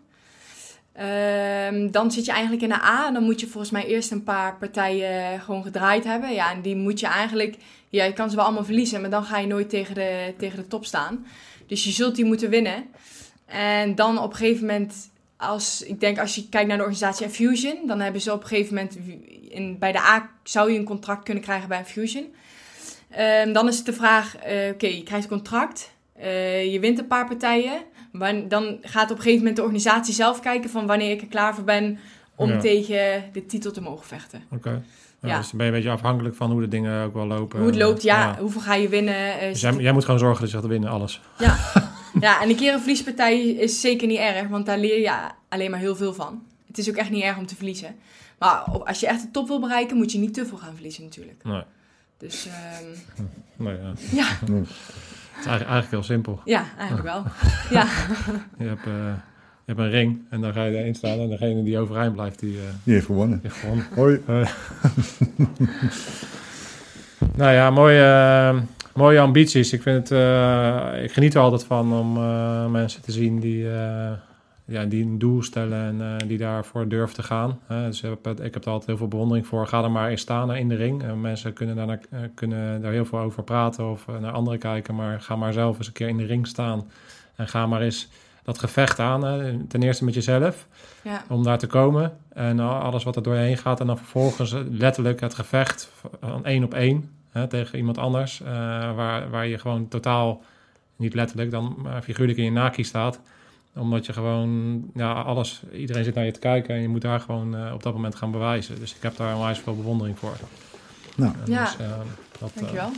Ehm, 1.01 1.91
dan 1.91 2.11
zit 2.11 2.25
je 2.25 2.33
eigenlijk 2.33 2.63
in 2.63 2.69
de 2.69 2.83
A. 2.83 3.07
En 3.07 3.15
dan 3.15 3.23
moet 3.23 3.41
je 3.41 3.47
volgens 3.47 3.73
mij 3.73 3.87
eerst 3.87 4.11
een 4.11 4.25
paar 4.25 4.57
partijen 4.57 5.41
gewoon 5.41 5.63
gedraaid 5.63 6.05
hebben. 6.05 6.33
Ja, 6.33 6.53
en 6.53 6.61
die 6.61 6.77
moet 6.77 7.01
je 7.01 7.07
eigenlijk... 7.07 7.57
Ja, 7.89 8.05
je 8.05 8.13
kan 8.13 8.31
ze 8.31 8.37
wel 8.37 8.45
allemaal 8.45 8.65
verliezen, 8.65 9.01
maar 9.01 9.11
dan 9.11 9.25
ga 9.25 9.39
je 9.39 9.47
nooit 9.47 9.71
tegen 9.71 9.95
de, 9.95 10.35
tegen 10.37 10.57
de 10.57 10.69
top 10.69 10.85
staan. 10.85 11.27
Dus 11.67 11.85
je 11.85 11.91
zult 11.91 12.17
die 12.17 12.25
moeten 12.25 12.51
winnen. 12.51 12.85
En 13.47 13.95
dan 13.95 14.19
op 14.19 14.31
een 14.31 14.37
gegeven 14.37 14.67
moment... 14.67 15.09
Als, 15.37 15.83
ik 15.83 16.01
denk 16.01 16.19
als 16.19 16.35
je 16.35 16.49
kijkt 16.49 16.69
naar 16.69 16.77
de 16.77 16.83
organisatie 16.83 17.29
Fusion, 17.29 17.87
dan 17.87 18.01
hebben 18.01 18.21
ze 18.21 18.33
op 18.33 18.43
een 18.43 18.49
gegeven 18.49 18.75
moment 18.75 18.99
in, 19.49 19.79
bij 19.79 19.93
de 19.93 19.99
A 19.99 20.31
zou 20.43 20.73
je 20.73 20.79
een 20.79 20.85
contract 20.85 21.25
kunnen 21.25 21.43
krijgen 21.43 21.69
bij 21.69 21.85
Fusion. 21.85 22.35
Ehm, 23.11 23.53
dan 23.53 23.69
is 23.69 23.77
het 23.77 23.87
de 23.87 23.93
vraag, 23.93 24.37
eh, 24.37 24.73
oké, 24.73 24.87
je 24.87 25.03
krijgt 25.03 25.25
een 25.25 25.31
contract, 25.31 25.93
eh, 26.17 26.73
je 26.73 26.81
wint 26.81 26.99
een 26.99 27.07
paar 27.07 27.27
partijen. 27.27 27.83
Dan 28.49 28.79
gaat 28.83 29.11
op 29.11 29.17
een 29.17 29.23
gegeven 29.23 29.39
moment 29.39 29.57
de 29.57 29.63
organisatie 29.63 30.15
zelf 30.15 30.41
kijken 30.41 30.71
van 30.71 30.87
wanneer 30.87 31.11
ik 31.11 31.21
er 31.21 31.27
klaar 31.27 31.55
voor 31.55 31.65
ben 31.65 31.99
om 32.35 32.49
Ja. 32.51 32.59
tegen 32.61 33.25
de 33.33 33.47
titel 33.47 33.73
te 33.73 33.81
mogen 33.81 34.07
vechten. 34.07 34.43
Oké. 34.51 34.83
Ja, 35.23 35.29
Ja. 35.29 35.37
Dus 35.39 35.49
dan 35.49 35.57
ben 35.59 35.67
je 35.67 35.73
een 35.73 35.79
beetje 35.79 35.95
afhankelijk 35.95 36.35
van 36.35 36.51
hoe 36.51 36.61
de 36.61 36.69
dingen 36.69 37.05
ook 37.05 37.15
wel 37.15 37.27
lopen. 37.27 37.59
Hoe 37.59 37.67
het 37.69 37.77
loopt, 37.77 38.03
ja, 38.03 38.23
Ja. 38.25 38.37
hoeveel 38.41 38.61
ga 38.61 38.75
je 38.75 38.89
winnen. 38.89 39.41
eh, 39.41 39.49
Dus 39.49 39.61
jij, 39.61 39.75
jij 39.75 39.93
moet 39.93 40.05
gewoon 40.05 40.21
zorgen 40.21 40.41
dat 40.41 40.51
je 40.51 40.57
gaat 40.57 40.67
winnen, 40.67 40.91
alles. 40.91 41.21
ja. 41.39 41.59
ja, 42.21 42.43
en 42.43 42.49
een 42.49 42.57
keer 42.57 42.73
een 42.73 42.79
verliespartij 42.79 43.41
is 43.49 43.81
zeker 43.81 44.07
niet 44.07 44.19
erg, 44.19 44.49
want 44.49 44.67
daar 44.67 44.79
leer 44.79 45.01
je 45.01 45.13
alleen 45.49 45.71
maar 45.71 45.81
heel 45.81 45.97
veel 45.97 46.15
van. 46.15 46.43
Het 46.67 46.79
is 46.79 46.89
ook 46.89 46.97
echt 46.97 47.11
niet 47.11 47.23
erg 47.23 47.37
om 47.39 47.47
te 47.47 47.57
verliezen. 47.57 47.95
Maar 48.39 48.59
als 48.61 49.01
je 49.01 49.07
echt 49.07 49.23
de 49.23 49.31
top 49.31 49.49
wil 49.49 49.61
bereiken, 49.61 49.97
moet 49.97 50.13
je 50.13 50.19
niet 50.19 50.35
te 50.35 50.47
veel 50.47 50.59
gaan 50.59 50.75
verliezen 50.75 51.03
natuurlijk. 51.05 51.45
Nee. 51.45 51.63
Dus 52.19 52.47
ehm, 52.47 53.25
Nee, 53.65 53.77
ja. 53.77 53.93
ja, 54.13 54.27
Het 55.41 55.49
is 55.49 55.53
eigenlijk, 55.55 55.71
eigenlijk 55.71 55.91
heel 55.91 56.15
simpel. 56.17 56.41
ja, 56.45 56.65
eigenlijk 56.79 57.09
wel. 57.09 57.23
Ja, 57.79 57.85
Je 58.59 58.65
hebt, 58.65 58.87
eh, 58.87 58.93
je 59.65 59.67
hebt 59.75 59.79
een 59.79 59.91
ring 59.91 60.21
en 60.31 60.41
dan 60.41 60.53
ga 60.53 60.65
je 60.65 60.77
erin 60.79 60.95
staan. 60.95 61.19
En 61.19 61.29
degene 61.29 61.63
die 61.63 61.79
overeind 61.79 62.13
blijft, 62.13 62.41
die 62.41 62.57
eh, 62.57 62.63
Die 62.85 62.95
heeft 62.95 63.07
gewonnen. 63.07 63.41
heeft 63.43 63.55
gewonnen. 63.57 63.87
Hoi. 63.95 64.21
Nou 67.37 67.53
ja, 67.53 67.71
mooie, 67.71 68.03
eh, 68.03 68.61
mooie 68.95 69.21
ambities. 69.21 69.73
Ik, 69.73 69.83
vind 69.83 70.09
het, 70.09 70.19
eh, 70.19 71.03
ik 71.03 71.13
geniet 71.13 71.35
er 71.35 71.41
altijd 71.41 71.65
van 71.65 71.93
om 71.93 72.17
eh, 72.17 72.67
mensen 72.67 73.03
te 73.03 73.13
zien 73.13 73.41
die, 73.41 73.71
eh, 73.71 74.11
ja, 74.71 74.85
die 74.85 75.05
een 75.05 75.19
doel 75.19 75.43
stellen 75.43 75.79
en 76.01 76.01
eh, 76.21 76.29
die 76.29 76.39
daarvoor 76.39 76.89
durven 76.89 77.15
te 77.17 77.23
gaan. 77.23 77.59
Dus 77.69 78.03
ik 78.03 78.19
heb, 78.23 78.41
ik 78.41 78.55
heb 78.55 78.65
er 78.65 78.71
altijd 78.71 78.87
heel 78.87 78.97
veel 78.97 79.09
bewondering 79.09 79.47
voor. 79.47 79.67
Ga 79.67 79.83
er 79.83 79.91
maar 79.91 80.11
in 80.11 80.19
staan 80.19 80.53
eh, 80.53 80.59
in 80.61 80.69
de 80.69 80.75
ring. 80.75 81.03
Eh, 81.03 81.13
mensen 81.13 81.53
kunnen 81.53 81.77
daar, 81.77 81.89
eh, 82.11 82.19
kunnen 82.35 82.83
daar 82.83 82.93
heel 82.93 83.05
veel 83.05 83.19
over 83.19 83.43
praten 83.43 83.91
of 83.91 84.09
eh, 84.09 84.19
naar 84.19 84.33
anderen 84.33 84.59
kijken. 84.59 84.95
Maar 84.95 85.21
ga 85.21 85.37
maar 85.37 85.53
zelf 85.53 85.79
eens 85.79 85.87
een 85.87 85.93
keer 85.93 86.09
in 86.09 86.17
de 86.17 86.25
ring 86.27 86.47
staan. 86.47 86.91
En 87.37 87.49
ga 87.49 87.67
maar 87.67 87.81
eens 87.81 88.09
dat 88.43 88.59
gevecht 88.59 88.99
aan. 88.99 89.21
Ten 89.69 89.83
eerste 89.83 90.05
met 90.05 90.15
jezelf 90.15 90.67
ja, 91.03 91.23
om 91.29 91.43
daar 91.45 91.59
te 91.59 91.67
komen. 91.67 92.13
En 92.29 92.61
al- 92.61 92.79
alles 92.81 93.05
wat 93.05 93.17
er 93.17 93.23
doorheen 93.23 93.57
gaat. 93.57 93.81
En 93.81 93.87
dan 93.87 93.97
vervolgens 93.99 94.53
eh, 94.53 94.61
letterlijk 94.71 95.21
het 95.21 95.35
gevecht 95.35 95.93
van 96.21 96.45
één 96.45 96.65
op 96.65 96.75
één 96.75 97.11
hè, 97.31 97.47
tegen 97.47 97.79
iemand 97.79 97.99
anders. 97.99 98.41
eh, 98.41 98.49
waar, 98.95 99.31
waar 99.31 99.47
je 99.47 99.59
gewoon 99.59 99.89
totaal, 99.89 100.43
niet 100.97 101.15
letterlijk, 101.15 101.51
dan 101.51 101.77
maar 101.83 102.03
figuurlijk 102.03 102.39
in 102.39 102.45
je 102.45 102.51
naki 102.53 102.85
staat. 102.85 103.21
Omdat 103.75 104.07
je 104.07 104.13
gewoon, 104.13 104.83
ja, 104.95 105.13
alles, 105.13 105.63
iedereen 105.73 106.05
zit 106.05 106.15
naar 106.15 106.25
je 106.25 106.33
te 106.33 106.39
kijken. 106.41 106.75
En 106.75 106.81
je 106.81 106.89
moet 106.89 107.03
daar 107.03 107.21
gewoon 107.21 107.57
eh, 107.57 107.73
op 107.75 107.83
dat 107.83 107.93
moment 107.95 108.15
gaan 108.15 108.31
bewijzen. 108.31 108.79
Dus 108.79 108.95
ik 108.95 109.03
heb 109.03 109.17
daar 109.17 109.35
onwijs 109.35 109.59
veel 109.59 109.77
bewondering 109.77 110.19
voor. 110.19 110.37
Nou. 111.17 111.33
En 111.45 111.53
Ja. 111.53 111.65
dus, 111.65 111.77
eh, 111.77 111.89
dat, 112.39 112.51
eh, 112.55 112.57
dankjewel. 112.61 112.91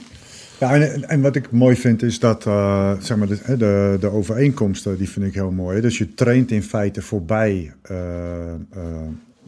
Ja, 0.61 0.75
en, 0.75 1.09
en 1.09 1.21
wat 1.21 1.37
ik 1.37 1.51
mooi 1.51 1.77
vind 1.77 2.03
is 2.03 2.19
dat 2.19 2.47
eh, 2.47 2.93
zeg 3.01 3.17
maar, 3.17 3.29
de, 3.29 3.39
hè, 3.43 3.57
de, 3.57 3.97
de 4.01 4.09
overeenkomsten, 4.11 4.99
die 4.99 5.09
vind 5.09 5.27
ik 5.27 5.35
heel 5.35 5.51
mooi. 5.51 5.81
Dus 5.81 5.99
je 5.99 6.15
traint 6.15 6.51
in 6.51 6.63
feite 6.63 7.03
voorbij 7.03 7.73
eh, 7.83 8.53
eh, 8.53 8.59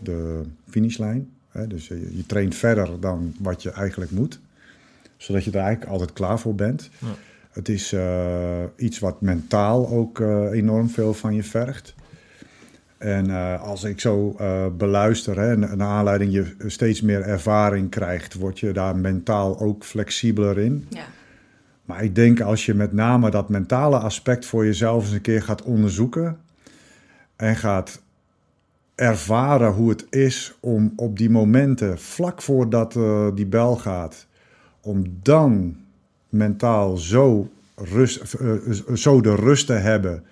de 0.02 0.42
finishlijn. 0.68 1.30
Hè? 1.48 1.66
Dus 1.66 1.88
je, 1.88 2.16
je 2.16 2.26
traint 2.26 2.54
verder 2.54 3.00
dan 3.00 3.34
wat 3.38 3.62
je 3.62 3.70
eigenlijk 3.70 4.10
moet. 4.10 4.40
Zodat 5.16 5.44
je 5.44 5.50
er 5.50 5.58
eigenlijk 5.60 5.90
altijd 5.90 6.12
klaar 6.12 6.38
voor 6.38 6.54
bent. 6.54 6.90
Ja. 6.98 7.06
Het 7.54 7.68
is 7.68 7.92
eh, 7.92 8.62
iets 8.76 8.98
wat 8.98 9.20
mentaal 9.20 9.88
ook 9.88 10.20
eh, 10.20 10.50
enorm 10.50 10.88
veel 10.88 11.14
van 11.14 11.34
je 11.34 11.42
vergt. 11.42 11.94
En 12.98 13.30
eh, 13.30 13.62
als 13.62 13.84
ik 13.84 14.00
zo 14.00 14.36
beluister, 14.76 15.38
hè, 15.38 15.50
en 15.50 15.60
naar 15.60 15.88
aanleiding 15.88 16.32
je 16.32 16.54
steeds 16.66 17.00
meer 17.00 17.22
ervaring 17.22 17.90
krijgt, 17.90 18.34
word 18.34 18.58
je 18.58 18.72
daar 18.72 18.96
mentaal 18.96 19.60
ook 19.60 19.84
flexibeler 19.84 20.58
in. 20.58 20.86
Ja, 20.88 21.04
Maar 21.84 22.04
ik 22.04 22.14
denk 22.14 22.40
als 22.40 22.66
je 22.66 22.74
met 22.74 22.92
name 22.92 23.30
dat 23.30 23.48
mentale 23.48 23.98
aspect 23.98 24.46
voor 24.46 24.64
jezelf 24.64 25.04
eens 25.04 25.12
een 25.12 25.20
keer 25.20 25.42
gaat 25.42 25.62
onderzoeken 25.62 26.38
en 27.36 27.56
gaat 27.56 28.02
ervaren 28.94 29.72
hoe 29.72 29.90
het 29.90 30.06
is 30.10 30.56
om 30.60 30.92
op 30.96 31.18
die 31.18 31.30
momenten, 31.30 31.98
vlak 31.98 32.42
voordat 32.42 32.92
die 33.34 33.46
bel 33.46 33.76
gaat, 33.76 34.26
om 34.80 35.04
dan 35.22 35.76
mentaal 36.34 36.96
zo, 36.96 37.50
rust, 37.74 38.34
eh, 38.34 38.54
eh, 38.54 38.94
zo 38.94 39.20
de 39.20 39.34
rust 39.34 39.66
te 39.66 39.72
hebben, 39.72 40.22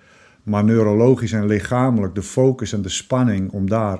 maar 0.43 0.63
neurologisch 0.63 1.31
en 1.31 1.45
lichamelijk 1.45 2.15
de 2.15 2.23
focus 2.23 2.73
en 2.73 2.81
de 2.81 2.89
spanning 2.89 3.51
om 3.51 3.69
daar 3.69 3.99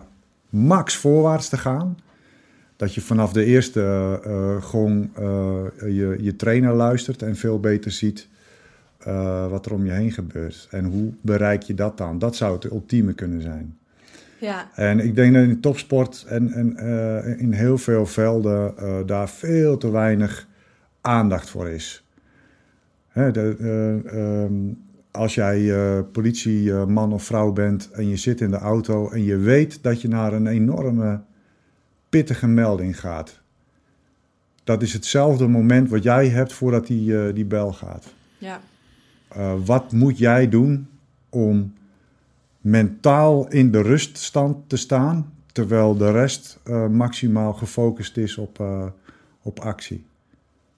max 0.49 0.95
voorwaarts 0.95 1.49
te 1.49 1.57
gaan. 1.57 1.97
Dat 2.75 2.93
je 2.93 3.01
vanaf 3.01 3.33
de 3.33 3.45
eerste 3.45 3.81
eh, 4.23 4.63
gong 4.63 5.09
je, 5.79 6.17
je 6.19 6.35
trainer 6.35 6.73
luistert 6.73 7.21
en 7.21 7.35
veel 7.35 7.59
beter 7.59 7.91
ziet 7.91 8.27
wat 9.49 9.65
er 9.65 9.73
om 9.73 9.85
je 9.85 9.91
heen 9.91 10.11
gebeurt. 10.11 10.67
En 10.71 10.85
hoe 10.85 11.13
bereik 11.21 11.61
je 11.61 11.73
dat 11.73 11.97
dan? 11.97 12.19
Dat 12.19 12.35
zou 12.35 12.53
het 12.53 12.63
ultieme 12.63 13.13
kunnen 13.13 13.41
zijn. 13.41 13.77
ja, 14.39 14.69
En 14.75 14.99
ik 14.99 15.15
denk 15.15 15.33
dat 15.33 15.43
in 15.43 15.59
topsport 15.59 16.25
en, 16.27 16.51
en 16.51 16.77
in 17.37 17.51
heel 17.51 17.77
veel 17.77 18.05
velden 18.05 18.73
daar 19.05 19.29
veel 19.29 19.77
te 19.77 19.91
weinig 19.91 20.47
aandacht 21.03 21.49
voor 21.49 21.69
is. 21.69 22.03
Hè, 23.07 23.31
de, 23.31 23.55
eh, 23.59 24.43
ehm, 24.43 24.53
als 25.11 25.35
jij 25.35 25.73
eh, 25.75 26.03
politieman 26.11 27.13
of 27.13 27.23
vrouw 27.23 27.51
bent 27.51 27.91
en 27.91 28.07
je 28.07 28.17
zit 28.17 28.41
in 28.41 28.51
de 28.51 28.57
auto 28.57 29.09
en 29.09 29.23
je 29.23 29.37
weet 29.37 29.83
dat 29.83 30.01
je 30.01 30.07
naar 30.07 30.33
een 30.33 30.47
enorme 30.47 31.21
pittige 32.09 32.47
melding 32.47 32.99
gaat. 32.99 33.41
Dat 34.63 34.81
is 34.81 34.93
hetzelfde 34.93 35.47
moment 35.47 35.89
wat 35.89 36.03
jij 36.03 36.27
hebt 36.27 36.53
voordat 36.53 36.87
die, 36.87 37.17
eh, 37.17 37.33
die 37.33 37.45
bel 37.45 37.73
gaat. 37.73 38.13
Ja. 38.37 38.61
Wat 39.65 39.91
moet 39.91 40.17
jij 40.17 40.49
doen 40.49 40.87
om 41.29 41.73
mentaal 42.61 43.47
in 43.47 43.71
de 43.71 43.81
ruststand 43.81 44.69
te 44.69 44.77
staan, 44.77 45.33
terwijl 45.51 45.97
de 45.97 46.11
rest 46.11 46.59
maximaal 46.91 47.53
gefocust 47.53 48.17
is 48.17 48.37
op, 48.37 48.63
op 49.41 49.59
actie? 49.59 50.05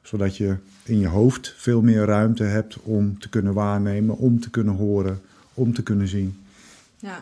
Zodat 0.05 0.37
je 0.37 0.55
in 0.83 0.99
je 0.99 1.07
hoofd 1.07 1.53
veel 1.57 1.81
meer 1.81 2.05
ruimte 2.05 2.43
hebt 2.43 2.77
om 2.83 3.19
te 3.19 3.29
kunnen 3.29 3.53
waarnemen, 3.53 4.17
om 4.17 4.39
te 4.39 4.49
kunnen 4.49 4.75
horen, 4.75 5.21
om 5.53 5.73
te 5.73 5.83
kunnen 5.83 6.07
zien. 6.07 6.43
Ja. 6.97 7.17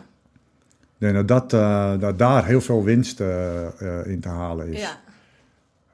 Ik 0.76 1.00
denk 1.00 1.14
dat, 1.14 1.28
dat, 1.28 1.52
eh, 1.52 2.00
dat 2.00 2.18
daar 2.18 2.46
heel 2.46 2.60
veel 2.60 2.84
winst 2.84 3.20
eh, 3.20 3.66
eh, 3.80 4.06
in 4.06 4.20
te 4.20 4.28
halen 4.28 4.72
is. 4.72 4.80
Ja. 4.80 5.00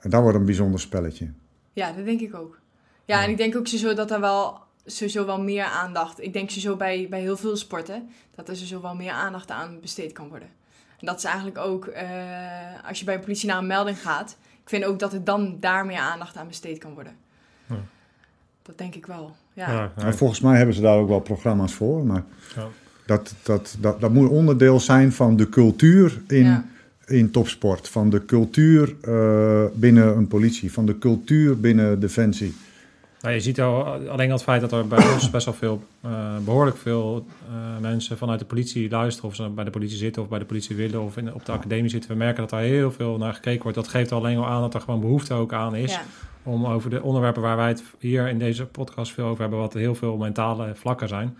En 0.01 0.11
dat 0.11 0.23
wordt 0.23 0.39
een 0.39 0.45
bijzonder 0.45 0.81
spelletje. 0.81 1.31
ja, 1.73 1.93
dat 1.93 2.05
denk 2.05 2.21
ik 2.21 2.35
ook. 2.35 2.59
Ja, 3.05 3.23
en 3.25 3.31
ik 3.31 3.37
denk 3.37 3.57
ook 3.57 3.67
sowieso 3.67 3.95
dat 3.95 4.11
er 4.11 4.21
wel 4.21 4.59
sowieso 4.85 5.27
wel 5.27 5.41
meer 5.41 5.65
aandacht... 5.65 6.21
Ik 6.21 6.33
denk 6.33 6.49
sowieso 6.49 6.77
bij, 6.77 7.07
bij 7.11 7.21
heel 7.21 7.37
veel 7.37 7.57
sporten... 7.57 8.09
dat 8.35 8.49
er 8.49 8.55
sowieso 8.55 8.81
wel 8.81 8.95
meer 8.95 9.13
aandacht 9.13 9.51
aan 9.51 9.81
besteed 9.81 10.13
kan 10.13 10.29
worden. 10.29 10.49
En 10.99 11.07
dat 11.07 11.19
is 11.19 11.25
eigenlijk 11.25 11.59
ook... 11.59 11.87
als 12.87 12.99
je 12.99 13.05
bij 13.05 13.17
de 13.17 13.23
politie 13.23 13.49
naar 13.49 13.59
een 13.59 13.67
melding 13.67 14.03
gaat... 14.03 14.37
Ik 14.71 14.77
vind 14.77 14.91
ook 14.91 14.99
dat 14.99 15.13
er 15.13 15.25
dan 15.25 15.57
daar 15.61 15.87
meer 15.87 15.99
aandacht 15.99 16.37
aan 16.37 16.47
besteed 16.49 16.79
kan 16.79 16.95
worden. 16.95 17.13
Ja. 17.67 17.77
Dat 18.63 18.79
denk 18.79 18.95
ik 18.95 19.07
wel. 19.07 19.37
Ja. 19.53 19.71
Ja, 19.73 19.93
En 19.97 20.17
volgens 20.17 20.41
mij 20.41 20.57
hebben 20.57 20.75
ze 20.75 20.81
daar 20.81 20.97
ook 20.99 21.09
wel 21.09 21.21
programma's 21.21 21.73
voor. 21.75 22.07
Maar 22.07 22.23
Ja. 22.57 22.67
dat, 23.07 23.35
dat, 23.43 23.77
dat, 23.81 24.01
dat 24.01 24.13
moet 24.13 24.29
onderdeel 24.29 24.81
zijn 24.81 25.13
van 25.13 25.37
de 25.37 25.49
cultuur 25.49 26.21
in, 26.29 26.45
Ja. 26.45 26.65
in 27.07 27.31
topsport. 27.31 27.89
Van 27.89 28.11
de 28.11 28.25
cultuur 28.25 28.95
eh, 29.03 29.65
binnen 29.75 30.17
een 30.17 30.29
politie. 30.29 30.73
Van 30.73 30.87
de 30.87 30.99
cultuur 30.99 31.61
binnen 31.61 32.01
Defensie. 32.01 32.55
Nou, 33.21 33.35
je 33.35 33.41
ziet 33.41 33.61
al, 33.61 33.85
alleen 33.85 34.27
al 34.27 34.35
het 34.35 34.43
feit 34.43 34.61
dat 34.61 34.73
er 34.73 34.87
bij 34.89 35.13
ons 35.13 35.31
best 35.31 35.45
wel 35.45 35.55
veel, 35.55 35.83
eh, 36.01 36.37
behoorlijk 36.45 36.77
veel 36.77 37.27
eh, 37.49 37.81
mensen 37.81 38.19
vanuit 38.19 38.39
de 38.39 38.45
politie 38.45 38.91
luisteren, 38.91 39.31
of 39.31 39.37
ze 39.37 39.49
bij 39.49 39.65
de 39.65 39.71
politie 39.71 39.97
zitten 39.97 40.23
of 40.23 40.29
bij 40.29 40.39
de 40.39 40.45
politie 40.45 40.77
willen 40.77 41.03
of 41.03 41.17
in, 41.17 41.35
op 41.35 41.45
de 41.45 41.53
academie 41.53 41.91
zitten. 41.91 42.11
We 42.11 42.17
merken 42.17 42.41
dat 42.41 42.51
daar 42.51 42.61
heel 42.61 42.93
veel 42.93 43.17
naar 43.19 43.35
gekeken 43.35 43.63
wordt. 43.63 43.77
Dat 43.77 43.89
geeft 43.89 44.13
al 44.13 44.19
alleen 44.19 44.39
al 44.39 44.47
aan 44.47 44.61
dat 44.61 44.75
er 44.75 44.81
gewoon 44.81 45.01
behoefte 45.01 45.35
ook 45.35 45.53
aan 45.53 45.75
is 45.75 45.93
Ja. 45.93 46.03
om 46.43 46.67
over 46.67 46.91
de 46.91 47.03
onderwerpen 47.03 47.43
waar 47.43 47.57
wij 47.57 47.69
het 47.69 47.83
hier 47.99 48.29
in 48.29 48.39
deze 48.39 48.67
podcast 48.67 49.13
veel 49.13 49.27
over 49.27 49.41
hebben, 49.41 49.59
wat 49.59 49.73
heel 49.73 49.95
veel 49.95 50.17
mentale 50.17 50.73
vlakken 50.75 51.09
zijn, 51.09 51.37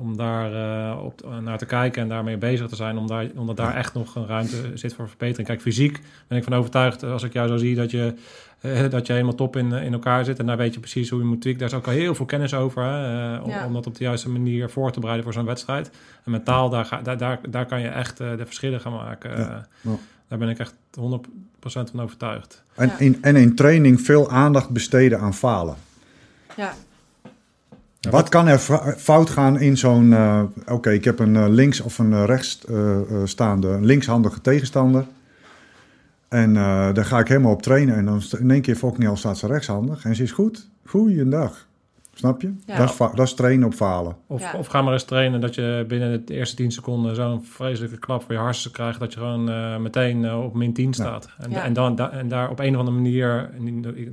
om 0.00 0.16
daar 0.16 0.52
eh, 0.54 1.04
op, 1.04 1.28
naar 1.40 1.58
te 1.58 1.66
kijken 1.66 2.02
en 2.02 2.08
daarmee 2.08 2.36
bezig 2.36 2.68
te 2.68 2.76
zijn, 2.76 2.98
om 2.98 3.06
daar, 3.06 3.26
omdat 3.36 3.56
daar 3.56 3.74
echt 3.74 3.94
nog 3.94 4.14
een 4.14 4.26
ruimte 4.26 4.56
zit 4.74 4.94
voor 4.94 5.08
verbetering. 5.08 5.46
Kijk, 5.48 5.60
fysiek 5.60 6.00
ben 6.28 6.38
ik 6.38 6.44
van 6.44 6.54
overtuigd, 6.54 7.02
als 7.02 7.22
ik 7.22 7.32
jou 7.32 7.48
zo 7.48 7.56
zie, 7.56 7.74
dat 7.74 7.90
je, 7.90 8.14
eh, 8.60 8.90
dat 8.90 9.06
je 9.06 9.12
helemaal 9.12 9.34
top 9.34 9.56
in, 9.56 9.72
in 9.72 9.92
elkaar 9.92 10.24
zit 10.24 10.38
en 10.38 10.46
daar 10.46 10.56
weet 10.56 10.74
je 10.74 10.80
precies 10.80 11.10
hoe 11.10 11.18
je 11.20 11.24
moet 11.26 11.40
tweaken. 11.40 11.60
Daar 11.60 11.70
is 11.70 11.76
ook 11.76 11.86
al 11.86 11.92
heel 11.92 12.14
veel 12.14 12.26
kennis 12.26 12.54
over, 12.54 12.82
hè, 12.82 13.34
eh, 13.36 13.44
om, 13.44 13.50
Ja. 13.50 13.66
om 13.66 13.72
dat 13.72 13.86
op 13.86 13.94
de 13.96 14.04
juiste 14.04 14.28
manier 14.30 14.70
voor 14.70 14.90
te 14.92 14.98
bereiden 14.98 15.24
voor 15.24 15.34
zo'n 15.34 15.44
wedstrijd. 15.44 15.90
En 16.24 16.30
mentaal, 16.30 16.68
daar, 16.68 16.84
ga, 16.84 17.00
daar, 17.02 17.16
daar, 17.18 17.38
daar 17.48 17.66
kan 17.66 17.80
je 17.80 17.88
echt 17.88 18.20
eh, 18.20 18.36
de 18.36 18.46
verschillen 18.46 18.80
gaan 18.80 18.92
maken. 18.92 19.30
Ja. 19.30 19.36
Eh, 19.36 19.56
Ja. 19.80 19.96
Daar 20.28 20.38
ben 20.38 20.48
ik 20.48 20.58
echt 20.58 20.74
100% 21.00 21.90
van 21.90 22.00
overtuigd. 22.00 22.62
En, 22.74 22.86
Ja. 22.86 22.98
in, 22.98 23.18
en 23.20 23.36
in 23.36 23.54
training 23.54 24.00
veel 24.00 24.30
aandacht 24.30 24.70
besteden 24.70 25.20
aan 25.20 25.34
falen. 25.34 25.76
Ja. 26.56 26.72
Wat 28.10 28.28
kan 28.28 28.48
er 28.48 28.58
fout 28.96 29.30
gaan 29.30 29.60
in 29.60 29.76
zo'n... 29.76 30.12
eh, 30.12 30.42
Oké, 30.66 30.90
ik 30.90 31.04
heb 31.04 31.18
een 31.18 31.36
eh, 31.36 31.48
links 31.48 31.80
of 31.80 31.98
een 31.98 32.12
eh, 32.12 32.24
rechts 32.24 32.64
eh, 32.64 32.96
staande 33.24 33.68
een 33.68 33.84
linkshandige 33.84 34.40
tegenstander. 34.40 35.06
En 36.28 36.54
daar 36.94 37.04
ga 37.04 37.18
ik 37.18 37.28
helemaal 37.28 37.52
op 37.52 37.62
trainen. 37.62 37.96
En 37.96 38.04
dan 38.04 38.22
in 38.38 38.50
één 38.50 38.60
keer 38.60 38.76
Fokniel 38.76 39.16
staat 39.16 39.38
ze 39.38 39.46
rechtshandig. 39.46 40.04
En 40.04 40.14
ze 40.16 40.22
is 40.22 40.32
goed. 40.32 40.68
Goeiedag. 40.84 41.67
Snap 42.18 42.40
je? 42.40 42.52
Ja. 42.66 42.76
Dat, 42.76 42.90
is 42.90 42.96
dat 42.96 43.18
is 43.20 43.34
trainen 43.34 43.66
op 43.66 43.74
falen. 43.74 44.16
Of, 44.26 44.40
Ja. 44.40 44.58
of 44.58 44.66
ga 44.66 44.82
maar 44.82 44.92
eens 44.92 45.04
trainen 45.04 45.40
dat 45.40 45.54
je 45.54 45.84
binnen 45.88 46.26
de 46.26 46.34
eerste 46.34 46.56
10 46.56 46.70
seconden 46.72 47.14
zo'n 47.14 47.42
vreselijke 47.44 47.98
klap 47.98 48.22
voor 48.22 48.32
je 48.32 48.38
hartstikke 48.38 48.76
krijgt. 48.78 48.98
Dat 49.00 49.12
je 49.12 49.18
gewoon 49.18 49.50
eh, 49.50 49.76
meteen 49.76 50.24
eh, 50.24 50.44
op 50.44 50.54
min 50.54 50.72
10 50.72 50.92
staat. 50.94 51.28
En, 51.38 51.50
Ja. 51.50 51.62
en, 51.64 51.72
dan, 51.72 51.96
da- 51.96 52.10
en 52.10 52.28
daar 52.28 52.50
op 52.50 52.58
een 52.58 52.72
of 52.72 52.78
andere 52.78 52.96
manier, 52.96 53.50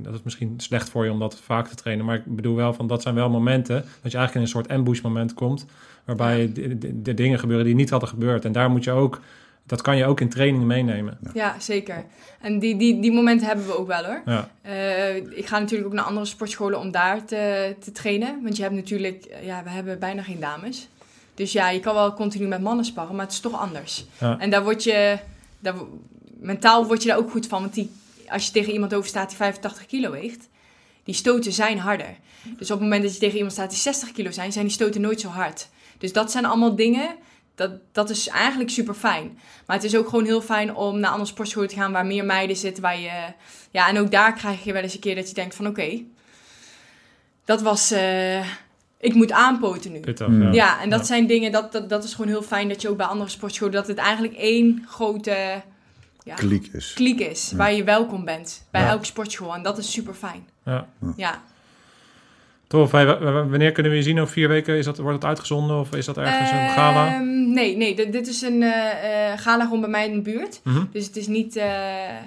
dat 0.02 0.14
is 0.14 0.22
misschien 0.22 0.54
slecht 0.56 0.88
voor 0.90 1.04
je 1.04 1.10
om 1.12 1.18
dat 1.18 1.36
vaak 1.40 1.68
te 1.68 1.74
trainen. 1.74 2.04
Maar 2.06 2.16
ik 2.16 2.36
bedoel 2.36 2.54
wel 2.56 2.72
van 2.72 2.86
dat 2.86 3.02
zijn 3.02 3.14
wel 3.14 3.30
momenten 3.30 3.74
dat 4.02 4.12
je 4.12 4.18
eigenlijk 4.18 4.34
in 4.34 4.40
een 4.40 4.48
soort 4.48 4.68
ambush 4.68 5.00
moment 5.00 5.34
komt. 5.34 5.66
Waarbij 6.04 6.40
Ja. 6.40 6.46
de, 6.52 6.78
de, 6.78 7.02
de 7.02 7.14
dingen 7.14 7.38
gebeuren 7.38 7.64
die 7.66 7.74
niet 7.74 7.90
hadden 7.90 8.08
gebeurd. 8.08 8.44
En 8.44 8.52
daar 8.52 8.70
moet 8.70 8.84
je 8.84 8.90
ook, 8.90 9.20
dat 9.66 9.82
kan 9.82 9.96
je 9.96 10.04
ook 10.06 10.20
in 10.20 10.28
training 10.28 10.64
meenemen. 10.64 11.18
ja, 11.34 11.56
zeker. 11.58 12.04
En 12.40 12.58
die, 12.58 12.76
die, 12.76 13.00
die 13.00 13.12
momenten 13.12 13.46
hebben 13.46 13.66
we 13.66 13.78
ook 13.78 13.86
wel 13.86 14.04
hoor. 14.04 14.22
Ja, 14.24 14.48
Eh, 14.62 15.16
ik 15.16 15.46
ga 15.46 15.58
natuurlijk 15.58 15.88
ook 15.88 15.94
naar 15.94 16.04
andere 16.04 16.26
sportscholen 16.26 16.78
om 16.78 16.90
daar 16.90 17.24
te, 17.24 17.74
te 17.80 17.92
trainen. 17.92 18.42
Want 18.42 18.56
je 18.56 18.62
hebt 18.62 18.74
natuurlijk, 18.74 19.24
eh, 19.24 19.46
ja, 19.46 19.62
we 19.62 19.70
hebben 19.70 19.98
bijna 19.98 20.22
geen 20.22 20.40
dames. 20.40 20.88
Dus 21.34 21.52
ja, 21.52 21.70
je 21.70 21.80
kan 21.80 21.94
wel 21.94 22.14
continu 22.14 22.46
met 22.46 22.60
mannen 22.60 22.84
sparren, 22.84 23.14
maar 23.16 23.24
het 23.24 23.34
is 23.34 23.40
toch 23.40 23.60
anders. 23.60 24.06
Ja. 24.20 24.38
En 24.38 24.50
daar 24.50 24.62
word 24.62 24.84
je, 24.84 25.18
daar, 25.58 25.74
mentaal 26.40 26.86
word 26.86 27.02
je 27.02 27.08
daar 27.08 27.18
ook 27.18 27.30
goed 27.30 27.46
van. 27.46 27.60
Want 27.60 27.74
die, 27.74 27.90
als 28.28 28.46
je 28.46 28.52
tegen 28.52 28.72
iemand 28.72 28.94
over 28.94 29.08
staat 29.08 29.28
die 29.28 29.36
85 29.36 29.86
kilo 29.86 30.10
weegt, 30.10 30.48
die 31.04 31.14
stoten 31.14 31.52
zijn 31.52 31.78
harder. 31.78 32.16
Dus 32.42 32.70
op 32.70 32.78
het 32.78 32.80
moment 32.80 33.02
dat 33.02 33.12
je 33.12 33.18
tegen 33.18 33.34
iemand 33.34 33.52
staat 33.52 33.70
die 33.70 33.78
60 33.78 34.12
kilo 34.12 34.30
zijn, 34.30 34.52
zijn 34.52 34.64
die 34.64 34.74
stoten 34.74 35.00
nooit 35.00 35.20
zo 35.20 35.28
hard. 35.28 35.68
Dus 35.98 36.12
dat 36.12 36.30
zijn 36.30 36.44
allemaal 36.44 36.76
dingen, 36.76 37.16
dat, 37.56 37.70
dat 37.92 38.10
is 38.10 38.28
eigenlijk 38.28 38.70
super 38.70 38.94
fijn. 38.94 39.38
Maar 39.66 39.76
het 39.76 39.84
is 39.84 39.96
ook 39.96 40.08
gewoon 40.08 40.24
heel 40.24 40.40
fijn 40.40 40.74
om 40.74 40.98
naar 41.00 41.10
andere 41.10 41.30
sportscholen 41.30 41.68
te 41.68 41.74
gaan 41.74 41.92
waar 41.92 42.06
meer 42.06 42.24
meiden 42.24 42.56
zitten. 42.56 42.82
Waar 42.82 42.98
je, 43.00 43.32
ja, 43.70 43.88
en 43.88 43.98
ook 43.98 44.10
daar 44.10 44.32
krijg 44.32 44.64
je 44.64 44.72
wel 44.72 44.82
eens 44.82 44.94
een 44.94 45.00
keer 45.00 45.14
dat 45.14 45.28
je 45.28 45.34
denkt 45.34 45.54
van 45.54 45.66
oké, 45.66 46.02
dat 47.44 47.62
was, 47.62 47.90
eh, 47.90 48.38
ik 48.98 49.14
moet 49.14 49.32
aanpoten 49.32 49.92
nu. 49.92 50.00
pittig. 50.00 50.26
Ja. 50.30 50.52
Ja, 50.52 50.80
en 50.82 50.90
dat 50.90 50.98
Ja. 51.00 51.04
zijn 51.06 51.26
dingen, 51.26 51.52
dat, 51.52 51.72
dat, 51.72 51.88
dat 51.88 52.04
is 52.04 52.14
gewoon 52.14 52.30
heel 52.30 52.42
fijn 52.42 52.68
dat 52.68 52.82
je 52.82 52.88
ook 52.88 52.96
bij 52.96 53.06
andere 53.06 53.30
sportscholen, 53.30 53.72
dat 53.74 53.86
het 53.86 53.98
eigenlijk 53.98 54.34
één 54.34 54.84
grote 54.88 55.62
ja, 56.22 56.34
Kliek 56.34 56.68
is. 56.72 56.92
kliek 56.94 57.20
is, 57.20 57.48
Ja. 57.50 57.56
waar 57.56 57.72
je 57.72 57.84
welkom 57.84 58.24
bent 58.24 58.66
bij 58.70 58.80
Ja. 58.80 58.88
elke 58.88 59.04
sportschool. 59.04 59.54
En 59.54 59.62
dat 59.62 59.78
is 59.78 59.92
super 59.92 60.14
fijn. 60.14 60.46
Ja. 60.64 60.86
Ja. 61.16 61.42
Tof. 62.66 62.92
Hey, 62.92 63.06
wanneer 63.48 63.72
kunnen 63.72 63.92
we 63.92 63.98
je 63.98 64.04
zien? 64.04 64.20
Over 64.20 64.32
vier 64.32 64.48
weken? 64.48 64.76
Is 64.76 64.84
dat, 64.84 64.98
wordt 64.98 65.16
het 65.16 65.24
uitgezonden 65.24 65.78
of 65.78 65.94
is 65.94 66.04
dat 66.04 66.16
ergens 66.18 66.50
een 66.50 66.68
gala? 66.68 67.20
Nee, 67.56 67.76
nee, 67.76 67.94
dit, 67.96 68.12
dit 68.12 68.26
is 68.28 68.42
een 68.42 68.62
eh, 68.62 69.32
eh, 69.32 69.38
gala 69.38 69.64
gewoon 69.64 69.80
bij 69.80 69.90
mij 69.90 70.08
in 70.08 70.14
de 70.14 70.20
buurt. 70.20 70.60
Mhm. 70.64 70.84
Dus 70.92 71.06
het 71.06 71.16
is 71.16 71.26
niet, 71.26 71.56
eh, 71.56 72.08
eh, 72.16 72.22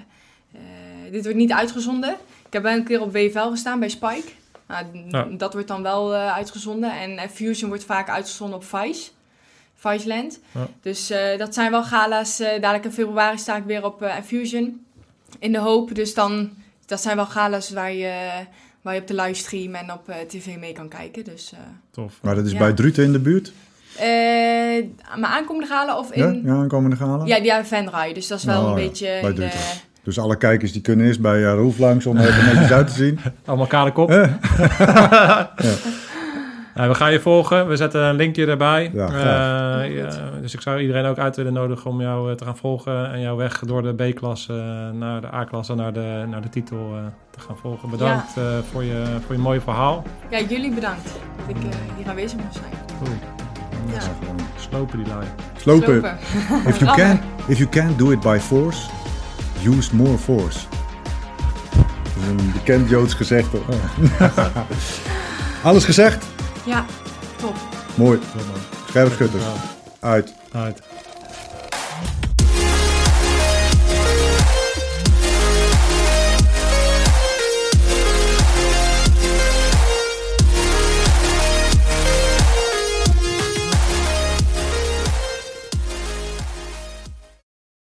dit 1.10 1.22
wordt 1.22 1.38
niet 1.38 1.52
uitgezonden. 1.52 2.10
Ik 2.46 2.52
heb 2.52 2.62
wel 2.62 2.72
een 2.76 2.84
keer 2.84 3.00
op 3.00 3.12
WFL 3.12 3.48
gestaan 3.50 3.78
bij 3.80 3.88
Spike. 3.88 4.28
Nou, 4.68 4.84
Ja. 5.08 5.24
Dat 5.30 5.52
wordt 5.52 5.68
dan 5.68 5.82
wel 5.82 6.14
eh, 6.14 6.32
uitgezonden. 6.34 6.92
En 7.00 7.30
Fusion 7.30 7.68
wordt 7.68 7.84
vaak 7.84 8.08
uitgezonden 8.08 8.56
op 8.56 8.64
Vice. 8.64 9.10
Viceland. 9.74 10.40
Ja. 10.54 10.68
Dus 10.82 11.10
eh, 11.10 11.38
dat 11.38 11.54
zijn 11.54 11.70
wel 11.70 11.84
gala's. 11.84 12.40
eh, 12.40 12.48
dadelijk 12.48 12.84
in 12.84 12.92
februari 12.92 13.38
sta 13.38 13.56
ik 13.56 13.64
weer 13.64 13.84
op 13.84 14.02
eh, 14.02 14.14
Fusion. 14.24 14.84
In 15.38 15.52
de 15.52 15.58
hoop. 15.58 15.94
Dus 15.94 16.14
dan, 16.14 16.50
dat 16.86 17.00
zijn 17.00 17.16
wel 17.16 17.26
gala's 17.26 17.70
waar 17.70 17.92
je, 17.92 18.28
waar 18.82 18.94
je 18.94 19.00
op 19.00 19.06
de 19.06 19.14
livestream 19.14 19.74
en 19.74 19.92
op 19.92 20.08
eh, 20.08 20.16
tv 20.28 20.56
mee 20.56 20.72
kan 20.72 20.88
kijken. 20.88 21.24
Dus, 21.24 21.52
eh 21.52 21.58
Tof. 21.90 22.18
Maar 22.22 22.34
dat 22.34 22.46
is 22.46 22.52
Ja. 22.52 22.58
bij 22.58 22.72
Druten 22.72 23.04
in 23.04 23.12
de 23.12 23.18
buurt. 23.20 23.52
Eh, 24.00 25.18
mijn 25.20 25.32
aankomende 25.32 25.66
gala 25.66 25.98
of 25.98 26.14
Ja, 26.14 26.26
in... 26.26 26.42
ja 26.44 26.52
aankomende 26.52 26.96
galen. 26.96 27.26
Ja, 27.26 27.40
die 27.40 27.52
Venray. 27.64 28.12
Dus 28.12 28.26
dat 28.26 28.38
is 28.38 28.44
wel 28.44 28.60
Oh, 28.62 28.70
een 28.70 28.82
ja. 28.82 28.88
beetje... 28.88 29.18
Bij 29.22 29.30
in. 29.46 29.50
Dus 30.02 30.18
alle 30.18 30.36
kijkers 30.36 30.72
die 30.72 30.82
kunnen 30.82 31.06
eerst 31.06 31.20
bij 31.20 31.38
uh, 31.38 31.52
Roef 31.54 31.78
langs 31.78 32.06
om 32.06 32.16
even 32.16 32.44
netjes 32.44 32.70
uit 32.72 32.86
te 32.86 32.92
zien. 32.92 33.18
Allemaal 33.46 33.66
kale 33.66 33.92
kop. 33.92 34.10
Eh, 34.10 34.28
Nou, 36.74 36.88
we 36.88 36.94
gaan 36.94 37.12
je 37.12 37.20
volgen. 37.20 37.68
We 37.68 37.76
zetten 37.76 38.00
een 38.02 38.14
linkje 38.14 38.46
erbij. 38.46 38.90
Ja, 38.94 39.06
Eh, 39.06 39.96
ja, 39.96 40.08
dus 40.40 40.54
ik 40.54 40.60
zou 40.60 40.80
iedereen 40.80 41.04
ook 41.04 41.18
uit 41.18 41.36
willen 41.36 41.52
nodigen 41.52 41.90
om 41.90 42.00
jou 42.00 42.30
eh, 42.30 42.36
te 42.36 42.44
gaan 42.44 42.56
volgen. 42.56 43.12
En 43.12 43.20
jouw 43.20 43.36
weg 43.36 43.58
door 43.58 43.82
de 43.82 43.94
B-klasse 44.10 44.52
eh, 44.52 44.98
naar 44.98 45.20
de 45.20 45.32
A-klasse, 45.34 45.74
naar 45.74 45.92
de, 45.92 46.24
naar 46.28 46.42
de 46.42 46.48
titel 46.48 46.78
eh, 46.94 47.02
te 47.30 47.40
gaan 47.40 47.56
volgen. 47.56 47.90
Bedankt 47.90 48.36
eh, 48.36 48.44
voor, 48.72 48.84
je, 48.84 49.02
voor 49.26 49.34
je 49.34 49.40
mooie 49.40 49.60
verhaal. 49.60 50.02
Ja, 50.30 50.40
jullie 50.40 50.74
bedankt 50.74 51.04
dat 51.46 51.56
ik 51.56 51.62
eh, 51.62 51.78
hier 51.96 52.08
aanwezig 52.08 52.38
moest 52.38 52.54
zijn. 52.54 53.49
Ja. 53.86 54.00
slopen 54.70 54.98
die 54.98 55.06
lui. 55.14 55.24
slopen. 55.56 55.86
Slopen. 55.86 56.18
If 56.66 56.78
you, 56.78 56.94
can, 56.98 57.20
if 57.48 57.58
you 57.58 57.68
can't 57.68 57.98
do 57.98 58.10
it 58.10 58.20
by 58.20 58.38
force, 58.38 58.88
use 59.62 59.96
more 59.96 60.18
force. 60.18 60.58
Dat 61.72 62.22
is 62.22 62.28
een 62.28 62.52
bekend 62.52 62.88
Joods 62.88 63.14
gezegde. 63.14 63.58
Alles 65.62 65.84
gezegd? 65.84 66.26
Ja, 66.64 66.84
top. 67.36 67.56
Mooi. 67.94 68.18
Scherpschutters. 68.88 69.44
Uit. 70.00 70.34
uit. 70.52 70.82